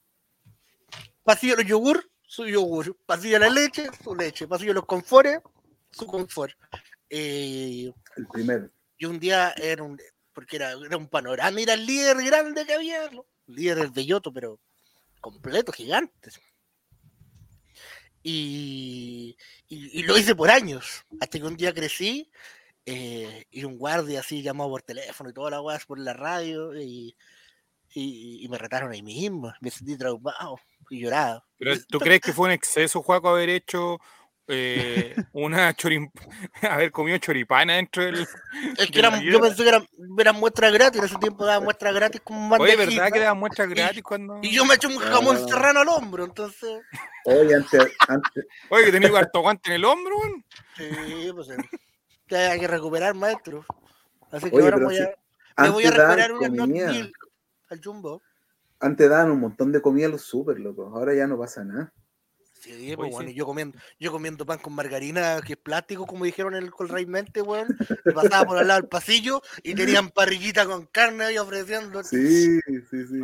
Pasillo 1.22 1.56
los 1.56 1.66
yogur, 1.66 2.10
su 2.22 2.46
yogur. 2.46 2.96
Pasillo 3.04 3.38
la 3.38 3.50
leche, 3.50 3.88
su 4.02 4.14
leche. 4.16 4.48
Pasillo 4.48 4.72
los 4.72 4.86
confores, 4.86 5.40
su 5.90 6.06
confort. 6.06 6.54
Eh, 7.10 7.92
El 8.16 8.26
primero. 8.28 8.70
y 8.96 9.04
un 9.04 9.18
día 9.20 9.52
era 9.58 9.82
un, 9.82 10.00
porque 10.32 10.56
era, 10.56 10.70
era 10.72 10.96
un 10.96 11.08
panorama, 11.08 11.60
era 11.60 11.74
el 11.74 11.84
líder 11.84 12.16
grande 12.24 12.64
que 12.64 12.72
había, 12.74 13.10
¿no? 13.10 13.26
líder 13.46 13.78
del 13.78 13.90
belloto, 13.90 14.32
pero 14.32 14.58
completo, 15.20 15.72
gigante. 15.72 16.30
Y, 18.22 19.36
y, 19.68 20.00
y 20.00 20.02
lo 20.02 20.18
hice 20.18 20.34
por 20.34 20.50
años, 20.50 21.04
hasta 21.20 21.38
que 21.38 21.44
un 21.44 21.56
día 21.56 21.72
crecí 21.72 22.30
eh, 22.84 23.46
y 23.50 23.64
un 23.64 23.78
guardia 23.78 24.20
así 24.20 24.42
llamó 24.42 24.68
por 24.68 24.82
teléfono 24.82 25.30
y 25.30 25.32
todas 25.32 25.50
las 25.52 25.60
weas 25.60 25.86
por 25.86 25.98
la 25.98 26.12
radio 26.12 26.78
y, 26.78 27.16
y, 27.94 28.44
y 28.44 28.48
me 28.48 28.58
retaron 28.58 28.92
ahí 28.92 29.02
mismo, 29.02 29.52
me 29.60 29.70
sentí 29.70 29.96
traumado 29.96 30.58
y 30.90 31.00
lloraba. 31.00 31.46
Pero 31.58 31.74
¿tú 31.88 31.98
crees 31.98 32.20
que 32.20 32.32
fue 32.32 32.46
un 32.46 32.52
exceso, 32.52 33.02
Juaco, 33.02 33.28
haber 33.28 33.48
hecho 33.48 33.98
eh, 34.50 35.14
una 35.32 35.72
chorim... 35.74 36.10
haber 36.62 36.90
comido 36.92 37.18
choripana 37.18 37.74
dentro 37.76 38.04
del... 38.04 38.26
Es 38.76 38.90
que 38.90 38.96
de 38.96 39.02
la 39.02 39.08
eran, 39.08 39.20
vida. 39.20 39.32
yo 39.32 39.40
pensé 39.40 39.62
que 39.62 39.68
eran, 39.68 39.86
eran 40.18 40.36
muestras 40.36 40.72
gratis, 40.72 40.98
en 41.00 41.06
ese 41.06 41.16
tiempo 41.16 41.44
daban 41.44 41.64
muestras 41.64 41.94
gratis 41.94 42.20
como 42.22 42.54
un 42.54 42.60
Oye, 42.60 42.76
¿verdad 42.76 43.10
que 43.12 43.20
daban 43.20 43.38
muestras 43.38 43.68
gratis 43.68 44.02
cuando...? 44.02 44.38
Y 44.42 44.50
yo 44.54 44.64
me 44.64 44.74
eché 44.74 44.86
un 44.86 44.98
jamón 44.98 45.36
Ah. 45.36 45.46
serrano 45.48 45.80
al 45.80 45.88
hombro, 45.88 46.24
entonces... 46.24 46.80
Oye, 47.24 47.54
antes, 47.54 47.82
antes, 48.08 48.44
Oye, 48.70 48.84
que 48.86 48.92
tenía 48.92 49.18
harto 49.18 49.40
guante 49.40 49.70
en 49.70 49.76
el 49.76 49.84
hombro, 49.84 50.16
weón. 50.18 50.44
Sí, 50.76 51.30
pues 51.34 51.50
eh, 51.50 51.56
que 52.26 52.36
hay 52.36 52.60
que 52.60 52.68
recuperar, 52.68 53.14
maestro. 53.14 53.64
Así 54.32 54.50
que 54.50 54.56
Oye, 54.56 54.64
ahora 54.66 54.84
voy 54.84 54.96
si 54.96 55.02
a, 55.02 55.62
me 55.62 55.68
voy 55.70 55.84
a 55.84 55.90
recuperar 55.90 56.32
una 56.32 56.48
al 57.68 57.80
Jumbo. 57.84 58.22
antes 58.80 59.08
daban 59.10 59.30
un 59.30 59.40
montón 59.40 59.70
de 59.72 59.82
comida 59.82 60.06
a 60.06 60.10
los 60.10 60.22
super, 60.22 60.58
loco. 60.58 60.86
Ahora 60.94 61.14
ya 61.14 61.26
no 61.26 61.38
pasa 61.38 61.62
nada. 61.64 61.92
Sí, 62.60 62.92
pues 62.94 63.10
bueno, 63.10 63.30
sí. 63.30 63.34
yo 63.34 63.46
comiendo, 63.46 63.78
yo 63.98 64.12
comiendo 64.12 64.44
pan 64.44 64.58
con 64.58 64.74
margarina, 64.74 65.40
que 65.46 65.54
es 65.54 65.58
plástico, 65.58 66.06
como 66.06 66.24
dijeron 66.26 66.54
en 66.54 66.62
el 66.64 66.70
Colray 67.04 67.06
Mente, 67.06 67.40
weón. 67.42 67.74
y 68.04 68.10
pasaba 68.12 68.44
por 68.44 68.58
al 68.58 68.68
lado 68.68 68.80
del 68.82 68.88
pasillo 68.88 69.40
y 69.62 69.74
tenían 69.74 70.10
parrillita 70.10 70.66
con 70.66 70.86
carne 70.86 71.24
ahí 71.24 71.38
ofreciendo. 71.38 72.02
Sí, 72.04 72.60
sí, 72.90 73.06
sí. 73.08 73.20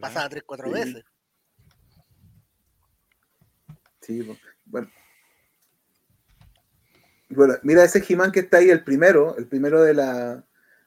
Pasaba 0.00 0.28
tres, 0.28 0.44
cuatro 0.46 0.68
Sí. 0.68 0.72
veces. 0.74 1.04
Sí, 4.00 4.22
bueno. 4.66 4.90
Bueno, 7.28 7.54
mira 7.62 7.82
ese 7.84 8.00
Jimán 8.00 8.30
que 8.30 8.40
está 8.40 8.58
ahí, 8.58 8.68
el 8.70 8.84
primero, 8.84 9.36
el 9.38 9.46
primero 9.48 9.82
de 9.82 9.94
la, 9.94 10.44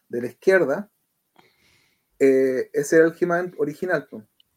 de 0.09 0.21
la 0.21 0.27
izquierda. 0.27 0.89
eh, 2.19 2.69
ese 2.71 2.97
era 2.97 3.05
el 3.05 3.13
Jimán 3.15 3.53
original. 3.57 4.07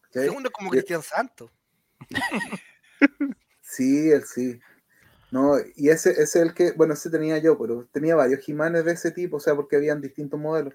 ¿cachai? 0.03 0.25
Segundo 0.25 0.49
es 0.51 0.53
como 0.53 0.69
Y- 0.69 0.73
Cristian 0.73 1.03
Santos. 1.03 1.51
Sí, 3.63 4.11
él 4.11 4.25
sí. 4.25 4.61
No, 5.31 5.57
y 5.77 5.91
ese, 5.91 6.13
ese 6.13 6.23
es 6.23 6.37
el 6.37 6.55
que, 6.55 6.73
bueno, 6.73 6.95
ese 6.95 7.11
tenía 7.11 7.39
yo, 7.39 7.59
pero 7.59 7.89
tenía 7.93 8.17
varios 8.17 8.41
Jimanes 8.41 8.85
de 8.85 8.93
ese 8.93 9.11
tipo, 9.13 9.39
o 9.39 9.41
sea, 9.41 9.55
porque 9.57 9.77
habían 9.77 10.01
distintos 10.01 10.41
modelos. 10.41 10.75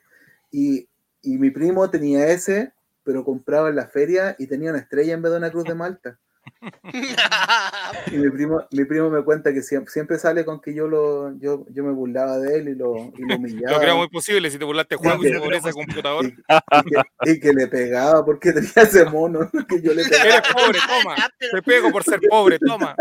Y, 0.51 0.89
y 1.23 1.37
mi 1.37 1.51
primo 1.51 1.89
tenía 1.89 2.27
ese, 2.27 2.73
pero 3.03 3.25
compraba 3.25 3.69
en 3.69 3.77
la 3.77 3.87
feria 3.87 4.35
y 4.39 4.47
tenía 4.47 4.71
una 4.71 4.79
estrella 4.79 5.13
en 5.13 5.21
vez 5.23 5.31
de 5.31 5.37
una 5.39 5.51
cruz 5.51 5.65
de 5.65 5.75
Malta. 5.75 6.19
Y 8.11 8.18
mi 8.18 8.30
primo, 8.30 8.65
mi 8.72 8.86
primo 8.86 9.10
me 9.10 9.24
cuenta 9.24 9.53
que 9.53 9.61
siempre, 9.61 9.91
siempre 9.91 10.18
sale 10.18 10.45
con 10.45 10.61
que 10.61 10.74
yo 10.74 10.88
lo, 10.88 11.38
yo, 11.40 11.65
yo 11.70 11.84
me 11.84 11.91
burlaba 11.91 12.38
de 12.38 12.57
él 12.57 12.70
y 12.70 12.76
lo, 12.76 12.95
y 13.18 13.22
lo 13.22 13.28
Lo 13.30 13.36
humillaba. 13.36 13.80
creo 13.80 13.98
muy 13.98 14.10
posible 14.10 14.49
si 14.49 14.57
te 14.57 14.65
burlaste 14.65 14.95
Juaco 14.95 15.26
y 15.26 15.30
se 15.30 15.40
por 15.40 15.53
ese 15.53 15.72
computador. 15.72 16.26
y, 16.26 16.30
y 16.30 16.84
que, 16.84 17.32
y 17.32 17.40
que 17.40 17.53
le 17.53 17.68
pegaba 17.68 18.24
porque 18.26 18.52
tenía 18.52 18.72
ese 18.76 19.06
mono 19.06 19.49
que 19.68 19.82
yo 19.82 19.94
le 19.94 20.03
pegaba. 20.03 20.24
Eres 20.26 20.41
pobre, 20.53 20.80
toma. 20.88 21.15
Te 21.40 21.61
pego 21.61 21.91
por 21.91 22.03
ser 22.03 22.20
pobre, 22.30 22.60
toma. 22.60 22.95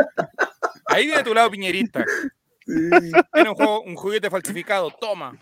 Ahí 0.87 1.07
viene 1.07 1.23
tu 1.23 1.35
lado 1.35 1.51
piñerista. 1.51 2.05
Sí, 2.65 2.91
Tiene 3.33 3.49
un, 3.51 3.55
juego, 3.57 3.83
un 3.83 3.97
juguete 3.97 4.31
falsificado, 4.31 4.91
toma. 5.01 5.37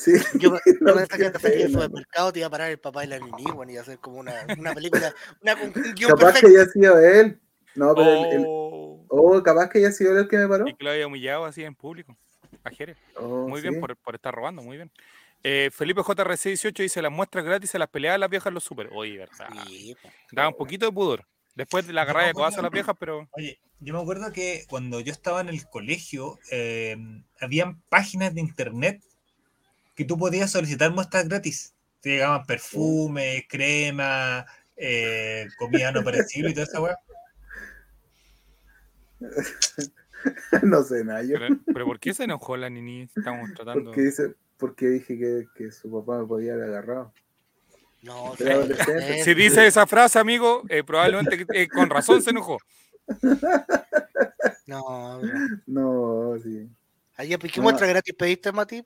Sí. 0.00 0.12
Yo, 0.38 0.50
me- 0.52 0.58
yo 0.66 0.72
No, 0.80 0.94
pensé 0.94 1.16
que 1.16 1.30
del 1.30 1.32
pena. 1.32 1.68
supermercado, 1.68 2.32
te 2.32 2.38
iba 2.40 2.48
a 2.48 2.50
parar 2.50 2.70
el 2.70 2.78
papá 2.78 3.04
y 3.04 3.08
la 3.08 3.18
Nini, 3.18 3.44
bueno, 3.52 3.72
y 3.72 3.76
hacer 3.76 3.98
como 3.98 4.18
una, 4.18 4.34
una 4.58 4.74
película, 4.74 5.14
una, 5.42 5.54
un 5.54 5.72
guion 5.72 6.10
Capaz 6.10 6.34
que 6.34 6.40
perfecto. 6.42 6.48
haya 6.48 6.64
sido 6.70 6.98
él. 6.98 7.40
No, 7.74 7.94
pero 7.94 8.10
el- 8.12 8.32
el, 8.32 8.44
Oh, 8.48 9.04
Oh, 9.08 9.42
capaz 9.42 9.68
que 9.70 9.78
haya 9.78 9.92
sido 9.92 10.12
él 10.12 10.18
el 10.18 10.28
que 10.28 10.36
me 10.38 10.46
paró. 10.48 10.66
y 10.68 10.74
que 10.74 10.84
lo 10.84 10.90
haya 10.90 11.06
humillado 11.06 11.44
así 11.44 11.62
en 11.64 11.74
público. 11.74 12.16
A 12.64 12.70
Jerez. 12.70 12.96
Oh, 13.16 13.46
Muy 13.48 13.60
sí. 13.60 13.68
bien 13.68 13.80
por, 13.80 13.96
por 13.96 14.14
estar 14.14 14.34
robando, 14.34 14.62
muy 14.62 14.76
bien. 14.76 14.90
Eh, 15.42 15.70
Felipe 15.72 16.00
JRC18 16.02 16.82
dice: 16.82 17.00
Las 17.00 17.10
muestras 17.12 17.44
gratis 17.44 17.70
se 17.70 17.78
las 17.78 17.88
peleaban 17.88 18.20
las 18.20 18.28
viejas 18.28 18.52
los 18.52 18.62
super. 18.62 18.90
Oye, 18.92 19.16
verdad. 19.18 19.48
Sí, 19.66 19.96
po. 20.02 20.10
Daba 20.32 20.48
un 20.48 20.56
poquito 20.56 20.84
de 20.86 20.92
pudor. 20.92 21.24
Después 21.54 21.86
de 21.86 21.92
la 21.92 22.02
agarrada 22.02 22.26
de 22.28 22.34
codazo 22.34 22.60
a 22.60 22.62
las 22.62 22.70
viejas, 22.70 22.94
pero. 23.00 23.26
Oye, 23.32 23.58
yo 23.80 23.94
me 23.94 24.00
acuerdo 24.00 24.30
que 24.32 24.64
cuando 24.68 25.00
yo 25.00 25.10
estaba 25.12 25.40
en 25.40 25.48
el 25.48 25.66
colegio, 25.68 26.38
eh, 26.50 26.96
habían 27.40 27.80
páginas 27.88 28.34
de 28.34 28.40
internet 28.42 29.02
que 30.00 30.06
tú 30.06 30.16
podías 30.16 30.50
solicitar 30.50 30.90
muestras 30.92 31.28
gratis. 31.28 31.74
Te 32.00 32.08
llegaban 32.08 32.46
perfumes, 32.46 33.44
crema, 33.46 34.46
eh, 34.74 35.46
comida 35.58 35.92
no 35.92 36.02
perecible 36.02 36.52
y 36.52 36.54
toda 36.54 36.64
esa 36.64 36.80
weá. 36.80 36.96
no 40.62 40.82
sé, 40.82 41.04
nada. 41.04 41.22
Yo, 41.22 41.34
Pero, 41.38 41.56
pero 41.66 41.84
¿por 41.84 42.00
qué 42.00 42.14
se 42.14 42.24
enojó 42.24 42.56
la 42.56 42.70
Nini? 42.70 43.10
Estamos 43.14 43.50
tratando. 43.54 43.84
porque, 43.90 44.00
dice, 44.00 44.34
porque 44.56 44.86
dije 44.86 45.18
que, 45.18 45.46
que 45.54 45.70
su 45.70 45.90
papá 45.90 46.18
me 46.18 46.26
podía 46.26 46.54
haber 46.54 46.70
agarrado. 46.70 47.12
No, 48.00 48.32
adolescente. 48.32 49.22
Si 49.24 49.34
dice 49.34 49.66
esa 49.66 49.86
frase, 49.86 50.18
amigo, 50.18 50.62
eh, 50.70 50.82
probablemente 50.82 51.44
eh, 51.52 51.68
con 51.68 51.90
razón 51.90 52.22
se 52.22 52.30
enojó. 52.30 52.56
No, 54.66 55.20
no. 55.20 55.30
No, 55.66 56.38
sí. 56.42 56.70
Ayer, 57.16 57.38
¿qué 57.38 57.52
No. 57.58 57.64
muestra 57.64 57.86
gratis 57.86 58.14
pediste, 58.14 58.50
Mati? 58.50 58.82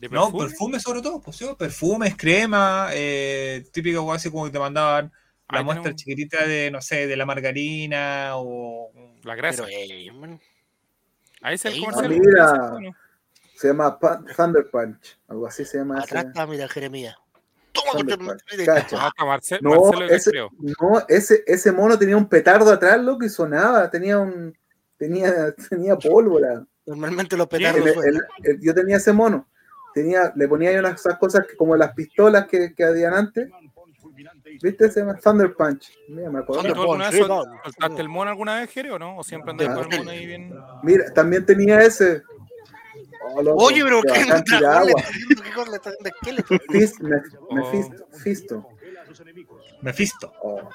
¿De 0.00 0.08
No, 0.08 0.24
perfume? 0.24 0.46
perfumes 0.48 0.82
sobre 0.82 1.02
todo, 1.02 1.20
pues 1.20 1.36
sí, 1.36 1.46
perfumes, 1.58 2.16
crema, 2.16 2.88
eh, 2.94 3.64
típica 3.70 4.00
weá 4.00 4.16
así 4.16 4.30
como 4.30 4.46
que 4.46 4.50
te 4.50 4.58
mandaban 4.58 5.12
la 5.50 5.58
Ahí 5.58 5.64
muestra 5.64 5.82
tenemos 5.82 6.00
chiquitita 6.00 6.46
de, 6.46 6.70
no 6.70 6.80
sé, 6.80 7.06
de 7.06 7.16
la 7.16 7.26
margarina 7.26 8.30
o... 8.36 8.90
La 9.24 9.34
grasa. 9.34 9.64
Pero, 9.66 9.76
eh, 9.76 10.38
Ahí 11.42 11.54
es 11.56 11.64
el 11.66 11.80
comercial. 11.84 12.38
ah, 12.40 12.76
mira. 12.78 12.96
Se 13.56 13.68
llama 13.68 13.98
Thunder 14.36 14.70
Punch. 14.70 15.18
Algo 15.28 15.46
así 15.46 15.64
se 15.66 15.78
llama. 15.78 16.00
atrás 16.00 16.24
está, 16.26 16.46
mira, 16.46 16.66
Jeremías. 16.68 17.16
Toma, 17.72 18.16
madre. 18.16 18.64
Cacha. 18.64 19.10
No, 19.20 19.26
Marcelo 19.26 20.04
ese, 20.08 20.30
no 20.58 21.04
ese, 21.08 21.44
ese 21.46 21.72
mono 21.72 21.98
tenía 21.98 22.16
un 22.16 22.28
petardo 22.28 22.72
atrás, 22.72 22.98
loco, 23.00 23.24
y 23.24 23.28
sonaba. 23.28 23.90
Tenía 23.90 24.18
un. 24.18 24.56
Tenía, 24.96 25.52
tenía 25.70 25.96
pólvora. 25.96 26.64
Normalmente 26.86 27.36
los 27.36 27.48
El- 27.50 27.58
petardos 27.58 27.86
el- 27.86 27.94
suenan. 27.94 28.22
el- 28.44 28.60
yo 28.62 28.74
tenía 28.74 28.96
ese 28.96 29.12
mono. 29.12 29.46
Tenía, 29.94 30.32
le 30.36 30.48
ponía 30.48 30.70
ahí 30.70 30.76
unas 30.76 31.00
esas 31.00 31.18
cosas 31.18 31.46
que- 31.46 31.56
como 31.56 31.76
las 31.76 31.92
pistolas 31.94 32.46
que, 32.46 32.74
que 32.74 32.84
habían 32.84 33.14
antes. 33.14 33.48
¿Viste? 34.62 34.90
Se 34.90 35.00
llama 35.00 35.16
Thunder 35.16 35.54
Punch. 35.54 35.90
Mira, 36.08 36.30
me 36.30 36.40
acuerdo. 36.40 36.68
¿Y 36.68 36.72
tú 36.72 36.80
alguna 36.82 37.10
vez 37.10 37.26
soltaste 37.26 38.02
el 38.02 38.08
mono 38.08 38.30
alguna 38.30 38.60
vez, 38.60 38.70
Jere, 38.70 38.90
o 38.90 38.98
no? 38.98 39.16
¿O 39.18 39.24
siempre 39.24 39.52
andas 39.52 39.68
con 39.68 39.92
el 39.92 39.98
mono 40.00 40.10
ahí 40.10 40.26
bien? 40.26 40.54
Mira, 40.82 41.12
también 41.14 41.46
tenía 41.46 41.80
ese. 41.80 42.22
Oh, 43.32 43.42
loco, 43.42 43.64
Oye, 43.64 43.82
pero 43.84 44.00
qué. 44.02 44.24
Mephisto. 47.50 48.66
Mephisto. 49.82 50.32
Oh. 50.42 50.68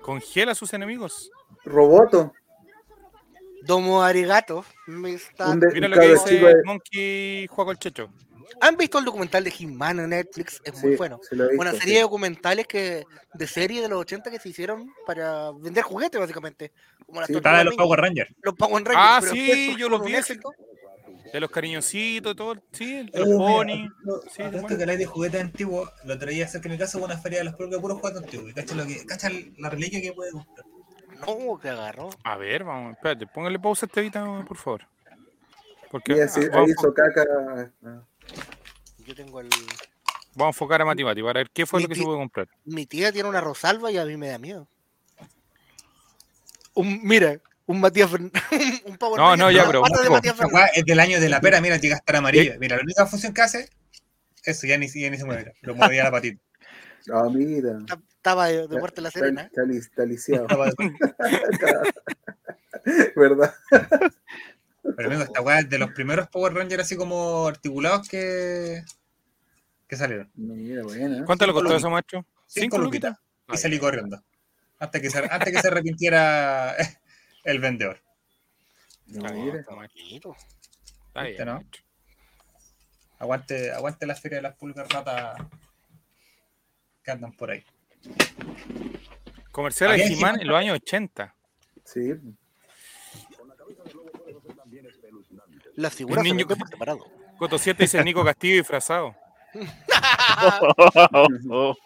Congela 0.00 0.52
a 0.52 0.54
sus 0.54 0.72
enemigos. 0.72 1.30
Roboto. 1.64 2.32
Domo 3.62 4.02
arigato. 4.02 4.64
Me 4.86 5.12
está... 5.12 5.54
Mira 5.54 5.88
lo 5.88 6.00
que 6.00 6.08
dice 6.08 6.54
Monkey 6.64 7.46
Juaco 7.48 7.70
el 7.72 7.78
Checho. 7.78 8.08
¿Han 8.60 8.76
visto 8.76 8.98
el 8.98 9.04
documental 9.04 9.44
de 9.44 9.52
He-Man 9.58 10.00
en 10.00 10.10
Netflix? 10.10 10.60
Es 10.64 10.74
muy 10.82 10.92
Sí, 10.92 10.96
bueno. 10.96 11.20
he 11.30 11.56
Una 11.56 11.70
serie 11.72 11.86
sí. 11.86 11.94
de 11.94 12.00
documentales 12.02 12.66
que 12.66 13.04
de 13.34 13.46
serie 13.46 13.80
de 13.82 13.88
los 13.88 14.00
80 14.00 14.30
que 14.30 14.38
se 14.38 14.48
hicieron 14.48 14.92
para 15.06 15.50
vender 15.52 15.82
juguetes, 15.84 16.20
básicamente. 16.20 16.72
Como 17.06 17.20
las 17.20 17.28
Sí, 17.28 17.34
de 17.34 17.40
los 17.40 17.64
Ninja, 17.64 17.76
Power 17.76 18.00
Rangers. 18.00 18.30
los 18.42 18.54
Power 18.54 18.84
Rangers. 18.84 18.96
Ah, 18.98 19.20
sí, 19.30 19.76
yo 19.76 19.88
los 19.88 20.04
vi. 20.04 20.14
De 21.32 21.38
los 21.38 21.50
cariñositos, 21.50 22.34
todo. 22.34 22.56
Sí, 22.72 23.08
los 23.14 23.28
pony. 23.28 23.88
no, 24.04 24.20
Sí, 24.22 24.42
esto 24.42 24.50
bueno. 24.50 24.66
que 24.68 24.74
habláis 24.74 24.98
de 24.98 25.06
juguetes 25.06 25.40
antiguos, 25.40 25.90
lo 26.04 26.18
traía 26.18 26.48
cerca 26.48 26.68
de 26.68 26.74
mi 26.74 26.78
casa 26.78 26.98
una 26.98 27.18
feria 27.18 27.38
de 27.38 27.44
los 27.44 27.54
propios 27.54 27.80
puros 27.80 27.98
juguetes 28.00 28.22
antiguos. 28.22 28.52
Cacha, 28.52 28.74
lo 28.74 28.86
que, 28.86 29.06
cacha 29.06 29.28
la 29.58 29.70
reliquia 29.70 30.00
que 30.00 30.12
puede 30.12 30.32
comprar. 30.32 30.66
No, 31.20 31.58
que 31.58 31.68
agarró. 31.68 32.10
A 32.24 32.36
ver, 32.36 32.64
vamos, 32.64 32.94
espérate, 32.96 33.26
póngale 33.26 33.58
pausa 33.58 33.86
a 33.86 34.00
este 34.00 34.10
por 34.46 34.56
favor. 34.56 34.86
Porque 35.90 36.14
Mira, 36.14 36.28
sí, 36.28 36.40
ah, 36.52 36.58
ahí 36.60 36.70
hizo 36.70 36.94
caca. 36.94 37.24
ah, 37.84 38.02
Yo 39.06 39.14
tengo 39.14 39.40
el. 39.40 39.48
vamos 40.34 40.54
a 40.54 40.56
enfocar 40.56 40.82
a 40.82 40.84
Matimati 40.84 41.22
para 41.22 41.40
ver 41.40 41.50
qué 41.52 41.66
fue 41.66 41.78
Mi 41.78 41.84
lo 41.84 41.88
que 41.88 41.94
se 41.94 42.00
ti- 42.00 42.04
puede 42.06 42.18
comprar. 42.18 42.48
Mi 42.64 42.86
tía 42.86 43.12
tiene 43.12 43.28
una 43.28 43.40
Rosalba 43.40 43.90
y 43.90 43.98
a 43.98 44.04
mí 44.04 44.16
me 44.16 44.28
da 44.28 44.38
miedo. 44.38 44.68
Un, 46.74 47.00
mira, 47.02 47.40
un 47.66 47.80
Matías 47.80 48.10
Fern- 48.10 48.30
un 48.86 48.96
Power 48.96 49.20
No, 49.20 49.36
no, 49.36 49.50
ya, 49.50 49.66
pero, 49.66 49.82
de 49.82 50.68
es 50.74 50.84
del 50.84 51.00
año 51.00 51.20
de 51.20 51.28
la 51.28 51.40
pera, 51.40 51.60
mira, 51.60 51.76
llega 51.76 51.96
a 51.96 51.98
estar 51.98 52.16
amarilla. 52.16 52.56
Mira, 52.58 52.76
la 52.76 52.82
única 52.82 53.06
función 53.06 53.32
que 53.34 53.42
hace, 53.42 53.68
eso, 54.44 54.66
ya 54.66 54.78
ni, 54.78 54.88
ya 54.88 55.10
ni 55.10 55.16
se 55.16 55.24
mueve. 55.24 55.54
Lo 55.62 55.74
movía 55.74 56.04
la 56.04 56.10
patita. 56.10 56.40
Ah, 57.12 57.28
mira. 57.32 57.78
Estaba 58.16 58.46
de, 58.48 58.68
de 58.68 58.78
la 58.80 58.86
Está, 58.86 59.10
Serena. 59.10 59.42
está 59.42 59.62
li- 59.62 59.78
está 59.78 60.04
lisiado. 60.04 60.42
Estaba 60.42 60.66
de- 60.66 60.74
¿Verdad? 63.16 63.54
Pero 64.82 65.08
amigo, 65.08 65.22
esta 65.22 65.40
weá 65.42 65.60
es 65.60 65.68
de 65.68 65.78
los 65.78 65.90
primeros 65.92 66.28
Power 66.28 66.54
Rangers 66.54 66.82
así 66.84 66.96
como 66.96 67.46
articulados 67.46 68.08
que, 68.08 68.82
que 69.86 69.96
salieron. 69.96 70.30
Mira, 70.34 70.82
buena. 70.82 71.24
¿Cuánto 71.24 71.46
le 71.46 71.52
costó 71.52 71.76
eso, 71.76 71.90
macho? 71.90 72.24
Cinco 72.46 72.78
luquitas. 72.78 73.16
Ah, 73.46 73.54
Y 73.54 73.58
salí 73.58 73.78
corriendo. 73.78 74.22
Antes 74.78 75.02
que 75.02 75.10
se, 75.10 75.18
antes 75.18 75.52
que 75.54 75.60
se 75.60 75.68
arrepintiera 75.68 76.74
el 77.44 77.58
vendedor. 77.60 78.00
Está 79.06 79.32
bien, 79.32 79.44
Mira. 79.46 79.60
está 79.60 79.74
bien, 79.74 79.90
Bonito. 79.94 80.36
está 81.08 81.22
bien, 81.22 81.44
no. 81.46 81.64
Aguante, 83.18 83.70
aguante 83.72 84.06
la 84.06 84.14
feria 84.14 84.38
de 84.38 84.42
las 84.42 84.56
pulgas 84.56 84.88
ratas 84.88 85.36
que 87.02 87.10
andan 87.10 87.32
por 87.32 87.50
ahí. 87.50 87.62
Comerciales 89.52 89.98
de 89.98 90.04
Había 90.04 90.16
He-Man 90.16 90.30
He-Man 90.36 90.40
en 90.40 90.48
los 90.48 90.56
años 90.58 90.74
80. 90.76 91.34
Sí. 91.84 92.14
Las 95.76 95.94
figuras 95.94 96.24
niño 96.24 96.46
se 96.48 96.56
por 96.56 96.68
separado. 96.68 97.04
Coto 97.38 97.58
7 97.58 97.82
dice 97.82 98.02
Nico 98.04 98.24
Castillo 98.24 98.56
disfrazado. 98.56 99.14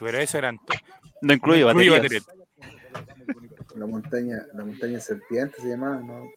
Pero 0.00 0.18
eso 0.18 0.38
eran. 0.38 0.60
No 1.20 1.34
incluye 1.34 1.62
incluye 1.62 1.90
baterías. 1.90 2.24
La 3.74 3.86
montaña, 3.86 4.46
la 4.54 4.64
montaña 4.64 5.00
serpiente 5.00 5.60
se 5.60 5.68
llamaba, 5.68 5.96
¿no? 5.96 6.30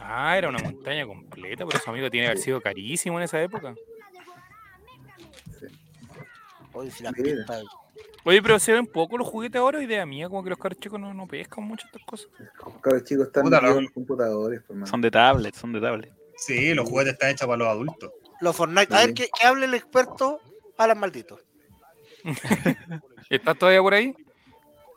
Ah, 0.00 0.38
era 0.38 0.48
una 0.48 0.58
montaña 0.58 1.06
completa, 1.06 1.64
por 1.64 1.74
eso 1.74 1.90
amigo 1.90 2.10
tiene 2.10 2.26
que 2.26 2.30
haber 2.30 2.42
sido 2.42 2.60
carísimo 2.60 3.18
en 3.18 3.24
esa 3.24 3.42
época. 3.42 3.74
Oye, 6.72 6.90
si 6.90 7.02
la 7.02 7.12
Oye, 8.28 8.42
pero 8.42 8.58
se 8.58 8.74
ven 8.74 8.86
poco 8.86 9.16
los 9.16 9.26
juguetes 9.26 9.58
ahora, 9.58 9.82
idea 9.82 10.04
mía, 10.04 10.28
como 10.28 10.44
que 10.44 10.50
los 10.50 10.58
caros 10.58 10.78
chicos 10.78 11.00
no, 11.00 11.14
no 11.14 11.26
pescan 11.26 11.64
mucho 11.64 11.86
estas 11.86 12.02
cosas. 12.04 12.28
Los 12.62 12.76
cabros 12.82 13.04
chicos 13.04 13.28
están 13.28 13.44
Puta, 13.44 13.56
metidos 13.56 13.72
lo- 13.72 13.78
en 13.78 13.84
los 13.84 13.92
computadores, 13.94 14.60
pues, 14.60 14.70
hermano. 14.70 14.86
Son 14.86 15.00
de 15.00 15.10
tablet, 15.10 15.54
son 15.54 15.72
de 15.72 15.80
tablet. 15.80 16.12
Sí, 16.36 16.74
los 16.74 16.86
juguetes 16.86 17.14
están 17.14 17.30
hechos 17.30 17.46
para 17.46 17.56
los 17.56 17.68
adultos. 17.68 18.12
Los 18.42 18.54
Fortnite. 18.54 18.94
A 18.94 18.98
ver, 19.06 19.14
que, 19.14 19.30
que 19.30 19.46
hable 19.46 19.64
el 19.64 19.72
experto 19.72 20.40
Alan 20.76 21.00
Maldito. 21.00 21.40
¿Estás 23.30 23.56
todavía 23.58 23.80
por 23.80 23.94
ahí? 23.94 24.14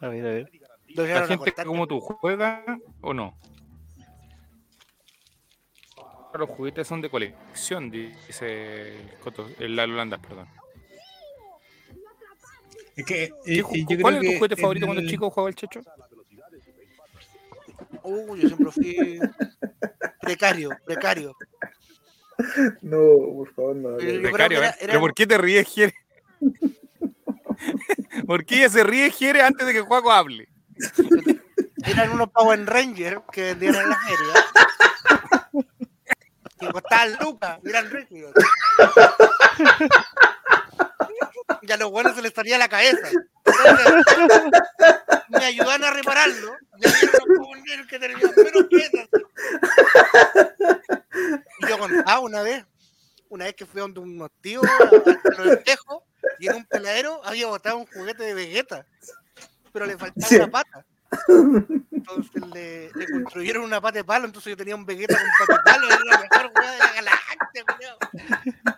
A 0.01 0.09
ver, 0.09 0.25
a 0.25 0.29
ver. 0.29 0.51
¿La 0.89 1.23
a 1.23 1.25
gente 1.25 1.53
como 1.63 1.87
tú 1.87 2.01
juega 2.01 2.65
o 2.99 3.13
no? 3.13 3.33
Los 6.33 6.49
juguetes 6.49 6.85
son 6.85 6.99
de 6.99 7.09
colección, 7.09 7.89
dice 7.89 8.97
el 9.59 9.75
Lalo 9.77 9.95
Landas, 9.95 10.19
perdón. 10.19 10.49
Es 12.95 13.05
que, 13.05 13.31
¿Qué 13.45 13.59
eh, 13.59 13.63
¿Cuál 14.01 14.19
creo 14.19 14.21
es 14.21 14.29
tu 14.29 14.35
juguete 14.37 14.55
favorito 14.57 14.85
cuando 14.85 15.01
el- 15.01 15.09
chico 15.09 15.29
jugaba 15.29 15.49
el 15.49 15.55
Checho? 15.55 15.81
Uh, 18.03 18.35
yo 18.35 18.47
siempre 18.47 18.71
fui 18.71 19.19
precario, 20.21 20.69
precario. 20.85 21.35
No, 22.81 22.97
por 23.35 23.53
favor, 23.53 23.75
no. 23.75 23.99
Yo 23.99 24.09
¿eh? 24.09 24.21
era- 24.33 24.45
era 24.45 24.75
¿Pero 24.79 24.99
por 24.99 25.13
qué 25.13 25.27
te 25.27 25.37
ríes, 25.37 25.67
Jere? 25.67 25.93
¿Por 28.27 28.45
qué 28.45 28.55
ella 28.57 28.69
se 28.69 28.83
ríe, 28.83 29.11
Jere, 29.11 29.41
antes 29.41 29.65
de 29.65 29.73
que 29.73 29.81
Juaco 29.81 30.11
hable? 30.11 30.49
Eran 31.85 32.11
unos 32.11 32.29
Power 32.31 32.65
Rangers 32.65 33.21
que 33.31 33.43
vendían 33.53 33.75
en 33.75 33.89
la 33.89 33.97
feria. 33.99 35.65
que 36.59 36.67
costaban 36.71 37.15
lucas, 37.21 37.59
eran 37.63 37.89
rígidos. 37.89 38.33
Y 41.61 41.71
a 41.71 41.77
los 41.77 41.91
buenos 41.91 42.15
se 42.15 42.21
les 42.21 42.33
salía 42.33 42.57
la 42.57 42.67
cabeza. 42.69 43.09
Entonces, 43.45 44.43
me 45.29 45.45
ayudaban 45.45 45.83
a 45.83 45.91
repararlo. 45.91 46.55
Y 46.77 46.85
Rangers 46.85 47.87
que 47.87 47.99
tenían 47.99 48.19
menos 48.35 48.65
piezas. 48.69 49.07
Y 51.59 51.67
yo 51.67 51.77
contaba 51.77 52.19
una 52.19 52.41
vez, 52.41 52.65
una 53.29 53.45
vez 53.45 53.55
que 53.55 53.65
fui 53.65 53.79
a 53.79 53.83
donde 53.83 53.99
unos 53.99 54.29
tíos 54.41 54.63
a 54.65 54.85
los 55.37 55.47
espejos 55.47 56.03
y 56.39 56.47
en 56.47 56.55
un 56.57 56.65
peladero 56.65 57.21
había 57.25 57.47
botado 57.47 57.77
un 57.77 57.85
juguete 57.87 58.23
de 58.23 58.33
Vegeta, 58.33 58.85
pero 59.71 59.85
le 59.85 59.97
faltaba 59.97 60.27
Sí. 60.27 60.35
una 60.37 60.49
pata. 60.49 60.85
Entonces 61.91 62.41
le, 62.53 62.89
le 62.95 63.05
construyeron 63.11 63.63
una 63.63 63.81
pata 63.81 63.99
de 63.99 64.03
palo, 64.03 64.25
entonces 64.25 64.51
yo 64.51 64.57
tenía 64.57 64.75
un 64.75 64.85
Vegeta 64.85 65.15
con 65.17 65.47
pata 65.47 65.57
de 65.57 65.71
palo, 65.71 65.87
era 65.87 65.99
la 66.05 66.19
mejor 66.19 66.51
juega 66.53 66.71
de 66.71 66.79
la 66.79 66.93
galaxia. 66.93 67.97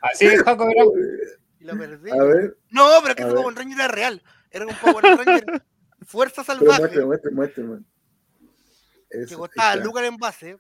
Así 0.02 0.26
es, 0.28 0.44
Jaco. 0.44 0.68
Y 1.64 1.66
lo 1.66 1.78
perdí. 1.78 2.12
A 2.12 2.24
ver, 2.24 2.58
No, 2.72 2.90
pero 3.02 3.16
que 3.16 3.24
ese. 3.24 3.34
Power 3.34 3.56
Ranger 3.56 3.80
era 3.80 3.88
real. 3.88 4.22
Era 4.52 4.68
un 4.68 4.76
Power 4.76 5.04
Ranger 5.04 5.64
Fuerza 6.06 6.44
pero 6.46 6.60
Salvaje 6.60 6.80
muestre, 6.82 7.06
muestre, 7.06 7.32
muestre. 7.32 7.64
muestre. 7.64 9.26
que 9.30 9.36
costaba 9.36 9.76
lucas 9.78 10.04
el 10.04 10.10
envase. 10.10 10.58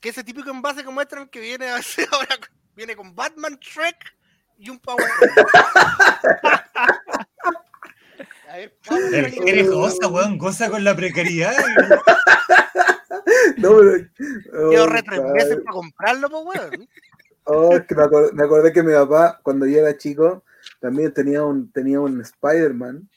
Que 0.00 0.08
ese 0.08 0.24
típico 0.24 0.50
envase 0.50 0.82
que 0.82 0.90
muestran 0.90 1.28
que 1.28 1.38
viene 1.38 1.68
a 1.68 1.76
veces 1.76 2.08
ahora 2.12 2.36
viene 2.74 2.96
con 2.96 3.14
Batman, 3.14 3.56
Shrek 3.60 4.16
y 4.58 4.68
un 4.70 4.80
Power 4.80 5.06
Ranger. 5.20 5.44
A 8.50 8.56
ver, 8.56 8.76
Power. 8.84 9.30
Jere 9.30 9.62
goza, 9.62 10.08
weón, 10.08 10.36
goza 10.36 10.68
con 10.68 10.84
la 10.84 10.94
precariedad. 10.94 11.54
No, 13.56 13.76
pero. 13.76 14.08
oh, 14.52 14.70
Quedó 14.70 14.86
re 14.88 15.02
tres 15.02 15.22
meses 15.22 15.56
para 15.64 15.72
comprarlo, 15.72 16.28
pues, 16.28 16.42
weón. 16.44 16.88
Oh, 17.44 17.76
que 17.88 17.94
me 17.94 18.02
acordé, 18.04 18.32
me 18.32 18.44
acordé 18.44 18.72
que 18.72 18.82
mi 18.82 18.92
papá, 18.92 19.40
cuando 19.42 19.66
yo 19.66 19.78
era 19.80 19.96
chico, 19.96 20.44
también 20.80 21.12
tenía 21.12 21.42
un, 21.42 21.70
tenía 21.72 22.00
un 22.00 22.20
Spider-Man 22.20 23.08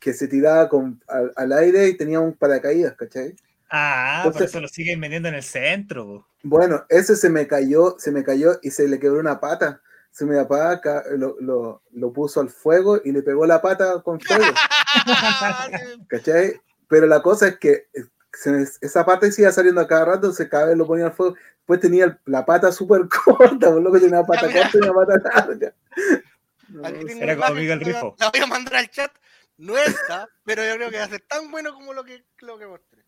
que 0.00 0.12
se 0.12 0.26
tiraba 0.26 0.68
con, 0.68 1.00
al, 1.06 1.32
al 1.36 1.52
aire 1.52 1.86
y 1.88 1.96
tenía 1.96 2.18
un 2.20 2.32
paracaídas, 2.32 2.94
¿cachai? 2.96 3.36
Ah, 3.70 4.22
por 4.24 4.32
Entonces- 4.32 4.50
eso 4.50 4.60
lo 4.60 4.68
siguen 4.68 5.00
vendiendo 5.00 5.28
en 5.28 5.34
el 5.36 5.42
centro. 5.44 6.26
Bueno, 6.42 6.84
ese 6.88 7.14
se 7.14 7.30
me 7.30 7.46
cayó, 7.46 7.94
se 7.98 8.10
me 8.10 8.24
cayó 8.24 8.58
y 8.62 8.70
se 8.72 8.88
le 8.88 8.98
quebró 8.98 9.20
una 9.20 9.38
pata. 9.38 9.80
Se 10.10 10.26
me 10.26 10.36
papá 10.36 10.80
ca- 10.80 11.04
lo, 11.16 11.36
lo, 11.40 11.82
lo 11.92 12.12
puso 12.12 12.40
al 12.40 12.50
fuego 12.50 13.00
y 13.02 13.12
le 13.12 13.22
pegó 13.22 13.46
la 13.46 13.62
pata 13.62 14.02
con 14.02 14.20
fuego, 14.20 14.44
¿cachai? 16.08 16.60
Pero 16.88 17.06
la 17.06 17.22
cosa 17.22 17.48
es 17.48 17.58
que 17.58 17.86
eh, 17.94 18.04
se 18.32 18.50
me- 18.50 18.62
esa 18.80 19.04
pata 19.04 19.30
se 19.30 19.42
iba 19.42 19.52
saliendo 19.52 19.80
a 19.80 19.86
cada 19.86 20.04
rato, 20.06 20.16
entonces 20.26 20.48
cada 20.48 20.66
vez 20.66 20.76
lo 20.76 20.86
ponía 20.86 21.06
al 21.06 21.12
fuego. 21.12 21.34
Después 21.58 21.80
tenía 21.80 22.18
la 22.26 22.44
pata 22.44 22.72
súper 22.72 23.02
corta, 23.24 23.70
por 23.70 23.82
lo 23.82 23.92
que 23.92 24.00
tenía 24.00 24.18
una 24.20 24.26
pata 24.26 24.46
mira. 24.48 24.62
corta 24.62 24.78
y 24.78 24.80
una 24.88 24.92
pata 24.94 25.30
larga. 25.34 25.74
No, 26.68 26.88
Era 26.88 27.36
como 27.36 27.54
Miguel 27.54 27.80
la- 27.80 27.84
Rifo. 27.84 28.16
La 28.18 28.30
voy 28.30 28.40
a 28.40 28.46
mandar 28.46 28.76
al 28.76 28.88
chat. 28.90 29.12
No 29.58 29.76
está, 29.76 30.26
pero 30.42 30.64
yo 30.64 30.74
creo 30.76 30.90
que 30.90 30.96
va 30.96 31.04
a 31.04 31.08
ser 31.08 31.20
tan 31.20 31.50
bueno 31.50 31.74
como 31.74 31.92
lo 31.92 32.02
que, 32.02 32.24
lo 32.38 32.56
que 32.58 32.66
mostré. 32.66 33.04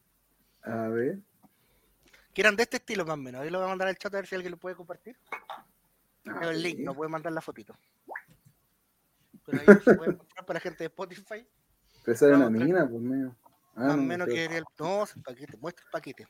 a 0.65 0.89
ver. 0.89 1.19
Que 2.35 2.43
eran 2.43 2.57
de 2.57 2.65
este 2.65 2.77
estilo 2.77 3.07
más 3.07 3.15
o 3.15 3.17
menos. 3.17 3.41
Ahí 3.41 3.49
lo 3.49 3.59
voy 3.61 3.67
a 3.67 3.71
mandar 3.71 3.89
al 3.89 3.97
chat 3.97 4.13
a 4.13 4.19
ver 4.19 4.27
si 4.27 4.35
alguien 4.35 4.51
lo 4.51 4.59
puede 4.59 4.77
compartir. 4.77 5.17
Veo 6.25 6.51
el 6.51 6.63
link, 6.63 6.81
no 6.81 6.95
puede 6.95 7.09
mandar 7.11 7.33
la 7.33 7.41
fotito. 7.41 7.75
Pero 9.47 9.61
ahí 9.61 9.67
se 9.83 9.95
puede 9.95 10.11
encontrar 10.13 10.45
para 10.45 10.57
la 10.59 10.61
gente 10.61 10.79
de 10.85 10.87
Spotify. 10.89 11.47
Pero 12.05 12.15
esa 12.15 12.27
era 12.27 12.37
una 12.37 12.51
pero- 12.51 12.65
mina, 12.67 12.87
pues 12.87 13.01
mío. 13.03 13.35
Ah, 13.77 13.81
más 13.87 13.95
o 13.95 13.97
no, 13.97 14.03
menos 14.03 14.29
que 14.29 14.45
el. 14.47 14.65
No, 14.79 15.05
el 15.05 15.23
paquete, 15.23 15.57
muestra 15.59 15.85
el 15.87 15.91
paquete. 15.91 16.27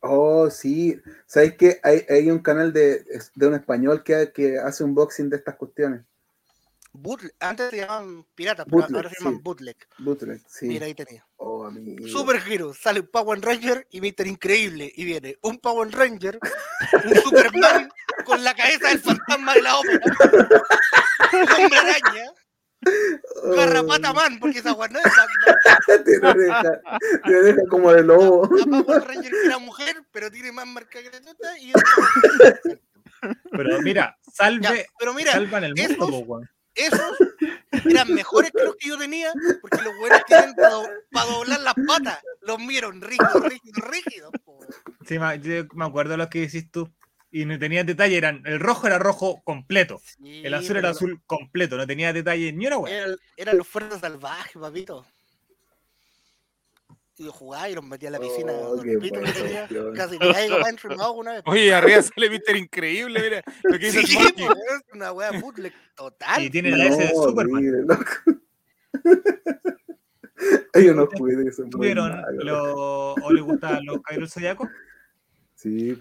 Oh, 0.00 0.50
sí. 0.50 1.00
¿Sabes 1.26 1.56
qué? 1.56 1.80
Hay, 1.82 2.04
hay 2.08 2.30
un 2.30 2.38
canal 2.40 2.72
de, 2.72 3.04
de 3.34 3.46
un 3.46 3.54
español 3.54 4.02
que, 4.04 4.30
que 4.32 4.58
hace 4.58 4.84
unboxing 4.84 5.28
de 5.30 5.36
estas 5.36 5.56
cuestiones. 5.56 6.02
bootleg. 6.92 7.32
Antes 7.40 7.70
se 7.70 7.76
llamaban 7.78 8.24
piratas, 8.34 8.66
pero 8.66 8.78
Bootleg, 8.78 8.96
ahora 8.96 9.10
se 9.10 9.16
llaman 9.18 9.34
sí. 9.36 9.42
bootleg. 9.42 9.76
Bootleg, 9.98 10.42
sí. 10.48 10.66
Mira, 10.66 10.86
ahí 10.86 10.94
tenía. 10.94 11.26
Oh. 11.36 11.70
Super 12.06 12.40
Hero, 12.46 12.72
sale 12.74 13.00
un 13.00 13.08
Power 13.08 13.40
Ranger 13.40 13.86
y 13.90 14.00
Mr. 14.00 14.26
Increíble. 14.26 14.92
Y 14.94 15.04
viene 15.04 15.36
un 15.42 15.58
Power 15.58 15.90
Ranger, 15.90 16.38
un 17.04 17.14
Superman 17.16 17.88
con 18.24 18.44
la 18.44 18.54
cabeza 18.54 18.88
del 18.88 19.00
fantasma 19.00 19.54
de 19.54 19.62
la 19.62 19.78
ópera. 19.78 20.00
Un 21.32 21.40
hombre 21.64 21.78
araña, 21.78 22.32
Garrapata 23.56 24.12
Man, 24.12 24.38
porque 24.40 24.58
esa 24.58 24.72
guay 24.72 24.90
no 24.90 24.98
es 24.98 25.04
Batman. 25.16 26.04
Tiene 26.04 26.28
oreja, 26.28 26.80
tiene 27.24 27.38
oreja 27.38 27.62
como 27.68 27.92
de 27.92 28.02
lobo. 28.02 28.48
La 28.66 28.82
Power 28.82 29.04
Ranger 29.06 29.30
que 29.32 29.46
era 29.46 29.58
mujer, 29.58 29.96
pero 30.12 30.30
tiene 30.30 30.52
más 30.52 30.66
marca 30.66 31.00
que 31.02 31.10
la 31.10 31.58
y 31.60 31.70
es- 31.70 32.78
Pero 33.50 33.80
mira, 33.82 34.16
Ya, 34.26 34.32
salve, 34.32 34.86
pero 34.98 35.14
mira, 35.14 35.32
salvan 35.32 35.64
el 35.64 35.74
mundo, 35.74 36.06
po, 36.06 36.18
weón. 36.18 36.50
esos 36.74 37.16
eran 37.84 38.12
mejores 38.14 38.50
que 38.52 38.62
los 38.64 38.76
que 38.76 38.88
yo 38.88 38.98
tenía, 38.98 39.32
porque 39.60 39.82
los 39.82 39.96
buenos 39.98 40.24
tienen 40.26 40.54
para 40.54 41.26
doblar 41.26 41.60
las 41.60 41.74
patas. 41.86 42.20
Los 42.42 42.58
vieron 42.66 43.00
rígidos, 43.00 43.42
rígidos, 43.42 43.90
rígidos. 43.90 44.30
po. 44.44 44.60
Sí, 45.06 45.16
yo 45.40 45.64
me 45.74 45.84
acuerdo 45.84 46.12
de 46.12 46.16
lo 46.18 46.28
que 46.28 46.40
decís 46.40 46.70
tú. 46.70 46.90
Y 47.30 47.44
no 47.44 47.58
tenía 47.58 47.82
detalle, 47.84 48.16
eran, 48.16 48.42
el 48.46 48.60
rojo 48.60 48.86
era 48.86 48.98
rojo 48.98 49.42
completo, 49.44 50.00
Sí, 50.04 50.42
el 50.44 50.54
azul 50.54 50.68
pero 50.68 50.78
era 50.78 50.88
no- 50.90 50.94
azul 50.94 51.20
completo, 51.26 51.76
no 51.76 51.86
tenía 51.86 52.12
detalle 52.12 52.52
ni 52.52 52.66
una 52.66 52.78
weá. 52.78 52.96
Eran, 52.96 53.16
eran 53.36 53.58
los 53.58 53.66
fuerzas 53.68 54.00
salvajes, 54.00 54.52
papito. 54.60 55.04
Y 57.18 57.24
yo 57.24 57.32
jugaba 57.32 57.68
y 57.70 57.74
los 57.74 57.82
metía 57.84 58.10
a 58.10 58.12
la 58.12 58.20
piscina. 58.20 58.52
Oh, 58.52 58.76
los 58.76 58.84
pitos 59.00 59.22
que 59.24 59.32
tenía, 59.32 59.68
casi 59.94 60.18
me 60.18 60.32
caigo 60.32 60.58
una 61.14 61.32
vez. 61.32 61.42
Oye, 61.46 61.72
arriba 61.74 62.02
sale 62.02 62.28
Mr. 62.30 62.56
Increíble, 62.56 63.20
mira. 63.22 63.42
Lo 63.64 63.78
que 63.78 63.86
dice 63.90 64.00
el 64.00 64.06
Sí, 64.06 64.18
po, 64.36 64.52
es 64.52 64.82
una 64.92 65.12
wea 65.12 65.32
bootleg 65.40 65.72
total. 65.94 66.42
Y 66.42 66.50
tiene 66.50 66.70
la 66.76 66.84
S 66.86 66.98
de 66.98 67.12
No, 67.14 67.22
Superman. 67.22 67.86
loco. 67.86 68.04
Yo 70.74 70.94
no 70.94 71.08
muy 71.18 71.50
¿Tuvieron 71.70 72.22
lo- 72.44 73.14
o 73.14 73.32
les 73.32 73.42
gustaban 73.42 73.84
los 73.86 74.02
Caballeros 74.02 74.32
Zodiaco? 74.32 74.68
Sí, 75.54 75.98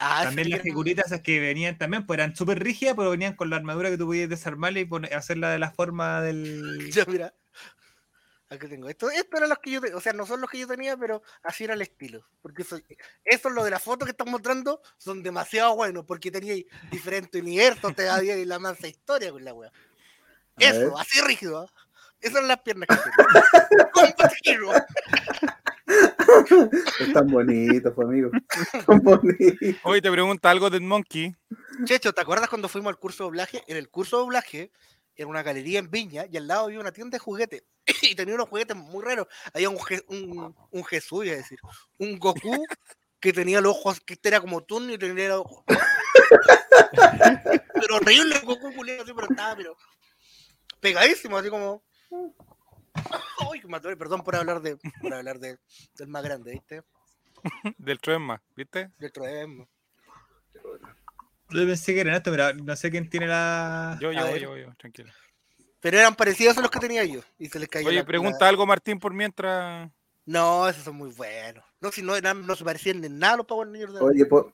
Ah, 0.00 0.22
También 0.24 0.46
sí, 0.46 0.52
las 0.52 0.62
figuritas 0.62 1.06
esas 1.06 1.22
que 1.22 1.40
venían 1.40 1.76
también, 1.76 2.06
pues 2.06 2.18
eran 2.18 2.36
súper 2.36 2.62
rígidas, 2.62 2.94
pero 2.96 3.10
venían 3.10 3.34
con 3.34 3.50
la 3.50 3.56
armadura 3.56 3.90
que 3.90 3.98
tú 3.98 4.06
podías 4.06 4.28
desarmarla 4.28 4.78
y 4.80 4.84
poner- 4.84 5.12
hacerla 5.14 5.50
de 5.50 5.58
la 5.58 5.70
forma 5.72 6.22
del... 6.22 6.88
Ya, 6.92 7.04
mira. 7.06 7.34
Aquí 8.50 8.66
tengo. 8.66 8.88
Esto, 8.88 9.10
esto 9.10 9.36
eran 9.36 9.50
los 9.50 9.58
que 9.58 9.72
yo 9.72 9.80
tenía. 9.80 9.96
O 9.96 10.00
sea, 10.00 10.14
no 10.14 10.24
son 10.24 10.40
los 10.40 10.48
que 10.48 10.58
yo 10.58 10.66
tenía, 10.66 10.96
pero 10.96 11.22
así 11.42 11.64
era 11.64 11.74
el 11.74 11.82
estilo. 11.82 12.24
Porque 12.40 12.62
eso, 12.62 12.80
eso 13.24 13.48
es 13.48 13.54
lo 13.54 13.62
de 13.62 13.70
la 13.70 13.78
foto 13.78 14.06
que 14.06 14.12
están 14.12 14.30
mostrando, 14.30 14.80
son 14.96 15.22
demasiado 15.22 15.76
buenos. 15.76 16.06
Porque 16.06 16.30
tenía 16.30 16.54
diferentes 16.90 17.42
universos, 17.42 17.94
te 17.94 18.04
da 18.04 18.22
la 18.22 18.58
mansa 18.58 18.88
historia 18.88 19.32
con 19.32 19.44
la 19.44 19.52
wea. 19.52 19.70
Eso, 20.58 20.98
así 20.98 21.20
rígido. 21.20 21.58
¿ah? 21.58 21.66
Esas 22.20 22.38
son 22.38 22.48
las 22.48 22.60
piernas 22.62 22.88
que 22.88 22.96
tenía. 22.96 24.86
Combat 26.26 26.50
Hero. 26.50 26.70
están 27.00 27.26
bonitos, 27.28 27.92
pues, 27.94 28.08
amigo. 28.08 28.30
Hoy 29.84 30.02
te 30.02 30.10
pregunta 30.10 30.50
algo 30.50 30.70
del 30.70 30.82
Monkey. 30.82 31.34
Checho, 31.84 32.12
¿te 32.12 32.20
acuerdas 32.20 32.48
cuando 32.48 32.68
fuimos 32.68 32.90
al 32.90 32.98
curso 32.98 33.24
de 33.24 33.28
doblaje? 33.28 33.64
En 33.66 33.76
el 33.76 33.88
curso 33.88 34.18
de 34.18 34.22
doblaje, 34.22 34.72
era 35.16 35.26
una 35.26 35.42
galería 35.42 35.78
en 35.78 35.90
Viña 35.90 36.26
y 36.30 36.36
al 36.36 36.46
lado 36.46 36.66
había 36.66 36.80
una 36.80 36.92
tienda 36.92 37.16
de 37.16 37.20
juguetes. 37.20 37.64
Y 38.02 38.14
tenía 38.14 38.34
unos 38.34 38.48
juguetes 38.48 38.76
muy 38.76 39.02
raros. 39.02 39.26
Había 39.52 39.70
un, 39.70 39.78
un, 40.08 40.54
un 40.70 40.84
Jesús, 40.84 41.24
iba 41.24 41.34
a 41.34 41.38
decir, 41.38 41.58
un 41.98 42.18
Goku 42.18 42.64
que 43.18 43.32
tenía 43.32 43.60
los 43.60 43.72
ojos, 43.72 44.00
que 44.00 44.14
este 44.14 44.28
era 44.28 44.40
como 44.40 44.62
tú 44.62 44.80
y 44.88 44.98
tenía 44.98 45.28
los 45.30 45.40
ojos. 45.40 45.64
pero 47.74 47.96
horrible 47.96 48.38
Goku, 48.40 48.72
culiao, 48.74 49.02
así, 49.02 49.12
pero 49.12 49.26
estaba, 49.28 49.56
pero 49.56 49.76
pegadísimo, 50.80 51.36
así 51.38 51.48
como. 51.48 51.82
Me 53.68 53.76
atoré, 53.76 53.96
perdón 53.96 54.22
por 54.22 54.34
hablar 54.34 54.62
de 54.62 54.76
por 55.02 55.12
hablar 55.12 55.38
de, 55.38 55.58
del 55.96 56.08
más 56.08 56.22
grande, 56.22 56.52
¿viste? 56.52 56.82
Del 57.78 58.00
Troema, 58.00 58.40
¿viste? 58.56 58.90
Del 58.98 59.12
Troem. 59.12 59.66
Yo 61.50 61.66
pensé 61.66 61.94
que 61.94 62.00
eran 62.00 62.14
esto, 62.14 62.30
pero 62.30 62.52
no 62.54 62.74
sé 62.76 62.90
quién 62.90 63.08
tiene 63.08 63.26
la... 63.26 63.98
Yo, 64.00 64.10
yo, 64.12 64.36
yo, 64.36 64.56
yo, 64.56 64.74
tranquilo. 64.76 65.12
Pero 65.80 65.98
eran 65.98 66.14
parecidos 66.14 66.56
a 66.58 66.62
los 66.62 66.70
que 66.70 66.78
tenía 66.80 67.04
yo. 67.04 67.20
Y 67.38 67.48
se 67.48 67.58
les 67.58 67.68
cayó 67.68 67.88
Oye, 67.88 67.98
la- 67.98 68.04
pregunta 68.06 68.38
la- 68.40 68.48
algo 68.48 68.66
Martín 68.66 68.98
por 68.98 69.12
mientras. 69.14 69.90
No, 70.26 70.68
esos 70.68 70.84
son 70.84 70.96
muy 70.96 71.10
buenos. 71.12 71.64
No, 71.80 71.90
si 71.92 72.02
no 72.02 72.16
eran, 72.16 72.46
no 72.46 72.54
se 72.56 72.64
parecían 72.64 73.02
en 73.04 73.18
nada 73.18 73.34
a 73.34 73.36
los 73.38 73.46
Power 73.46 73.68
Rangers 73.68 73.94
de 73.94 74.00
Oye, 74.00 74.26
pon, 74.26 74.52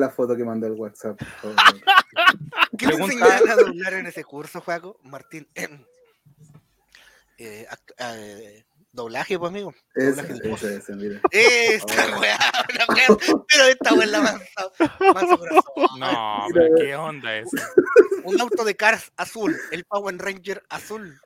la 0.00 0.10
foto 0.10 0.36
que 0.36 0.44
mandó 0.44 0.66
el 0.66 0.72
WhatsApp. 0.74 1.16
por 1.18 1.54
favor. 1.54 1.56
¿Qué 2.78 2.86
te 2.86 2.86
pregunta- 2.88 3.14
enseñaron 3.14 3.50
a 3.50 3.56
doblar 3.56 3.92
en 3.94 4.06
ese 4.06 4.24
curso, 4.24 4.60
Juaco? 4.60 4.98
Martín. 5.04 5.48
Eh, 7.46 7.66
act- 7.68 7.92
eh, 7.98 8.64
doblaje, 8.90 9.38
pues, 9.38 9.50
amigo. 9.50 9.74
Voz. 10.48 10.62
ese, 10.62 10.76
ese, 10.76 10.94
mira. 10.96 11.20
Esta 11.30 12.06
Oh. 12.16 12.20
weá, 12.20 12.38
una 12.74 12.94
weá, 12.94 13.06
pero 13.48 13.64
esta 13.66 13.92
weá 13.92 14.06
la 14.06 14.20
mansa, 14.22 14.72
mansa 15.12 15.36
corazón. 15.36 15.98
No, 15.98 16.46
Mira, 16.48 16.48
pero. 16.54 16.74
¿qué 16.76 16.96
onda 16.96 17.36
es? 17.36 17.48
Un 18.24 18.40
auto 18.40 18.64
de 18.64 18.74
Cars 18.76 19.12
azul, 19.18 19.54
el 19.72 19.84
Power 19.84 20.16
Ranger 20.16 20.62
azul, 20.70 21.20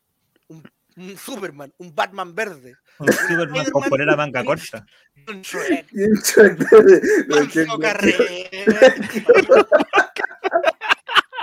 un, 0.49 0.69
un 0.97 1.17
Superman, 1.17 1.73
un 1.79 1.95
Batman 1.95 2.35
verde, 2.35 2.75
Un 2.99 3.13
Superman 3.13 3.71
con 3.71 3.85
polera 3.89 4.17
manga 4.17 4.43
corta. 4.45 4.85
un 5.29 5.43
Shrek, 5.43 5.87
Y 5.93 6.03
un 6.03 6.21
Chuck 6.21 6.59
de- 6.59 7.01
de- 7.01 7.27
Manso 7.29 7.79
Carrera. 7.79 8.25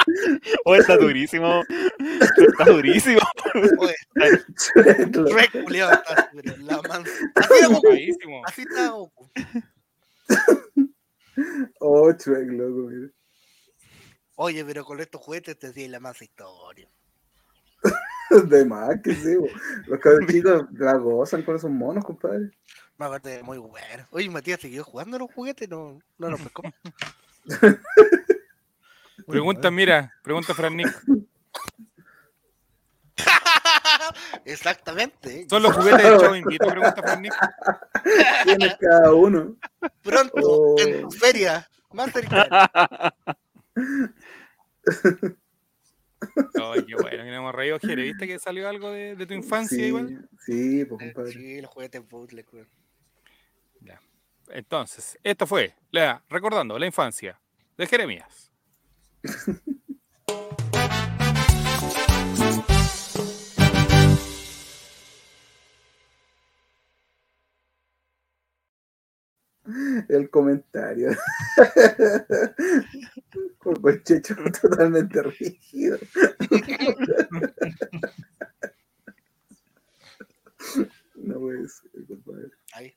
Oh, 0.66 0.76
está 0.76 0.98
durísimo. 0.98 1.64
Está 2.38 2.66
durísimo. 2.66 3.20
Shrek, 3.54 5.64
culiao, 5.64 5.92
está 5.92 6.30
súper 6.32 6.60
la 6.60 6.82
mansa. 6.82 7.12
Así 7.36 7.66
Goku, 7.68 7.92
está 8.58 8.90
Goku. 8.90 9.30
Oh, 11.80 12.12
Chuck, 12.14 12.48
loco, 12.48 12.90
mira. 12.90 13.12
Oye, 14.36 14.66
pero 14.66 14.84
con 14.84 15.00
estos 15.00 15.22
juguetes 15.22 15.58
te 15.58 15.72
di 15.72 15.88
la 15.88 16.00
mansa 16.00 16.24
historia. 16.24 16.90
De 18.50 18.66
más 18.66 19.02
que 19.02 19.16
sí, 19.16 19.36
bo. 19.36 19.48
Los 19.88 20.00
cabros 20.00 20.28
chicos 20.32 20.66
la 20.74 20.96
gozan 20.96 21.44
con 21.44 21.56
esos 21.56 21.72
monos, 21.72 22.04
compadre. 22.04 22.52
Me 22.98 23.06
acuerdo 23.06 23.44
muy 23.44 23.58
bueno. 23.58 24.08
Oye, 24.12 24.30
Matías 24.30 24.60
siguió 24.60 24.84
jugando 24.84 25.18
a 25.18 25.20
los 25.20 25.34
juguetes, 25.34 25.70
no, 25.70 26.00
no 26.18 26.30
nos 26.30 26.42
pescó. 26.42 26.64
Pregunta, 29.28 29.72
mira, 29.72 30.14
pregunta 30.24 30.54
Fran 30.54 30.76
Nick. 30.78 30.88
Exactamente. 34.46 35.48
¿Son 35.50 35.64
los 35.64 35.74
juguetes 35.74 36.04
del 36.04 36.20
show 36.20 36.36
invito? 36.36 36.68
Pregunta 36.68 37.02
Fran 37.02 37.22
Nick. 37.22 37.34
Tienes 38.44 38.76
cada 38.80 39.14
uno. 39.14 39.56
Pronto, 40.04 40.34
Oh. 40.42 40.76
en 40.80 41.02
tu 41.02 41.12
feria 41.12 41.68
más 41.94 42.12
cercana. 42.12 42.70
Ay, 46.62 46.86
qué 46.86 46.96
bueno, 46.96 47.10
que 47.24 47.30
nos 47.30 47.38
hemos 47.38 47.56
reído, 47.56 47.80
Jere. 47.80 48.04
¿Viste 48.04 48.28
que 48.28 48.40
salió 48.40 48.68
algo 48.68 48.92
de, 48.92 49.16
de 49.16 49.26
tu 49.26 49.34
infancia 49.34 49.78
sí, 49.78 49.86
igual? 49.86 50.28
Sí, 50.46 50.86
pues, 50.86 51.02
Eh, 51.02 51.14
compadre. 51.14 51.32
Sí, 51.32 51.62
los 51.62 51.72
juguetes 51.72 52.08
bootleg, 52.08 52.46
weón. 52.54 52.68
Entonces, 54.50 55.18
esto 55.24 55.48
fue, 55.48 55.74
la, 55.90 56.22
recordando 56.30 56.78
la 56.78 56.86
infancia 56.86 57.40
de 57.78 57.88
Jeremías. 57.88 58.52
El 70.10 70.30
comentario. 70.30 71.10
Con 73.58 73.76
el 73.88 74.04
checho 74.04 74.36
totalmente 74.62 75.24
rígido. 75.24 75.98
No 81.16 81.40
puede 81.40 81.68
ser, 81.68 81.92
compadre. 82.08 82.52
Ahí. 82.74 82.96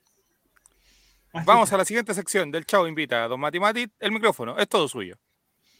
Vamos 1.45 1.71
a 1.73 1.77
la 1.77 1.85
siguiente 1.85 2.13
sección 2.13 2.51
del 2.51 2.65
Chavo 2.65 2.87
Invita. 2.87 3.27
Don 3.27 3.39
Mati 3.39 3.59
Mati, 3.59 3.91
el 3.99 4.11
micrófono 4.11 4.57
es 4.57 4.67
todo 4.67 4.87
suyo. 4.87 5.17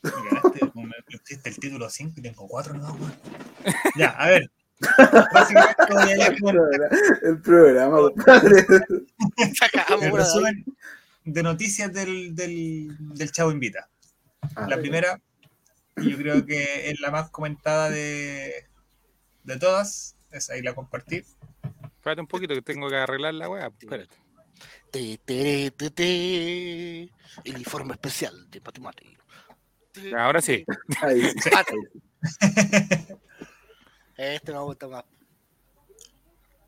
Me 0.01 1.17
pusiste 1.19 1.49
el 1.49 1.57
título 1.57 1.89
5 1.89 2.13
y 2.17 2.21
tengo 2.21 2.47
4 2.47 2.73
no. 2.75 2.97
Ya, 3.97 4.09
a 4.09 4.29
ver. 4.29 4.49
El 7.21 7.41
programa, 7.41 7.97
el 8.07 8.13
compadre. 8.13 8.65
Resumen 10.11 10.65
de 11.25 11.43
noticias 11.43 11.91
del, 11.93 12.35
del, 12.35 12.95
del 13.13 13.31
Chavo 13.31 13.51
Invita. 13.51 13.89
Ah, 14.55 14.67
La 14.69 14.77
primera, 14.77 15.19
yo 15.97 16.17
creo 16.17 16.45
que 16.45 16.89
es 16.89 16.99
la 17.01 17.11
más 17.11 17.29
comentada 17.29 17.89
de, 17.89 18.67
de 19.43 19.57
todas, 19.57 20.15
es 20.31 20.49
ahí 20.49 20.61
la 20.61 20.73
compartí. 20.73 21.23
Espérate 21.83 22.21
un 22.21 22.27
poquito 22.27 22.53
que 22.53 22.61
tengo 22.61 22.89
que 22.89 22.95
arreglar 22.95 23.33
la 23.33 23.49
weá. 23.49 23.67
Espérate. 23.67 24.15
Te, 24.91 25.17
tere, 25.23 25.71
te, 25.71 25.89
te. 25.91 27.01
El 27.43 27.57
informe 27.57 27.93
especial 27.93 28.49
de 28.49 28.61
matemáticas. 28.61 29.18
Ahora 30.17 30.41
sí. 30.41 30.65
Este 34.17 34.51
me 34.51 34.59
gusta 34.59 34.87
más. 34.87 35.05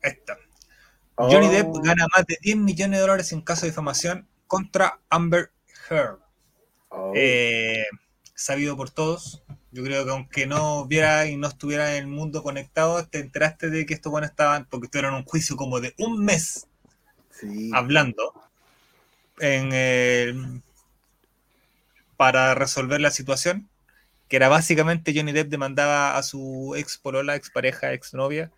Esta. 0.00 0.36
Johnny 1.16 1.46
Oh, 1.46 1.50
Depp 1.50 1.74
gana 1.84 2.06
más 2.16 2.26
de 2.26 2.38
10 2.40 2.56
millones 2.56 2.98
de 2.98 3.00
dólares 3.02 3.32
en 3.32 3.42
caso 3.42 3.62
de 3.62 3.70
difamación 3.70 4.26
contra 4.46 5.00
Amber 5.10 5.50
Heard. 5.88 6.18
oh. 6.88 7.12
Eh, 7.14 7.84
sabido 8.34 8.76
por 8.76 8.90
todos. 8.90 9.42
Yo 9.70 9.82
creo 9.82 10.04
que 10.04 10.10
aunque 10.10 10.46
no 10.46 10.86
viera 10.86 11.26
y 11.26 11.36
no 11.36 11.48
estuviera 11.48 11.96
en 11.96 12.04
el 12.04 12.06
mundo 12.08 12.42
conectado, 12.42 13.06
te 13.06 13.20
enteraste 13.20 13.70
de 13.70 13.86
que 13.86 13.94
estos 13.94 14.10
buenos 14.10 14.30
estaban, 14.30 14.66
porque 14.66 14.86
estuvieron 14.86 15.14
en 15.14 15.20
un 15.20 15.24
juicio 15.24 15.56
como 15.56 15.80
de 15.80 15.94
un 15.98 16.24
mes 16.24 16.66
sí. 17.30 17.70
hablando 17.72 18.34
en, 19.40 19.70
eh, 19.72 20.34
para 22.22 22.54
resolver 22.54 23.00
la 23.00 23.10
situación, 23.10 23.68
que 24.28 24.36
era 24.36 24.48
básicamente 24.48 25.12
Johnny 25.12 25.32
Depp 25.32 25.48
demandaba 25.50 26.16
a 26.16 26.22
su 26.22 26.72
ex 26.76 26.96
polola, 26.96 27.34
ex 27.34 27.50
pareja, 27.50 27.92
ex 27.94 28.14
novia, 28.14 28.52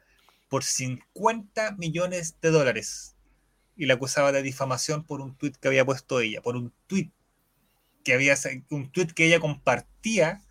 por 0.50 0.64
50 0.64 1.72
millones 1.78 2.36
de 2.42 2.50
dólares. 2.50 3.16
Y 3.74 3.86
la 3.86 3.94
acusaba 3.94 4.32
de 4.32 4.42
difamación 4.42 5.02
por 5.02 5.22
un 5.22 5.34
tuit 5.34 5.56
que 5.56 5.68
había 5.68 5.82
puesto 5.86 6.20
ella, 6.20 6.42
por 6.42 6.56
un 6.56 6.74
tuit 6.86 7.10
que 8.04 8.12
había 8.12 8.34
un 8.68 8.92
tuit 8.92 9.12
que 9.12 9.24
ella 9.28 9.40
compartía 9.40 10.42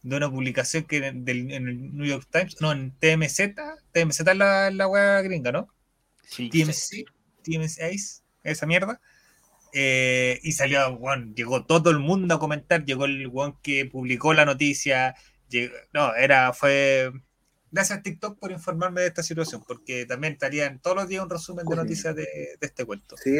de 0.00 0.16
una 0.16 0.30
publicación 0.30 0.84
que 0.84 0.96
en, 1.06 1.26
del- 1.26 1.52
en 1.52 1.68
el 1.68 1.94
New 1.94 2.06
York 2.06 2.26
Times, 2.32 2.58
no, 2.62 2.72
en 2.72 2.92
TMZ, 2.92 3.54
TMZ 3.92 4.20
es 4.20 4.36
la, 4.38 4.70
la 4.70 4.88
wea 4.88 5.20
gringa, 5.20 5.52
¿no? 5.52 5.68
Sí. 6.26 6.48
TMC, 6.48 7.04
TMC, 7.42 8.24
esa 8.44 8.64
mierda. 8.64 8.98
Eh, 9.72 10.38
y 10.42 10.52
salió, 10.52 10.86
weón, 10.96 11.34
llegó 11.34 11.64
todo 11.64 11.90
el 11.90 11.98
mundo 11.98 12.34
a 12.34 12.38
comentar, 12.38 12.84
llegó 12.84 13.06
el 13.06 13.26
weón 13.26 13.58
que 13.62 13.86
publicó 13.86 14.34
la 14.34 14.44
noticia, 14.44 15.14
llegó- 15.48 15.74
no, 15.94 16.14
era, 16.14 16.52
fue, 16.52 17.10
gracias 17.70 18.02
TikTok 18.02 18.38
por 18.38 18.52
informarme 18.52 19.00
de 19.00 19.06
esta 19.06 19.22
situación, 19.22 19.64
porque 19.66 20.04
también 20.04 20.34
estarían 20.34 20.78
todos 20.80 20.96
los 20.96 21.08
días 21.08 21.22
un 21.24 21.30
resumen 21.30 21.64
de 21.66 21.76
noticias 21.76 22.14
de, 22.14 22.22
de 22.24 22.66
este 22.66 22.84
cuento. 22.84 23.16
Sí, 23.16 23.38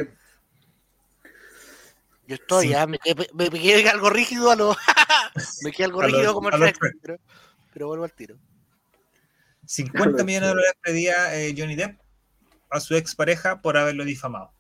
Yo 2.27 2.37
estoy, 2.37 2.67
Sí. 2.67 2.73
ya, 2.73 2.87
me, 2.87 2.99
me, 3.35 3.51
me- 3.51 3.61
quedé 3.61 3.89
algo 3.91 4.09
rígido 4.09 4.51
a 4.51 4.57
lo. 4.57 4.75
me 5.65 5.71
quedé 5.73 5.85
algo 5.85 6.01
rígido 6.03 6.33
como 6.35 6.49
el 6.49 6.73
pero, 7.03 7.19
pero 7.75 7.87
vuelvo 7.89 8.05
al 8.05 8.13
tiro. 8.13 8.37
50 9.67 10.25
millones 10.25 10.41
de 10.43 10.49
dólares 10.49 10.73
pedía 10.83 11.37
eh, 11.39 11.55
Johnny 11.57 11.75
Depp 11.77 12.01
a 12.71 12.81
su 12.81 12.95
expareja 12.97 13.61
por 13.61 13.77
haberlo 13.77 14.05
difamado. 14.05 14.53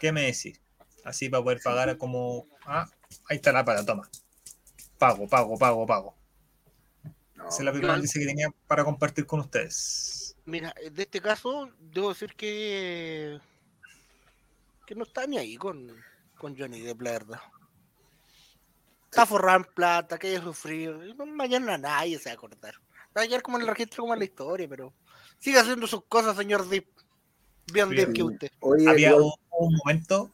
¿Qué 0.00 0.12
me 0.12 0.22
decís? 0.22 0.60
Así 1.04 1.28
para 1.28 1.42
poder 1.42 1.60
pagar 1.62 1.96
como... 1.98 2.46
Ah, 2.66 2.88
ahí 3.28 3.36
está 3.36 3.52
la 3.52 3.64
paga, 3.64 3.84
toma. 3.84 4.08
Pago, 4.98 5.28
pago, 5.28 5.58
pago, 5.58 5.86
pago. 5.86 6.16
no. 7.34 7.48
Esa 7.48 7.58
es 7.58 7.64
la 7.64 7.72
primera 7.72 7.96
noticia 7.96 8.20
que 8.20 8.26
tenía 8.26 8.48
para 8.66 8.84
compartir 8.84 9.26
con 9.26 9.40
ustedes. 9.40 10.36
Mira, 10.46 10.74
de 10.92 11.02
este 11.02 11.20
caso, 11.20 11.70
debo 11.78 12.10
decir 12.10 12.34
que. 12.34 13.38
que 14.86 14.94
no 14.94 15.04
está 15.04 15.26
ni 15.26 15.38
ahí 15.38 15.56
con, 15.56 15.90
con 16.38 16.56
Johnny 16.56 16.80
Depp, 16.80 17.00
la 17.02 17.12
verdad. 17.12 17.40
Está 19.10 19.26
forrado 19.26 19.58
en 19.58 19.64
plata, 19.74 20.18
que 20.18 20.28
haya 20.28 20.42
sufrido. 20.42 20.98
no- 21.14 21.26
Mañana 21.26 21.78
nadie 21.78 22.18
se 22.18 22.28
va 22.30 22.32
a 22.32 22.34
acordar. 22.34 22.74
Va 23.16 23.22
a 23.22 23.26
quedar 23.26 23.42
como 23.42 23.56
en 23.58 23.62
el 23.62 23.68
registro, 23.68 24.02
como 24.02 24.12
en 24.14 24.18
la 24.20 24.24
historia, 24.24 24.68
pero. 24.68 24.92
Sigue 25.38 25.58
haciendo 25.58 25.86
sus 25.86 26.04
cosas, 26.06 26.36
señor 26.36 26.68
Depp. 26.68 26.86
Bien. 27.72 27.88
Depp 27.90 28.12
que 28.12 28.22
usted. 28.22 28.50
Oye, 28.60 28.88
Había 28.88 29.10
igual- 29.10 29.32
hubo 29.56 29.66
un 29.66 29.76
momento, 29.76 30.30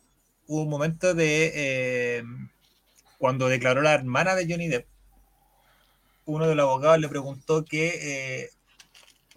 un 0.47 0.69
momento 0.69 1.15
de 1.15 1.53
eh, 1.55 2.25
cuando 3.19 3.49
declaró 3.49 3.83
la 3.83 3.95
hermana 3.95 4.35
de 4.35 4.47
Johnny 4.49 4.69
Depp, 4.69 4.87
uno 6.25 6.47
de 6.47 6.55
los 6.55 6.65
abogados 6.65 6.99
le 6.99 7.09
preguntó 7.09 7.65
que 7.65 8.43
eh, 8.43 8.51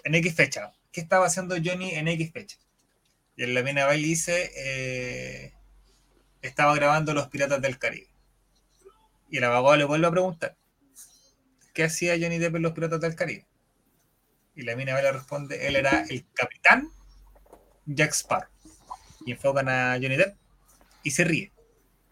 en 0.03 0.15
X 0.15 0.35
fecha, 0.35 0.73
¿qué 0.91 1.01
estaba 1.01 1.25
haciendo 1.25 1.55
Johnny 1.63 1.91
en 1.91 2.07
X 2.07 2.31
fecha? 2.31 2.57
Y 3.35 3.43
el 3.43 3.53
Lamina 3.53 3.85
Bailey 3.85 4.09
dice, 4.09 4.51
eh, 4.55 5.53
estaba 6.41 6.75
grabando 6.75 7.13
Los 7.13 7.27
Piratas 7.27 7.61
del 7.61 7.79
Caribe. 7.79 8.07
Y 9.29 9.37
el 9.37 9.43
abogado 9.45 9.77
le 9.77 9.85
vuelve 9.85 10.05
a 10.05 10.11
preguntar, 10.11 10.55
¿qué 11.73 11.85
hacía 11.85 12.13
Johnny 12.19 12.37
Depp 12.37 12.55
en 12.55 12.61
Los 12.61 12.73
Piratas 12.73 13.01
del 13.01 13.15
Caribe? 13.15 13.47
Y 14.55 14.61
la 14.61 14.75
mina 14.75 14.93
Bailey 14.93 15.11
responde, 15.11 15.67
él 15.67 15.75
era 15.75 16.03
el 16.03 16.25
capitán 16.33 16.91
Jack 17.87 18.11
Sparrow. 18.11 18.52
Y 19.25 19.31
enfocan 19.31 19.69
a 19.69 19.93
Johnny 20.01 20.15
Depp 20.15 20.35
y 21.03 21.11
se 21.11 21.23
ríe. 21.23 21.51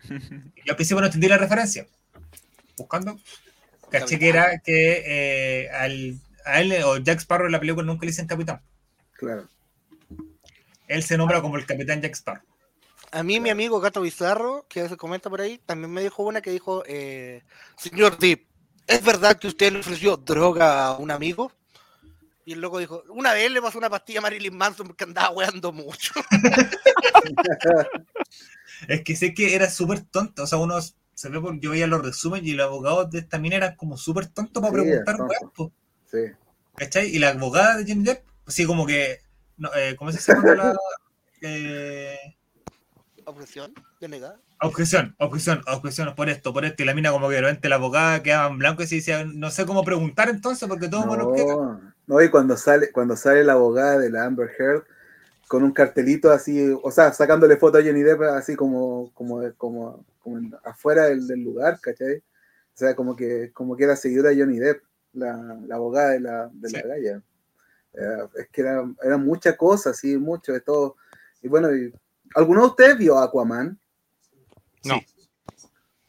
Yo 0.09 0.71
al 0.71 0.75
principio 0.75 1.01
no 1.01 1.07
entendí 1.07 1.27
la 1.27 1.37
referencia. 1.37 1.87
Buscando, 2.77 3.19
caché 3.89 4.17
que 4.17 4.29
era 4.29 4.59
que 4.59 5.03
eh, 5.05 5.69
al, 5.69 6.19
a 6.45 6.61
él 6.61 6.73
o 6.83 6.97
Jack 6.97 7.19
Sparrow 7.19 7.45
en 7.45 7.51
la 7.51 7.59
película 7.59 7.85
nunca 7.85 8.05
le 8.05 8.11
dicen 8.11 8.27
capitán. 8.27 8.61
Claro. 9.13 9.47
Él 10.87 11.03
se 11.03 11.17
nombra 11.17 11.41
como 11.41 11.57
el 11.57 11.65
capitán 11.65 12.01
Jack 12.01 12.15
Sparrow. 12.15 12.43
A 13.11 13.23
mí, 13.23 13.39
mi 13.41 13.49
amigo 13.49 13.81
Gato 13.81 14.01
Bizarro, 14.01 14.65
que 14.69 14.87
se 14.87 14.95
comenta 14.95 15.29
por 15.29 15.41
ahí, 15.41 15.57
también 15.57 15.91
me 15.91 16.01
dijo 16.01 16.23
una 16.23 16.41
que 16.41 16.51
dijo: 16.51 16.83
eh, 16.87 17.43
Señor 17.77 18.17
Depp, 18.17 18.45
¿es 18.87 19.03
verdad 19.03 19.37
que 19.37 19.47
usted 19.47 19.73
le 19.73 19.79
ofreció 19.79 20.15
droga 20.15 20.85
a 20.85 20.97
un 20.97 21.11
amigo? 21.11 21.51
Y 22.45 22.53
el 22.53 22.61
loco 22.61 22.79
dijo: 22.79 23.03
Una 23.09 23.33
vez 23.33 23.51
le 23.51 23.61
pasó 23.61 23.77
una 23.77 23.89
pastilla 23.89 24.19
a 24.19 24.23
Marilyn 24.23 24.55
Manson 24.55 24.87
porque 24.87 25.03
andaba 25.03 25.31
weando 25.31 25.71
mucho. 25.71 26.13
Es 28.87 29.03
que 29.03 29.15
sé 29.15 29.33
que 29.35 29.55
era 29.55 29.69
súper 29.69 30.01
tonto. 30.01 30.43
O 30.43 30.47
sea, 30.47 30.57
uno 30.57 30.79
se 31.13 31.29
ve 31.29 31.39
por, 31.39 31.59
yo 31.59 31.69
veía 31.69 31.85
los 31.85 32.01
resúmenes 32.01 32.47
y 32.47 32.53
los 32.53 32.65
abogados 32.65 33.11
de 33.11 33.19
esta 33.19 33.37
mina 33.37 33.57
eran 33.57 33.75
como 33.75 33.95
súper 33.95 34.27
tontos 34.27 34.61
para 34.61 34.73
Sí, 34.73 34.81
preguntar, 34.81 35.17
po, 35.53 35.71
Sí. 36.09 36.17
¿cachai? 36.75 37.15
Y 37.15 37.19
la 37.19 37.29
abogada 37.29 37.77
de 37.77 37.83
Johnny 37.83 38.03
Depp, 38.03 38.25
así 38.47 38.65
como 38.65 38.87
que, 38.87 39.19
no, 39.57 39.69
eh, 39.75 39.95
¿cómo 39.97 40.11
se 40.11 40.33
cuando 40.33 40.55
la... 40.55 40.75
eh, 41.41 42.17
Objeción, 43.25 43.73
denegada. 43.99 44.39
Objeción, 44.61 45.15
objeción, 45.19 45.63
objeción 45.67 46.15
por 46.15 46.29
esto, 46.29 46.53
por 46.53 46.65
esto. 46.65 46.81
Y 46.81 46.85
la 46.85 46.93
mina 46.93 47.11
como 47.11 47.29
que 47.29 47.35
de 47.35 47.41
repente 47.41 47.69
la 47.69 47.75
abogada 47.75 48.23
quedaba 48.23 48.49
en 48.49 48.57
blanco 48.57 48.83
y 48.83 48.87
se 48.87 48.95
decía, 48.95 49.23
no 49.25 49.51
sé 49.51 49.65
cómo 49.65 49.83
preguntar 49.83 50.29
entonces 50.29 50.67
porque 50.67 50.87
todo 50.87 51.03
el 51.03 51.07
mundo 51.07 51.33
queda. 51.33 51.90
No, 52.11 52.21
y 52.21 52.29
cuando 52.29 52.57
sale, 52.57 52.91
cuando 52.91 53.15
sale 53.15 53.41
la 53.41 53.53
abogada 53.53 53.97
de 53.97 54.09
la 54.09 54.25
Amber 54.25 54.51
Heard 54.59 54.83
con 55.47 55.63
un 55.63 55.71
cartelito 55.71 56.29
así, 56.29 56.69
o 56.83 56.91
sea, 56.91 57.13
sacándole 57.13 57.55
foto 57.55 57.77
a 57.77 57.81
Johnny 57.81 58.01
Depp 58.03 58.21
así 58.23 58.53
como, 58.57 59.13
como, 59.13 59.41
como, 59.55 60.03
como 60.19 60.57
afuera 60.65 61.05
del, 61.05 61.25
del 61.25 61.41
lugar, 61.41 61.79
¿cachai? 61.79 62.17
O 62.17 62.77
sea, 62.77 62.97
como 62.97 63.15
que, 63.15 63.51
como 63.53 63.77
que 63.77 63.85
era 63.85 63.95
seguidora 63.95 64.31
de 64.31 64.41
Johnny 64.41 64.59
Depp, 64.59 64.83
la, 65.13 65.57
la 65.65 65.75
abogada 65.75 66.09
de 66.09 66.19
la, 66.19 66.49
de 66.51 66.69
la 66.71 66.81
galla. 66.85 67.21
Era- 67.93 68.29
es 68.35 68.49
que 68.49 68.59
era, 68.59 68.93
era 69.01 69.15
mucha 69.17 69.55
cosa, 69.55 69.93
sí, 69.93 70.17
mucho 70.17 70.51
de 70.51 70.59
todo. 70.59 70.97
Y 71.41 71.47
bueno, 71.47 71.73
y- 71.73 71.93
¿alguno 72.35 72.59
de 72.63 72.67
ustedes 72.67 72.97
vio 72.97 73.17
Aquaman? 73.19 73.79
No. 74.83 74.95
Sí. 74.95 75.05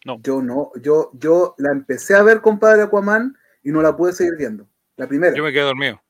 No. 0.05 0.19
Yo 0.21 0.43
no, 0.43 0.73
yo, 0.81 1.13
yo 1.15 1.55
la 1.59 1.71
empecé 1.71 2.17
a 2.17 2.25
ver, 2.25 2.41
compadre, 2.41 2.83
Aquaman, 2.83 3.37
y 3.63 3.71
no 3.71 3.81
la 3.83 3.97
pude 3.97 4.13
seguir 4.13 4.35
viendo. 4.37 4.67
La 5.03 5.09
primera. 5.09 5.35
Yo 5.35 5.43
me 5.43 5.53
quedé 5.53 5.63
dormido. 5.63 6.01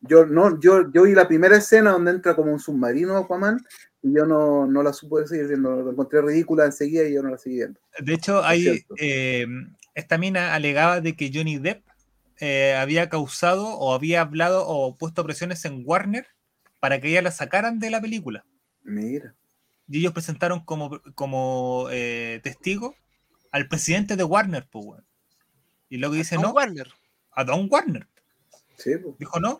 Yo 0.00 0.24
no, 0.24 0.58
yo, 0.58 0.90
yo 0.90 1.02
vi 1.02 1.12
la 1.12 1.28
primera 1.28 1.58
escena 1.58 1.90
donde 1.90 2.12
entra 2.12 2.34
como 2.34 2.50
un 2.50 2.58
submarino 2.58 3.14
Aquaman 3.18 3.62
y 4.02 4.14
yo 4.14 4.24
no, 4.24 4.66
no 4.66 4.82
la 4.82 4.94
supe 4.94 5.26
seguir 5.26 5.48
viendo, 5.48 5.82
la 5.82 5.90
encontré 5.90 6.22
ridícula 6.22 6.64
enseguida 6.64 7.06
y 7.06 7.12
yo 7.12 7.22
no 7.22 7.28
la 7.28 7.36
seguí 7.36 7.56
viendo. 7.56 7.78
De 7.98 8.14
hecho, 8.14 8.42
hay, 8.42 8.86
eh, 8.96 9.46
esta 9.94 10.16
mina 10.16 10.54
alegaba 10.54 11.02
de 11.02 11.14
que 11.14 11.30
Johnny 11.30 11.58
Depp 11.58 11.82
eh, 12.38 12.74
había 12.74 13.10
causado 13.10 13.66
o 13.66 13.92
había 13.92 14.22
hablado 14.22 14.66
o 14.66 14.96
puesto 14.96 15.24
presiones 15.24 15.62
en 15.66 15.82
Warner 15.84 16.26
para 16.80 17.02
que 17.02 17.10
ella 17.10 17.20
la 17.20 17.32
sacaran 17.32 17.78
de 17.78 17.90
la 17.90 18.00
película. 18.00 18.46
Mira, 18.82 19.34
Y 19.88 19.98
ellos 19.98 20.14
presentaron 20.14 20.64
como, 20.64 21.02
como 21.14 21.88
eh, 21.90 22.40
testigo 22.42 22.94
al 23.52 23.68
presidente 23.68 24.16
de 24.16 24.24
Warner, 24.24 24.66
pues, 24.72 24.86
weón. 24.86 25.04
Y 25.90 25.98
luego 25.98 26.14
dice, 26.14 26.36
no, 26.38 26.52
Warner. 26.52 26.88
a 27.32 27.44
Don 27.44 27.68
Warner. 27.70 28.08
Sí, 28.78 28.96
pues. 28.96 29.18
Dijo, 29.18 29.38
no, 29.40 29.58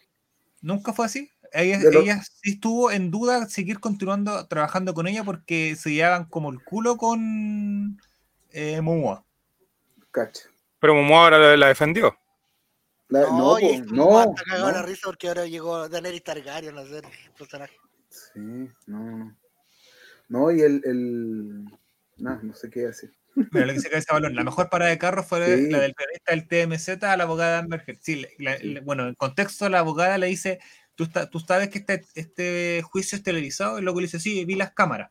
nunca 0.62 0.92
fue 0.94 1.04
así. 1.06 1.30
Ella, 1.52 1.78
De 1.78 1.92
lo- 1.92 2.00
ella 2.00 2.22
sí 2.22 2.52
estuvo 2.52 2.90
en 2.90 3.10
duda 3.10 3.46
seguir 3.48 3.80
continuando 3.80 4.46
trabajando 4.46 4.94
con 4.94 5.06
ella 5.06 5.24
porque 5.24 5.76
se 5.76 5.90
llevaban 5.92 6.24
como 6.26 6.50
el 6.50 6.62
culo 6.62 6.96
con 6.96 7.98
eh, 8.50 8.80
Momoa. 8.80 9.24
cacha. 10.10 10.48
Pero 10.80 10.94
Momoa 10.94 11.24
ahora 11.24 11.38
la, 11.38 11.56
la 11.56 11.68
defendió. 11.68 12.16
La- 13.08 13.22
No, 13.30 13.58
no, 13.58 13.60
y 13.60 13.80
no, 13.80 14.20
está 14.20 14.44
cagado 14.44 14.70
la 14.72 14.80
no. 14.80 14.86
risa 14.86 15.02
porque 15.06 15.28
ahora 15.28 15.46
llegó 15.46 15.88
Daenerys 15.88 16.22
Targaryen 16.24 16.76
a 16.76 16.84
ser 16.84 17.04
el 17.06 17.32
personaje. 17.32 17.76
Sí, 18.10 18.40
no, 18.86 19.16
no. 19.16 19.36
No, 20.28 20.50
y 20.50 20.60
el, 20.60 20.82
el... 20.84 21.64
No, 22.18 22.42
no 22.42 22.54
sé 22.54 22.68
qué 22.68 22.80
decir. 22.80 23.14
Mira, 23.34 23.66
lo 23.66 23.72
que 23.72 23.80
se 23.80 23.88
cae 23.90 24.00
ese 24.00 24.12
balón. 24.12 24.34
La 24.34 24.44
mejor 24.44 24.68
parada 24.68 24.90
de 24.90 24.98
carro 24.98 25.22
fue 25.22 25.44
Sí. 25.56 25.70
la 25.70 25.78
del 25.80 25.94
periodista 25.94 26.32
del 26.32 26.48
TMZ 26.48 27.04
a 27.04 27.16
la 27.16 27.24
abogada 27.24 27.58
Amber 27.60 27.84
Heard. 27.86 27.98
Sí, 28.00 28.26
la- 28.38 28.58
la- 28.60 28.80
bueno, 28.80 29.06
en 29.08 29.14
contexto, 29.14 29.68
la 29.68 29.78
abogada 29.80 30.18
le 30.18 30.26
dice: 30.26 30.58
¿Tú, 30.96 31.04
está- 31.04 31.30
tú 31.30 31.38
sabes 31.40 31.68
que 31.68 31.78
este, 31.78 32.04
este 32.14 32.82
juicio 32.82 33.16
es 33.16 33.22
televisado? 33.22 33.78
Y 33.78 33.82
luego 33.82 34.00
le 34.00 34.06
dice: 34.06 34.18
Sí, 34.20 34.44
vi 34.44 34.54
las 34.56 34.72
cámaras. 34.72 35.10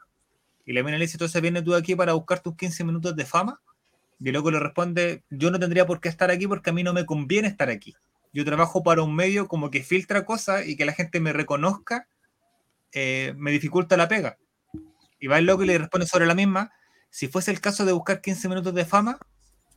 Y 0.65 0.73
la 0.73 0.83
mina 0.83 0.97
le 0.97 1.05
dice: 1.05 1.15
Entonces 1.15 1.41
vienes 1.41 1.63
tú 1.63 1.73
aquí 1.75 1.95
para 1.95 2.13
buscar 2.13 2.41
tus 2.41 2.55
15 2.57 2.83
minutos 2.83 3.15
de 3.15 3.25
fama. 3.25 3.61
Y 4.19 4.31
luego 4.31 4.51
le 4.51 4.59
responde: 4.59 5.23
Yo 5.29 5.49
no 5.51 5.59
tendría 5.59 5.85
por 5.85 6.01
qué 6.01 6.09
estar 6.09 6.29
aquí 6.29 6.47
porque 6.47 6.71
a 6.71 6.73
mí 6.73 6.83
no 6.83 6.93
me 6.93 7.05
conviene 7.05 7.47
estar 7.47 7.69
aquí. 7.69 7.95
yo 8.33 8.43
trabajo 8.45 8.83
para 8.83 9.01
un 9.01 9.15
medio 9.15 9.47
como 9.47 9.71
que 9.71 9.81
filtra 9.81 10.23
cosas 10.25 10.67
y 10.67 10.75
que 10.75 10.85
la 10.85 10.91
gente 10.93 11.19
me 11.19 11.33
reconozca, 11.33 12.07
eh, 12.91 13.33
me 13.37 13.49
dificulta 13.51 13.97
la 13.97 14.07
pega. 14.07 14.37
Y 15.19 15.25
va 15.27 15.39
el 15.39 15.45
loco 15.45 15.63
y 15.63 15.67
le 15.67 15.77
responde 15.79 16.05
sobre 16.05 16.27
la 16.27 16.35
misma. 16.35 16.71
Si 17.09 17.27
fuese 17.27 17.51
el 17.51 17.61
caso 17.61 17.85
de 17.85 17.91
buscar 17.93 18.21
15 18.21 18.49
minutos 18.49 18.73
de 18.73 18.85
fama, 18.85 19.17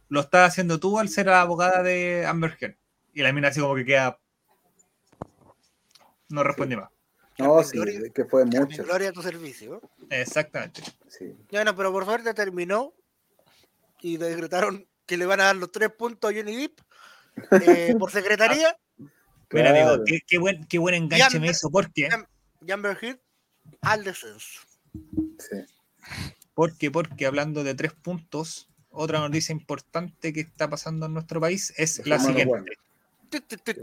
lo 0.09 0.21
estás 0.21 0.49
haciendo 0.51 0.79
tú 0.81 0.99
al 0.99 1.09
ser 1.09 1.27
la 1.27 1.41
abogada 1.41 1.83
de 1.83 2.27
Amber 2.27 2.57
Heard. 2.61 2.77
Y 3.13 3.23
la 3.23 3.33
mina 3.33 3.49
así 3.49 3.61
como 3.61 3.75
que 3.75 3.85
queda... 3.85 4.19
No 6.29 6.43
responde 6.45 6.77
más. 6.77 6.91
No, 7.39 7.47
Carmen 7.57 7.65
sí, 7.65 7.77
Gloria- 7.77 8.01
es 8.07 8.13
que 8.13 8.25
fue 8.25 8.45
mucho. 8.45 8.85
Gloria 8.85 9.09
a 9.09 9.13
tu 9.13 9.23
servicio. 9.23 9.81
Exactamente. 10.11 10.83
Sí. 11.09 11.35
Bueno, 11.51 11.75
pero 11.75 11.91
por 11.93 12.05
suerte 12.05 12.35
terminó 12.35 12.93
y 14.01 14.17
decretaron 14.17 14.87
que 15.07 15.17
le 15.17 15.27
van 15.27 15.41
a 15.41 15.45
dar 15.45 15.57
los 15.57 15.73
tres 15.73 15.91
puntos 15.91 16.31
a 16.31 16.35
Johnny 16.35 16.57
Depp 16.57 16.81
eh, 17.63 17.95
por 17.99 18.11
secretaría. 18.11 18.77
Mira, 19.53 19.71
amigo, 19.71 19.87
Claro. 19.87 20.03
qué, 20.07 20.21
qué 20.27 20.39
buen, 20.39 20.65
qué 20.67 20.79
buen 20.79 20.95
enganche 20.95 21.41
me 21.41 21.49
hizo. 21.49 21.71
¿Por 21.71 21.93
qué? 21.93 22.09
y 22.65 22.71
Amber 22.71 22.97
Heard 23.03 23.21
al 23.81 24.05
descenso. 24.05 24.61
Sí. 25.39 25.57
Porque, 26.61 26.91
porque 26.91 27.25
hablando 27.25 27.65
de 27.65 27.75
tres 27.75 27.95
puntos, 27.95 28.69
otra 28.91 29.19
noticia 29.19 29.51
importante 29.55 30.31
que 30.35 30.41
está 30.41 30.69
pasando 30.69 31.07
en 31.07 31.15
nuestro 31.15 31.41
país 31.41 31.73
es 31.79 32.01
Los 32.01 32.07
la 32.07 32.19
siguiente. 32.19 32.53
Warner. 32.53 32.77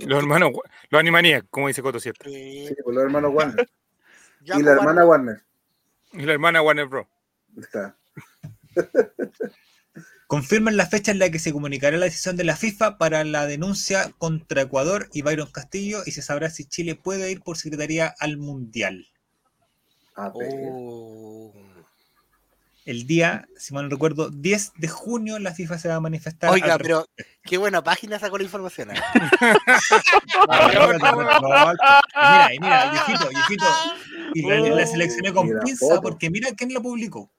Los 0.05 0.19
hermanos, 0.19 0.51
los 0.91 0.99
animanías, 0.99 1.43
como 1.49 1.69
dice 1.69 1.81
Coto 1.81 1.97
eh, 1.97 2.13
Sí, 2.67 2.75
pues 2.83 2.95
los 2.95 3.03
hermanos 3.03 3.31
Warner. 3.33 3.67
y 4.41 4.47
la 4.47 4.75
como 4.75 4.89
hermana 4.89 5.05
Warner. 5.07 5.43
Y 6.13 6.21
la 6.21 6.33
hermana 6.33 6.61
Warner 6.61 6.85
Bros. 6.85 7.07
Está. 7.57 7.97
Confirman 10.27 10.77
la 10.77 10.85
fecha 10.85 11.11
en 11.11 11.17
la 11.17 11.31
que 11.31 11.39
se 11.39 11.51
comunicará 11.51 11.97
la 11.97 12.05
decisión 12.05 12.37
de 12.37 12.43
la 12.43 12.55
FIFA 12.55 12.99
para 12.99 13.23
la 13.23 13.47
denuncia 13.47 14.11
contra 14.19 14.61
Ecuador 14.61 15.09
y 15.13 15.23
Byron 15.23 15.49
Castillo 15.49 16.03
y 16.05 16.11
se 16.11 16.21
sabrá 16.21 16.51
si 16.51 16.65
Chile 16.65 16.93
puede 16.93 17.31
ir 17.31 17.41
por 17.41 17.57
secretaría 17.57 18.13
al 18.19 18.37
Mundial. 18.37 19.07
A 20.13 20.29
ver. 20.29 20.53
Oh. 20.53 21.67
El 22.87 23.05
día, 23.05 23.49
si 23.57 23.73
mal 23.73 23.83
no 23.83 23.89
recuerdo, 23.89 24.29
10 24.29 24.71
de 24.77 24.87
junio 24.87 25.39
la 25.39 25.53
FIFA 25.53 25.77
se 25.77 25.89
va 25.89 25.95
a 25.95 25.99
manifestar. 25.99 26.51
Oiga, 26.51 26.75
al 26.75 26.79
pero 26.79 27.05
qué 27.43 27.57
buena 27.57 27.83
página 27.83 28.17
sacó 28.17 28.37
la 28.37 28.45
información. 28.45 28.91
¿eh? 28.91 28.95
mira, 30.47 32.49
y 32.53 32.59
mira, 32.59 32.91
viejito, 32.91 33.29
viejito. 33.29 33.65
Y 34.33 34.41
la, 34.47 34.59
la 34.75 34.85
seleccioné 34.87 35.33
con 35.33 35.47
Mira, 35.47 35.59
pinza 35.63 35.85
foto. 35.85 36.01
porque 36.01 36.29
mira 36.29 36.49
quién 36.55 36.73
la 36.73 36.79
publicó. 36.79 37.31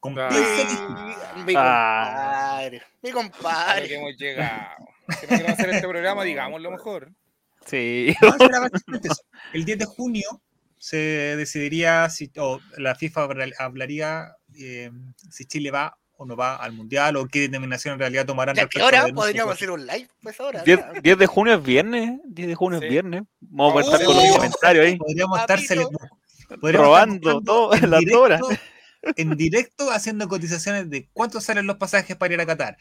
Con 0.00 0.18
Ah. 0.18 0.28
pinza 0.28 1.44
Mi 1.44 1.54
Ah. 1.56 2.60
compadre, 2.60 2.82
mi 3.02 3.10
lo 3.10 3.20
que 3.20 3.30
compadre. 3.30 3.94
hemos 3.94 4.16
llegado. 4.16 4.70
Si 5.20 5.26
no 5.26 5.48
hacer 5.52 5.70
este 5.70 5.88
programa, 5.88 6.24
digamos 6.24 6.60
lo 6.62 6.70
mejor. 6.70 7.10
Sí. 7.66 8.14
El 9.52 9.64
10 9.64 9.78
de 9.78 9.84
junio 9.84 10.40
se 10.78 10.96
decidiría 11.36 12.08
si 12.10 12.30
o 12.36 12.60
la 12.76 12.94
FIFA 12.94 13.22
habla- 13.22 13.54
hablaría 13.58 14.34
eh, 14.58 14.90
si 15.30 15.44
Chile 15.46 15.70
va 15.70 15.96
o 16.16 16.24
no 16.24 16.36
va 16.36 16.56
al 16.56 16.72
mundial 16.72 17.16
o 17.16 17.26
qué 17.26 17.40
determinación 17.40 17.94
en 17.94 17.98
realidad 18.00 18.24
tomarán. 18.26 18.58
¿A 18.58 18.66
qué 18.66 18.80
hora 18.82 19.06
podríamos 19.14 19.54
hacer 19.54 19.70
un 19.70 19.84
live? 19.86 20.08
Pues 20.22 20.38
ahora. 20.40 20.62
10, 20.62 20.78
ya. 20.78 21.00
10 21.02 21.18
de 21.18 21.26
junio 21.26 21.54
es 21.54 21.62
viernes. 21.62 22.20
10 22.24 22.48
de 22.48 22.54
junio 22.54 22.78
Sí. 22.78 22.84
es 22.86 22.90
viernes. 22.92 23.22
Vamos 23.40 23.76
a 23.76 23.80
estar 23.80 24.04
con 24.04 24.14
los 24.16 24.24
oh, 24.24 24.34
comentarios 24.36 24.86
ahí. 24.86 24.96
Podríamos 24.96 25.40
estar 25.40 25.60
Robando 26.60 27.74
en 27.74 27.90
las 27.90 28.00
directo- 28.00 28.20
horas. 28.20 28.40
En 29.16 29.36
directo 29.36 29.90
haciendo 29.90 30.28
cotizaciones 30.28 30.88
de 30.88 31.08
cuánto 31.12 31.40
salen 31.40 31.66
los 31.66 31.76
pasajes 31.76 32.16
para 32.16 32.32
ir 32.32 32.40
a 32.40 32.46
Qatar, 32.46 32.78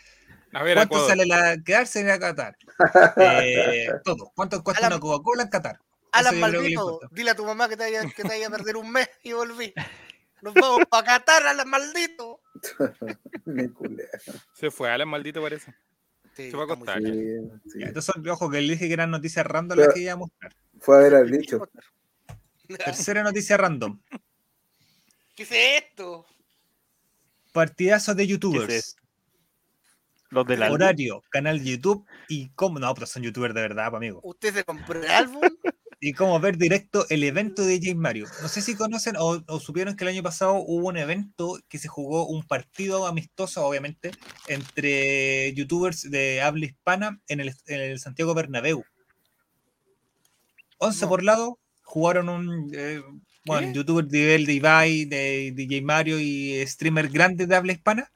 A 0.54 0.64
ver, 0.64 0.76
cuánto 0.78 0.96
Ecuador. 0.96 1.10
sale 1.10 1.26
la 1.26 1.58
quedarse 1.66 2.00
en 2.00 2.18
Qatar, 2.18 2.56
eh, 3.18 3.88
todo, 4.06 4.32
cuánto 4.34 4.64
cuesta 4.64 4.88
Alan- 4.88 4.94
una 4.94 5.02
Coca-Cola 5.02 5.44
en 5.44 5.50
Qatar. 5.50 5.80
Alan 6.14 6.40
maldito, 6.40 7.02
dile 7.12 7.32
a 7.32 7.36
tu 7.36 7.44
mamá 7.44 7.68
que 7.68 7.76
te 7.76 7.84
vaya, 7.84 8.04
que 8.16 8.22
te 8.22 8.28
vaya 8.30 8.48
a 8.48 8.52
perder 8.52 8.78
un 8.78 8.90
mes 8.90 9.10
y 9.24 9.34
volví. 9.34 9.74
Nos 10.44 10.54
vamos 10.56 10.82
para 10.90 11.06
Qatar, 11.06 11.48
Alan 11.48 11.70
maldito. 11.70 12.42
Mi 13.46 13.70
culera. 13.70 14.20
Se 14.54 14.70
fue, 14.70 14.90
Alan 14.92 15.08
maldito 15.08 15.42
parece. 15.42 15.74
Sí, 16.36 16.52
Se 16.52 16.58
va 16.58 16.64
a 16.64 17.00
bien. 17.00 17.62
Sí, 17.64 17.70
sí. 17.72 17.80
Ya, 17.80 17.88
entonces, 17.88 18.14
ojo, 18.30 18.50
que 18.50 18.60
le 18.60 18.74
dije 18.74 18.88
que 18.88 18.94
eran 18.94 19.10
noticias 19.12 19.46
random 19.46 19.78
Pero- 19.78 19.88
las 19.88 19.94
que 19.96 20.02
iba 20.02 20.12
a 20.14 20.18
mostrar. 20.18 20.54
Fue 20.82 20.98
a 20.98 21.00
ver 21.00 21.16
al 21.16 21.32
dicho. 21.32 21.66
Tercera 22.68 23.24
noticia 23.24 23.56
random. 23.56 24.02
¿Qué 25.36 25.44
es 25.44 25.52
esto? 25.52 26.26
Partidazos 27.54 28.16
de 28.18 28.24
¿Qué 28.24 28.28
youtubers. 28.32 28.70
es 28.74 28.88
esto? 28.88 29.02
Los 30.30 30.46
del 30.48 30.64
álbum. 30.64 30.76
Horario, 30.76 31.22
canal 31.30 31.64
de 31.64 31.72
YouTube 31.78 32.06
y 32.28 32.50
cómo. 32.50 32.80
No, 32.80 32.94
pero 32.96 33.06
son 33.08 33.24
youtubers 33.24 33.54
de 33.54 33.62
verdad, 33.62 33.92
pa' 33.92 33.98
amigo. 33.98 34.20
¿Usted 34.24 34.54
se 34.54 34.64
compró 34.66 35.00
el 35.02 35.10
álbum? 35.10 35.44
Y 36.06 36.12
cómo 36.12 36.38
ver 36.38 36.58
directo 36.58 37.06
el 37.10 37.24
evento 37.24 37.64
de 37.66 37.80
J 37.82 37.96
Mario. 37.96 38.28
No 38.42 38.50
sé 38.50 38.62
si 38.62 38.76
conocen 38.76 39.16
o, 39.18 39.42
o 39.48 39.60
supieron 39.62 39.96
que 39.96 40.04
el 40.04 40.10
año 40.10 40.22
pasado 40.22 40.56
hubo 40.56 40.90
un 40.90 40.98
evento 40.98 41.58
que 41.70 41.78
se 41.80 41.88
jugó 41.88 42.28
un 42.28 42.44
partido 42.44 43.08
amistoso, 43.08 43.66
obviamente, 43.66 44.12
entre 44.50 45.54
youtubers 45.54 46.12
de 46.12 46.42
habla 46.42 46.66
hispana 46.66 47.22
en 47.30 47.40
el, 47.40 47.56
en 47.68 47.80
el 47.80 48.00
Santiago 48.00 48.34
Bernabéu. 48.34 48.84
11 50.80 51.06
No. 51.06 51.10
por 51.10 51.24
lado, 51.24 51.60
jugaron 51.84 52.28
un. 52.30 52.72
eh, 52.76 53.02
bueno, 53.46 53.68
¿Qué? 53.68 53.74
youtuber 53.74 54.06
de 54.06 54.18
nivel 54.20 54.46
de 54.46 54.54
Ibai, 54.54 55.06
de 55.06 55.52
DJ 55.56 55.82
Mario 55.84 56.20
y 56.20 56.66
streamer 56.68 57.08
grandes 57.10 57.48
de 57.48 57.56
habla 57.56 57.74
hispana. 57.74 58.12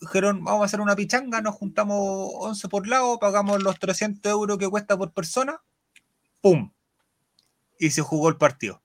Dijeron, 0.00 0.42
vamos 0.44 0.62
a 0.62 0.64
hacer 0.64 0.80
una 0.80 0.96
pichanga, 0.96 1.42
nos 1.42 1.54
juntamos 1.56 2.30
11 2.34 2.68
por 2.68 2.86
lado, 2.88 3.18
pagamos 3.18 3.62
los 3.62 3.78
300 3.78 4.30
euros 4.32 4.58
que 4.58 4.68
cuesta 4.68 4.96
por 4.96 5.12
persona. 5.12 5.60
¡Pum! 6.40 6.72
Y 7.78 7.90
se 7.90 8.02
jugó 8.02 8.28
el 8.28 8.36
partido. 8.36 8.82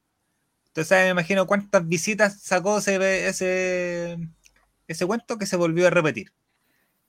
Entonces 0.68 1.04
me 1.06 1.10
imagino 1.10 1.46
cuántas 1.48 1.88
visitas 1.88 2.42
sacó 2.42 2.80
ese, 2.80 3.28
ese, 3.28 4.18
ese 4.88 5.06
cuento 5.06 5.38
que 5.38 5.46
se 5.46 5.56
volvió 5.56 5.88
a 5.88 5.90
repetir. 5.90 6.34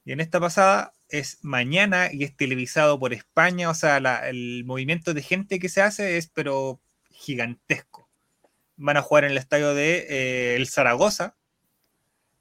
Y 0.05 0.13
en 0.13 0.21
esta 0.21 0.39
pasada 0.39 0.93
es 1.09 1.39
mañana 1.43 2.09
y 2.13 2.23
es 2.25 2.37
televisado 2.37 2.99
por 3.01 3.13
España, 3.13 3.71
o 3.71 3.75
sea, 3.75 3.99
la- 4.01 4.29
el 4.29 4.63
movimiento 4.65 5.15
de 5.15 5.23
gente 5.23 5.59
que 5.59 5.69
se 5.69 5.83
hace 5.83 6.17
es 6.17 6.29
pero 6.29 6.81
gigantesco. 7.11 8.09
Van 8.77 8.97
a 8.97 9.03
jugar 9.03 9.25
en 9.25 9.33
el 9.33 9.39
estadio 9.39 9.75
de 9.75 10.07
eh, 10.09 10.57
el 10.57 10.69
Zaragoza. 10.69 11.37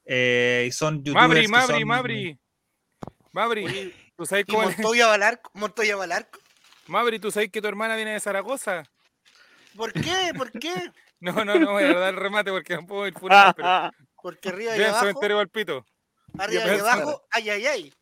eh, 0.04 0.66
y 0.68 0.72
son 0.72 1.02
youtubers 1.02 1.28
Mabri, 1.28 1.40
que 1.42 1.48
Mabri, 1.48 1.74
son- 1.80 1.88
Mabri. 1.88 2.38
Mabri, 3.32 3.64
Oye, 3.64 3.92
¿tú 4.16 4.24
sabes 4.26 4.44
¿Y 4.46 4.52
cómo? 4.52 4.62
Montoya 4.70 5.06
Balarco? 5.08 5.50
¿Montoya 5.54 5.96
Balarco? 5.96 6.38
Mabri, 6.88 7.18
¿tú 7.18 7.30
sabes 7.30 7.50
que 7.50 7.60
tu 7.60 7.68
hermana 7.68 7.96
viene 7.96 8.12
de 8.12 8.20
Zaragoza? 8.20 8.84
¿Por 9.76 9.92
qué? 9.92 10.32
¿Por 10.36 10.50
qué? 10.52 10.74
No, 11.18 11.32
no, 11.46 11.58
no 11.58 11.72
voy 11.72 11.84
a 11.84 11.94
dar 11.94 12.12
el 12.12 12.20
remate 12.20 12.50
porque 12.50 12.74
no 12.74 12.86
puedo 12.86 13.06
ir 13.06 13.14
funeral, 13.18 13.54
pero 13.56 13.90
Porque 14.20 14.50
arriba 14.50 14.76
y 14.76 14.80
el 14.80 14.84
abajo, 14.84 15.06
cementerio 15.06 15.40
arriba 16.38 16.66
y 16.66 16.78
abajo, 16.78 17.22
ay, 17.30 17.48
ay, 17.48 17.66
ay. 17.66 17.94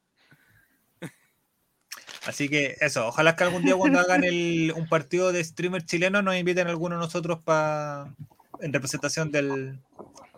Así 2.27 2.49
que 2.49 2.77
eso, 2.81 3.07
ojalá 3.07 3.37
que 3.37 3.45
algún 3.45 3.63
día 3.63 3.77
cuando 3.77 4.01
hagan 4.01 4.25
el, 4.25 4.73
un 4.75 4.89
partido 4.89 5.31
de 5.31 5.45
streamer 5.45 5.85
chileno 5.85 6.23
nos 6.23 6.35
inviten 6.35 6.67
a 6.67 6.71
alguno 6.71 6.97
de 6.97 7.03
nosotros 7.03 7.39
pa, 7.45 8.13
en 8.61 8.73
representación 8.73 9.31
del, 9.31 9.79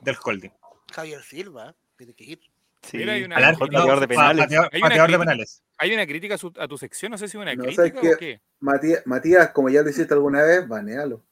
del 0.03 0.17
holding. 0.23 0.53
Javier 0.93 1.23
Silva, 1.23 1.75
tiene 1.97 2.13
que 2.13 2.25
ir. 2.25 2.41
Sí, 2.87 2.99
Mira, 2.99 3.15
hay 3.15 3.25
una- 3.25 3.37
al 3.37 3.45
Al 3.45 3.51
mejor 3.53 3.73
no, 3.73 3.79
pateador 3.79 4.01
de 4.01 4.09
penales. 4.09 4.45
pateador- 4.47 4.69
Hay 4.73 4.79
una 4.81 4.89
pateador 4.89 5.11
de 5.11 5.17
crítica. 5.17 5.19
penales. 5.33 5.63
Hay 5.79 5.93
una 5.95 6.07
crítica 6.07 6.35
a, 6.35 6.39
su- 6.39 6.53
a 6.59 6.69
tu 6.69 6.79
sección, 6.79 7.11
no 7.13 7.19
sé 7.19 7.29
si 7.29 7.37
una 7.37 7.55
No, 7.55 7.65
crítica 7.65 7.99
o 8.01 8.17
qué. 8.19 8.41
Matías, 8.61 9.03
Matías, 9.07 9.51
como 9.51 9.69
ya 9.69 9.83
lo 9.83 9.91
hiciste 9.91 10.15
alguna 10.15 10.43
vez, 10.43 10.67
banealo. 10.69 11.23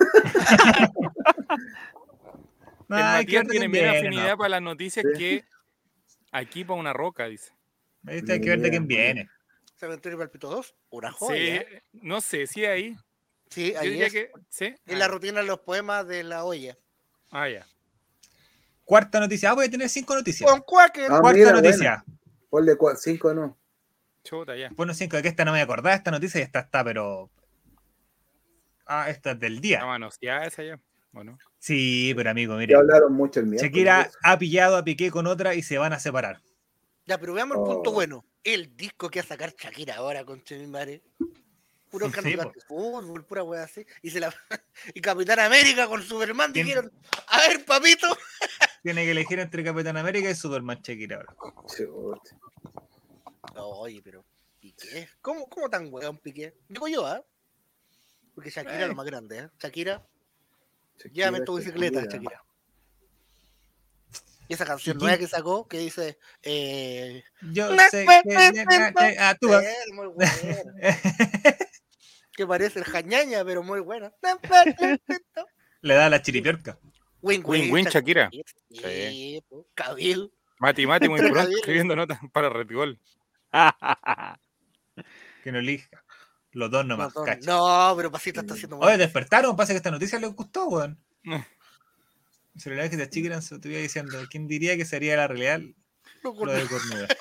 Qué 2.88 2.94
Matías 2.94 3.48
tiene 3.48 3.68
menos 3.68 3.96
afinidad 3.96 4.30
no. 4.30 4.36
para 4.38 4.48
las 4.50 4.62
noticias 4.62 5.04
Sí. 5.12 5.18
que 5.18 5.44
aquí 6.32 6.64
para 6.64 6.78
una 6.80 6.92
roca, 6.92 7.26
dice. 7.26 7.52
Hay 8.06 8.22
que 8.22 8.38
ver 8.38 8.60
de 8.60 8.70
quién 8.70 8.86
viene. 8.86 9.28
Cementerio 9.76 10.18
Palpito 10.18 10.48
2, 10.48 10.74
una 10.90 11.10
Sí, 11.10 11.16
joya. 11.18 11.64
no 11.92 12.20
sé, 12.20 12.46
sí 12.46 12.64
ahí. 12.64 12.96
Sí, 13.50 13.72
Yo 13.72 13.80
ahí 13.80 13.90
diría 13.90 14.06
es. 14.06 14.12
que. 14.12 14.30
¿Sí? 14.48 14.74
En 14.86 14.98
la 14.98 15.04
Ah, 15.06 15.08
rutina 15.08 15.40
de 15.40 15.46
los 15.46 15.60
poemas 15.60 16.06
de 16.06 16.22
la 16.24 16.44
olla. 16.44 16.76
Ah, 17.30 17.48
ya. 17.48 17.66
Cuarta 18.86 19.18
noticia. 19.20 19.50
Ah, 19.50 19.54
voy 19.54 19.66
a 19.66 19.70
tener 19.70 19.88
cinco 19.90 20.14
noticias. 20.14 20.48
Con 20.48 20.60
Quaker. 20.62 21.10
Ah, 21.10 21.20
Cuarta 21.20 21.38
mira, 21.38 21.52
noticia. 21.52 22.04
Ponle 22.48 22.74
cua- 22.78 22.96
cinco, 22.96 23.34
no. 23.34 23.58
Chuta, 24.22 24.56
ya. 24.56 24.70
Bueno, 24.76 24.94
cinco, 24.94 25.20
que 25.20 25.28
esta 25.28 25.44
no 25.44 25.52
me 25.52 25.60
acordaba, 25.60 25.94
esta 25.94 26.10
noticia 26.12 26.38
y 26.40 26.44
esta 26.44 26.60
está, 26.60 26.82
pero. 26.84 27.28
Ah, 28.86 29.10
esta 29.10 29.32
es 29.32 29.40
del 29.40 29.60
día. 29.60 29.82
ya 30.22 30.44
esa 30.44 30.62
ya. 30.62 30.80
Bueno. 31.10 31.36
Sí, 31.58 32.12
pero 32.16 32.30
amigo, 32.30 32.54
Ya 32.54 32.58
mire. 32.58 32.74
hablaron 32.76 33.12
mucho 33.12 33.40
el 33.40 33.46
miércoles. 33.46 33.70
Shakira 33.72 34.04
de 34.04 34.10
ha 34.22 34.38
pillado 34.38 34.76
a 34.76 34.84
Piqué 34.84 35.10
con 35.10 35.26
otra 35.26 35.54
y 35.54 35.62
se 35.62 35.78
van 35.78 35.92
a 35.92 35.98
separar. 35.98 36.40
Ya, 37.06 37.18
pero 37.18 37.34
veamos 37.34 37.58
el 37.58 37.64
punto 37.64 37.90
Oh. 37.90 37.94
bueno. 37.94 38.24
El 38.44 38.76
disco 38.76 39.10
que 39.10 39.18
va 39.20 39.24
a 39.24 39.28
sacar 39.28 39.52
Shakira 39.58 39.96
ahora 39.96 40.24
con 40.24 40.42
mi 40.50 40.66
madre. 40.68 41.02
Puro 41.90 42.06
Sí, 42.10 42.36
po. 42.36 42.52
de 42.52 42.60
fútbol, 42.68 43.24
pura 43.24 43.42
wea 43.42 43.62
así. 43.64 43.84
Y, 44.02 44.10
se 44.10 44.20
la... 44.20 44.32
y 44.94 45.00
Capitán 45.00 45.38
América 45.40 45.86
con 45.88 46.02
Superman 46.02 46.52
dijeron, 46.52 46.92
a 47.28 47.38
ver, 47.48 47.64
papito. 47.64 48.06
Tiene 48.86 49.04
que 49.04 49.10
elegir 49.10 49.40
entre 49.40 49.64
Capitán 49.64 49.96
América 49.96 50.30
y 50.30 50.34
Superman 50.36 50.80
Shakira 50.80 51.16
ahora. 51.16 52.20
Oye, 53.56 54.00
pero 54.00 54.24
Piqué. 54.60 55.08
¿Cómo, 55.20 55.48
cómo 55.48 55.68
tan 55.68 55.92
weón 55.92 56.18
Piqué? 56.18 56.54
Digo 56.68 56.86
yo, 56.86 57.04
¿ah? 57.04 57.20
Porque 58.32 58.48
Shakira 58.50 58.82
es 58.82 58.88
lo 58.88 58.94
más 58.94 59.06
grande, 59.06 59.38
¿eh? 59.40 59.48
Shakira, 59.58 60.06
llévame 61.12 61.40
tu 61.40 61.56
bicicleta, 61.56 62.04
Shakira. 62.04 62.44
Y 64.46 64.54
esa 64.54 64.64
canción 64.64 64.98
¿Y 64.98 65.00
nueva 65.00 65.18
que 65.18 65.26
sacó 65.26 65.66
que 65.66 65.78
dice. 65.78 66.20
Eh, 66.44 67.24
Yo 67.42 67.76
sé 67.90 68.06
que 68.06 69.16
ah, 69.18 69.36
tú 69.40 69.48
vas. 69.48 69.64
eh, 69.64 69.74
muy 69.94 70.06
buena. 70.14 70.32
que 72.36 72.46
parece 72.46 72.78
el 72.78 72.84
jañaña, 72.84 73.44
pero 73.44 73.64
muy 73.64 73.80
buena. 73.80 74.12
Le 75.80 75.94
da 75.94 76.08
la 76.08 76.22
chiripiorca. 76.22 76.78
Win 77.26 77.42
Win 77.44 77.72
win 77.72 77.84
Shakira. 77.86 78.30
Sí, 78.70 79.42
Cabil. 79.74 80.32
Mati 80.58 80.86
Mati 80.86 81.08
muy 81.08 81.20
pronto 81.30 81.50
escribiendo 81.56 81.96
notas 81.96 82.18
para 82.32 82.48
Retigol. 82.48 82.98
Que 85.42 85.52
no 85.52 85.58
elija. 85.60 86.02
Los 86.52 86.70
dos 86.70 86.84
nomás. 86.84 87.14
No, 87.14 87.22
cacha. 87.22 87.46
no, 87.46 87.94
pero 87.96 88.10
Pasita 88.10 88.40
está 88.40 88.54
haciendo 88.54 88.76
muy 88.78 88.86
Oye, 88.86 88.96
despertaron. 88.96 89.54
Pasa 89.54 89.72
que 89.72 89.76
esta 89.76 89.90
noticia 89.92 90.18
les 90.18 90.34
gustó, 90.34 90.66
weón. 90.66 90.98
No. 91.22 91.46
Se 92.56 92.70
le 92.70 92.90
que 92.90 92.96
te 92.96 93.08
chiquiran 93.10 93.42
se 93.42 93.54
estuviera 93.56 93.82
diciendo. 93.82 94.18
¿Quién 94.30 94.48
diría 94.48 94.76
que 94.76 94.84
sería 94.84 95.16
la 95.16 95.28
realidad 95.28 95.60
No, 96.24 96.34
lo 96.44 96.52
de 96.52 96.66
cornuda? 96.66 97.08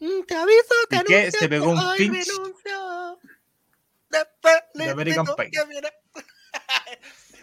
Mm, 0.00 0.22
Te 0.26 0.34
aviso, 0.34 0.74
te 0.88 0.96
¿Y 0.96 1.00
qué? 1.04 1.18
anuncio 1.18 1.40
Se 1.40 1.48
pegó 1.50 1.70
un 1.72 1.78
pinch 1.98 2.26
de 4.74 4.90
American 4.90 5.26
Pie. 5.36 5.50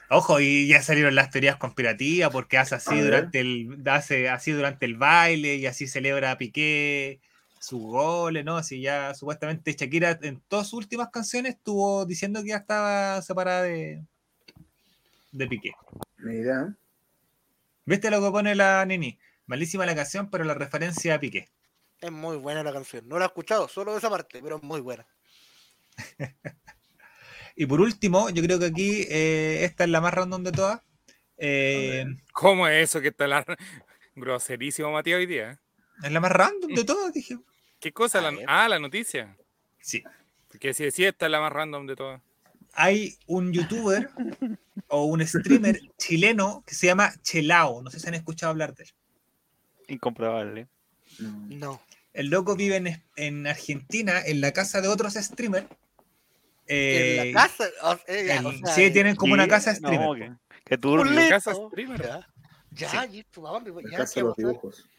Ojo, 0.09 0.39
y 0.39 0.67
ya 0.67 0.81
salieron 0.81 1.15
las 1.15 1.31
teorías 1.31 1.57
conspirativas 1.57 2.29
porque 2.31 2.57
hace 2.57 2.75
así 2.75 2.97
A 2.99 3.03
durante 3.03 3.39
el 3.41 3.83
hace 3.87 4.29
así 4.29 4.51
durante 4.51 4.85
el 4.85 4.95
baile 4.95 5.55
y 5.55 5.65
así 5.65 5.87
celebra 5.87 6.37
Piqué 6.37 7.19
sus 7.59 7.81
goles, 7.81 8.45
¿no? 8.45 8.57
Así 8.57 8.81
ya 8.81 9.13
supuestamente 9.13 9.73
Shakira 9.73 10.17
en 10.21 10.39
todas 10.47 10.67
sus 10.67 10.79
últimas 10.79 11.09
canciones 11.09 11.55
estuvo 11.55 12.05
diciendo 12.05 12.41
que 12.41 12.49
ya 12.49 12.57
estaba 12.57 13.21
separada 13.21 13.63
de, 13.63 14.03
de 15.31 15.47
Piqué. 15.47 15.71
Mira, 16.17 16.75
¿Viste 17.87 18.11
lo 18.11 18.21
que 18.21 18.31
pone 18.31 18.53
la 18.53 18.85
Nini? 18.85 19.17
Malísima 19.45 19.85
la 19.85 19.95
canción, 19.95 20.29
pero 20.29 20.43
la 20.43 20.53
referencia 20.53 21.15
a 21.15 21.19
Piqué. 21.21 21.49
Es 22.01 22.11
muy 22.11 22.35
buena 22.35 22.61
la 22.61 22.73
canción. 22.73 23.07
No 23.07 23.17
la 23.17 23.23
he 23.23 23.27
escuchado, 23.27 23.69
solo 23.69 23.97
esa 23.97 24.09
parte, 24.09 24.41
pero 24.43 24.57
es 24.57 24.63
muy 24.63 24.81
buena. 24.81 25.07
Y 27.59 27.65
por 27.65 27.81
último, 27.81 28.29
yo 28.29 28.41
creo 28.43 28.59
que 28.59 28.65
aquí 28.67 29.05
eh, 29.09 29.65
esta 29.65 29.83
es 29.83 29.89
la 29.89 29.99
más 29.99 30.13
random 30.13 30.43
de 30.43 30.51
todas. 30.51 30.79
Eh, 31.37 32.05
¿Cómo 32.31 32.67
es 32.67 32.89
eso 32.89 33.01
que 33.01 33.07
está 33.09 33.27
la 33.27 33.43
groserísimo 34.15 34.91
Matías 34.91 35.17
hoy 35.17 35.25
día? 35.25 35.59
es 36.03 36.11
la 36.11 36.19
más 36.19 36.31
random 36.31 36.71
de 36.73 36.83
todas, 36.83 37.11
dije. 37.11 37.37
¿Qué 37.79 37.91
cosa? 37.91 38.21
La- 38.21 38.37
ah, 38.47 38.69
la 38.69 38.77
noticia. 38.79 39.35
Sí. 39.81 40.03
Que 40.59 40.73
si 40.75 40.83
decía 40.83 41.09
esta 41.09 41.25
es 41.25 41.31
la 41.31 41.39
más 41.41 41.51
random 41.51 41.87
de 41.87 41.95
todas. 41.95 42.21
hay 42.73 43.17
un 43.25 43.51
youtuber 43.51 44.09
o 44.87 45.05
un 45.05 45.25
streamer 45.25 45.79
chileno 45.97 46.63
que 46.67 46.75
se 46.75 46.85
llama 46.87 47.11
Chelao. 47.23 47.81
No 47.81 47.89
sé 47.89 47.99
si 47.99 48.07
han 48.07 48.13
escuchado 48.13 48.51
hablar 48.51 48.75
de 48.75 48.83
él. 48.83 48.89
Incomprobable. 49.87 50.67
no. 51.19 51.47
No. 51.49 51.81
El 52.13 52.29
loco 52.29 52.55
vive 52.55 52.77
en, 52.77 53.03
en 53.15 53.45
Argentina, 53.47 54.19
en 54.25 54.41
la 54.41 54.51
casa 54.51 54.81
de 54.81 54.87
otros 54.87 55.13
streamers. 55.13 55.67
Eh, 56.67 57.21
en 57.21 57.33
la 57.33 57.41
casa. 57.41 57.65
o- 57.83 57.97
eh, 58.07 58.25
ya, 58.27 58.37
el- 58.39 58.45
o 58.45 58.51
sea, 58.53 58.67
sí, 58.67 58.91
tienen 58.91 59.15
como 59.15 59.33
una 59.33 59.43
Sí, 59.43 59.49
casa 59.49 59.73
streamer. 59.75 59.99
No, 60.01 60.15
que, 60.15 60.31
que 60.65 60.75
un 60.75 60.81
turbio. 60.81 61.11
listo. 61.11 61.29
casa 61.29 61.53
streamer. 61.53 62.01
Ya, 62.71 62.91
ya, 62.91 63.05
¿y 63.05 63.19
esto 63.19 63.47
a 63.47 63.51
dónde? 63.51 63.71
La 63.71 63.89
Ya, 63.89 63.97
casa 63.99 64.13
¿qué 64.13 64.19
de 64.19 64.25
los 64.25 64.35
dibujos. 64.35 64.89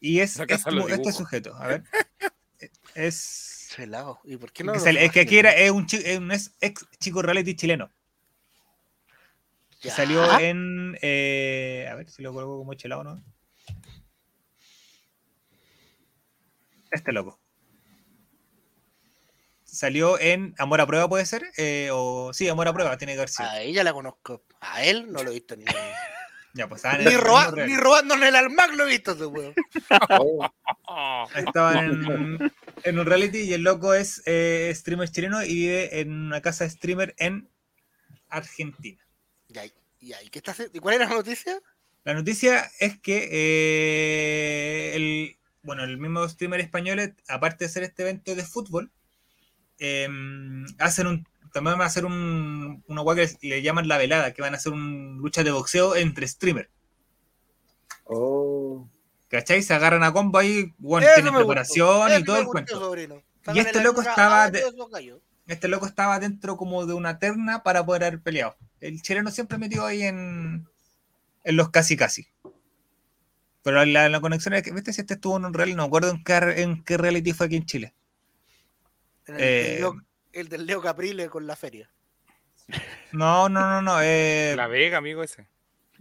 Y 0.00 0.20
es, 0.20 0.38
es 0.38 0.64
como 0.64 0.88
este 0.88 1.12
sujeto. 1.12 1.54
A 1.56 1.66
ver. 1.68 1.82
Es. 2.94 3.52
¿Y 4.24 4.36
por 4.38 4.50
qué 4.52 4.64
no? 4.64 4.72
que 4.72 4.80
sale- 4.80 5.04
es 5.04 5.12
que 5.12 5.20
aquí 5.20 5.36
era 5.38 5.54
es 5.54 5.70
un, 5.70 5.84
chi- 5.86 6.00
es 6.02 6.18
un 6.18 6.32
ex, 6.32 6.86
chico 6.98 7.20
reality 7.20 7.54
chileno. 7.54 7.90
que. 9.82 9.90
Salió 9.90 10.38
en. 10.40 10.96
eh, 11.02 11.86
a 11.90 11.94
ver 11.96 12.08
si 12.08 12.22
lo 12.22 12.32
coloco 12.32 12.56
como 12.56 12.72
Chelao, 12.72 13.04
¿no? 13.04 13.22
Este 16.90 17.12
loco. 17.12 17.38
Salió 19.76 20.18
en 20.18 20.54
Amor 20.56 20.80
a 20.80 20.86
Prueba, 20.86 21.06
puede 21.06 21.26
ser. 21.26 21.44
Eh, 21.58 21.90
o 21.92 22.32
sí, 22.32 22.48
Amor 22.48 22.66
a 22.66 22.72
Prueba, 22.72 22.96
tiene 22.96 23.12
que 23.12 23.18
haber 23.18 23.28
sido. 23.28 23.46
A 23.48 23.60
ella 23.60 23.84
la 23.84 23.92
conozco. 23.92 24.42
A 24.60 24.82
él 24.82 25.12
no 25.12 25.22
lo 25.22 25.30
he 25.30 25.34
visto 25.34 25.54
ni. 25.56 25.64
Ya, 26.54 26.66
pues 26.70 26.82
en 26.86 27.04
ni, 27.04 27.14
roba- 27.18 27.52
ni 27.66 27.76
robando 27.76 28.14
en 28.14 28.22
el 28.22 28.34
almac 28.34 28.72
lo 28.72 28.84
he 28.86 28.92
visto 28.92 29.12
ese 29.12 29.26
weón. 29.26 29.52
Estaban 31.36 31.76
en, 32.08 32.52
en 32.82 32.98
un 32.98 33.04
reality 33.04 33.40
y 33.40 33.52
el 33.52 33.62
loco 33.62 33.92
es 33.92 34.22
eh, 34.24 34.72
streamer 34.74 35.10
chileno 35.10 35.44
y 35.44 35.48
vive 35.52 36.00
en 36.00 36.10
una 36.12 36.40
casa 36.40 36.64
de 36.64 36.70
streamer 36.70 37.14
en 37.18 37.50
Argentina. 38.30 39.06
Ya, 39.48 39.64
ya, 40.00 40.22
¿y 40.22 40.30
qué 40.30 40.38
está 40.38 40.52
haciendo? 40.52 40.74
¿Y 40.76 40.80
cuál 40.80 40.94
era 40.94 41.06
la 41.06 41.14
noticia? 41.16 41.60
La 42.04 42.14
noticia 42.14 42.70
es 42.80 42.98
que 43.00 43.28
eh, 43.30 44.96
el, 44.96 45.36
bueno, 45.62 45.84
el 45.84 45.98
mismo 45.98 46.26
streamer 46.26 46.60
español, 46.60 47.14
aparte 47.28 47.64
de 47.64 47.68
hacer 47.68 47.82
este 47.82 48.02
evento 48.02 48.34
de 48.34 48.44
fútbol, 48.44 48.90
eh, 49.78 50.08
hacen 50.78 51.06
un, 51.06 51.28
también 51.52 51.78
van 51.78 51.82
a 51.82 51.86
hacer 51.86 52.04
un, 52.04 52.84
una 52.86 53.02
hueá 53.02 53.16
que 53.16 53.48
le 53.48 53.62
llaman 53.62 53.88
la 53.88 53.98
velada, 53.98 54.32
que 54.32 54.42
van 54.42 54.54
a 54.54 54.58
hacer 54.58 54.72
una 54.72 55.18
lucha 55.18 55.42
de 55.42 55.50
boxeo 55.50 55.96
entre 55.96 56.28
streamers. 56.28 56.68
oh, 58.04 58.88
¿Cachai? 59.28 59.62
Se 59.62 59.74
agarran 59.74 60.04
a 60.04 60.12
combo 60.12 60.38
ahí, 60.38 60.72
bueno, 60.78 61.06
tienen 61.14 61.34
preparación 61.34 62.20
y 62.20 62.24
todo 62.24 62.36
el 62.38 62.46
cuento. 62.46 62.92
Y 63.54 63.58
este 63.58 63.82
loco 63.82 64.02
estaba 64.02 64.50
de-. 64.50 64.64
Este 65.46 65.68
loco 65.68 65.86
estaba 65.86 66.18
dentro 66.18 66.56
como 66.56 66.86
de 66.86 66.94
una 66.94 67.18
terna 67.18 67.62
para 67.62 67.86
poder 67.86 68.04
haber 68.04 68.20
peleado. 68.20 68.56
El 68.80 69.00
chileno 69.00 69.30
siempre 69.30 69.58
metió 69.58 69.86
ahí 69.86 70.02
en, 70.02 70.68
en 71.44 71.56
los 71.56 71.70
casi 71.70 71.96
casi. 71.96 72.26
Pero 73.62 73.84
la, 73.84 74.08
la 74.08 74.20
conexión 74.20 74.54
es 74.54 74.62
que, 74.62 74.72
viste, 74.72 74.92
si 74.92 75.00
este 75.00 75.14
estuvo 75.14 75.36
en 75.36 75.44
un 75.44 75.54
reality, 75.54 75.76
no 75.76 75.84
me 75.84 75.86
acuerdo 75.86 76.10
en 76.10 76.22
qué, 76.22 76.62
en 76.62 76.84
qué 76.84 76.96
reality 76.96 77.32
fue 77.32 77.46
aquí 77.46 77.56
en 77.56 77.66
Chile. 77.66 77.94
El, 79.26 79.34
del 79.36 79.44
Eh, 79.44 79.76
Leo- 79.80 80.02
el 80.32 80.48
del 80.48 80.66
Leo 80.66 80.80
Caprile 80.82 81.28
con 81.28 81.46
la 81.46 81.56
feria. 81.56 81.90
No, 83.12 83.48
no, 83.48 83.60
no, 83.60 83.82
no. 83.82 84.00
eh, 84.02 84.54
La 84.56 84.66
Vega, 84.66 84.98
amigo 84.98 85.22
ese. 85.22 85.46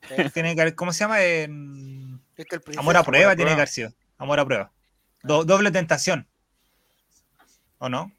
Eh, 0.10 0.30
tiene 0.34 0.56
que 0.56 0.61
haber- 0.61 0.76
¿Cómo 0.76 0.91
se 0.93 0.99
llama? 0.99 1.23
En- 1.23 2.22
este 2.38 2.56
el. 2.57 2.80
Amor 2.80 2.97
a 2.97 3.03
prueba 3.03 3.31
a 3.31 3.35
tiene 3.35 3.52
que 3.52 3.53
prueba. 3.53 3.53
haber 3.53 3.68
sido. 3.68 3.93
Amor 4.18 4.39
a 4.39 4.45
prueba. 4.45 4.72
Do- 5.23 5.43
doble 5.45 5.72
tentación. 5.72 6.27
¿O 7.77 7.89
no? 7.89 8.11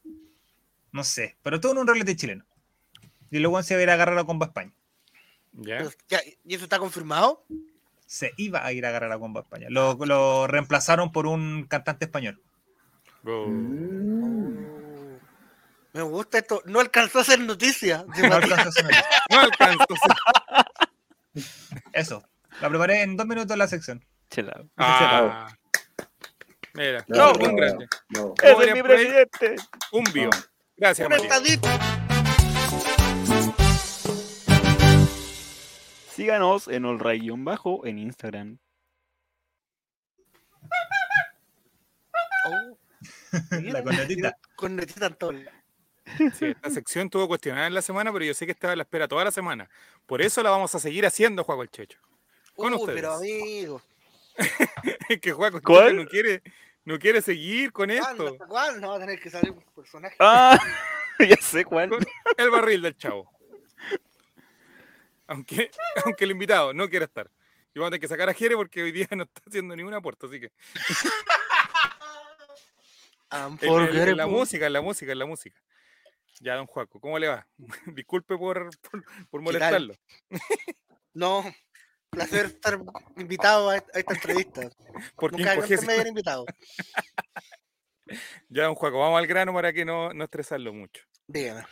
No 0.92 1.04
sé. 1.04 1.36
Pero 1.42 1.60
todo 1.60 1.72
en 1.72 1.78
un 1.78 1.86
reality 1.86 2.16
chileno. 2.16 2.44
Y 3.30 3.38
luego 3.40 3.62
se 3.62 3.74
va 3.74 3.80
a 3.80 3.82
ir 3.82 3.90
a 3.90 3.94
agarrar 3.94 4.18
a 4.18 4.24
combo 4.24 4.44
a 4.44 4.48
España. 4.48 4.72
¿Ya? 5.52 5.78
Pero, 5.78 5.90
ya, 6.08 6.20
¿Y 6.44 6.54
eso 6.54 6.64
está 6.64 6.78
confirmado? 6.78 7.44
Se 8.06 8.32
iba 8.36 8.64
a 8.64 8.72
ir 8.72 8.86
a 8.86 8.90
agarrar 8.90 9.10
a 9.12 9.18
combo 9.18 9.40
a 9.40 9.42
España. 9.42 9.66
Lo, 9.70 9.94
lo 10.06 10.46
reemplazaron 10.46 11.10
por 11.12 11.26
un 11.26 11.64
cantante 11.68 12.04
español. 12.04 12.40
Oh. 13.24 13.46
Me 15.96 16.02
gusta 16.02 16.36
esto. 16.38 16.62
No 16.66 16.80
alcanzó 16.80 17.20
a 17.20 17.24
ser 17.24 17.40
noticia. 17.40 18.04
No 18.06 18.34
alcanzó 18.34 18.68
a 18.68 18.72
sonar. 18.72 19.04
No 19.30 19.40
alcanzo. 19.40 19.86
Eso. 21.90 22.22
La 22.60 22.68
preparé 22.68 23.00
en 23.02 23.16
dos 23.16 23.26
minutos 23.26 23.56
la 23.56 23.66
sección. 23.66 24.04
Chelao. 24.28 24.68
Ah. 24.76 25.48
Mira, 26.74 27.02
no, 27.08 27.32
un 27.32 27.38
no, 27.38 27.56
grande. 27.56 27.88
no. 28.10 28.34
¡Ese 28.42 28.64
es 28.64 28.70
a 28.70 28.74
mi 28.74 28.82
presidente! 28.82 29.56
Un 29.92 30.04
bio. 30.12 30.28
Gracias, 30.76 31.06
Un 31.06 31.14
estadito. 31.14 31.68
Síganos 36.12 36.68
en 36.68 36.84
Olray-bajo 36.84 37.86
en 37.86 37.98
Instagram. 37.98 38.58
Oh. 42.44 42.78
La 43.62 43.82
cornetita. 43.82 44.36
Con 44.56 44.76
netita 44.76 45.06
en 45.06 45.48
Sí, 46.38 46.46
esta 46.46 46.70
sección 46.70 47.10
tuvo 47.10 47.26
cuestionada 47.28 47.66
en 47.66 47.74
la 47.74 47.82
semana, 47.82 48.12
pero 48.12 48.24
yo 48.24 48.32
sé 48.34 48.46
que 48.46 48.52
estaba 48.52 48.72
en 48.72 48.78
la 48.78 48.82
espera 48.84 49.08
toda 49.08 49.24
la 49.24 49.30
semana. 49.32 49.68
Por 50.06 50.22
eso 50.22 50.42
la 50.42 50.50
vamos 50.50 50.74
a 50.74 50.78
seguir 50.78 51.04
haciendo, 51.04 51.42
Juaco 51.44 51.62
el 51.62 51.70
Checho. 51.70 51.98
Con 52.54 52.72
Uy, 52.72 52.80
ustedes. 52.80 52.94
pero 53.00 53.14
amigo. 53.14 53.82
Es 55.08 55.20
que 55.20 55.32
Juaco 55.32 55.80
el 55.82 55.96
no 55.96 56.06
quiere, 56.06 56.42
no 56.84 56.98
quiere 56.98 57.20
seguir 57.22 57.72
con 57.72 57.88
¿Cuándo? 57.88 58.28
esto. 58.28 58.34
¿Hasta 58.34 58.46
cuándo? 58.46 58.80
No 58.80 58.88
va 58.90 58.96
a 58.96 59.00
tener 59.00 59.20
que 59.20 59.30
salir 59.30 59.50
un 59.50 59.62
personaje. 59.74 60.14
¡Ah! 60.20 60.58
ya 61.18 61.36
sé 61.40 61.64
cuál. 61.64 61.90
El 62.36 62.50
barril 62.50 62.82
del 62.82 62.96
chavo. 62.96 63.30
Aunque, 65.26 65.70
aunque 66.04 66.24
el 66.24 66.30
invitado 66.30 66.72
no 66.72 66.88
quiera 66.88 67.04
estar. 67.06 67.28
Y 67.74 67.78
vamos 67.80 67.88
a 67.88 67.90
tener 67.90 68.00
que 68.00 68.08
sacar 68.08 68.28
a 68.28 68.34
Jere 68.34 68.54
porque 68.54 68.82
hoy 68.82 68.92
día 68.92 69.08
no 69.10 69.24
está 69.24 69.42
haciendo 69.46 69.74
ningún 69.74 69.92
aporte, 69.92 70.26
así 70.26 70.38
que. 70.40 70.52
En, 73.32 73.58
en- 73.60 74.08
en 74.08 74.16
la 74.16 74.26
música, 74.26 74.66
en 74.66 74.72
la 74.72 74.80
música, 74.80 75.12
en 75.12 75.18
la 75.18 75.26
música. 75.26 75.60
Ya, 76.40 76.54
don 76.54 76.66
Juaco, 76.66 77.00
¿cómo 77.00 77.18
le 77.18 77.28
va? 77.28 77.46
Disculpe 77.94 78.36
por, 78.36 78.70
por, 78.80 79.04
por 79.30 79.40
molestarlo. 79.40 79.94
No. 81.14 81.44
Placer 82.10 82.46
estar 82.46 82.78
invitado 83.16 83.70
a 83.70 83.76
esta 83.76 84.14
entrevista. 84.14 84.68
Porque 85.16 85.38
Nunca 85.38 85.54
imposible. 85.54 85.86
me 85.86 85.92
habían 85.92 86.08
invitado. 86.08 86.44
Ya, 88.48 88.64
don 88.64 88.74
Juaco, 88.74 89.00
vamos 89.00 89.18
al 89.18 89.26
grano 89.26 89.52
para 89.52 89.72
que 89.72 89.84
no, 89.84 90.12
no 90.12 90.24
estresarlo 90.24 90.72
mucho. 90.72 91.02
Dígame. 91.26 91.66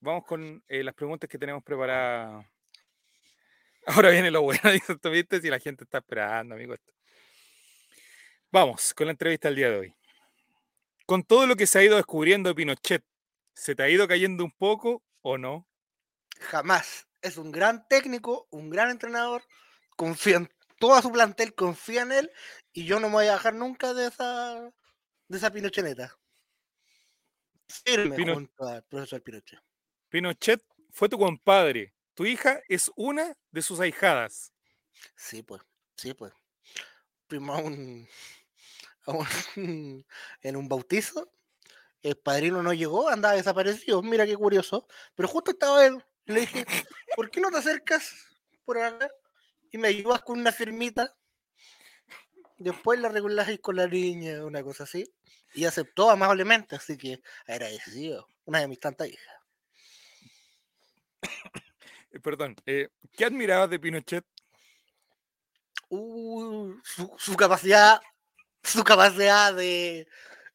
Vamos 0.00 0.24
con 0.26 0.62
eh, 0.68 0.84
las 0.84 0.94
preguntas 0.94 1.28
que 1.28 1.38
tenemos 1.38 1.62
preparadas. 1.64 2.44
Ahora 3.86 4.10
viene 4.10 4.30
lo 4.30 4.42
bueno, 4.42 4.70
dice 4.70 4.96
¿tú 4.96 5.10
viste? 5.10 5.40
Si 5.40 5.48
la 5.48 5.58
gente 5.58 5.84
está 5.84 5.98
esperando, 5.98 6.54
amigo. 6.54 6.74
Vamos 8.50 8.92
con 8.94 9.06
la 9.06 9.12
entrevista 9.12 9.48
del 9.48 9.56
día 9.56 9.70
de 9.70 9.78
hoy. 9.78 9.94
Con 11.06 11.22
todo 11.22 11.46
lo 11.46 11.56
que 11.56 11.66
se 11.66 11.78
ha 11.78 11.82
ido 11.82 11.96
descubriendo 11.96 12.50
de 12.50 12.54
Pinochet, 12.54 13.02
¿se 13.58 13.74
te 13.74 13.82
ha 13.82 13.88
ido 13.88 14.06
cayendo 14.08 14.44
un 14.44 14.52
poco 14.52 15.02
o 15.22 15.36
no? 15.38 15.68
Jamás. 16.40 17.06
Es 17.20 17.36
un 17.36 17.50
gran 17.50 17.86
técnico, 17.88 18.46
un 18.50 18.70
gran 18.70 18.90
entrenador. 18.90 19.42
Confía 19.96 20.36
en 20.36 20.48
toda 20.78 21.02
su 21.02 21.10
plantel, 21.10 21.54
confía 21.54 22.02
en 22.02 22.12
él. 22.12 22.30
Y 22.72 22.84
yo 22.86 23.00
no 23.00 23.08
me 23.08 23.14
voy 23.14 23.26
a 23.26 23.32
bajar 23.32 23.54
nunca 23.54 23.92
de 23.92 24.06
esa, 24.06 24.70
de 25.28 25.36
esa 25.36 25.50
Pinocheneta. 25.50 26.16
Firme 27.68 28.16
Pino- 28.16 28.34
junto 28.34 28.66
al 28.66 28.82
profesor 28.84 29.22
Pinochet. 29.22 29.60
Pinochet 30.08 30.62
fue 30.90 31.08
tu 31.08 31.18
compadre. 31.18 31.94
Tu 32.14 32.26
hija 32.26 32.60
es 32.68 32.90
una 32.96 33.36
de 33.50 33.62
sus 33.62 33.80
ahijadas. 33.80 34.52
Sí, 35.16 35.42
pues, 35.42 35.62
sí, 35.96 36.14
pues. 36.14 36.32
A 37.30 37.36
un, 37.58 38.08
a 39.06 39.12
un- 39.12 39.26
en 40.42 40.56
un 40.56 40.68
bautizo. 40.68 41.30
El 42.08 42.16
padrino 42.16 42.62
no 42.62 42.72
llegó, 42.72 43.10
andaba 43.10 43.34
desaparecido. 43.34 44.00
Mira 44.02 44.24
qué 44.24 44.34
curioso. 44.34 44.86
Pero 45.14 45.28
justo 45.28 45.50
estaba 45.50 45.84
él. 45.84 46.02
y 46.24 46.32
Le 46.32 46.40
dije, 46.40 46.64
¿por 47.16 47.30
qué 47.30 47.38
no 47.38 47.50
te 47.50 47.58
acercas 47.58 48.10
por 48.64 48.78
acá? 48.78 49.10
Y 49.70 49.76
me 49.76 49.88
ayudas 49.88 50.22
con 50.22 50.40
una 50.40 50.50
firmita. 50.50 51.14
Después 52.56 52.98
la 52.98 53.10
reguláis 53.10 53.60
con 53.60 53.76
la 53.76 53.86
niña, 53.86 54.42
una 54.42 54.62
cosa 54.62 54.84
así. 54.84 55.04
Y 55.52 55.66
aceptó 55.66 56.08
amablemente, 56.08 56.76
así 56.76 56.96
que 56.96 57.20
agradecido. 57.46 58.26
Una 58.46 58.60
de 58.60 58.68
mis 58.68 58.80
tantas 58.80 59.08
hijas. 59.08 59.34
Eh, 62.10 62.20
perdón, 62.20 62.56
eh, 62.64 62.88
¿qué 63.18 63.26
admirabas 63.26 63.68
de 63.68 63.78
Pinochet? 63.78 64.24
Uh, 65.90 66.72
su, 66.82 67.14
su 67.18 67.36
capacidad, 67.36 68.00
su 68.62 68.82
capacidad 68.82 69.52
de 69.52 70.08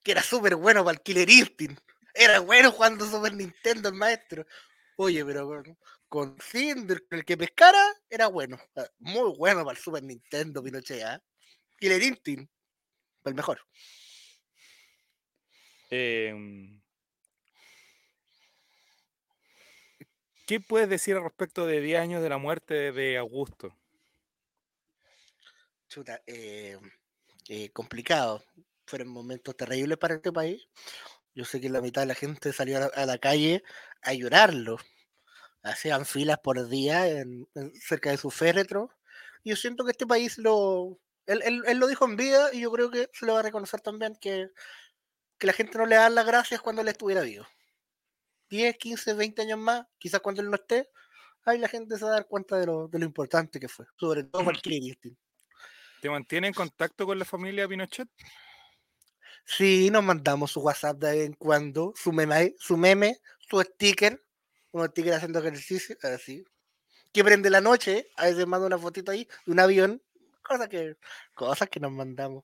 que 0.04 0.12
era 0.12 0.22
súper 0.22 0.56
bueno 0.56 0.84
para 0.84 0.98
el 0.98 1.02
Killer 1.02 1.30
Instinct. 1.30 1.82
Era 2.14 2.40
bueno 2.40 2.72
jugando 2.72 3.10
Super 3.10 3.34
Nintendo 3.34 3.90
el 3.90 3.96
maestro. 3.96 4.46
Oye, 4.98 5.26
pero 5.26 5.48
con, 5.48 5.78
con 6.08 6.38
Cinder, 6.40 7.04
el 7.10 7.26
que 7.26 7.38
pescara, 7.38 7.82
era 8.10 8.28
bueno. 8.28 8.60
Muy 9.00 9.36
bueno 9.36 9.64
para 9.64 9.78
el 9.78 9.84
Super 9.84 10.04
Nintendo, 10.04 10.62
Pinochet. 10.62 11.04
¿ah? 11.04 11.24
Killer 11.80 12.04
Instinct, 12.04 12.52
el 13.26 13.34
mejor. 13.34 13.60
Em, 15.90 16.82
¿Qué 20.46 20.60
puedes 20.60 20.90
decir 20.90 21.16
al 21.16 21.24
respecto 21.24 21.66
de 21.66 21.82
10 21.82 22.00
años 22.00 22.22
de 22.22 22.30
la 22.30 22.38
muerte 22.38 22.92
de 22.92 23.18
Augusto? 23.18 23.76
Chuta, 25.88 26.22
eh, 26.26 26.78
eh, 27.48 27.70
complicado. 27.70 28.44
Fueron 28.86 29.08
momentos 29.10 29.56
terribles 29.56 29.98
para 29.98 30.16
este 30.16 30.32
país. 30.32 30.68
Yo 31.36 31.46
sé 31.46 31.60
que 31.62 31.70
la 31.70 31.82
mitad 31.82 32.02
de 32.02 32.08
la 32.08 32.16
gente 32.16 32.54
salió 32.54 32.78
a 32.78 32.80
la, 32.82 32.86
a 32.88 33.06
la 33.06 33.18
calle 33.18 33.64
a 34.02 34.14
llorarlo. 34.14 34.78
Hacían 35.64 36.06
filas 36.06 36.40
por 36.44 36.68
día 36.70 37.08
en, 37.08 37.48
en- 37.56 37.74
cerca 37.76 38.12
de 38.12 38.18
su 38.18 38.30
féretro. 38.32 38.90
Y 39.44 39.52
yo 39.52 39.56
siento 39.56 39.86
que 39.86 39.92
este 39.92 40.08
país 40.08 40.38
lo. 40.38 41.00
Él, 41.26 41.42
él- 41.44 41.64
él 41.68 41.78
lo 41.78 41.88
dijo 41.88 42.06
en 42.06 42.18
vida 42.18 42.54
y 42.54 42.62
yo 42.62 42.72
creo 42.72 42.92
que 42.92 43.10
se 43.14 43.26
le 43.26 43.32
va 43.32 43.40
a 43.40 43.44
reconocer 43.44 43.82
también 43.82 44.16
que, 44.20 44.50
que 45.40 45.48
la 45.48 45.54
gente 45.54 45.78
no 45.78 45.86
le 45.86 45.96
da 45.96 46.10
las 46.10 46.26
gracias 46.26 46.62
cuando 46.62 46.82
él 46.82 46.88
estuviera 46.90 47.22
vivo. 47.22 47.46
10, 48.50 48.78
15, 48.78 49.14
20 49.14 49.42
años 49.42 49.60
más, 49.60 49.86
quizás 49.98 50.22
cuando 50.22 50.42
él 50.42 50.50
no 50.50 50.56
esté, 50.56 50.90
ahí 51.46 51.58
la 51.58 51.68
gente 51.68 51.98
se 51.98 52.04
va 52.06 52.12
a 52.12 52.14
dar 52.16 52.28
cuenta 52.28 52.58
de 52.58 52.68
lo, 52.68 52.88
de 52.88 53.00
lo 53.00 53.06
importante 53.06 53.60
que 53.60 53.68
fue. 53.68 53.86
Sobre 53.98 54.24
todo 54.24 54.46
para 54.46 54.58
el. 54.64 55.18
¿Te 56.02 56.10
mantiene 56.10 56.48
en 56.50 56.54
contacto 56.54 57.06
con 57.06 57.18
la 57.18 57.26
familia 57.26 57.68
Pinochet? 57.68 58.10
Sí, 59.46 59.90
nos 59.92 60.04
mandamos 60.04 60.52
su 60.52 60.62
WhatsApp 60.62 60.98
de 60.98 61.12
vez 61.12 61.26
en 61.26 61.34
cuando, 61.34 61.94
su 61.96 62.12
meme, 62.12 62.56
su 62.58 62.78
meme, 62.78 63.18
su 63.40 63.62
sticker, 63.62 64.22
unos 64.72 64.88
stickers 64.90 65.18
haciendo 65.18 65.40
ejercicio, 65.40 65.96
así. 66.04 66.44
Que 67.12 67.24
prende 67.24 67.50
la 67.50 67.62
noche, 67.62 68.08
a 68.18 68.26
veces 68.26 68.48
manda 68.48 68.66
una 68.66 68.78
fotito 68.78 69.12
ahí 69.12 69.28
de 69.46 69.52
un 69.52 69.60
avión, 69.60 70.02
cosas 70.42 70.68
que, 70.70 70.96
cosas 71.34 71.70
que 71.70 71.80
nos 71.80 71.92
mandamos. 71.92 72.44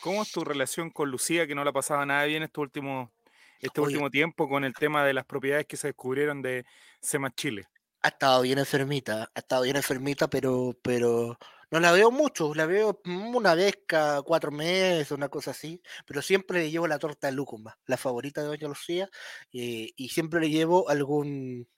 ¿Cómo 0.00 0.22
es 0.22 0.32
tu 0.32 0.44
relación 0.44 0.90
con 0.90 1.10
Lucía, 1.10 1.46
que 1.46 1.54
no 1.54 1.64
la 1.64 1.72
pasaba 1.72 2.06
nada 2.06 2.24
bien 2.24 2.42
este 2.42 2.60
último, 2.60 3.12
este 3.60 3.80
Oye. 3.80 3.88
último 3.88 4.10
tiempo 4.10 4.48
con 4.48 4.64
el 4.64 4.72
tema 4.72 5.04
de 5.04 5.12
las 5.12 5.26
propiedades 5.26 5.66
que 5.66 5.76
se 5.76 5.88
descubrieron 5.88 6.40
de 6.42 6.64
Semas 7.00 7.34
Chile? 7.34 7.66
Ha 8.02 8.08
estado 8.08 8.40
bien 8.40 8.58
enfermita, 8.58 9.30
ha 9.34 9.38
estado 9.38 9.64
bien 9.64 9.76
enfermita, 9.76 10.30
pero, 10.30 10.74
pero 10.82 11.38
no 11.70 11.80
la 11.80 11.92
veo 11.92 12.10
mucho, 12.10 12.54
la 12.54 12.66
veo 12.66 13.00
mm, 13.04 13.36
una 13.36 13.54
vez 13.54 13.78
cada 13.86 14.22
cuatro 14.22 14.50
meses, 14.50 15.10
una 15.12 15.28
cosa 15.28 15.52
así, 15.52 15.82
pero 16.06 16.22
siempre 16.22 16.60
le 16.60 16.70
llevo 16.70 16.86
la 16.88 16.98
torta 16.98 17.28
de 17.28 17.32
lúcuma, 17.34 17.78
la 17.86 17.96
favorita 17.96 18.42
de 18.42 18.48
Doña 18.48 18.68
Lucía, 18.68 19.08
eh, 19.52 19.90
y 19.96 20.08
siempre 20.08 20.40
le 20.40 20.50
llevo 20.50 20.88
algún, 20.88 21.68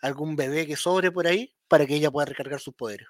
algún 0.00 0.36
bebé 0.36 0.66
que 0.66 0.76
sobre 0.76 1.10
por 1.12 1.26
ahí 1.26 1.54
para 1.68 1.86
que 1.86 1.94
ella 1.94 2.10
pueda 2.10 2.26
recargar 2.26 2.60
sus 2.60 2.74
poderes. 2.74 3.08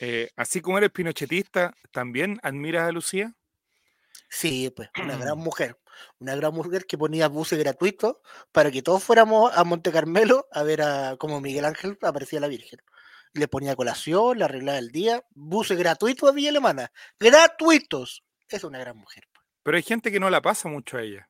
Eh, 0.00 0.30
así 0.36 0.60
como 0.60 0.78
eres 0.78 0.90
pinochetista, 0.90 1.74
¿también 1.90 2.38
admiras 2.42 2.88
a 2.88 2.92
Lucía? 2.92 3.34
Sí, 4.30 4.70
pues, 4.74 4.90
una 5.02 5.16
gran 5.16 5.38
mujer, 5.38 5.78
una 6.20 6.36
gran 6.36 6.54
mujer 6.54 6.86
que 6.86 6.98
ponía 6.98 7.28
buses 7.28 7.58
gratuitos 7.58 8.16
para 8.52 8.70
que 8.70 8.82
todos 8.82 9.02
fuéramos 9.02 9.50
a 9.56 9.64
Monte 9.64 9.90
Carmelo 9.90 10.46
a 10.52 10.62
ver 10.62 10.82
a 10.82 11.16
como 11.16 11.40
Miguel 11.40 11.64
Ángel 11.64 11.98
aparecía 12.02 12.40
la 12.40 12.48
Virgen. 12.48 12.80
Le 13.34 13.48
ponía 13.48 13.76
colación, 13.76 14.38
le 14.38 14.44
arreglaba 14.44 14.78
el 14.78 14.90
día, 14.90 15.22
buses 15.30 15.78
gratuitos 15.78 16.28
a 16.28 16.32
Villa 16.32 16.50
Alemana, 16.50 16.92
gratuitos. 17.18 18.24
Es 18.48 18.64
una 18.64 18.78
gran 18.78 18.96
mujer. 18.96 19.24
Pero 19.62 19.76
hay 19.76 19.82
gente 19.82 20.10
que 20.10 20.20
no 20.20 20.30
la 20.30 20.40
pasa 20.40 20.68
mucho 20.68 20.96
a 20.96 21.02
ella. 21.02 21.28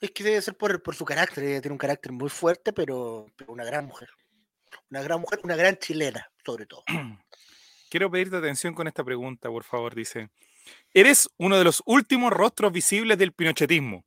Es 0.00 0.10
que 0.10 0.24
debe 0.24 0.42
ser 0.42 0.56
por, 0.56 0.82
por 0.82 0.94
su 0.94 1.04
carácter, 1.04 1.44
ella 1.44 1.60
tiene 1.60 1.72
un 1.72 1.78
carácter 1.78 2.12
muy 2.12 2.28
fuerte, 2.28 2.72
pero, 2.72 3.26
pero 3.36 3.52
una 3.52 3.64
gran 3.64 3.86
mujer. 3.86 4.08
Una 4.90 5.02
gran 5.02 5.20
mujer, 5.20 5.40
una 5.42 5.56
gran 5.56 5.76
chilena, 5.76 6.30
sobre 6.44 6.66
todo. 6.66 6.84
Quiero 7.90 8.10
pedirte 8.10 8.36
atención 8.36 8.74
con 8.74 8.88
esta 8.88 9.04
pregunta, 9.04 9.48
por 9.48 9.64
favor. 9.64 9.94
Dice, 9.94 10.28
eres 10.92 11.30
uno 11.38 11.56
de 11.56 11.64
los 11.64 11.82
últimos 11.86 12.32
rostros 12.32 12.72
visibles 12.72 13.18
del 13.18 13.32
pinochetismo. 13.32 14.04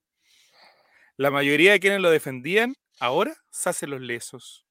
La 1.16 1.32
mayoría 1.32 1.72
de 1.72 1.80
quienes 1.80 2.02
lo 2.02 2.12
defendían 2.12 2.76
ahora 3.00 3.34
se 3.50 3.70
hacen 3.70 3.90
los 3.90 4.02
lesos. 4.02 4.67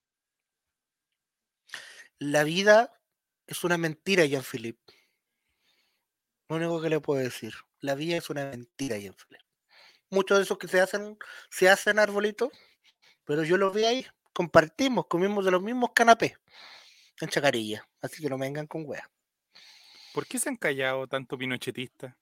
La 2.18 2.44
vida 2.44 2.98
es 3.46 3.62
una 3.62 3.76
mentira, 3.76 4.24
Jean-Philippe. 4.24 4.94
Lo 6.48 6.56
único 6.56 6.80
que 6.80 6.88
le 6.88 7.00
puedo 7.00 7.20
decir. 7.22 7.52
La 7.80 7.94
vida 7.94 8.16
es 8.16 8.30
una 8.30 8.46
mentira, 8.46 8.96
Jean-Philippe. 8.96 9.44
Muchos 10.10 10.38
de 10.38 10.44
esos 10.44 10.56
que 10.56 10.68
se 10.68 10.80
hacen, 10.80 11.18
se 11.50 11.68
hacen 11.68 11.98
arbolitos, 11.98 12.50
pero 13.24 13.44
yo 13.44 13.56
los 13.56 13.74
vi 13.74 13.84
ahí. 13.84 14.06
Compartimos, 14.32 15.06
comimos 15.06 15.44
de 15.44 15.50
los 15.50 15.62
mismos 15.62 15.90
canapés 15.94 16.34
en 17.20 17.28
Chacarilla. 17.28 17.86
Así 18.00 18.22
que 18.22 18.30
no 18.30 18.38
me 18.38 18.46
vengan 18.46 18.66
con 18.66 18.84
weas. 18.86 19.08
¿Por 20.14 20.26
qué 20.26 20.38
se 20.38 20.48
han 20.48 20.56
callado 20.56 21.06
tanto 21.06 21.36
pinochetistas? 21.36 22.14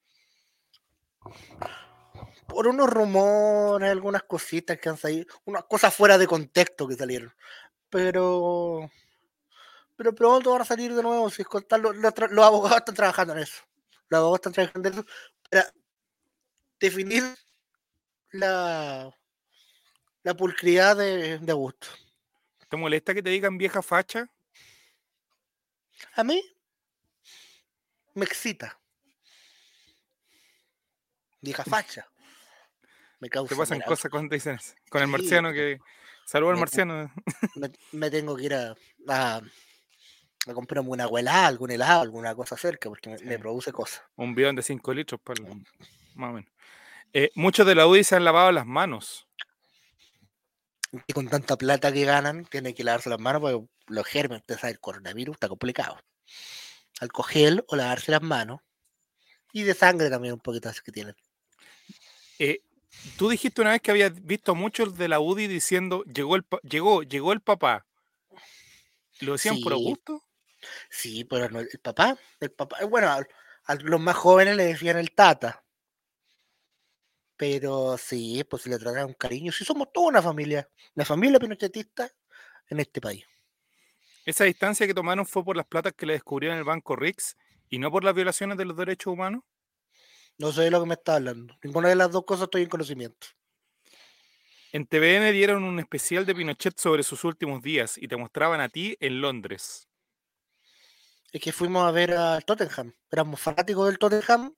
Por 2.47 2.67
unos 2.67 2.89
rumores, 2.89 3.89
algunas 3.89 4.23
cositas 4.23 4.77
que 4.77 4.89
han 4.89 4.97
salido, 4.97 5.27
unas 5.45 5.63
cosas 5.65 5.93
fuera 5.93 6.17
de 6.17 6.27
contexto 6.27 6.87
que 6.87 6.95
salieron. 6.95 7.33
Pero. 7.89 8.89
Pero 9.95 10.13
pronto 10.13 10.51
van 10.51 10.61
a 10.61 10.65
salir 10.65 10.93
de 10.93 11.01
nuevo. 11.01 11.29
Si 11.29 11.41
es 11.41 11.47
contar, 11.47 11.79
los, 11.79 11.95
los 11.95 12.45
abogados 12.45 12.77
están 12.77 12.95
trabajando 12.95 13.33
en 13.33 13.39
eso. 13.39 13.63
Los 14.09 14.17
abogados 14.19 14.39
están 14.39 14.53
trabajando 14.53 14.89
en 14.89 14.93
eso 14.95 15.05
para 15.49 15.73
definir 16.79 17.23
la, 18.31 19.15
la 20.23 20.33
pulcridad 20.33 20.97
de, 20.97 21.39
de 21.39 21.51
Augusto. 21.51 21.87
¿Te 22.67 22.77
molesta 22.77 23.13
que 23.13 23.23
te 23.23 23.29
digan 23.29 23.57
vieja 23.57 23.81
facha? 23.81 24.29
A 26.15 26.23
mí 26.23 26.41
me 28.13 28.25
excita. 28.25 28.77
Vieja 31.41 31.63
facha. 31.65 32.07
Me 33.19 33.29
causa. 33.29 33.49
¿Te 33.49 33.55
pasan 33.59 33.81
cosas 33.81 34.11
cuando 34.11 34.29
te 34.29 34.35
dicen 34.35 34.55
eso? 34.55 34.73
Con 34.89 35.01
el 35.01 35.07
Sí, 35.07 35.11
marciano 35.11 35.53
que... 35.53 35.79
Saludos 36.25 36.53
al 36.55 36.59
marciano. 36.59 37.13
me, 37.55 37.71
me 37.91 38.09
tengo 38.09 38.35
que 38.35 38.43
ir 38.45 38.53
a, 38.55 38.75
a, 39.07 39.41
a 40.47 40.53
comprarme 40.53 40.89
una 40.89 41.05
helada, 41.05 41.47
algún 41.47 41.71
helado, 41.71 42.01
alguna 42.01 42.35
cosa 42.35 42.57
cerca, 42.57 42.89
porque 42.89 43.09
me, 43.09 43.17
me 43.19 43.39
produce 43.39 43.71
cosas. 43.71 44.03
Un 44.15 44.35
bidón 44.35 44.55
de 44.55 44.61
5 44.61 44.93
litros, 44.93 45.19
para 45.21 45.41
más 46.15 46.29
o 46.29 46.33
menos. 46.33 46.51
Eh, 47.13 47.31
muchos 47.35 47.65
de 47.65 47.75
la 47.75 47.87
UDI 47.87 48.03
se 48.03 48.15
han 48.15 48.25
lavado 48.25 48.51
las 48.51 48.65
manos. 48.65 49.27
Y 51.07 51.13
con 51.13 51.27
tanta 51.27 51.57
plata 51.57 51.91
que 51.91 52.03
ganan, 52.03 52.45
tienen 52.45 52.73
que 52.73 52.83
lavarse 52.83 53.09
las 53.09 53.19
manos 53.19 53.41
porque 53.41 53.65
los 53.87 54.05
gérmenes, 54.05 54.41
usted 54.41 54.57
sabe, 54.57 54.73
el 54.73 54.79
coronavirus 54.79 55.35
está 55.35 55.47
complicado. 55.47 55.97
Alcohol 56.99 57.27
gel 57.29 57.65
o 57.67 57.75
lavarse 57.75 58.11
las 58.11 58.21
manos. 58.21 58.61
Y 59.51 59.63
de 59.63 59.73
sangre 59.73 60.09
también 60.09 60.33
un 60.33 60.39
poquito 60.39 60.69
así 60.69 60.81
que 60.83 60.91
tienen. 60.91 61.15
Eh, 62.39 62.61
tú 63.17 63.29
dijiste 63.29 63.61
una 63.61 63.71
vez 63.71 63.81
que 63.81 63.91
habías 63.91 64.25
visto 64.25 64.51
a 64.51 64.55
muchos 64.55 64.97
de 64.97 65.07
la 65.07 65.19
UDI 65.19 65.47
diciendo 65.47 66.03
llegó 66.03 66.35
el 66.35 66.45
llegó, 66.63 67.03
llegó 67.03 67.31
el 67.31 67.41
papá. 67.41 67.85
¿Lo 69.21 69.33
decían 69.33 69.61
por. 69.61 69.73
Augusto? 69.73 70.21
Sí, 70.89 71.23
pero 71.25 71.49
no, 71.49 71.59
el 71.59 71.79
papá, 71.81 72.17
el 72.39 72.51
papá, 72.51 72.83
bueno, 72.85 73.09
a, 73.09 73.25
a 73.65 73.75
los 73.75 73.99
más 73.99 74.15
jóvenes 74.15 74.55
le 74.55 74.65
decían 74.65 74.97
el 74.97 75.11
tata. 75.11 75.63
Pero 77.37 77.97
sí, 77.97 78.43
pues 78.49 78.63
se 78.63 78.69
le 78.69 78.77
trataron 78.79 79.13
cariño. 79.13 79.51
Sí, 79.51 79.65
somos 79.65 79.91
toda 79.91 80.07
una 80.07 80.21
familia, 80.21 80.69
la 80.93 81.05
familia 81.05 81.39
pinochetista 81.39 82.09
en 82.69 82.79
este 82.79 83.01
país. 83.01 83.25
¿Esa 84.25 84.45
distancia 84.45 84.87
que 84.87 84.93
tomaron 84.93 85.25
fue 85.25 85.43
por 85.43 85.55
las 85.55 85.67
platas 85.67 85.93
que 85.93 86.05
le 86.05 86.13
descubrieron 86.13 86.55
en 86.55 86.59
el 86.59 86.65
banco 86.65 86.95
Rix 86.95 87.35
y 87.69 87.77
no 87.77 87.91
por 87.91 88.03
las 88.03 88.15
violaciones 88.15 88.57
de 88.57 88.65
los 88.65 88.77
derechos 88.77 89.13
humanos? 89.13 89.43
No 90.37 90.51
sé 90.51 90.63
de 90.63 90.71
lo 90.71 90.81
que 90.81 90.87
me 90.87 90.95
está 90.95 91.15
hablando. 91.15 91.57
Ninguna 91.63 91.89
de 91.89 91.95
las 91.95 92.11
dos 92.11 92.25
cosas 92.25 92.45
estoy 92.45 92.63
en 92.63 92.69
conocimiento. 92.69 93.27
En 94.71 94.85
TVN 94.85 95.31
dieron 95.31 95.63
un 95.63 95.79
especial 95.79 96.25
de 96.25 96.35
Pinochet 96.35 96.77
sobre 96.77 97.03
sus 97.03 97.23
últimos 97.23 97.61
días 97.61 97.97
y 97.97 98.07
te 98.07 98.17
mostraban 98.17 98.59
a 98.59 98.67
ti 98.67 98.97
en 98.99 99.21
Londres. 99.21 99.87
Es 101.35 101.41
que 101.41 101.51
fuimos 101.51 101.83
a 101.85 101.91
ver 101.91 102.13
al 102.13 102.45
Tottenham. 102.45 102.93
Éramos 103.11 103.41
fanáticos 103.41 103.87
del 103.87 103.97
Tottenham. 103.99 104.55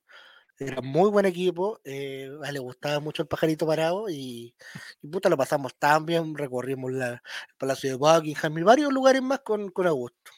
Era 0.56 0.80
muy 0.80 1.10
buen 1.10 1.26
equipo. 1.26 1.80
eh, 1.82 2.30
le 2.52 2.58
gustaba 2.60 3.00
mucho 3.00 3.22
el 3.22 3.26
pajarito 3.26 3.66
parado 3.66 4.08
y, 4.08 4.54
y 5.02 5.08
puta, 5.08 5.28
lo 5.28 5.36
pasamos 5.36 5.76
tan 5.76 6.06
bien. 6.06 6.36
Recorrimos 6.36 6.92
la, 6.92 7.08
el 7.14 7.54
Palacio 7.58 7.90
de 7.90 7.96
Buckingham 7.96 8.58
y 8.58 8.62
varios 8.62 8.92
lugares 8.92 9.20
más 9.22 9.40
con, 9.40 9.70
con 9.72 9.88
Augusto. 9.88 10.30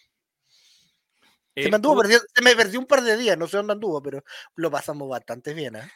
Se 1.55 1.67
Eh, 1.67 1.69
me, 1.69 1.77
anduvo 1.77 1.97
tú- 1.97 2.01
perdiendo- 2.01 2.25
se 2.35 2.43
me 2.43 2.57
perdió 2.57 2.81
un 2.81 2.87
par 2.87 3.03
de 3.03 3.19
días, 3.19 3.37
no 3.37 3.47
sé 3.47 3.59
dónde 3.59 3.75
anduvo, 3.75 4.03
pero 4.03 4.25
lo 4.55 4.71
pasamos 4.71 5.11
bastante 5.11 5.53
bien. 5.53 5.77
¿eh? 5.77 5.91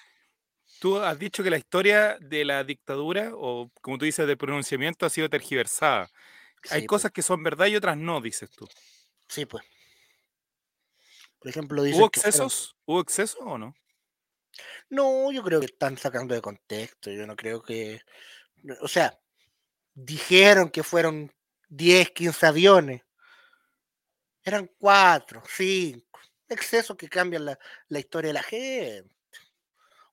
Tú 0.78 0.98
has 0.98 1.18
dicho 1.18 1.42
que 1.42 1.48
la 1.48 1.56
historia 1.56 2.18
de 2.20 2.44
la 2.44 2.64
dictadura, 2.64 3.30
o 3.34 3.70
como 3.80 3.96
tú 3.96 4.04
dices, 4.04 4.26
del 4.26 4.36
pronunciamiento, 4.36 5.06
ha 5.06 5.10
sido 5.10 5.30
tergiversada. 5.30 6.10
Hay 6.68 6.80
pues, 6.82 6.86
cosas 6.86 7.12
que 7.12 7.22
son 7.22 7.42
verdad 7.42 7.64
y 7.64 7.76
otras 7.76 7.96
no, 7.96 8.20
dices 8.20 8.50
tú. 8.50 8.68
Sí, 9.26 9.46
pues. 9.46 9.64
Por 11.44 11.50
ejemplo, 11.50 11.82
dicen 11.82 12.00
¿Hubo 12.00 12.08
fueron- 12.10 12.28
excesos? 12.30 12.74
¿Hubo 12.86 13.00
excesos 13.02 13.38
o 13.42 13.58
no? 13.58 13.74
No, 14.88 15.30
yo 15.30 15.42
creo 15.42 15.60
que 15.60 15.66
están 15.66 15.98
sacando 15.98 16.34
de 16.34 16.40
contexto. 16.40 17.10
Yo 17.10 17.26
no 17.26 17.36
creo 17.36 17.60
que. 17.62 18.00
O 18.80 18.88
sea, 18.88 19.20
dijeron 19.92 20.70
que 20.70 20.82
fueron 20.82 21.30
10, 21.68 22.12
15 22.12 22.46
aviones. 22.46 23.02
Eran 24.42 24.70
4, 24.78 25.42
5. 25.46 26.18
Excesos 26.48 26.96
que 26.96 27.10
cambian 27.10 27.44
la, 27.44 27.58
la 27.88 27.98
historia 27.98 28.28
de 28.28 28.34
la 28.34 28.42
gente. 28.42 29.10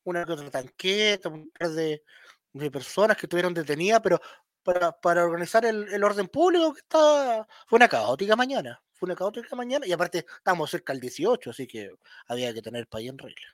Una 0.03 0.25
que 0.25 0.33
otra 0.33 0.51
tanqueta, 0.51 1.29
un 1.29 1.49
par 1.51 1.69
de, 1.69 2.03
de 2.51 2.71
personas 2.71 3.15
que 3.15 3.27
estuvieron 3.27 3.53
detenidas, 3.53 4.01
pero 4.01 4.19
para, 4.63 4.91
para 4.99 5.23
organizar 5.23 5.63
el, 5.63 5.87
el 5.93 6.03
orden 6.03 6.27
público 6.27 6.73
que 6.73 6.79
está. 6.81 7.47
Fue 7.67 7.77
una 7.77 7.87
caótica 7.87 8.35
mañana. 8.35 8.81
Fue 9.01 9.07
una 9.07 9.15
caótica 9.15 9.55
mañana. 9.55 9.87
Y 9.87 9.91
aparte, 9.91 10.27
estamos 10.37 10.69
cerca 10.69 10.93
del 10.93 10.99
18, 10.99 11.49
así 11.49 11.65
que 11.65 11.91
había 12.27 12.53
que 12.53 12.61
tener 12.61 12.85
país 12.85 13.09
en 13.09 13.17
regla. 13.17 13.47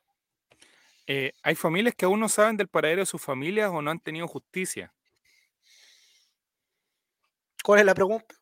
Eh, 1.05 1.31
hay 1.41 1.55
familias 1.55 1.95
que 1.95 2.03
aún 2.03 2.19
no 2.19 2.27
saben 2.27 2.57
del 2.57 2.67
paradero 2.67 2.99
de 2.99 3.05
sus 3.05 3.21
familias 3.21 3.71
o 3.71 3.81
no 3.81 3.89
han 3.89 4.01
tenido 4.01 4.27
justicia. 4.27 4.93
¿Cuál 7.63 7.79
es 7.79 7.85
la 7.85 7.95
pregunta? 7.95 8.35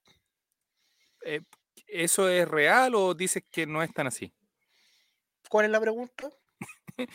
Eh, 1.24 1.42
¿Eso 1.86 2.28
es 2.28 2.48
real 2.48 2.96
o 2.96 3.14
dices 3.14 3.44
que 3.52 3.68
no 3.68 3.84
es 3.84 3.94
tan 3.94 4.08
así? 4.08 4.34
¿Cuál 5.48 5.66
es 5.66 5.72
la 5.72 5.80
pregunta? 5.80 6.32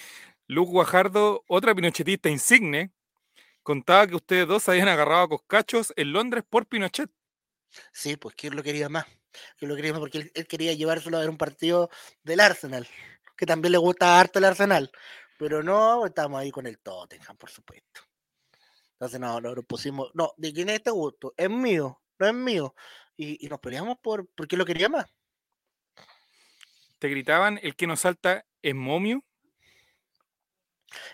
Luz 0.47 0.69
Guajardo, 0.69 1.43
otra 1.49 1.75
pinochetista 1.75 2.29
insigne, 2.29 2.93
contaba 3.65 4.07
que 4.07 4.15
ustedes 4.15 4.47
dos 4.47 4.63
se 4.63 4.71
habían 4.71 4.87
agarrado 4.87 5.23
a 5.25 5.29
coscachos 5.31 5.93
en 5.97 6.13
Londres 6.13 6.45
por 6.49 6.67
Pinochet. 6.67 7.11
Sí, 7.93 8.17
pues 8.17 8.37
que 8.37 8.47
él 8.47 8.55
lo 8.55 8.63
quería 8.63 8.89
más. 8.89 9.05
Que 9.57 9.67
lo 9.67 9.77
quería 9.77 9.93
más 9.93 10.01
porque 10.01 10.19
él, 10.19 10.33
él 10.35 10.47
quería 10.47 10.73
llevárselo 10.75 11.17
a 11.17 11.21
ver 11.21 11.31
un 11.31 11.39
partido 11.39 11.91
del 12.23 12.41
Arsenal, 12.41 12.87
que 13.37 13.47
también 13.47 13.73
le 13.73 13.79
gusta 13.79 14.19
harto 14.19 14.39
el 14.39 14.45
Arsenal. 14.45 14.91
Pero 15.39 15.63
no, 15.63 16.05
estamos 16.07 16.41
ahí 16.41 16.51
con 16.51 16.67
el 16.67 16.79
Tottenham, 16.79 17.37
por 17.37 17.51
supuesto. 17.51 18.03
Entonces 18.93 19.19
no, 19.19 19.41
no 19.41 19.55
nos 19.55 19.65
pusimos, 19.65 20.11
no, 20.15 20.33
¿de 20.37 20.53
quién 20.53 20.69
es 20.69 20.77
este 20.77 20.91
gusto? 20.91 21.33
Es 21.37 21.49
mío, 21.49 22.03
no 22.19 22.27
es 22.27 22.35
mío. 22.35 22.75
Y, 23.17 23.47
y 23.47 23.49
nos 23.49 23.59
peleamos 23.61 23.97
por 24.03 24.29
porque 24.35 24.57
lo 24.57 24.65
quería 24.67 24.89
más. 24.91 25.07
Te 26.99 27.09
gritaban, 27.09 27.59
el 27.63 27.75
que 27.77 27.87
nos 27.87 28.01
salta 28.01 28.45
es 28.61 28.75
momio. 28.75 29.25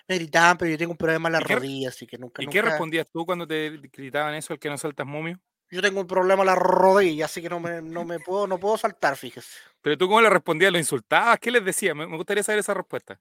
Me 0.08 0.16
gritaban, 0.16 0.58
pero 0.58 0.70
yo 0.70 0.78
tengo 0.78 0.92
un 0.92 0.96
problema 0.96 1.28
en 1.28 1.34
la 1.34 1.40
¿Y 1.40 1.44
qué- 1.44 1.54
rodilla, 1.54 1.88
así 1.90 2.06
que 2.06 2.18
nunca, 2.18 2.42
¿Y 2.42 2.46
qué 2.48 2.62
respondías 2.62 3.06
tú 3.10 3.24
cuando 3.24 3.46
te 3.46 3.70
gritaban 3.70 4.34
eso, 4.34 4.52
el 4.52 4.58
que 4.58 4.68
nos 4.68 4.80
salta 4.80 5.04
es 5.04 5.08
momio? 5.08 5.40
Yo 5.70 5.82
tengo 5.82 6.00
un 6.00 6.06
problema 6.06 6.42
en 6.42 6.46
la 6.46 6.54
rodilla, 6.54 7.24
así 7.24 7.42
que 7.42 7.48
no 7.48 7.58
me, 7.58 7.82
no 7.82 8.04
me 8.04 8.20
puedo, 8.20 8.46
no 8.46 8.58
puedo 8.58 8.78
saltar, 8.78 9.16
fíjese. 9.16 9.58
Pero 9.82 9.98
tú 9.98 10.06
cómo 10.06 10.20
le 10.20 10.30
respondías, 10.30 10.72
lo 10.72 10.78
insultabas, 10.78 11.38
¿qué 11.40 11.50
les 11.50 11.64
decías? 11.64 11.94
Me, 11.94 12.06
me 12.06 12.16
gustaría 12.16 12.42
saber 12.42 12.60
esa 12.60 12.74
respuesta. 12.74 13.20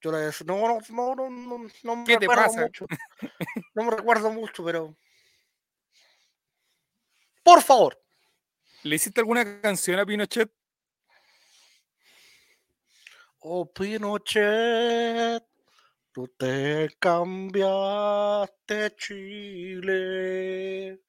Yo 0.00 0.12
le 0.12 0.18
decía, 0.18 0.44
no, 0.46 0.56
no, 0.56 0.78
no, 0.90 1.14
no, 1.14 1.30
no, 1.30 1.68
no 1.82 1.96
me 1.96 2.04
¿Qué 2.04 2.14
te 2.14 2.26
recuerdo 2.26 2.44
pasa? 2.44 2.60
mucho. 2.62 2.86
No 3.74 3.84
me 3.84 3.90
recuerdo 3.90 4.30
mucho, 4.30 4.64
pero. 4.64 4.96
Por 7.42 7.62
favor. 7.62 8.00
¿Le 8.82 8.96
hiciste 8.96 9.20
alguna 9.20 9.60
canción 9.60 9.98
a 9.98 10.06
Pinochet? 10.06 10.52
Oh, 13.40 13.64
Pinochet, 13.72 15.44
tú 16.12 16.28
te 16.36 16.90
cambiaste 16.98 18.94
Chile. 18.96 21.00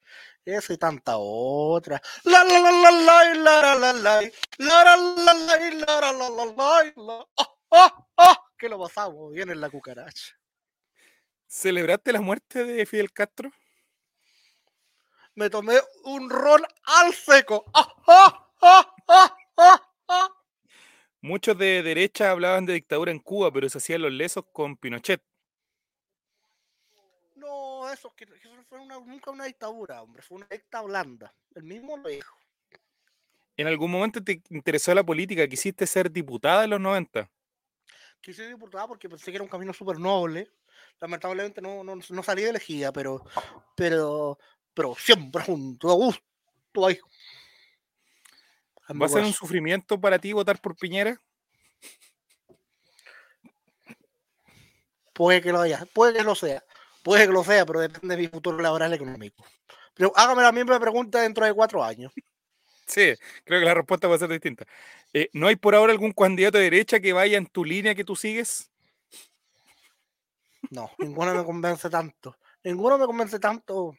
Esa 0.45 0.73
y 0.73 0.77
tanta 0.77 1.17
otra. 1.17 2.01
La 2.23 2.43
la 2.43 2.59
la 2.59 2.71
la 2.71 2.91
la 2.91 3.23
la 3.33 3.75
la 3.75 3.75
la 3.75 3.93
la 3.93 3.93
la 3.93 4.21
la 4.57 4.57
la 4.57 4.95
la 5.15 5.33
la 5.33 5.57
la 5.71 6.11
la 6.11 6.11
la 6.11 6.45
la 6.45 6.93
la 6.95 7.27
¡Ah, 7.37 7.47
ah, 7.71 8.07
ah! 8.17 8.37
Que 8.57 8.69
lo 8.69 8.79
pasamos 8.79 9.31
bien 9.31 9.49
en 9.49 9.61
la 9.61 9.69
cucaracha. 9.69 10.35
¿Celebraste 11.47 12.11
la 12.11 12.21
muerte 12.21 12.63
de 12.63 12.85
Fidel 12.85 13.11
Castro? 13.11 13.51
Me 15.35 15.49
tomé 15.49 15.79
un 16.03 16.29
ron 16.29 16.61
al 16.83 17.13
seco. 17.13 17.65
¡Ah, 17.73 17.87
ah, 18.07 18.49
ah, 18.61 18.95
ah, 19.07 19.37
ah, 19.57 19.89
ah! 20.09 20.42
Muchos 21.23 21.57
de 21.57 21.81
derecha 21.83 22.31
hablaban 22.31 22.65
de 22.65 22.73
dictadura 22.73 23.09
en 23.09 23.19
Cuba, 23.19 23.49
pero 23.49 23.69
se 23.69 23.77
hacían 23.77 24.01
los 24.01 24.11
lesos 24.11 24.43
con 24.51 24.75
Pinochet. 24.75 25.23
No, 27.37 27.89
eso, 27.89 28.13
que, 28.13 28.25
que 28.25 28.33
eso 28.35 28.53
no 28.53 28.63
fue 28.65 28.77
una- 28.81 28.99
nunca 28.99 29.31
una 29.31 29.45
dictadura, 29.45 30.01
hombre. 30.01 30.21
Fue 30.21 30.35
una 30.35 30.47
dicta 30.51 30.81
blanda. 30.81 31.33
El 31.55 31.63
mismo 31.63 31.95
lo 31.95 32.09
dijo. 32.09 32.35
¿En 33.55 33.67
algún 33.67 33.89
momento 33.89 34.21
te 34.21 34.41
interesó 34.49 34.93
la 34.93 35.05
política? 35.05 35.47
¿Quisiste 35.47 35.87
ser 35.87 36.11
diputada 36.11 36.65
en 36.65 36.71
los 36.71 36.81
90? 36.81 37.31
Quise 38.19 38.43
ser 38.43 38.49
diputada 38.55 38.85
porque 38.89 39.07
pensé 39.07 39.31
que 39.31 39.37
era 39.37 39.43
un 39.45 39.49
camino 39.49 39.71
súper 39.71 39.99
noble. 39.99 40.51
Lamentablemente 40.99 41.61
no, 41.61 41.85
no, 41.85 41.95
no 41.95 42.23
salí 42.23 42.43
de 42.43 42.49
elegida, 42.49 42.91
pero, 42.91 43.23
pero, 43.77 44.37
pero 44.73 44.93
siempre 44.95 45.41
junto 45.45 45.89
a 45.89 45.93
gusto 45.93 46.85
ahí. 46.85 46.99
¿Va 48.89 49.05
a 49.05 49.09
ser 49.09 49.23
un 49.23 49.33
sufrimiento 49.33 49.99
para 49.99 50.19
ti 50.19 50.33
votar 50.33 50.59
por 50.59 50.75
Piñera? 50.75 51.19
Puede 55.13 55.41
que 55.41 55.51
lo 55.51 55.61
haya, 55.61 55.85
puede 55.93 56.13
que 56.13 56.23
lo 56.23 56.35
sea, 56.35 56.63
puede 57.03 57.27
que 57.27 57.31
lo 57.31 57.43
sea, 57.43 57.65
pero 57.65 57.79
depende 57.79 58.15
de 58.15 58.21
mi 58.23 58.27
futuro 58.27 58.57
laboral 58.57 58.93
económico. 58.93 59.45
Pero 59.93 60.11
hágame 60.15 60.41
la 60.41 60.51
misma 60.51 60.79
pregunta 60.79 61.21
dentro 61.21 61.45
de 61.45 61.53
cuatro 61.53 61.83
años. 61.83 62.11
Sí, 62.87 63.13
creo 63.45 63.59
que 63.59 63.65
la 63.65 63.75
respuesta 63.75 64.07
va 64.07 64.15
a 64.15 64.19
ser 64.19 64.29
distinta. 64.29 64.65
Eh, 65.13 65.29
¿No 65.33 65.47
hay 65.47 65.55
por 65.55 65.75
ahora 65.75 65.93
algún 65.93 66.11
candidato 66.11 66.57
de 66.57 66.65
derecha 66.65 66.99
que 66.99 67.13
vaya 67.13 67.37
en 67.37 67.45
tu 67.45 67.63
línea 67.63 67.95
que 67.95 68.03
tú 68.03 68.15
sigues? 68.15 68.71
No, 70.69 70.91
ninguno 70.97 71.33
me 71.33 71.45
convence 71.45 71.89
tanto. 71.89 72.37
Ninguno 72.63 72.97
me 72.97 73.05
convence 73.05 73.39
tanto 73.39 73.95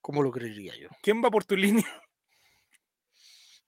como 0.00 0.22
lo 0.22 0.30
creería 0.30 0.76
yo. 0.76 0.88
¿Quién 1.02 1.22
va 1.24 1.30
por 1.30 1.44
tu 1.44 1.56
línea? 1.56 1.86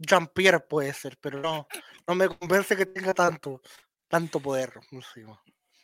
Jean-Pierre 0.00 0.60
puede 0.60 0.92
ser, 0.94 1.16
pero 1.20 1.40
no, 1.40 1.66
no 2.06 2.14
me 2.14 2.28
convence 2.28 2.76
que 2.76 2.86
tenga 2.86 3.14
tanto, 3.14 3.60
tanto 4.08 4.40
poder, 4.40 4.72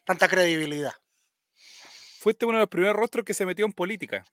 tanta 0.05 0.27
credibilidad. 0.29 0.95
Fuiste 2.21 2.47
uno 2.47 2.59
de 2.59 2.63
los 2.63 2.69
primeros 2.69 2.97
rostros 2.97 3.25
que 3.25 3.35
se 3.35 3.47
metió 3.47 3.65
en 3.65 3.73
política. 3.73 4.25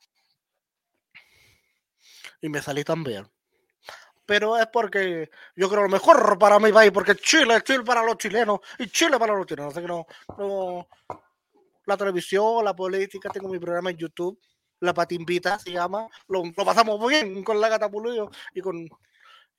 Y 2.42 2.50
me 2.50 2.62
salí 2.62 2.84
también. 2.84 3.28
Pero 4.26 4.58
es 4.58 4.68
porque 4.68 5.30
yo 5.56 5.70
creo 5.70 5.84
lo 5.84 5.90
mejor 5.90 6.38
para 6.40 6.58
mi 6.60 6.72
país, 6.72 6.92
porque 6.92 7.16
Chile 7.16 7.56
es 7.58 7.64
Chile 7.64 7.84
para 7.84 8.04
los 8.04 8.18
chilenos 8.18 8.60
y 8.80 8.88
Chile 8.88 9.20
para 9.20 9.34
los 9.36 9.46
chilenos. 9.46 9.74
Así 9.74 9.82
que 9.82 9.88
no, 9.88 10.06
no- 10.38 10.88
la 11.86 11.98
televisión, 11.98 12.64
la 12.64 12.76
política, 12.76 13.30
tengo 13.30 13.50
mi 13.50 13.60
programa 13.60 13.90
en 13.92 13.98
YouTube, 13.98 14.40
La 14.80 14.94
Patimbita 14.94 15.60
se 15.60 15.72
llama. 15.72 16.08
Lo, 16.28 16.44
lo 16.46 16.66
pasamos 16.66 17.06
bien 17.10 17.44
con 17.44 17.60
la 17.60 17.70
Gata 17.70 17.90
Pulido 17.90 18.32
y 18.54 18.62
con 18.62 18.88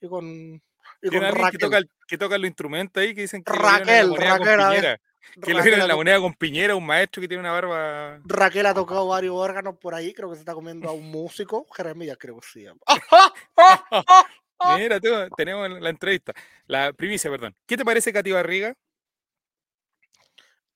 y 0.05 0.09
con 0.09 0.25
y 0.27 1.09
con 1.09 1.11
¿Tiene 1.11 1.27
alguien, 1.27 1.51
que 1.51 1.59
toca 1.59 1.79
el, 1.79 1.91
que 2.07 2.19
tocan 2.19 2.41
los 2.41 2.49
instrumentos 2.49 3.01
ahí 3.03 3.15
que 3.15 3.23
dicen 3.23 3.43
que 3.43 3.53
Raquel, 3.53 4.15
Raquel, 4.17 4.59
con. 4.59 4.69
Piñera. 4.71 5.01
Que 5.43 5.55
lo 5.55 5.63
vieron 5.63 5.81
en 5.81 5.89
la 5.89 5.97
moneda 5.97 6.21
con 6.21 6.35
Piñera, 6.35 6.77
un 6.77 6.85
maestro 6.85 7.21
que 7.23 7.29
tiene 7.29 7.41
una 7.41 7.53
barba. 7.53 8.21
Raquel 8.25 8.67
ha 8.67 8.75
tocado 8.75 9.09
varios 9.09 9.35
órganos 9.35 9.77
por 9.79 9.95
ahí, 9.95 10.13
creo 10.13 10.29
que 10.29 10.37
se 10.37 10.41
está 10.41 10.53
comiendo 10.53 10.89
a 10.89 10.93
un 10.93 11.11
músico, 11.11 11.67
Jeremías 11.75 12.19
creo 12.21 12.39
que 12.41 12.63
llama. 12.63 12.81
Mira, 14.79 15.01
tú, 15.01 15.09
tenemos 15.37 15.69
la 15.81 15.91
entrevista. 15.91 16.33
La 16.67 16.93
primicia, 16.93 17.31
perdón. 17.31 17.57
¿Qué 17.67 17.77
te 17.77 17.85
parece 17.85 18.13
Katy 18.13 18.33
Barriga? 18.33 18.75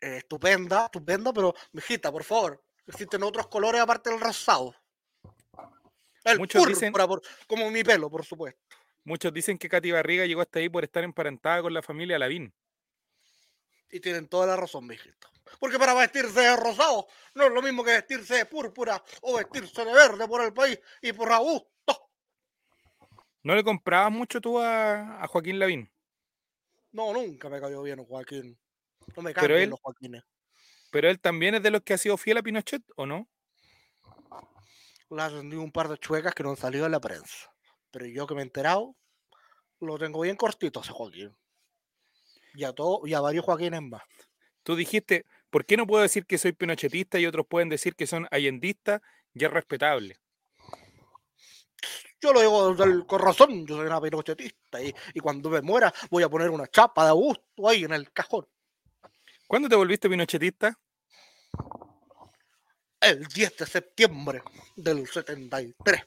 Eh, 0.00 0.16
estupenda, 0.18 0.86
estupenda, 0.86 1.32
pero, 1.32 1.55
mijita, 1.72 2.10
por 2.10 2.24
favor, 2.24 2.62
existen 2.86 3.22
otros 3.22 3.48
colores 3.48 3.80
aparte 3.80 4.10
del 4.10 4.20
rosado. 4.20 4.74
El 6.24 6.38
Muchos 6.38 6.62
púrpura, 6.62 6.74
dicen- 6.74 6.92
por- 6.92 7.22
como 7.46 7.70
mi 7.70 7.82
pelo, 7.84 8.10
por 8.10 8.24
supuesto. 8.24 8.60
Muchos 9.09 9.32
dicen 9.32 9.56
que 9.56 9.70
Katy 9.70 9.90
Barriga 9.90 10.26
llegó 10.26 10.43
hasta 10.43 10.59
ahí 10.59 10.68
por 10.68 10.85
estar 10.85 11.02
emparentada 11.02 11.62
con 11.62 11.72
la 11.72 11.80
familia 11.80 12.18
Lavín. 12.18 12.52
Y 13.90 14.01
tienen 14.01 14.28
toda 14.28 14.47
la 14.47 14.55
razón, 14.55 14.86
mijito. 14.86 15.30
Porque 15.59 15.78
para 15.78 15.94
vestirse 15.94 16.39
de 16.39 16.55
rosado 16.56 17.09
no 17.35 17.44
es 17.44 17.51
lo 17.51 17.62
mismo 17.62 17.82
que 17.82 17.93
vestirse 17.93 18.35
de 18.35 18.44
púrpura 18.44 19.02
o 19.22 19.39
vestirse 19.39 19.82
de 19.82 19.94
verde 19.94 20.28
por 20.28 20.44
el 20.44 20.52
país 20.52 20.78
y 21.01 21.14
por 21.14 21.32
a 21.32 21.39
gusto. 21.39 22.10
¿No 23.44 23.55
le 23.55 23.64
comprabas 23.64 24.12
mucho 24.12 24.43
tú 24.43 24.59
a, 24.59 25.24
a 25.24 25.26
Joaquín 25.26 25.59
Lavín? 25.59 25.90
No, 26.93 27.10
nunca 27.14 27.48
me 27.48 27.62
cayó 27.62 27.82
bien 27.82 28.05
Joaquín. 28.05 28.59
No 29.16 29.22
me 29.22 29.32
caen 29.32 29.56
bien 29.56 29.70
los 29.70 29.80
Joaquines. 29.80 30.22
Pero 30.90 31.09
él 31.09 31.18
también 31.18 31.55
es 31.55 31.62
de 31.62 31.70
los 31.70 31.80
que 31.80 31.94
ha 31.94 31.98
sido 31.98 32.18
fiel 32.18 32.36
a 32.36 32.43
Pinochet, 32.43 32.82
¿o 32.94 33.06
no? 33.06 33.26
Le 35.09 35.22
ha 35.22 35.30
tenido 35.30 35.62
un 35.62 35.72
par 35.72 35.89
de 35.89 35.97
chuecas 35.97 36.35
que 36.35 36.43
no 36.43 36.51
han 36.51 36.59
salido 36.59 36.85
en 36.85 36.93
la 36.93 37.01
prensa. 37.01 37.51
Pero 37.90 38.06
yo 38.06 38.27
que 38.27 38.35
me 38.35 38.40
he 38.40 38.44
enterado, 38.44 38.94
lo 39.81 39.98
tengo 39.98 40.20
bien 40.20 40.36
cortito 40.36 40.81
ese 40.81 40.93
Joaquín. 40.93 41.36
Y 42.55 42.65
a, 42.65 42.73
todo, 42.73 43.06
y 43.06 43.15
a 43.15 43.20
varios 43.20 43.44
Joaquines 43.44 43.82
más. 43.82 44.02
Tú 44.62 44.74
dijiste, 44.74 45.24
¿por 45.51 45.65
qué 45.65 45.77
no 45.77 45.86
puedo 45.86 46.02
decir 46.02 46.27
que 46.27 46.39
soy 46.39 46.52
pinochetista 46.52 47.19
y 47.19 47.27
otros 47.27 47.47
pueden 47.47 47.69
decir 47.69 47.94
que 47.94 48.06
son 48.06 48.27
allendistas 48.31 49.01
y 49.35 49.44
es 49.44 49.51
respetable? 49.51 50.19
Yo 52.20 52.32
lo 52.32 52.40
digo 52.40 52.74
del 52.74 53.06
corazón, 53.06 53.65
yo 53.65 53.77
soy 53.77 53.86
una 53.86 54.01
pinochetista 54.01 54.82
y, 54.82 54.93
y 55.15 55.20
cuando 55.20 55.48
me 55.51 55.62
muera 55.62 55.94
voy 56.10 56.24
a 56.24 56.28
poner 56.28 56.51
una 56.51 56.66
chapa 56.66 57.05
de 57.05 57.10
Augusto 57.10 57.69
ahí 57.69 57.85
en 57.85 57.93
el 57.93 58.10
cajón. 58.12 58.47
¿Cuándo 59.47 59.69
te 59.69 59.77
volviste 59.77 60.10
pinochetista? 60.10 60.78
El 63.01 63.24
10 63.24 63.56
de 63.56 63.66
septiembre 63.66 64.43
del 64.77 65.06
73. 65.06 66.02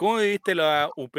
¿Cómo 0.00 0.16
viviste 0.16 0.54
la 0.54 0.90
UP? 0.96 1.14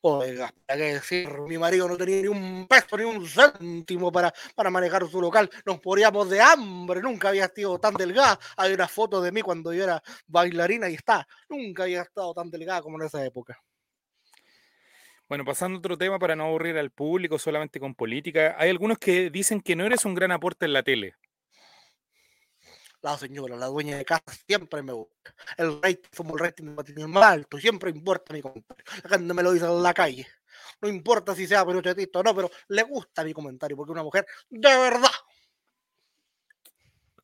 Oiga, 0.00 0.50
hay 0.66 0.78
que 0.78 0.94
decir, 0.94 1.28
mi 1.46 1.58
marido 1.58 1.86
no 1.86 1.98
tenía 1.98 2.22
ni 2.22 2.28
un 2.28 2.66
peso, 2.66 2.96
ni 2.96 3.04
un 3.04 3.28
céntimo 3.28 4.10
para, 4.10 4.32
para 4.54 4.70
manejar 4.70 5.06
su 5.06 5.20
local. 5.20 5.50
Nos 5.66 5.84
moríamos 5.84 6.30
de 6.30 6.40
hambre, 6.40 7.02
nunca 7.02 7.28
había 7.28 7.46
sido 7.48 7.78
tan 7.78 7.92
delgada. 7.92 8.38
Hay 8.56 8.72
una 8.72 8.88
foto 8.88 9.20
de 9.20 9.32
mí 9.32 9.42
cuando 9.42 9.74
yo 9.74 9.84
era 9.84 10.02
bailarina 10.26 10.88
y 10.88 10.94
está. 10.94 11.28
Nunca 11.50 11.82
había 11.82 12.00
estado 12.00 12.32
tan 12.32 12.50
delgada 12.50 12.80
como 12.80 12.98
en 12.98 13.06
esa 13.06 13.22
época. 13.22 13.62
Bueno, 15.28 15.44
pasando 15.44 15.76
a 15.76 15.78
otro 15.78 15.98
tema 15.98 16.18
para 16.18 16.34
no 16.36 16.46
aburrir 16.46 16.78
al 16.78 16.90
público 16.90 17.38
solamente 17.38 17.80
con 17.80 17.94
política, 17.94 18.56
hay 18.58 18.70
algunos 18.70 18.96
que 18.96 19.28
dicen 19.28 19.60
que 19.60 19.76
no 19.76 19.84
eres 19.84 20.06
un 20.06 20.14
gran 20.14 20.32
aporte 20.32 20.64
en 20.64 20.72
la 20.72 20.82
tele. 20.82 21.16
La 23.02 23.18
señora, 23.18 23.56
la 23.56 23.66
dueña 23.66 23.98
de 23.98 24.04
casa, 24.04 24.24
siempre 24.46 24.82
me 24.82 24.92
busca. 24.92 25.34
El 25.56 25.82
rating, 25.82 26.08
somos 26.12 26.34
el 26.34 26.38
rating 26.38 26.76
de 26.94 27.06
más 27.08 27.24
alto, 27.24 27.58
siempre 27.58 27.90
importa 27.90 28.32
mi 28.32 28.40
comentario. 28.40 28.84
La 29.04 29.10
gente 29.10 29.34
me 29.34 29.42
lo 29.42 29.52
dice 29.52 29.66
en 29.66 29.82
la 29.82 29.92
calle. 29.92 30.26
No 30.80 30.88
importa 30.88 31.34
si 31.34 31.46
sea 31.46 31.66
pinochetista 31.66 32.20
o 32.20 32.22
no, 32.22 32.34
pero 32.34 32.50
le 32.68 32.82
gusta 32.84 33.24
mi 33.24 33.32
comentario 33.32 33.76
porque 33.76 33.90
es 33.90 33.94
una 33.94 34.04
mujer 34.04 34.26
de 34.48 34.68
verdad. 34.78 35.10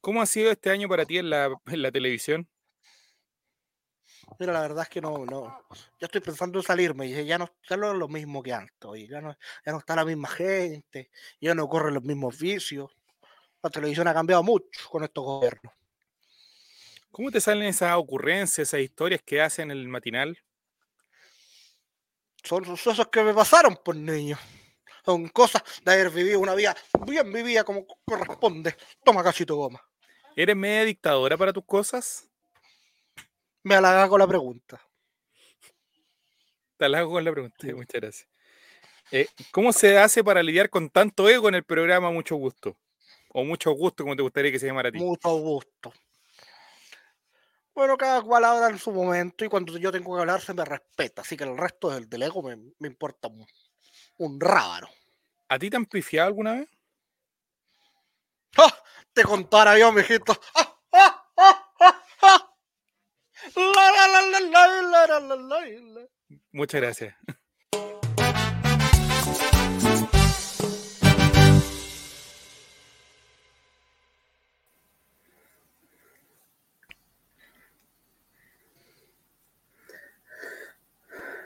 ¿Cómo 0.01 0.21
ha 0.23 0.27
sido 0.27 0.51
este 0.51 0.71
año 0.71 0.89
para 0.89 1.05
ti 1.05 1.19
en 1.19 1.31
la, 1.31 1.55
en 1.67 1.83
la 1.83 1.93
televisión? 1.93 2.49
Mira, 4.39 4.53
la 4.53 4.61
verdad 4.61 4.83
es 4.83 4.89
que 4.89 5.01
no, 5.01 5.25
no. 5.25 5.65
Yo 5.99 6.07
estoy 6.07 6.21
pensando 6.21 6.59
en 6.59 6.65
salirme 6.65 7.07
y 7.07 7.25
ya 7.25 7.39
no, 7.39 7.51
ya 7.69 7.77
no 7.77 7.93
es 7.93 7.99
lo 7.99 8.09
mismo 8.09 8.43
que 8.43 8.53
antes. 8.53 9.09
ya, 9.09 9.21
no, 9.21 9.37
ya 9.65 9.73
no 9.73 9.79
está 9.79 9.97
la 9.97 10.05
misma 10.05 10.29
gente, 10.29 11.11
ya 11.41 11.55
no 11.55 11.69
corren 11.69 11.95
los 11.95 12.05
mismos 12.05 12.39
vicios. 12.39 12.91
La 13.63 13.71
televisión 13.71 14.07
ha 14.09 14.15
cambiado 14.15 14.43
mucho 14.43 14.89
con 14.89 15.03
estos 15.05 15.25
gobiernos. 15.25 15.73
¿Cómo 17.11 17.31
te 17.31 17.41
salen 17.41 17.65
esas 17.65 17.97
ocurrencias, 17.97 18.69
esas 18.69 18.81
historias 18.81 19.21
que 19.25 19.41
hacen 19.41 19.71
en 19.71 19.79
el 19.79 19.89
matinal? 19.89 20.39
Son 22.45 22.65
sucesos 22.65 23.09
que 23.09 23.23
me 23.23 23.35
pasaron 23.35 23.77
por 23.85 23.97
niño. 23.97 24.39
Son 25.05 25.29
cosas 25.29 25.63
de 25.85 25.93
haber 25.93 26.11
vivido 26.11 26.39
una 26.39 26.55
vida 26.55 26.77
bien 27.07 27.33
vivida 27.33 27.65
como 27.65 27.87
corresponde. 28.05 28.77
Toma 29.05 29.25
cachito 29.25 29.57
goma. 29.57 29.83
¿Eres 30.37 30.55
media 30.55 30.85
dictadora 30.85 31.37
para 31.37 31.53
tus 31.53 31.65
cosas? 31.65 32.29
Me 33.65 33.75
halaga 33.75 34.09
con 34.09 34.21
la 34.21 34.27
pregunta. 34.27 34.81
Te 36.77 36.85
halago 36.85 37.11
con 37.11 37.25
la 37.25 37.33
pregunta, 37.33 37.67
muchas 37.75 38.01
gracias. 38.01 38.29
Eh, 39.11 39.27
¿Cómo 39.51 39.73
se 39.73 39.99
hace 39.99 40.23
para 40.23 40.43
lidiar 40.43 40.71
con 40.71 40.91
tanto 40.91 41.29
ego 41.29 41.49
en 41.49 41.57
el 41.57 41.65
programa 41.65 42.11
Mucho 42.13 42.37
Gusto? 42.37 42.77
O 43.29 43.45
Mucho 43.45 43.71
Gusto, 43.73 44.05
como 44.05 44.17
te 44.17 44.23
gustaría 44.23 44.51
que 44.51 44.59
se 44.59 44.67
llamara 44.67 44.89
a 44.89 44.93
ti. 44.93 44.99
Mucho 44.99 45.31
gusto. 45.37 45.93
Bueno, 47.75 47.97
cada 47.97 48.23
cual 48.23 48.45
habla 48.45 48.69
en 48.71 48.79
su 48.79 48.91
momento 48.91 49.45
y 49.45 49.49
cuando 49.49 49.79
yo 49.79 49.93
tengo 49.93 50.15
que 50.15 50.21
hablar 50.21 50.41
se 50.41 50.53
me 50.53 50.65
respeta. 50.65 51.23
Así 51.23 51.37
que 51.37 51.45
el 51.45 51.57
resto 51.57 51.91
del, 51.91 52.09
del 52.09 52.23
ego 52.25 52.43
me, 52.43 52.57
me 52.57 52.89
importa 52.89 53.29
un, 53.29 53.47
un 54.19 54.41
rábaro. 54.41 54.89
¿A 55.49 55.59
ti 55.59 55.71
te 55.71 55.77
han 55.77 55.87
pifiado 55.87 56.27
alguna 56.27 56.55
vez? 56.55 56.69
¡Ah! 58.57 58.75
Te 59.13 59.23
contara 59.23 59.79
yo, 59.79 59.93
mijito. 59.93 60.39
¡Ah! 60.55 60.79
¡Ah! 60.93 61.25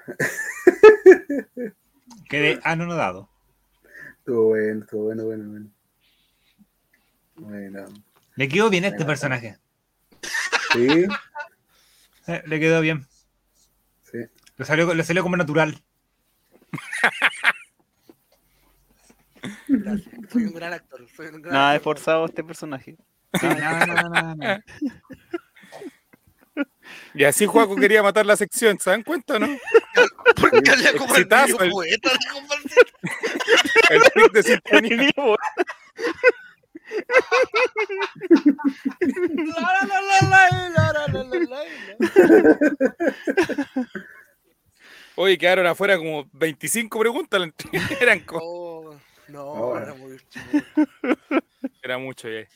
Quedé 2.29 2.61
anonadado. 2.65 3.29
Estuvo 4.19 4.49
bueno, 4.49 4.81
estuvo 4.85 5.05
bueno, 5.05 5.25
bueno, 5.25 5.45
bueno. 5.51 5.71
Bueno, 7.37 7.85
Le 8.37 8.49
quedó 8.49 8.71
bien 8.71 8.85
este 8.85 9.05
personaje. 9.05 9.59
sí, 10.73 11.07
Eh, 12.29 12.43
Le 12.47 12.61
quedó 12.61 12.81
bien. 12.81 13.07
sí. 14.05 14.19
Le 14.57 14.65
salió, 14.65 14.95
le 14.95 15.03
salió 15.03 15.23
como 15.23 15.37
natural. 15.37 15.83
Gracias. 19.69 20.15
Soy 20.31 20.45
un 20.45 20.55
gran 20.55 20.73
actor. 20.73 21.07
Soy 21.17 21.27
un 21.27 21.43
gran 21.43 21.55
Nada 21.55 21.71
actor. 21.73 21.83
forzado 21.85 22.25
este 22.27 22.45
personaje. 22.45 22.97
Nada, 23.43 23.55
nada, 23.87 24.09
nada, 24.09 24.35
nada. 24.37 24.65
Y 27.15 27.25
así 27.25 27.47
Juaco 27.47 27.77
quería 27.77 28.03
matar 28.03 28.27
la 28.27 28.37
sección, 28.37 28.79
¿se 28.79 28.91
dan 28.91 29.03
cuenta, 29.03 29.37
o 29.37 29.39
no? 29.39 29.47
Porque 30.37 30.71
había 30.71 30.97
como 30.97 31.15
el 31.17 31.29
poeta 31.29 32.11
El 33.91 34.01
clip 34.01 34.33
de 34.33 34.43
sintonía. 34.43 35.13
Oye, 45.15 45.39
quedaron 45.39 45.67
afuera 45.67 45.99
como 45.99 46.29
25 46.33 46.99
preguntas. 46.99 47.43
Eran 48.01 48.21
como... 48.21 48.41
oh, 48.43 49.01
no, 49.29 49.45
oh, 49.45 49.79
era 49.79 49.95
muy 49.95 50.19
Era 51.83 51.99
mucho, 51.99 52.29
ya. 52.29 52.47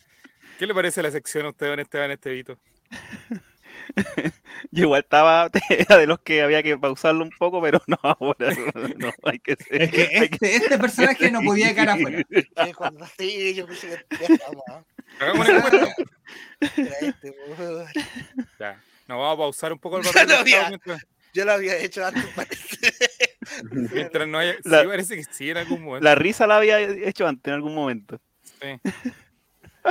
¿Qué 0.59 0.67
le 0.67 0.75
parece 0.75 1.03
la 1.03 1.11
sección 1.11 1.47
a 1.47 1.51
usted, 1.51 1.67
Don 1.67 1.81
Esteban 1.81 2.11
Estevito? 2.11 2.59
Yo 4.71 4.85
igual 4.85 5.03
estaba, 5.03 5.51
era 5.71 5.97
de 5.97 6.07
los 6.07 6.21
que 6.21 6.43
había 6.43 6.63
que 6.63 6.77
pausarlo 6.79 7.25
un 7.25 7.31
poco, 7.39 7.61
pero 7.63 7.81
no, 7.87 7.99
ahora 8.03 8.51
no, 8.97 9.13
hay 9.25 9.39
que 9.39 9.57
ser. 9.57 9.83
Es 9.83 9.91
que 9.91 10.03
este, 10.13 10.57
este 10.57 10.79
personaje 10.79 11.31
no 11.31 11.41
podía 11.43 11.73
quedar 11.75 11.91
afuera. 11.91 12.23
Que 12.65 12.75
cuando 12.75 13.07
sí, 13.19 13.55
yo 13.55 13.67
pensé 13.67 14.05
que 14.09 14.17
ya 14.27 14.35
estaba. 14.35 14.85
Hagamos 15.21 15.49
una 15.49 15.57
encuesta. 15.59 15.95
Era 16.77 16.97
este, 17.01 17.35
weón. 17.59 17.87
Ya. 18.59 18.83
Nos 19.09 19.19
vamos 19.19 19.35
a 19.35 19.37
pausar 19.39 19.73
un 19.73 19.79
poco 19.79 19.99
el 19.99 20.07
Estado 20.07 20.37
había. 20.39 20.69
mientras, 20.69 21.07
Yo 21.33 21.45
lo 21.45 21.53
había 21.53 21.77
hecho 21.79 22.05
antes, 22.05 22.25
parece. 22.35 22.93
mientras 23.93 24.27
no 24.27 24.39
haya. 24.39 24.57
La- 24.65 24.83
Sí, 24.83 24.87
parece 24.89 25.17
que 25.17 25.25
sí, 25.31 25.51
en 25.51 25.59
algún 25.59 25.83
momento. 25.83 26.05
La 26.05 26.15
risa 26.17 26.47
la 26.47 26.57
había 26.57 26.81
hecho 26.81 27.27
antes 27.27 27.49
en 27.51 27.55
algún 27.55 27.75
momento. 27.75 28.21
Sí. 28.61 28.81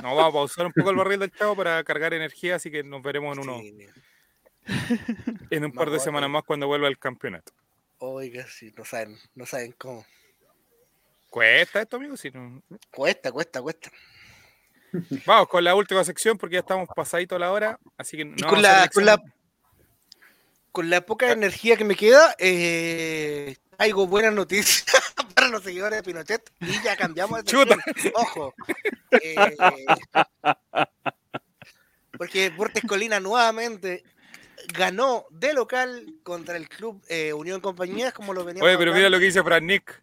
Nos 0.01 0.15
vamos 0.15 0.29
a 0.29 0.31
pausar 0.33 0.65
un 0.67 0.73
poco 0.73 0.89
el 0.89 0.95
barril 0.95 1.19
del 1.19 1.31
chavo 1.31 1.55
para 1.55 1.83
cargar 1.83 2.13
energía, 2.13 2.55
así 2.55 2.71
que 2.71 2.83
nos 2.83 3.01
veremos 3.01 3.37
en, 3.37 3.43
uno, 3.43 3.59
Sí, 3.59 3.87
en 5.49 5.65
un 5.65 5.71
par 5.71 5.89
de 5.89 5.97
No, 5.97 6.03
semanas 6.03 6.29
más 6.29 6.43
cuando 6.43 6.67
vuelva 6.67 6.87
el 6.87 6.97
campeonato. 6.97 7.51
Oiga, 7.99 8.45
sí, 8.47 8.73
no 8.77 8.85
saben, 8.85 9.17
no 9.35 9.45
saben 9.45 9.73
cómo. 9.77 10.05
Cuesta 11.29 11.81
esto, 11.81 11.97
amigo. 11.97 12.15
Si 12.15 12.31
no... 12.31 12.61
Cuesta, 12.91 13.31
cuesta, 13.31 13.61
cuesta. 13.61 13.91
Vamos 15.25 15.47
con 15.47 15.63
la 15.63 15.75
última 15.75 16.03
sección 16.03 16.37
porque 16.37 16.53
ya 16.53 16.59
estamos 16.59 16.87
pasadito 16.95 17.37
la 17.37 17.51
hora. 17.51 17.79
Así 17.97 18.17
que 18.17 18.25
no 18.25 18.47
con, 18.47 18.61
la, 18.61 18.89
con, 18.93 19.05
la, 19.05 19.21
con 20.71 20.89
la 20.89 21.01
poca 21.01 21.31
energía 21.31 21.77
que 21.77 21.83
me 21.83 21.95
queda, 21.95 22.35
eh, 22.37 23.57
traigo 23.75 24.07
buenas 24.07 24.33
noticias 24.33 24.85
para 25.35 25.47
los 25.47 25.63
seguidores 25.63 25.99
de 25.99 26.03
Pinochet 26.03 26.51
y 26.61 26.81
ya 26.83 26.95
cambiamos 26.95 27.43
de 27.43 27.51
Chuta. 27.51 27.77
Ojo. 28.13 28.53
Eh, 29.11 29.55
porque 32.17 32.49
Deportes 32.49 32.83
Colina 32.87 33.19
nuevamente 33.19 34.03
ganó 34.73 35.25
de 35.29 35.53
local 35.53 36.15
contra 36.23 36.57
el 36.57 36.69
club 36.69 37.01
eh, 37.07 37.33
Unión 37.33 37.61
Compañías, 37.61 38.13
como 38.13 38.33
lo 38.33 38.43
veníamos 38.43 38.67
Oye, 38.67 38.77
pero 38.77 38.93
mira 38.93 39.09
lo 39.09 39.19
que 39.19 39.25
dice 39.25 39.43
Fran 39.43 39.65
Nick. 39.65 40.01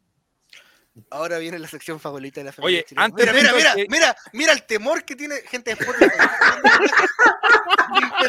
Ahora 1.11 1.39
viene 1.39 1.59
la 1.59 1.69
sección 1.69 1.99
favorita 2.01 2.41
de 2.41 2.45
la 2.45 2.53
familia 2.53 2.81
Oye, 2.81 2.85
chilena. 2.87 3.05
antes 3.07 3.33
mira, 3.33 3.35
mira, 3.35 3.53
mira, 3.55 3.75
que- 3.75 3.87
mira, 3.89 4.17
mira 4.35 4.53
el 4.53 4.63
temor 4.65 5.05
que 5.05 5.17
tiene 5.17 5.37
gente 5.43 5.75
de 5.75 5.83
Spotify. 5.83 6.11
Que 8.23 8.29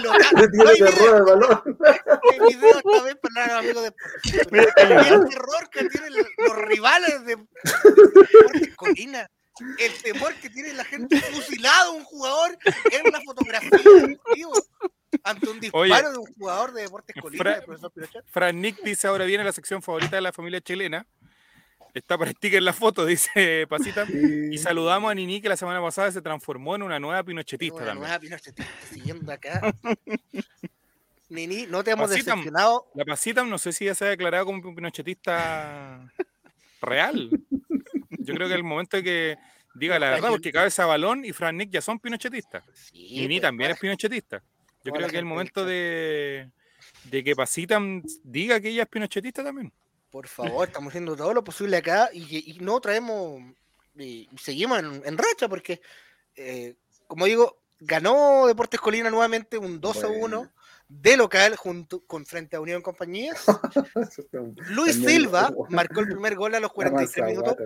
mira, 4.52 4.74
el 5.16 5.30
terror 5.30 5.70
que 5.72 5.86
tienen 5.90 6.14
los 6.38 6.56
rivales 6.58 7.26
de, 7.26 7.36
de 7.36 7.46
Deportes 8.34 8.76
Colina. 8.76 9.30
El 9.78 9.94
temor 10.02 10.34
que 10.36 10.50
tiene 10.50 10.74
la 10.74 10.84
gente 10.84 11.22
fusilado 11.22 11.94
un 11.94 12.04
jugador 12.06 12.58
en 12.92 13.08
una 13.08 13.22
fotografía 13.22 13.70
ante 15.24 15.48
un 15.50 15.60
disparo 15.60 15.84
Oye, 15.84 16.10
de 16.12 16.18
un 16.18 16.26
jugador 16.34 16.74
de 16.74 16.82
Deportes 16.82 17.16
Colina, 17.22 17.44
Fra- 17.44 17.54
del 17.58 17.64
profesor 17.64 17.92
Pinochet. 17.92 18.26
Fran 18.32 18.60
Nick 18.60 18.82
dice 18.84 19.08
ahora 19.08 19.26
viene 19.26 19.44
la 19.44 19.52
sección 19.54 19.84
favorita 19.84 20.16
de 20.16 20.24
la 20.24 20.34
familia 20.34 20.60
chilena. 20.60 21.06
Está 21.94 22.18
para 22.18 22.32
sticker 22.32 22.62
la 22.64 22.74
foto, 22.74 23.06
dice 23.06 23.68
Pasita. 23.68 24.06
Y 24.10 24.58
saludamos 24.58 25.12
a 25.12 25.16
Nini 25.16 25.42
que 25.42 25.50
la 25.50 25.58
semana 25.58 25.82
pasada 25.82 26.12
se 26.12 26.22
transformó 26.22 26.76
en 26.76 26.84
una 26.84 27.00
nueva 27.00 27.24
pinochetista 27.24 27.76
Una 27.76 27.86
también. 27.86 28.04
nueva 28.08 28.20
Pinochetista 28.20 28.66
siguiendo 28.92 29.32
acá. 29.32 29.76
Nini, 31.30 31.66
no 31.68 31.84
te 31.84 31.92
hemos 31.92 32.10
Pasita, 32.10 32.32
decepcionado. 32.32 32.88
La 32.94 33.06
Pasita 33.06 33.44
no 33.44 33.58
sé 33.58 33.74
si 33.74 33.86
ya 33.86 33.96
se 33.96 34.06
ha 34.06 34.10
declarado 34.10 34.46
como 34.46 34.68
un 34.68 34.76
pinochetista 34.76 36.12
real. 36.82 37.30
Yo 38.10 38.34
creo 38.34 38.48
que 38.48 38.54
es 38.54 38.58
el 38.58 38.64
momento 38.64 38.98
de 38.98 39.04
que 39.04 39.38
diga 39.76 39.98
la 40.00 40.12
verdad, 40.12 40.30
porque 40.30 40.52
Cabeza 40.52 40.86
Balón 40.86 41.26
y 41.26 41.32
Fran 41.32 41.58
Nick 41.58 41.72
ya 41.72 41.82
son 41.82 42.00
pinochetistas. 42.00 42.64
Sí, 42.74 43.22
Nini 43.22 43.36
pues, 43.36 43.42
también 43.42 43.72
es 43.72 43.80
pinochetista. 43.80 44.44
Yo 44.84 44.92
creo 44.92 45.08
que 45.08 45.16
es 45.16 45.20
el 45.20 45.26
momento 45.26 45.66
de, 45.66 46.50
de 47.06 47.24
que 47.24 47.36
Pasita 47.36 47.80
diga 48.24 48.60
que 48.60 48.70
ella 48.70 48.84
es 48.84 48.90
pinochetista 48.90 49.44
también. 49.44 49.72
Por 50.14 50.28
favor, 50.28 50.68
estamos 50.68 50.92
haciendo 50.92 51.16
todo 51.16 51.34
lo 51.34 51.44
posible 51.44 51.76
acá 51.76 52.08
y, 52.14 52.52
y 52.52 52.60
no 52.60 52.80
traemos 52.80 53.42
y 53.96 54.30
seguimos 54.40 54.78
en, 54.78 55.02
en 55.04 55.18
racha 55.18 55.48
porque, 55.50 55.82
eh, 56.36 56.76
como 57.08 57.26
digo, 57.26 57.58
ganó 57.80 58.46
Deportes 58.46 58.80
Colina 58.80 59.10
nuevamente 59.10 59.58
un 59.58 59.82
2 59.82 60.04
a 60.04 60.08
1 60.10 60.20
Bueno. 60.20 60.52
de 60.88 61.18
local 61.18 61.56
junto 61.56 62.06
con 62.06 62.28
frente 62.28 62.56
a 62.56 62.62
Unión 62.62 62.84
Compañías. 62.84 63.44
Luis 64.70 64.98
Silva 64.98 65.52
marcó 65.70 66.02
el 66.02 66.10
primer 66.10 66.36
gol 66.36 66.54
a 66.54 66.60
los 66.60 66.72
43 66.74 67.26
minutos. 67.26 67.58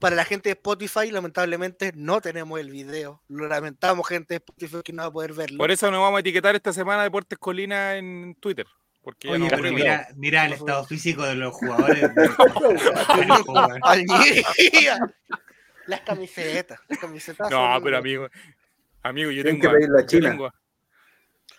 Para 0.00 0.16
la 0.16 0.24
gente 0.24 0.48
de 0.48 0.54
Spotify, 0.54 1.12
lamentablemente 1.12 1.92
no 1.94 2.20
tenemos 2.20 2.58
el 2.58 2.70
video. 2.70 3.22
Lo 3.28 3.46
lamentamos, 3.46 4.08
gente 4.08 4.34
de 4.34 4.38
Spotify, 4.38 4.82
que 4.82 4.92
no 4.92 5.02
va 5.04 5.08
a 5.10 5.12
poder 5.12 5.32
verlo. 5.32 5.58
Por 5.58 5.70
eso 5.70 5.88
nos 5.92 6.00
vamos 6.00 6.16
a 6.16 6.20
etiquetar 6.22 6.56
esta 6.56 6.72
semana 6.72 7.04
Deportes 7.04 7.38
Colina 7.38 7.96
en 7.96 8.34
Twitter. 8.40 8.66
Porque 9.04 9.28
Oye, 9.28 9.38
no 9.40 9.48
pero 9.48 9.70
mira, 9.72 10.08
mira 10.16 10.46
el 10.46 10.54
estado 10.54 10.84
físico 10.86 11.22
de 11.24 11.34
los 11.34 11.52
jugadores. 11.54 12.02
Las 15.86 16.00
camisetas, 16.00 16.80
las 16.88 16.98
camisetas. 16.98 17.50
No, 17.50 17.74
son- 17.74 17.84
pero 17.84 17.98
amigo, 17.98 18.26
amigo, 19.02 19.30
yo 19.30 19.42
tengo, 19.44 19.60
que 19.60 19.68
pedirle 19.68 19.98
a 19.98 20.00
yo 20.00 20.06
China. 20.06 20.30
tengo, 20.30 20.50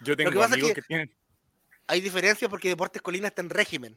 yo 0.02 0.18
tengo 0.18 0.32
que 0.32 0.38
pasa 0.38 0.48
es 0.48 0.54
amigos 0.54 0.70
que- 0.70 0.76
que 0.82 0.88
tienen. 0.88 1.12
hay 1.86 2.02
diferencias 2.02 2.50
porque 2.50 2.70
Deportes 2.70 3.04
Colina 3.04 3.28
está 3.28 3.44
en 3.44 3.52
régimen. 3.52 3.96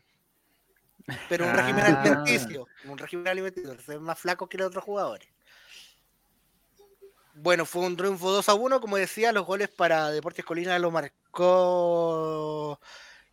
Pero 1.31 1.47
un 1.47 1.53
Ah. 1.53 1.55
régimen 1.55 1.85
alimenticio. 1.87 2.67
Un 2.85 2.99
régimen 2.99 3.27
alimenticio. 3.29 3.81
Se 3.81 3.93
ven 3.93 4.03
más 4.03 4.19
flacos 4.19 4.51
que 4.51 4.59
los 4.59 4.67
otros 4.67 4.85
jugadores. 4.85 5.27
Bueno, 7.33 7.65
fue 7.65 7.87
un 7.87 7.97
triunfo 7.97 8.31
2 8.31 8.47
a 8.51 8.55
1. 8.55 8.83
Como 8.83 8.99
decía, 8.99 9.33
los 9.33 9.47
goles 9.47 9.71
para 9.71 10.11
Deportes 10.11 10.45
Colina 10.45 10.79
lo 10.79 10.91
marcó 10.91 12.79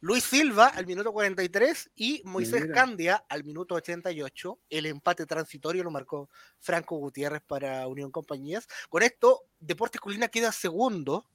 Luis 0.05 0.23
Silva 0.23 0.67
al 0.67 0.85
minuto 0.85 1.11
43 1.11 1.89
y 1.95 2.21
Moisés 2.25 2.61
Mira. 2.61 2.75
Candia 2.75 3.25
al 3.27 3.43
minuto 3.43 3.73
88. 3.73 4.59
El 4.69 4.85
empate 4.85 5.25
transitorio 5.25 5.83
lo 5.83 5.89
marcó 5.89 6.29
Franco 6.59 6.97
Gutiérrez 6.97 7.41
para 7.41 7.87
Unión 7.87 8.11
Compañías. 8.11 8.67
Con 8.89 9.01
esto, 9.01 9.45
Deportes 9.59 9.99
Colina 9.99 10.27
queda 10.27 10.51
segundo, 10.51 11.25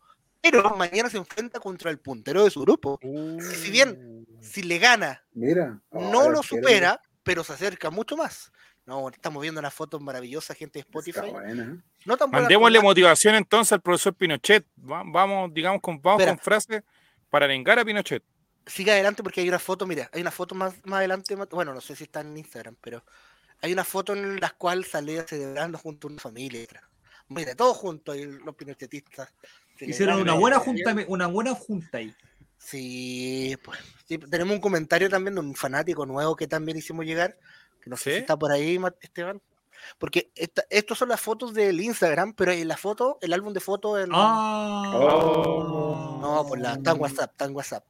pero 0.41 0.77
mañana 0.77 1.11
se 1.11 1.17
enfrenta 1.17 1.59
contra 1.59 1.91
el 1.91 1.99
puntero 1.99 2.45
de 2.45 2.51
su 2.53 2.61
grupo. 2.61 3.01
si 3.41 3.73
bien- 3.73 4.25
Si 4.41 4.63
le 4.63 4.79
gana 4.79 5.21
Mira. 5.33 5.81
no 5.91 6.31
lo 6.31 6.41
quiero- 6.41 6.43
supera, 6.45 7.03
pero 7.25 7.43
se 7.43 7.55
acerca 7.55 7.91
mucho 7.91 8.17
más. 8.17 8.53
No, 8.87 9.09
estamos 9.09 9.43
viendo 9.43 9.59
unas 9.59 9.75
fotos 9.75 10.01
maravillosas, 10.01 10.57
gente 10.57 10.79
de 10.79 10.83
Spotify. 10.83 11.29
buena, 11.33 11.65
¿eh? 11.65 11.83
No 12.07 12.17
tan 12.17 12.31
Mandémosle 12.31 12.81
motivación 12.81 13.35
entonces 13.35 13.73
al 13.73 13.81
profesor 13.83 14.15
Pinochet. 14.15 14.65
Va- 14.79 15.03
Vamos, 15.05 15.53
digamos, 15.53 15.81
con, 15.83 16.01
vamos 16.01 16.21
Espera. 16.21 16.37
con 16.37 16.45
frases 16.45 16.83
para 17.29 17.47
arengar 17.47 17.77
a 17.81 17.85
Pinochet. 17.85 18.23
Sigue 18.67 18.93
adelante 18.93 19.23
porque 19.23 19.41
hay 19.41 19.49
una 19.49 19.59
foto, 19.59 19.87
mira, 19.87 20.09
hay 20.13 20.21
una 20.21 20.31
foto 20.31 20.55
más, 20.55 20.75
más 20.85 20.99
adelante, 20.99 21.35
más- 21.37 21.49
bueno, 21.49 21.75
no 21.75 21.81
sé 21.81 21.97
si 21.97 22.05
está 22.05 22.21
en 22.21 22.37
Instagram, 22.37 22.77
pero 22.81 23.03
hay 23.63 23.73
una 23.73 23.85
foto 23.85 24.13
en 24.13 24.39
la 24.41 24.51
cual 24.51 24.85
sale 24.85 25.27
celebrando 25.27 25.79
junto 25.79 26.07
a 26.09 26.11
una 26.13 26.21
familia. 26.21 26.67
Mira, 27.29 27.55
todos 27.55 27.77
juntos, 27.77 28.15
ahí 28.15 28.25
los 28.25 28.55
pinochetistas. 28.55 29.29
Hicieron 29.79 30.21
una 30.21 30.35
buena 30.35 30.59
junta, 30.59 30.95
una 31.09 31.27
buena 31.27 31.55
junta 31.55 31.99
ahí. 31.99 32.15
Sí, 32.59 33.57
pues. 33.65 33.79
sí, 34.07 34.19
tenemos 34.19 34.55
un 34.55 34.61
comentario 34.61 35.09
también 35.09 35.35
de 35.35 35.41
un 35.41 35.55
fanático 35.55 36.05
nuevo 36.05 36.37
que 36.37 36.47
también 36.47 36.77
hicimos 36.77 37.07
llegar, 37.07 37.39
que 37.81 37.89
no 37.89 37.97
sé 37.97 38.05
¿Sí? 38.05 38.11
si 38.17 38.21
está 38.21 38.37
por 38.39 38.53
ahí, 38.53 38.79
Esteban. 39.01 39.41
Porque 39.99 40.31
esta, 40.35 40.63
estas 40.69 40.99
son 40.99 41.09
las 41.09 41.21
fotos 41.23 41.55
del 41.55 41.81
Instagram, 41.81 42.35
pero 42.35 42.53
en 42.53 42.69
la 42.69 42.77
foto, 42.77 43.17
el 43.23 43.33
álbum 43.33 43.55
de 43.55 43.61
fotos, 43.61 43.99
el- 44.01 44.11
Ah. 44.13 44.93
Oh. 44.95 46.19
no, 46.21 46.47
por 46.47 46.59
la, 46.61 46.75
está 46.75 46.91
en 46.91 47.01
WhatsApp, 47.01 47.31
está 47.31 47.45
en 47.47 47.57
WhatsApp. 47.57 47.85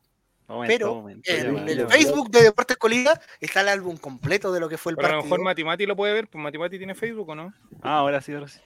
Momento, 0.50 0.74
Pero 0.76 0.94
momento, 0.96 1.30
en 1.30 1.68
el. 1.68 1.86
Facebook 1.86 2.28
de 2.30 2.42
Deportes 2.42 2.76
Colina 2.76 3.12
está 3.40 3.60
el 3.60 3.68
álbum 3.68 3.96
completo 3.96 4.52
de 4.52 4.58
lo 4.58 4.68
que 4.68 4.78
fue 4.78 4.90
el 4.90 4.96
Pero 4.96 5.06
a 5.06 5.10
lo 5.10 5.16
partido. 5.18 5.36
mejor 5.36 5.44
Matimati 5.44 5.86
lo 5.86 5.94
puede 5.94 6.12
ver, 6.12 6.26
pues 6.26 6.42
Matimati 6.42 6.76
tiene 6.76 6.96
Facebook 6.96 7.28
o 7.28 7.34
no. 7.36 7.54
Ah, 7.82 7.98
ahora 7.98 8.20
sí, 8.20 8.32
ahora 8.32 8.48
sí. 8.48 8.58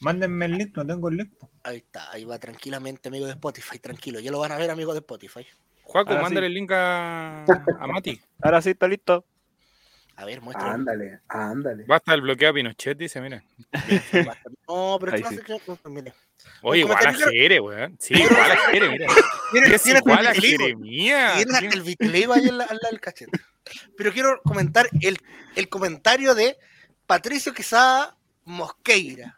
Mándenme 0.00 0.44
el 0.44 0.58
link, 0.58 0.76
no 0.76 0.86
tengo 0.86 1.08
el 1.08 1.16
link. 1.16 1.32
Ahí 1.64 1.78
está, 1.78 2.10
ahí 2.10 2.24
va 2.26 2.38
tranquilamente, 2.38 3.08
amigo 3.08 3.24
de 3.24 3.32
Spotify, 3.32 3.78
tranquilo. 3.78 4.20
Ya 4.20 4.30
lo 4.30 4.40
van 4.40 4.52
a 4.52 4.58
ver, 4.58 4.70
amigos 4.70 4.94
de 4.94 4.98
Spotify. 4.98 5.46
Juaco, 5.84 6.12
sí. 6.12 6.18
mándale 6.20 6.48
el 6.48 6.54
link 6.54 6.70
a, 6.72 7.44
a 7.44 7.86
Mati. 7.86 8.20
Ahora 8.42 8.60
sí, 8.60 8.70
está 8.70 8.86
listo. 8.88 9.24
A 10.16 10.26
ver, 10.26 10.42
muestra. 10.42 10.72
Ándale, 10.72 11.20
ándale. 11.28 11.84
Basta 11.86 12.12
el 12.12 12.20
bloqueo 12.20 12.50
a 12.50 12.52
Pinochet, 12.52 12.98
dice, 12.98 13.22
mira. 13.22 13.42
No, 14.68 14.98
pero 15.00 15.16
esto 15.16 15.30
no 15.30 15.36
sí. 15.38 15.42
qué. 15.46 15.58
no, 15.66 15.90
mire. 15.90 16.12
Oye, 16.62 16.80
igual 16.80 17.06
a 17.06 17.12
Jere, 17.14 17.60
weón. 17.60 17.96
Sí, 18.00 18.14
igual 18.22 18.50
a 18.52 18.56
Jere, 18.56 18.88
mira. 18.90 19.06
Es 19.74 19.86
igual 19.86 20.26
a. 20.26 20.34
Jeremías. 20.34 21.36
Tiene 21.36 21.52
hasta 21.54 21.66
el 21.66 21.82
vitiligo 21.82 22.32
ahí 22.32 22.48
en 22.48 22.58
la- 22.58 22.64
al 22.64 22.76
lado 22.80 22.90
del 22.90 23.00
cachete. 23.00 23.38
Pero 23.96 24.12
quiero 24.12 24.40
comentar 24.42 24.88
el, 25.00 25.18
el 25.56 25.68
comentario 25.68 26.34
de 26.34 26.56
Patricio 27.06 27.52
Quesada 27.52 28.16
Mosqueira, 28.44 29.36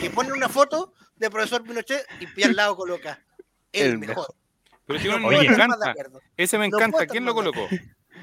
que 0.00 0.10
pone 0.10 0.32
una 0.32 0.48
foto 0.48 0.92
de 1.16 1.30
profesor 1.30 1.62
Pinochet 1.62 2.06
y 2.36 2.42
al 2.42 2.56
lado 2.56 2.76
coloca 2.76 3.22
el, 3.72 3.86
El 3.92 3.98
mejor. 3.98 4.34
Pero 4.86 5.16
un 5.16 5.22
No 5.22 5.28
me 5.28 5.44
encanta. 5.46 5.94
Ese 6.36 6.58
me 6.58 6.66
encanta. 6.66 7.06
¿Quién 7.06 7.24
lo 7.24 7.34
colocó? 7.34 7.68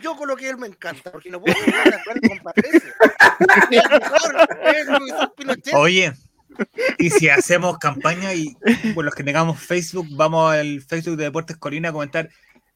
Yo 0.02 0.16
coloqué 0.16 0.50
el 0.50 0.58
me 0.58 0.68
encanta, 0.68 1.12
porque 1.12 1.30
no 1.30 1.42
puedo 1.42 1.58
estar 1.58 1.90
de 1.90 1.96
acuerdo 1.96 2.22
con 2.30 2.38
Patricio. 2.40 2.94
El 3.72 3.90
mejor 4.00 4.48
es 4.64 4.78
el 4.78 4.86
profesor 4.86 5.34
Pinochet. 5.36 5.74
Oye, 5.74 6.14
y 6.98 7.10
si 7.10 7.30
hacemos 7.30 7.78
campaña 7.78 8.34
y 8.34 8.56
por 8.94 9.06
los 9.06 9.14
que 9.14 9.24
tengamos 9.24 9.60
Facebook, 9.60 10.08
vamos 10.12 10.54
al 10.54 10.82
Facebook 10.82 11.18
de 11.18 11.26
Deportes 11.26 11.58
Colina 11.58 11.90
a 11.90 11.94
comentar. 11.94 12.30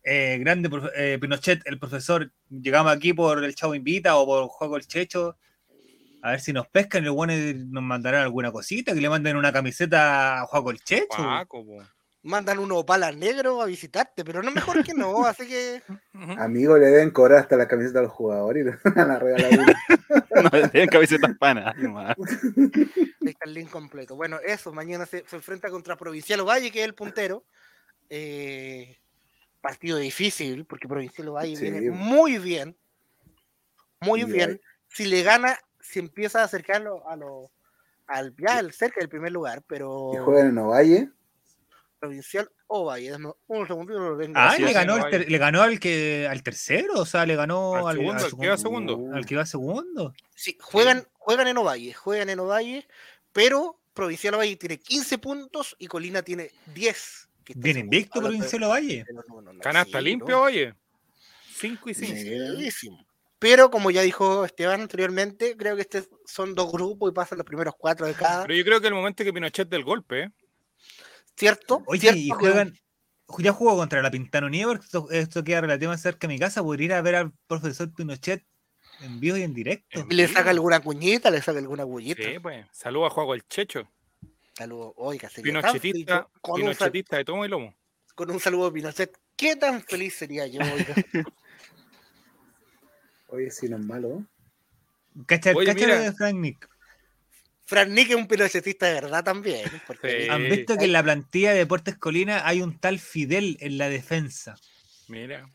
eh, 0.03 0.38
grande 0.40 0.70
eh, 0.95 1.18
Pinochet, 1.20 1.62
el 1.66 1.80
profesor, 1.80 2.32
llegamos 2.49 2.91
aquí 2.91 3.14
por 3.14 3.44
el 3.44 3.56
Chavo 3.56 3.76
Invita 3.76 4.16
o 4.16 4.26
por 4.26 4.48
Juego 4.48 4.78
el 4.78 4.88
Checho. 4.88 5.38
A 6.24 6.32
ver 6.32 6.40
si 6.40 6.53
nos 6.53 6.68
pescan 6.68 7.03
los 7.03 7.16
buenos 7.16 7.38
nos 7.68 7.84
mandarán 7.84 8.22
alguna 8.22 8.52
cosita, 8.52 8.94
que 8.94 9.02
le 9.02 9.10
manden 9.10 9.38
una 9.38 9.52
camiseta 9.52 10.41
a 10.41 10.45
Juego 10.45 10.72
el 10.72 10.80
Checho. 10.84 11.18
Juaco, 11.18 11.66
po. 11.66 11.84
Mandan 12.23 12.60
unos 12.60 12.80
opalas 12.80 13.15
negros 13.15 13.61
a 13.61 13.65
visitarte, 13.65 14.23
pero 14.23 14.43
no 14.43 14.52
mejor 14.52 14.84
que 14.84 14.93
no, 14.93 15.26
así 15.26 15.48
que 15.48 15.81
Ujú. 16.14 16.34
Amigos, 16.39 16.80
le 16.80 16.85
deben 16.88 17.10
cobrar 17.10 17.39
hasta 17.39 17.56
la 17.57 17.68
camiseta 17.68 17.99
a 17.99 18.03
los 18.03 18.11
jugadores 18.11 18.64
y 18.65 18.69
le 18.69 18.77
van 18.95 19.11
a 19.11 19.19
regalar 19.19 19.52
una. 19.60 19.73
No, 20.43 20.49
tienen 20.69 20.89
camisetas 20.89 21.38
panas. 21.38 21.76
está 21.77 23.45
el 23.45 23.53
link 23.53 23.69
completo. 23.69 24.15
Bueno, 24.15 24.39
eso, 24.43 24.72
mañana 24.72 25.06
se, 25.06 25.23
se 25.27 25.35
enfrenta 25.35 25.69
contra 25.69 25.95
Provincial 25.98 26.48
Valle, 26.48 26.72
que 26.72 26.80
es 26.80 26.85
el 26.85 26.95
puntero. 26.95 27.43
Eh, 28.10 28.98
partido 29.61 29.98
difícil, 29.98 30.65
porque 30.65 30.88
Provincial 30.88 31.27
Ovalle 31.30 31.56
Sí, 31.56 31.69
viene 31.69 31.91
muy 31.91 32.38
bien. 32.39 32.76
Muy 33.99 34.22
Y 34.22 34.26
bien. 34.26 34.49
ahí- 34.52 34.61
Si 34.89 35.06
le 35.06 35.22
gana, 35.23 35.57
si 35.80 35.99
empieza 35.99 36.41
a 36.41 36.45
acercarlo 36.45 37.07
a 37.07 37.15
lo, 37.15 37.49
al 38.07 38.35
ya 38.38 38.57
al 38.57 38.73
cerca 38.73 38.99
del 38.99 39.10
primer 39.10 39.31
lugar, 39.31 39.64
pero 39.68 40.11
Y 40.14 40.18
juegan 40.18 40.48
en 40.49 40.57
Ovalle. 40.57 41.10
Provincial 42.02 42.49
Ovalle. 42.68 43.15
Un 43.48 43.68
segundito 43.68 43.99
lo 43.99 44.18
vengo 44.18 44.34
Ah, 44.36 44.57
le 44.57 44.73
ganó, 44.73 45.07
ter- 45.10 45.30
le 45.30 45.38
ganó 45.38 45.61
al 45.61 45.80
que 45.80 46.28
al 46.30 46.41
tercero, 46.44 46.95
o 46.95 47.06
sea, 47.06 47.26
le 47.28 47.36
ganó 47.36 47.76
Al 47.76 47.88
al, 47.88 47.95
segundo, 47.98 48.18
al 48.18 48.26
al 48.26 48.38
que 48.40 48.45
iba 48.45 48.57
segundo. 48.57 48.99
al 49.14 49.26
que 49.26 49.34
iba 49.36 49.45
segundo. 49.45 50.14
Sí, 50.36 50.57
juegan, 50.60 51.07
juegan 51.14 51.48
en 51.48 51.57
Ovalle, 51.60 51.94
juegan 51.94 52.30
en 52.30 52.40
Ovalle, 52.40 52.88
pero 53.32 53.80
Provincial 53.94 54.34
Ovalle 54.34 54.56
tiene 54.56 54.80
15 54.80 55.18
puntos 55.19 55.76
y 55.78 55.86
Colina 55.88 56.23
tiene 56.23 56.49
10. 56.73 57.30
que 57.45 57.53
está 57.53 57.64
Bien 57.64 57.78
invicto 57.78 58.19
Provincial 58.19 58.64
Valle. 58.69 59.03
pero 59.06 59.23
no, 59.30 59.41
no, 59.41 59.53
no, 59.53 59.60
Canasta 59.61 60.02
sí, 60.02 60.18
no. 60.18 60.41
oye. 60.41 60.73
5 61.60 61.90
y 61.90 61.94
5. 61.94 62.14
Buenísimo. 62.53 63.06
Pero 63.38 63.69
como 63.72 63.90
ya 63.91 64.02
dijo 64.02 64.45
Esteban 64.45 64.82
anteriormente, 64.82 65.56
creo 65.57 65.76
que 65.76 65.82
este 65.82 66.03
son 66.26 66.53
dos 66.56 66.72
grupos 66.72 67.11
y 67.11 67.14
pasan 67.14 67.38
los 67.40 67.45
primeros 67.45 67.73
cuatro 67.78 68.06
de 68.06 68.14
cada, 68.14 68.44
Pero 68.44 68.56
yo 68.56 68.64
creo 68.64 68.82
que 68.82 68.88
el 68.88 68.94
momento 68.94 69.23
que 69.23 69.34
Pinochet 69.34 69.68
del 69.68 69.84
golpe, 69.84 70.23
¿eh? 70.23 70.32
¿Cierto? 71.42 71.84
Oye, 71.88 72.02
¿Cierto 72.02 72.20
y 72.20 72.30
juegan. 72.30 72.74
Ya 73.40 73.54
jugó 73.54 73.78
contra 73.78 74.02
la 74.02 74.12
Pintano 74.12 74.50
Nieve, 74.50 74.74
porque 74.74 74.86
esto, 74.86 75.08
esto 75.10 75.44
queda 75.44 75.62
relativamente 75.62 76.04
cerca 76.04 76.28
de 76.28 76.34
mi 76.34 76.40
casa. 76.40 76.62
Podría 76.62 76.86
ir 76.86 76.94
a 76.94 77.02
ver 77.02 77.16
al 77.16 77.32
profesor 77.48 77.92
Pinochet 77.94 78.46
en 79.02 79.20
vivo 79.20 79.38
y 79.38 79.44
en 79.44 79.54
directo. 79.54 80.06
Le 80.10 80.28
saca 80.28 80.50
alguna 80.50 80.82
cuñita, 80.82 81.32
le 81.32 81.42
saca 81.42 81.58
alguna 81.58 81.86
cuñita. 81.86 82.22
Sí, 82.22 82.40
pues. 82.40 82.68
Saludos 82.72 83.12
a 83.12 83.14
Juego 83.16 83.34
el 83.34 83.48
Checho. 83.48 83.90
Saludo, 84.54 84.94
oiga, 84.98 85.30
tan 85.30 85.44
Pinochetista, 85.44 86.28
con, 86.42 86.56
un 86.56 86.62
Pinochetista 86.62 87.18
de 87.18 87.26
tomo 87.26 87.46
y 87.46 87.48
lomo. 87.48 87.74
con 88.14 88.30
un 88.30 88.40
saludo 88.40 88.68
a 88.68 88.74
Pinochet. 88.74 89.18
¿Qué 89.36 89.56
tan 89.56 89.82
feliz 89.82 90.14
sería 90.16 90.46
yo? 90.46 90.60
oiga? 90.60 90.94
Oye, 93.30 93.50
si 93.50 93.70
no 93.70 93.78
es 93.78 93.86
malo. 93.86 94.26
Cacha, 95.26 95.54
Oye, 95.56 95.68
cacha 95.68 95.86
mira. 95.86 96.02
de 96.02 96.12
Frank 96.12 96.36
Nick. 96.36 96.70
Fran 97.72 97.93
Nick 97.93 98.10
es 98.10 98.18
un 98.18 98.27
pinochetista 98.27 98.85
de 98.88 98.95
verdad 98.95 99.23
también. 99.23 99.61
porque 99.88 100.23
Sí. 100.23 100.30
¿Han 100.30 100.43
visto 100.43 100.76
que 100.76 100.84
en 100.84 100.91
la 100.91 101.02
plantilla 101.02 101.53
de 101.53 101.60
Deportes 101.60 101.95
Colina 101.95 102.45
hay 102.45 102.61
un 102.61 102.77
tal 102.77 102.99
Fidel 102.99 103.56
en 103.61 103.77
la 103.77 103.88
defensa? 103.88 104.57
Mira. 105.07 105.49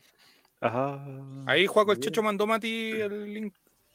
Ajá. 0.59 0.99
Ahí 1.45 1.67
Juaco 1.67 1.91
el 1.91 1.99
Checho 1.99 2.23
mandó 2.23 2.47
Mati 2.47 2.89
el 2.89 3.31
link 3.31 3.53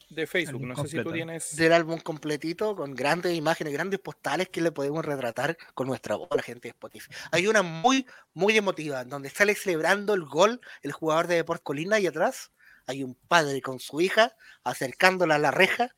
de 0.09 0.29
Facebook. 0.29 0.65
No 0.65 0.77
sé 0.77 0.87
si 0.87 1.03
tú 1.03 1.11
tienes. 1.11 1.57
del 1.57 1.73
álbum 1.73 1.99
completito 1.99 2.77
con 2.77 2.95
grandes 2.95 3.35
imágenes, 3.35 3.73
grandes 3.73 3.99
postales 3.99 4.49
que 4.51 4.61
le 4.61 4.71
podemos 4.71 5.05
retratar 5.05 5.57
con 5.75 5.89
nuestra 5.89 6.15
voz 6.15 6.29
a 6.31 6.37
la 6.37 6.43
gente 6.43 6.69
de 6.69 6.71
Spotify. 6.71 7.11
Hay 7.33 7.49
una 7.49 7.63
muy, 7.63 8.07
muy 8.35 8.57
emotiva, 8.57 9.05
donde 9.05 9.31
sale 9.31 9.57
celebrando 9.57 10.15
el 10.15 10.23
gol 10.23 10.61
el 10.85 10.93
jugador 10.93 11.27
de 11.27 11.35
Deportes 11.35 11.65
Colina 11.65 11.99
y 11.99 12.07
atrás 12.07 12.53
hay 12.87 13.03
un 13.03 13.17
padre 13.17 13.61
con 13.63 13.81
su 13.81 14.01
hija 14.01 14.37
acercándola 14.63 15.35
a 15.35 15.39
la 15.41 15.51
reja 15.51 15.93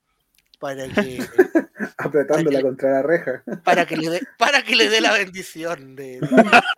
para 0.58 0.88
que, 0.88 1.18
Apretándola 1.98 2.60
Tranquilo. 2.60 2.62
contra 2.62 2.90
la 2.90 3.02
reja. 3.02 3.42
para 3.64 3.86
que, 3.86 3.96
le, 3.96 4.10
dé, 4.10 4.20
para 4.38 4.62
que 4.62 4.76
le 4.76 4.88
dé 4.88 5.00
la 5.00 5.12
bendición 5.12 5.96
de, 5.96 6.20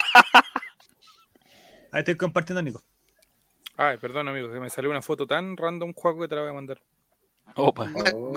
Ahí 1.93 2.01
estoy 2.01 2.17
compartiendo, 2.17 2.63
Nico. 2.63 2.83
Ay, 3.77 3.97
perdón, 3.99 4.29
amigo, 4.29 4.51
que 4.53 4.61
me 4.61 4.71
salió 4.71 4.91
una 4.91 5.03
foto 5.03 5.27
tan 5.27 5.57
random, 5.57 5.93
Juaco, 5.95 6.21
que 6.23 6.29
te 6.29 6.35
la 6.35 6.43
voy 6.43 6.51
a 6.51 6.55
mandar. 6.55 6.81
Opa. 7.55 7.91
Oh. 8.13 8.33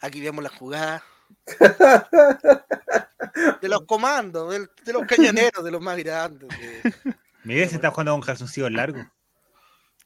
Aquí 0.00 0.20
vemos 0.20 0.42
la 0.44 0.50
jugada 0.50 1.02
de 3.60 3.68
los 3.68 3.82
comandos, 3.82 4.68
de, 4.84 4.92
los 4.92 5.06
cañoneros, 5.06 5.64
de 5.64 5.70
los 5.70 5.80
más 5.80 5.96
grandes. 5.98 6.48
de- 6.48 7.14
Miguel 7.44 7.68
se 7.68 7.76
está 7.76 7.90
jugando 7.90 8.12
con 8.12 8.20
calzoncillos 8.22 8.70
largos. 8.72 9.06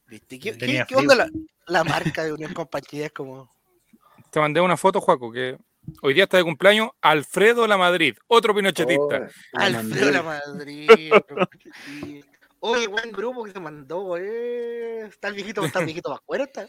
¿viste? 0.07 0.39
¿Qué, 0.39 0.53
Tenía 0.53 0.85
qué- 0.85 0.95
qué 0.95 0.99
onda 0.99 1.15
la, 1.15 1.29
la 1.67 1.83
marca 1.83 2.23
de 2.23 2.33
Unión 2.33 2.53
Compañía? 2.53 3.07
Es 3.07 3.11
como 3.11 3.49
Te 4.33 4.39
mandé 4.39 4.59
una 4.61 4.77
foto, 4.77 4.99
Juaco, 4.99 5.31
que 5.31 5.55
hoy 6.01 6.15
día 6.15 6.23
está 6.23 6.37
de 6.37 6.43
cumpleaños 6.43 6.89
Alfredo 7.01 7.67
La 7.67 7.77
Madrid, 7.77 8.17
otro 8.25 8.55
pinochetista. 8.55 9.29
Oh, 9.53 9.59
la 9.59 9.65
Alfredo. 9.79 10.11
La 10.11 10.23
Madrid. 10.23 11.13
Oye, 12.59 12.87
buen 12.87 13.11
grupo 13.11 13.43
que 13.43 13.51
se 13.51 13.59
mandó, 13.59 14.17
eh. 14.17 15.05
Está 15.05 15.27
el 15.27 15.35
viejito, 15.35 15.63
está 15.63 15.79
el 15.79 15.85
viejito 15.85 16.09
más 16.09 16.19
está. 16.47 16.67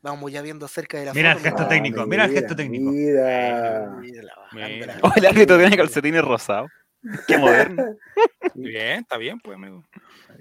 Vamos 0.00 0.32
ya 0.32 0.40
viendo 0.40 0.66
cerca 0.68 0.96
de 0.98 1.04
la 1.04 1.12
Mira 1.12 1.32
el 1.32 1.38
gesto 1.40 1.64
Ah, 1.64 1.68
técnico, 1.68 2.06
mira 2.06 2.24
el 2.24 2.30
gesto 2.30 2.56
técnico. 2.56 2.90
Mira. 2.92 3.90
Mira 4.00 4.22
la 4.22 4.36
bajando 4.36 4.68
Mira. 4.68 4.86
la- 4.86 5.00
Oh, 5.02 5.12
el 5.16 5.26
árbitro 5.26 5.58
tiene 5.58 5.76
calcetines 5.76 6.24
rosados. 6.24 6.70
Qué 7.28 7.36
moderno. 7.76 7.94
Bien, 8.54 9.00
está 9.00 9.18
bien, 9.18 9.38
pues, 9.38 9.54
amigo. 9.56 9.84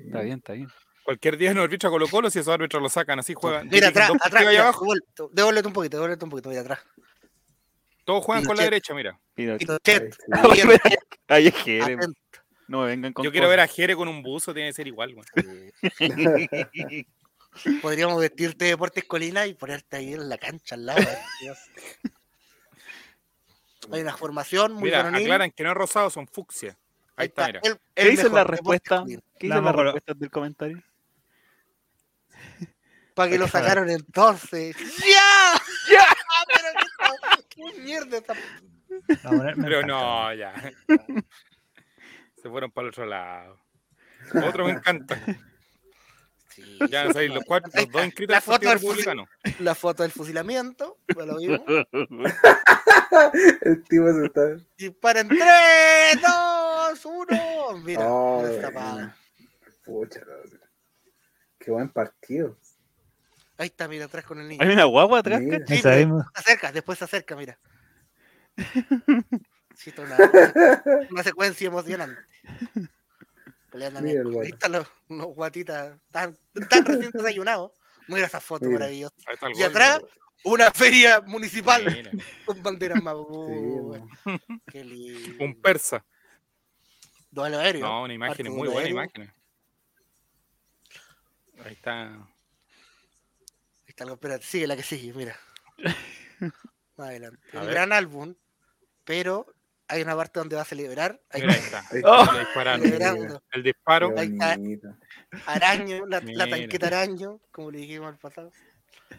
Está 0.06 0.22
bien, 0.22 0.38
está 0.38 0.54
bien. 0.54 0.70
Cualquier 1.06 1.38
día 1.38 1.54
nos 1.54 1.64
arbitra 1.66 1.92
Colo 1.92 2.08
Colo, 2.08 2.32
si 2.32 2.40
esos 2.40 2.52
árbitros 2.52 2.82
lo 2.82 2.90
sacan, 2.90 3.20
así 3.20 3.36
juegan. 3.36 3.68
Mira, 3.70 3.90
atrás, 3.90 4.08
dos 4.08 4.18
atrás. 4.24 4.44
mira, 4.48 4.64
abajo, 4.64 4.86
Devuélvete 5.32 5.68
un 5.68 5.74
poquito, 5.74 5.98
devuélvete 5.98 6.26
un 6.26 6.32
poquito, 6.32 6.50
mira 6.50 6.62
atrás. 6.62 6.80
todos 8.06 8.26
juegan 8.26 8.44
con 8.44 8.58
la 8.58 8.64
Pinochet. 8.64 8.72
derecha, 8.72 8.94
mira. 8.96 9.20
Pinochet, 9.36 10.18
Ay, 10.32 10.52
bien, 10.68 10.70
Ahí 11.28 11.48
es 11.48 11.56
Jere. 11.58 11.98
No 12.68 12.82
me 12.82 12.88
vengan 12.88 13.14
con 13.14 13.24
Yo 13.24 13.32
quiero 13.32 13.48
ver 13.48 13.60
a 13.60 13.68
Jere 13.68 13.96
con 13.96 14.08
un 14.08 14.24
buzo, 14.24 14.52
tiene 14.52 14.70
que 14.70 14.74
ser 14.74 14.88
igual, 14.88 15.14
güey. 15.14 15.28
Podríamos 17.84 18.20
vestirte 18.20 18.66
de 18.66 18.72
Deportes 18.72 19.04
Colina 19.06 19.46
y 19.46 19.54
ponerte 19.54 19.98
ahí 19.98 20.14
en 20.14 20.28
la 20.28 20.38
cancha 20.40 20.74
al 20.76 20.88
lado. 20.88 21.06
Dios. 21.40 21.58
Hay 23.92 24.02
una 24.02 24.18
formación 24.18 24.74
muy 24.74 24.86
Mira, 24.86 25.04
varonil. 25.04 25.22
aclaran 25.22 25.52
que 25.52 25.64
no 25.64 25.70
es 25.70 25.78
rosado, 25.78 26.10
son 26.10 26.28
fucsia. 26.28 26.76
Ahí 27.16 27.28
está, 27.28 27.46
mira. 27.46 27.60
el- 27.64 27.78
¿Qué 27.94 28.02
el 28.10 28.18
mejor 28.18 28.32
la 28.34 28.44
respuesta? 28.44 29.04
¿Qué 29.08 29.14
No, 29.14 29.22
dicen 29.40 29.64
las 29.64 29.74
pero- 29.76 29.84
respuestas 29.84 30.20
del 30.20 30.32
comentario? 30.32 30.84
Para 33.16 33.32
que 33.32 33.40
lo 33.40 33.48
sacaron 33.48 33.90
entonces. 33.90 34.76
¡Ya! 35.00 35.62
¡Ya! 35.92 36.06
Pero 36.54 36.68
qué, 37.50 37.64
qué 37.74 37.80
mierda 37.82 38.18
esta- 38.18 38.36
Pero 39.62 39.82
no, 39.88 40.34
ya. 40.34 40.54
Se 42.42 42.50
fueron 42.50 42.72
para 42.72 42.86
el 42.88 42.90
otro 42.90 43.06
lado. 43.08 43.60
Otro 44.48 44.66
me 44.66 44.72
encanta. 44.72 45.20
Sí. 46.50 46.78
Ya 46.90 47.12
salir 47.12 47.32
los 47.32 47.44
cuatro, 47.44 47.70
los 47.76 47.92
dos 47.92 48.06
inscritos 48.06 48.34
La 48.34 48.42
foto 48.42 48.70
del 48.70 48.78
fusil- 48.80 48.82
Republicano. 48.88 49.28
La 49.60 49.76
foto 49.76 50.04
del 50.04 50.12
fusilamiento. 50.12 51.00
lo 51.08 51.38
vimos. 51.38 51.62
El 53.62 53.84
tipo 53.84 54.12
se 54.14 54.26
está. 54.26 54.42
Dispara 54.78 55.20
en 55.22 55.28
3, 55.30 55.42
2, 56.22 57.06
1. 57.06 57.78
Mira, 57.84 58.02
Oh, 58.08 58.46
esta 58.48 58.72
paga. 58.72 59.16
Pucha, 59.84 60.20
no. 60.22 60.60
Qué 61.60 61.72
buen 61.72 61.90
partido. 61.90 62.58
Ahí 63.58 63.68
está, 63.68 63.88
mira, 63.88 64.06
atrás 64.06 64.26
con 64.26 64.40
el 64.40 64.48
niño. 64.50 64.62
Hay 64.62 64.70
una 64.74 64.84
guagua 64.84 65.20
atrás, 65.20 65.42
Mira. 65.42 65.66
Sí. 65.66 65.78
Se 65.78 66.08
acerca, 66.34 66.72
después 66.72 67.00
se 67.00 67.06
acerca, 67.06 67.36
mira. 67.36 67.58
Sí, 69.78 69.94
una, 69.98 70.16
una 71.12 71.22
secuencia 71.22 71.68
emocionante. 71.68 72.22
Ahí 73.74 74.50
están 74.50 74.72
los, 74.72 74.88
los 75.10 75.26
guatitas 75.36 76.00
tan, 76.10 76.38
tan 76.70 76.86
recién 76.86 77.12
desayunados. 77.12 77.74
Mira 78.08 78.26
esa 78.26 78.40
foto 78.40 78.66
Mira. 78.66 78.80
maravillosa. 78.80 79.16
Ahí 79.28 79.34
está 79.34 79.48
el 79.48 79.58
Y 79.58 79.64
atrás, 79.64 80.02
una 80.46 80.72
feria 80.72 81.20
municipal 81.22 81.84
mira. 81.86 82.12
con 82.46 82.64
banderas 82.64 83.04
más. 83.04 83.18
Sí, 83.18 84.40
Qué 84.72 84.84
lindo. 84.86 85.44
Un 85.44 85.60
persa. 85.62 86.06
Duelo 87.30 87.60
aéreo. 87.60 87.86
No, 87.86 88.04
una 88.04 88.14
imagen 88.14 88.54
muy 88.54 88.70
buena 88.70 88.88
imagen. 88.88 89.34
Ahí 91.66 91.74
está. 91.74 92.28
Ahí 93.96 94.00
está 94.00 94.04
algo, 94.04 94.16
espérate, 94.16 94.44
sigue 94.44 94.68
la 94.68 94.76
que 94.76 94.84
sigue, 94.84 95.14
mira. 95.14 95.38
Más 96.98 97.08
adelante. 97.08 97.40
A 97.54 97.62
Un 97.62 97.66
ver. 97.68 97.76
gran 97.76 97.94
álbum, 97.94 98.36
pero 99.06 99.46
hay 99.88 100.02
una 100.02 100.18
parte 100.18 100.38
donde 100.38 100.58
va 100.58 100.64
a 100.64 100.66
celebrar. 100.66 101.22
Ahí 101.30 101.44
está. 101.48 101.80
Ahí 101.92 102.00
está. 102.00 102.78
Celebrando. 102.78 103.42
El 103.54 103.64
disparo. 103.64 104.14
Ahí 104.18 104.34
está. 104.34 104.58
Araño, 105.46 106.06
la, 106.08 106.20
tanqueta 106.20 106.88
araño, 106.88 107.40
como 107.52 107.72
le 107.72 107.78
dijimos 107.78 108.10
al 108.10 108.18
pasado. 108.18 108.52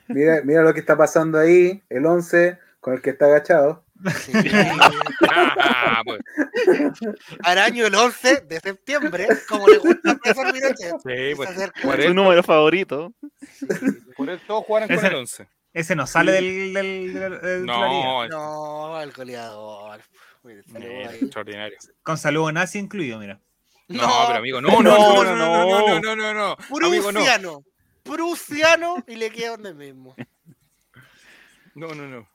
Mira, 0.09 0.43
mira 0.45 0.61
lo 0.61 0.75
que 0.75 0.81
está 0.81 0.95
pasando 0.95 1.39
ahí. 1.39 1.83
El 1.89 2.05
11 2.05 2.59
con 2.79 2.93
el 2.93 3.01
que 3.01 3.11
está 3.11 3.25
agachado. 3.25 3.83
Sí. 4.21 4.33
Ah, 5.29 6.03
pues, 6.05 6.21
Araño 7.43 7.87
el 7.87 7.95
11 7.95 8.43
de 8.43 8.61
septiembre, 8.61 9.27
como 9.49 9.67
le 9.69 9.79
gusta 9.79 10.11
al 10.11 10.19
profesor 10.21 10.53
Pinochet. 10.53 10.93
sí, 11.05 11.35
pues, 11.35 11.71
por 11.83 12.03
Su 12.03 12.15
número 12.15 12.43
favorito. 12.43 13.13
por 14.17 14.29
él 14.31 14.41
todos 14.47 14.65
jugaron 14.65 14.89
con 14.89 14.97
Ese- 14.99 15.07
el 15.09 15.15
11. 15.15 15.49
Ese 15.73 15.95
no 15.97 16.07
sale 16.07 16.33
del, 16.33 16.73
del, 16.73 17.13
del- 17.15 17.41
del. 17.41 17.67
No, 17.67 18.25
es 18.25 18.31
No, 18.31 19.01
el 19.03 19.13
goleador. 19.13 20.01
Mira, 20.43 21.13
extraordinario. 21.15 21.77
Con 22.03 22.17
saludo 22.17 22.51
nazi 22.53 22.79
incluido, 22.79 23.19
mira. 23.19 23.41
No, 23.89 24.09
pero 24.27 24.39
amigo, 24.39 24.61
no, 24.61 24.69
no, 24.69 24.83
no, 24.83 25.25
no, 25.25 25.35
no, 25.35 25.35
no, 25.35 26.01
no, 26.01 26.01
no, 26.01 26.17
no, 26.17 26.35
no. 26.35 26.57
Amigo, 26.87 27.13
no. 27.13 27.19
Prusiano. 27.21 27.65
Prusiano 28.03 29.05
y 29.07 29.17
le 29.17 29.31
queda 29.31 29.51
donde 29.51 29.75
mismo. 29.75 30.15
No, 31.75 31.89
no, 31.95 32.07
no. 32.07 32.29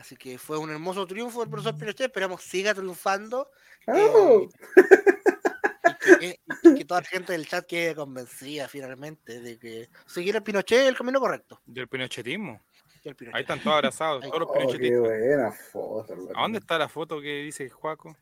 Así 0.00 0.16
que 0.16 0.38
fue 0.38 0.56
un 0.58 0.70
hermoso 0.70 1.06
triunfo 1.06 1.40
del 1.40 1.50
profesor 1.50 1.76
Pinochet. 1.78 2.06
Esperamos 2.06 2.42
siga 2.42 2.72
triunfando. 2.74 3.50
Oh. 3.86 4.48
y 6.06 6.18
que, 6.18 6.40
y 6.62 6.74
que 6.74 6.84
toda 6.84 7.02
la 7.02 7.06
gente 7.08 7.32
del 7.32 7.46
chat 7.46 7.66
quede 7.66 7.94
convencida 7.94 8.66
finalmente 8.68 9.40
de 9.40 9.58
que 9.58 9.88
seguir 10.06 10.36
el 10.36 10.42
Pinochet 10.42 10.80
es 10.80 10.88
el 10.88 10.96
camino 10.96 11.20
correcto. 11.20 11.60
Del 11.66 11.86
pinochetismo. 11.88 12.60
Y 13.04 13.08
el 13.08 13.14
Pinochet. 13.16 13.36
Ahí 13.36 13.42
están 13.42 13.60
todos 13.62 13.76
abrazados, 13.76 14.24
todos 14.24 14.40
los 14.40 14.48
Oh, 14.48 14.52
qué 14.52 14.58
pinochetistas. 14.60 15.00
buena 15.00 15.52
foto. 15.52 16.14
¿A 16.34 16.42
dónde 16.42 16.58
está 16.58 16.78
la 16.78 16.88
foto 16.88 17.20
que 17.20 17.42
dice 17.42 17.68
Juaco? 17.68 18.16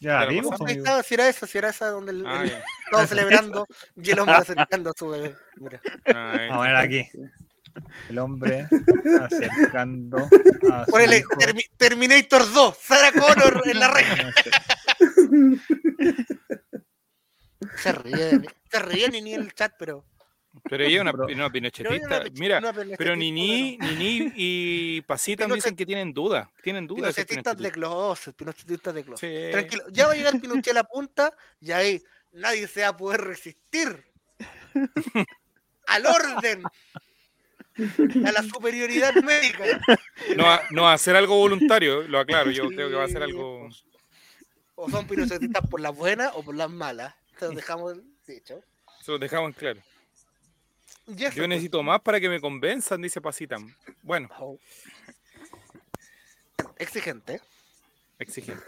Ya. 0.00 0.20
Ahí 0.20 0.38
amigo. 0.38 0.52
estaba, 0.68 1.02
si 1.02 1.14
era 1.14 1.28
esa, 1.28 1.46
si 1.46 1.56
era 1.58 1.68
esa 1.70 1.88
donde 1.88 2.12
el, 2.12 2.26
Ah, 2.26 2.42
el- 2.44 2.52
todos 2.90 3.08
celebrando 3.08 3.66
y 3.96 4.10
el 4.10 4.18
hombre 4.18 4.36
acercando 4.36 4.90
a 4.90 4.92
su 4.96 5.08
bebé. 5.08 5.36
Mira. 5.56 5.80
Ah. 6.06 6.36
Vamos 6.50 6.52
a 6.52 6.56
poner 6.56 6.76
aquí. 6.76 7.08
El 8.08 8.18
hombre 8.18 8.66
acercando 9.22 10.28
a 10.72 10.84
Ponele. 10.86 11.22
Termi- 11.24 11.68
Terminator 11.76 12.52
2, 12.52 12.76
Sarah 12.80 13.12
Connor 13.12 13.62
en 13.68 13.78
la 13.80 13.88
reja. 13.88 14.30
Se 17.82 17.92
ríen, 17.92 18.46
se 18.70 18.78
ríen 18.80 19.14
y 19.14 19.22
ni 19.22 19.34
en 19.34 19.42
el 19.42 19.52
chat, 19.54 19.72
pero. 19.78 20.04
Pero 20.68 20.84
ella 20.84 20.96
es 20.96 21.00
una, 21.02 21.12
una 21.12 21.50
pinochetista. 21.50 22.24
Mira, 22.34 22.58
una 22.58 22.72
pero 22.72 23.14
Nini, 23.16 23.76
Nini 23.78 24.32
y 24.36 25.00
Pasita 25.02 25.44
Pinochet- 25.44 25.54
dicen 25.56 25.76
que 25.76 25.84
tienen 25.86 26.12
dudas. 26.14 26.48
Tienen 26.62 26.86
dudas. 26.86 27.14
Pinochetistas 27.14 27.56
de 27.58 27.70
closet, 27.72 28.34
pinochetistas 28.36 28.94
de 28.94 29.04
closet. 29.04 29.46
Sí. 29.46 29.52
Tranquilo, 29.52 29.84
ya 29.90 30.06
va 30.06 30.12
a 30.12 30.16
llegar 30.16 30.40
Pinochet 30.40 30.68
a 30.70 30.74
la 30.74 30.84
punta 30.84 31.32
y 31.60 31.72
ahí 31.72 32.02
nadie 32.32 32.66
se 32.68 32.82
va 32.82 32.88
a 32.88 32.96
poder 32.96 33.20
resistir 33.22 34.04
al 35.86 36.06
orden, 36.06 36.62
a 37.78 38.32
la 38.32 38.42
superioridad 38.42 39.14
médica. 39.14 39.64
No, 40.36 40.44
no 40.70 40.88
a 40.88 40.94
hacer 40.94 41.16
algo 41.16 41.36
voluntario, 41.36 42.02
lo 42.02 42.18
aclaro. 42.18 42.50
Yo 42.50 42.68
creo 42.68 42.88
que 42.88 42.94
va 42.94 43.04
a 43.04 43.08
ser 43.08 43.22
algo. 43.22 43.68
O 44.74 44.90
son 44.90 45.06
pinochetistas 45.06 45.66
por 45.68 45.80
las 45.80 45.94
buenas 45.94 46.32
o 46.34 46.42
por 46.42 46.54
las 46.54 46.70
malas. 46.70 47.14
Te 47.38 47.46
lo 47.46 47.52
dejamos 47.52 47.96
dicho. 48.26 48.60
Se 49.02 49.12
lo 49.12 49.18
dejamos 49.18 49.48
en 49.48 49.52
claro. 49.54 49.80
Yo 51.06 51.30
pues. 51.34 51.48
necesito 51.48 51.82
más 51.82 52.00
para 52.00 52.18
que 52.20 52.28
me 52.28 52.40
convenzan, 52.40 53.00
dice 53.00 53.20
Pasita. 53.20 53.56
Bueno, 54.02 54.28
Oh. 54.40 54.58
Exigente. 56.78 57.40
exigente. 58.18 58.62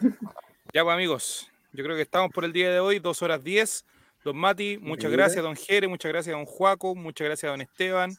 Ya, 0.72 0.82
pues, 0.85 0.94
amigos. 0.94 1.51
Yo 1.72 1.85
creo 1.85 1.97
que 1.97 2.02
estamos 2.02 2.32
por 2.32 2.44
el 2.44 2.52
día 2.52 2.70
de 2.70 2.80
hoy, 2.80 2.98
dos 2.98 3.22
horas 3.22 3.43
10. 3.43 3.85
Don 4.24 4.36
Mati, 4.36 4.78
muchas 4.78 5.10
gracias, 5.10 5.43
don 5.43 5.56
Jere, 5.56 5.89
muchas 5.89 6.10
gracias, 6.10 6.35
don 6.35 6.44
Juaco, 6.44 6.94
muchas 6.94 7.26
gracias, 7.26 7.51
don 7.51 7.60
Esteban. 7.60 8.18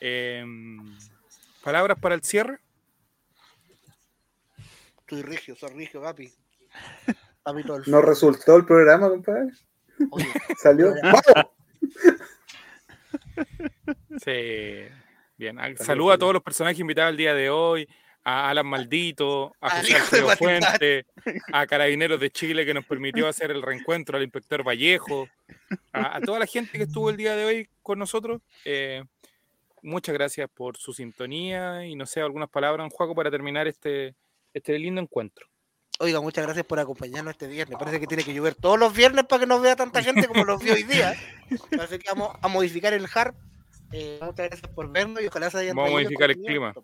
Em, 0.00 0.96
¿Palabras 1.62 1.98
para 1.98 2.14
el 2.14 2.22
cierre? 2.22 2.58
Estoy 5.00 5.22
rigio, 5.22 5.54
soy 5.56 5.70
rigio, 5.70 6.02
papi. 6.02 6.32
Papi 7.42 7.62
todo 7.64 7.76
el 7.78 7.84
¿No 7.86 8.02
resultó 8.02 8.56
el 8.56 8.64
programa, 8.64 9.08
compadre? 9.08 9.52
Oye, 10.10 10.26
Salió. 10.60 10.92
Sí. 14.24 14.88
Bien. 15.36 15.58
a- 15.58 15.76
Saludo 15.76 16.12
a 16.12 16.18
todos 16.18 16.32
los 16.32 16.42
personajes 16.42 16.80
invitados 16.80 17.10
el 17.10 17.16
día 17.16 17.34
de 17.34 17.50
hoy. 17.50 17.88
A 18.28 18.50
Alan 18.50 18.66
Maldito, 18.66 19.54
a 19.60 19.70
José 19.70 19.94
Alfredo. 19.94 20.30
Fuente, 20.36 21.06
a 21.52 21.64
Carabineros 21.64 22.18
de 22.18 22.28
Chile 22.30 22.66
que 22.66 22.74
nos 22.74 22.84
permitió 22.84 23.28
hacer 23.28 23.52
el 23.52 23.62
reencuentro, 23.62 24.16
al 24.16 24.24
inspector 24.24 24.66
Vallejo, 24.66 25.28
a, 25.92 26.16
a 26.16 26.20
toda 26.20 26.40
la 26.40 26.46
gente 26.46 26.76
que 26.76 26.84
estuvo 26.84 27.08
el 27.08 27.16
día 27.16 27.36
de 27.36 27.44
hoy 27.44 27.68
con 27.82 28.00
nosotros. 28.00 28.42
eh, 28.64 29.04
muchas 29.86 30.12
gracias 30.14 30.48
por 30.52 30.76
su 30.76 30.92
sintonía 30.92 31.86
y 31.86 31.94
no 31.94 32.04
sé, 32.06 32.20
algunas 32.20 32.48
palabras, 32.50 32.84
don 32.84 32.90
Juaco, 32.90 33.14
para 33.14 33.30
terminar 33.30 33.66
este, 33.66 34.14
este 34.52 34.78
lindo 34.78 35.00
encuentro. 35.00 35.46
Oiga, 35.98 36.20
muchas 36.20 36.44
gracias 36.44 36.66
por 36.66 36.78
acompañarnos 36.78 37.32
este 37.32 37.46
viernes. 37.46 37.78
Parece 37.78 37.98
que 38.00 38.06
tiene 38.06 38.22
que 38.22 38.34
llover 38.34 38.54
todos 38.54 38.78
los 38.78 38.94
viernes 38.94 39.24
para 39.24 39.40
que 39.40 39.46
nos 39.46 39.62
vea 39.62 39.76
tanta 39.76 40.02
gente 40.02 40.28
como 40.28 40.44
los 40.44 40.62
vio 40.62 40.74
hoy 40.74 40.82
día. 40.82 41.14
Así 41.80 41.98
que 41.98 42.08
vamos 42.10 42.36
a 42.42 42.48
modificar 42.48 42.92
el 42.92 43.06
HARP. 43.12 43.34
Eh, 43.92 44.18
muchas 44.20 44.48
gracias 44.48 44.70
por 44.72 44.90
vernos 44.92 45.22
y 45.22 45.26
ojalá 45.28 45.48
se 45.48 45.58
hayan 45.58 45.74
Vamos 45.76 45.90
a 45.90 45.92
modificar 45.94 46.30
el 46.30 46.36
clima. 46.42 46.74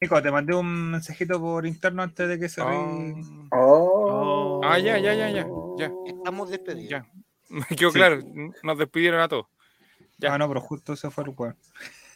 Nico, 0.00 0.20
te 0.20 0.30
mandé 0.30 0.54
un 0.54 0.90
mensajito 0.90 1.40
por 1.40 1.66
interno 1.66 2.02
antes 2.02 2.28
de 2.28 2.38
que 2.38 2.48
se 2.48 2.60
Ah, 2.60 2.66
ri- 2.66 3.48
Oh. 3.52 4.60
Ah, 4.64 4.78
ya, 4.78 4.98
ya, 4.98 5.14
ya, 5.14 5.30
ya, 5.30 5.46
ya. 5.78 5.90
Estamos 6.06 6.50
despedidos. 6.50 6.90
ya. 6.90 7.06
Me 7.48 7.64
quedó 7.76 7.90
Sí. 7.92 7.96
claro, 7.98 8.18
nos 8.62 8.76
despidieron 8.78 9.20
a 9.20 9.28
todos. 9.28 9.46
Ya. 10.18 10.34
Ah, 10.34 10.38
no, 10.38 10.48
pero 10.48 10.60
justo 10.60 10.96
se 10.96 11.10
fue 11.10 11.24
el 11.24 11.30
weón. 11.36 11.56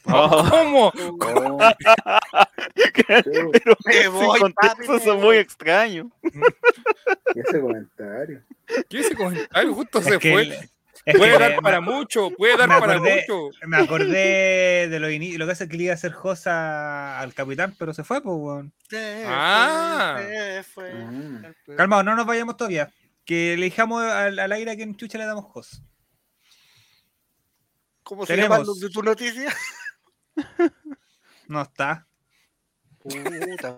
Oh, 0.06 0.44
¿Cómo? 0.50 0.92
Oh. 1.20 1.58
pero 3.06 3.76
Me 3.84 4.08
voy, 4.08 4.40
papi, 4.54 4.88
me 4.88 5.14
muy 5.14 5.36
extraño. 5.36 6.10
¿Qué 6.22 7.40
ese 7.40 7.60
comentario? 7.60 8.42
¿Qué 8.88 9.00
ese 9.00 9.14
comentario? 9.14 9.74
Justo 9.74 9.98
Es 9.98 10.04
se 10.06 10.18
que 10.18 10.32
fue. 10.32 10.48
es 11.04 11.16
Puede 11.18 11.32
que 11.32 11.38
dar 11.38 11.50
me- 11.56 11.62
para 11.62 11.80
mucho, 11.80 12.30
puede 12.30 12.56
dar 12.56 12.68
me 12.68 12.78
para 12.80 12.94
acordé- 12.96 13.24
mucho. 13.28 13.50
Me 13.66 13.76
acordé 13.76 14.88
de 14.88 15.00
lo, 15.00 15.10
ini- 15.10 15.36
lo 15.36 15.46
que 15.46 15.52
hace 15.52 15.68
que 15.68 15.76
le 15.76 15.82
iba 15.84 15.92
a 15.92 15.94
hacer 15.96 16.12
Josa 16.12 17.20
al 17.20 17.34
capitán, 17.34 17.74
pero 17.78 17.92
se 17.92 18.04
fue, 18.04 18.22
pues, 18.22 18.36
weón. 18.38 18.72
Se 18.88 19.24
Ah. 19.26 20.14
fue, 20.16 20.54
se 20.54 20.62
fue. 20.62 20.94
Mm. 20.94 21.42
Calmado, 21.76 22.02
no 22.04 22.16
nos 22.16 22.26
vayamos 22.26 22.56
todavía. 22.56 22.90
Que 23.24 23.52
elijamos 23.54 24.02
al, 24.02 24.38
al 24.38 24.52
aire 24.52 24.70
a 24.72 24.76
quien 24.76 24.96
chucha 24.96 25.18
le 25.18 25.26
damos 25.26 25.44
Jos. 25.46 25.82
¿Cómo 28.10 28.26
se 28.26 28.36
llaman 28.36 28.66
los 28.66 28.80
de 28.80 28.90
tu 28.90 29.04
noticia? 29.04 29.54
No 31.46 31.62
está. 31.62 32.06
Puta. 32.98 33.76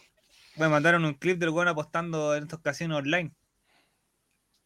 Me 0.57 0.69
mandaron 0.69 1.07
un 1.07 1.15
clip 1.15 1.39
del 1.39 1.49
weón 1.49 1.69
apostando 1.69 2.35
en 2.35 2.43
estos 2.43 2.61
casinos 2.61 2.99
online. 2.99 3.33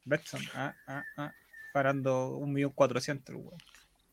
Betson, 0.05 0.43
ah, 0.55 0.75
ah, 0.89 1.05
ah, 1.17 1.33
parando 1.73 2.31
un 2.31 2.53
millón 2.53 2.73
cuatrocientos, 2.73 3.33
el 3.33 3.43
weón. 3.43 3.59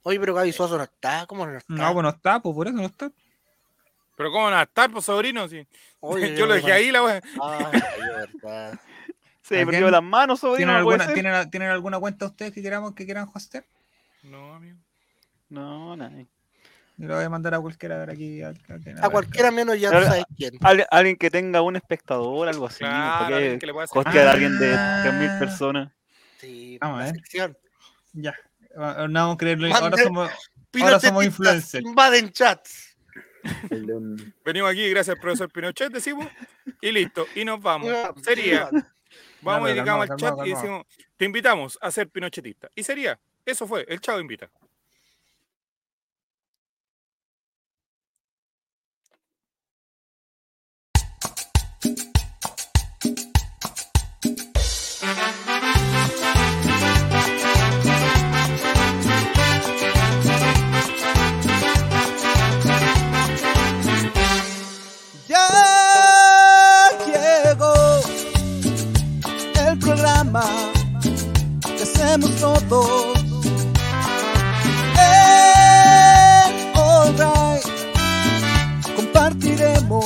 Oye, 0.04 0.20
pero 0.20 0.36
Gaby 0.36 0.52
Suazo 0.54 0.78
no 0.78 0.84
está. 0.84 1.26
¿Cómo 1.26 1.46
no 1.48 1.58
está? 1.58 1.74
No, 1.74 1.94
pues 1.94 2.04
no 2.04 2.10
está, 2.10 2.40
pues 2.40 2.56
por 2.56 2.68
eso 2.68 2.76
no 2.76 2.86
está. 2.86 3.12
Pero 4.16 4.32
¿cómo 4.32 4.48
a 4.48 4.62
estar, 4.62 4.92
pues, 4.92 5.06
sobrino? 5.06 5.48
Sí. 5.48 5.68
Oye, 6.00 6.36
Yo 6.38 6.46
lo 6.46 6.54
dejé 6.54 6.72
ahí, 6.72 6.92
la 6.92 7.04
wea. 7.04 7.22
Ay, 7.42 7.82
verdad. 8.00 8.80
Se 9.42 9.56
me 9.56 9.62
¿A 9.62 9.66
perdió 9.66 9.92
las 9.92 10.04
manos, 10.04 10.40
sobrino. 10.40 10.58
¿Tienen 10.58 10.74
¿no 10.74 11.02
alguna, 11.12 11.50
¿Tienen 11.50 11.70
alguna 11.70 12.00
cuenta 12.00 12.26
ustedes 12.26 12.54
que 12.54 12.62
queramos 12.62 12.94
que 12.94 13.06
quieran 13.06 13.28
hostear? 13.34 13.66
No, 14.24 14.56
amigo. 14.56 14.83
No, 15.54 15.96
nada. 15.96 16.12
Yo 16.98 17.08
lo 17.08 17.16
voy 17.16 17.24
a 17.26 17.30
mandar 17.30 17.54
a 17.56 17.60
cualquiera 17.60 18.06
de 18.06 18.12
aquí. 18.12 18.42
A, 18.44 18.54
A 19.02 19.10
cualquiera 19.10 19.50
menos 19.52 19.80
ya 19.80 19.90
Ahora- 19.90 20.08
sabes 20.08 20.26
quién. 20.38 20.54
Alguien, 20.62 20.88
alguien 20.92 21.16
que 21.16 21.30
tenga 21.32 21.62
un 21.62 21.76
espectador, 21.76 22.48
algo 22.48 22.68
así. 22.68 22.80
Claro, 22.80 22.96
¿para 23.20 23.28
qué 23.28 23.34
alguien 23.36 23.60
que 23.60 23.66
le 23.66 23.74
pueda 23.74 23.86
a 24.30 24.32
alguien 24.32 24.60
de 24.60 24.74
Ah. 24.76 25.02
3.000 25.04 25.40
personas? 25.40 25.92
Sí, 26.40 26.78
Vamos 26.82 27.02
a 27.02 27.04
ver. 27.06 27.16
sección. 27.16 27.58
Ya. 28.14 28.34
Ah, 28.78 29.08
No 29.10 29.20
vamos 29.22 29.36
a 29.36 29.38
creerlo. 29.38 29.74
Ahora 29.76 29.98
somos. 29.98 30.32
Pinochetistas 30.72 31.26
influencers. 31.26 31.86
Invaden 31.86 32.32
chats. 32.32 32.98
Venimos 34.46 34.72
aquí 34.72 34.90
gracias 34.90 35.16
al 35.16 35.22
profesor 35.22 35.52
Pinochet, 35.52 35.92
decimos, 35.92 36.28
y 36.82 36.92
listo, 36.92 37.28
y 37.36 37.44
nos 37.46 37.62
vamos. 37.62 37.92
Sería, 38.24 38.70
vamos 39.42 39.70
y 39.70 39.74
dedicamos 39.74 40.10
al 40.10 40.16
chat 40.18 40.34
y 40.46 40.50
decimos, 40.52 40.86
te 41.18 41.26
invitamos 41.26 41.78
a 41.82 41.92
ser 41.92 42.08
pinochetista. 42.10 42.70
Y 42.76 42.84
sería, 42.84 43.20
eso 43.46 43.68
fue, 43.68 43.86
el 43.90 44.00
chavo 44.00 44.20
invita. 44.20 44.50
Todos. 72.20 73.18
En 75.00 76.54
All 76.76 77.14
Right 77.18 77.66
compartiremos 78.96 80.06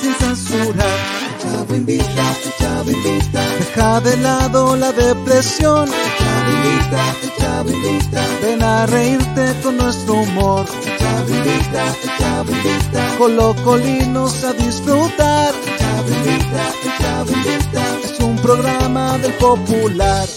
sin 0.00 0.14
censura. 0.14 0.84
El 0.84 1.38
Chavo 1.42 1.74
invita, 1.74 2.36
el 2.44 2.52
chavo 2.58 2.90
invita. 2.90 3.42
Deja 3.58 4.00
de 4.00 4.16
lado 4.18 4.76
la 4.76 4.92
depresión. 4.92 5.88
El 5.88 6.16
chavo 6.18 6.50
invita, 6.52 7.14
el 7.22 7.32
chavo 7.38 7.70
invita. 7.70 8.24
Ven 8.42 8.62
a 8.62 8.86
reírte 8.86 9.54
con 9.62 9.76
nuestro 9.78 10.14
humor. 10.14 10.66
El 10.86 10.98
chavo 10.98 11.28
invita, 11.28 11.86
el 12.04 12.18
chavo 12.18 12.52
invita. 12.52 13.16
Colocolinos 13.18 14.44
a 14.44 14.52
disfrutar. 14.52 15.52
El 15.66 15.78
chavo 15.78 16.08
invita, 16.08 16.72
el 16.84 16.98
chavo 16.98 17.32
invita. 17.32 17.82
Es 18.04 18.20
un 18.20 18.36
programa 18.36 19.18
del 19.18 19.32
popular. 19.34 20.28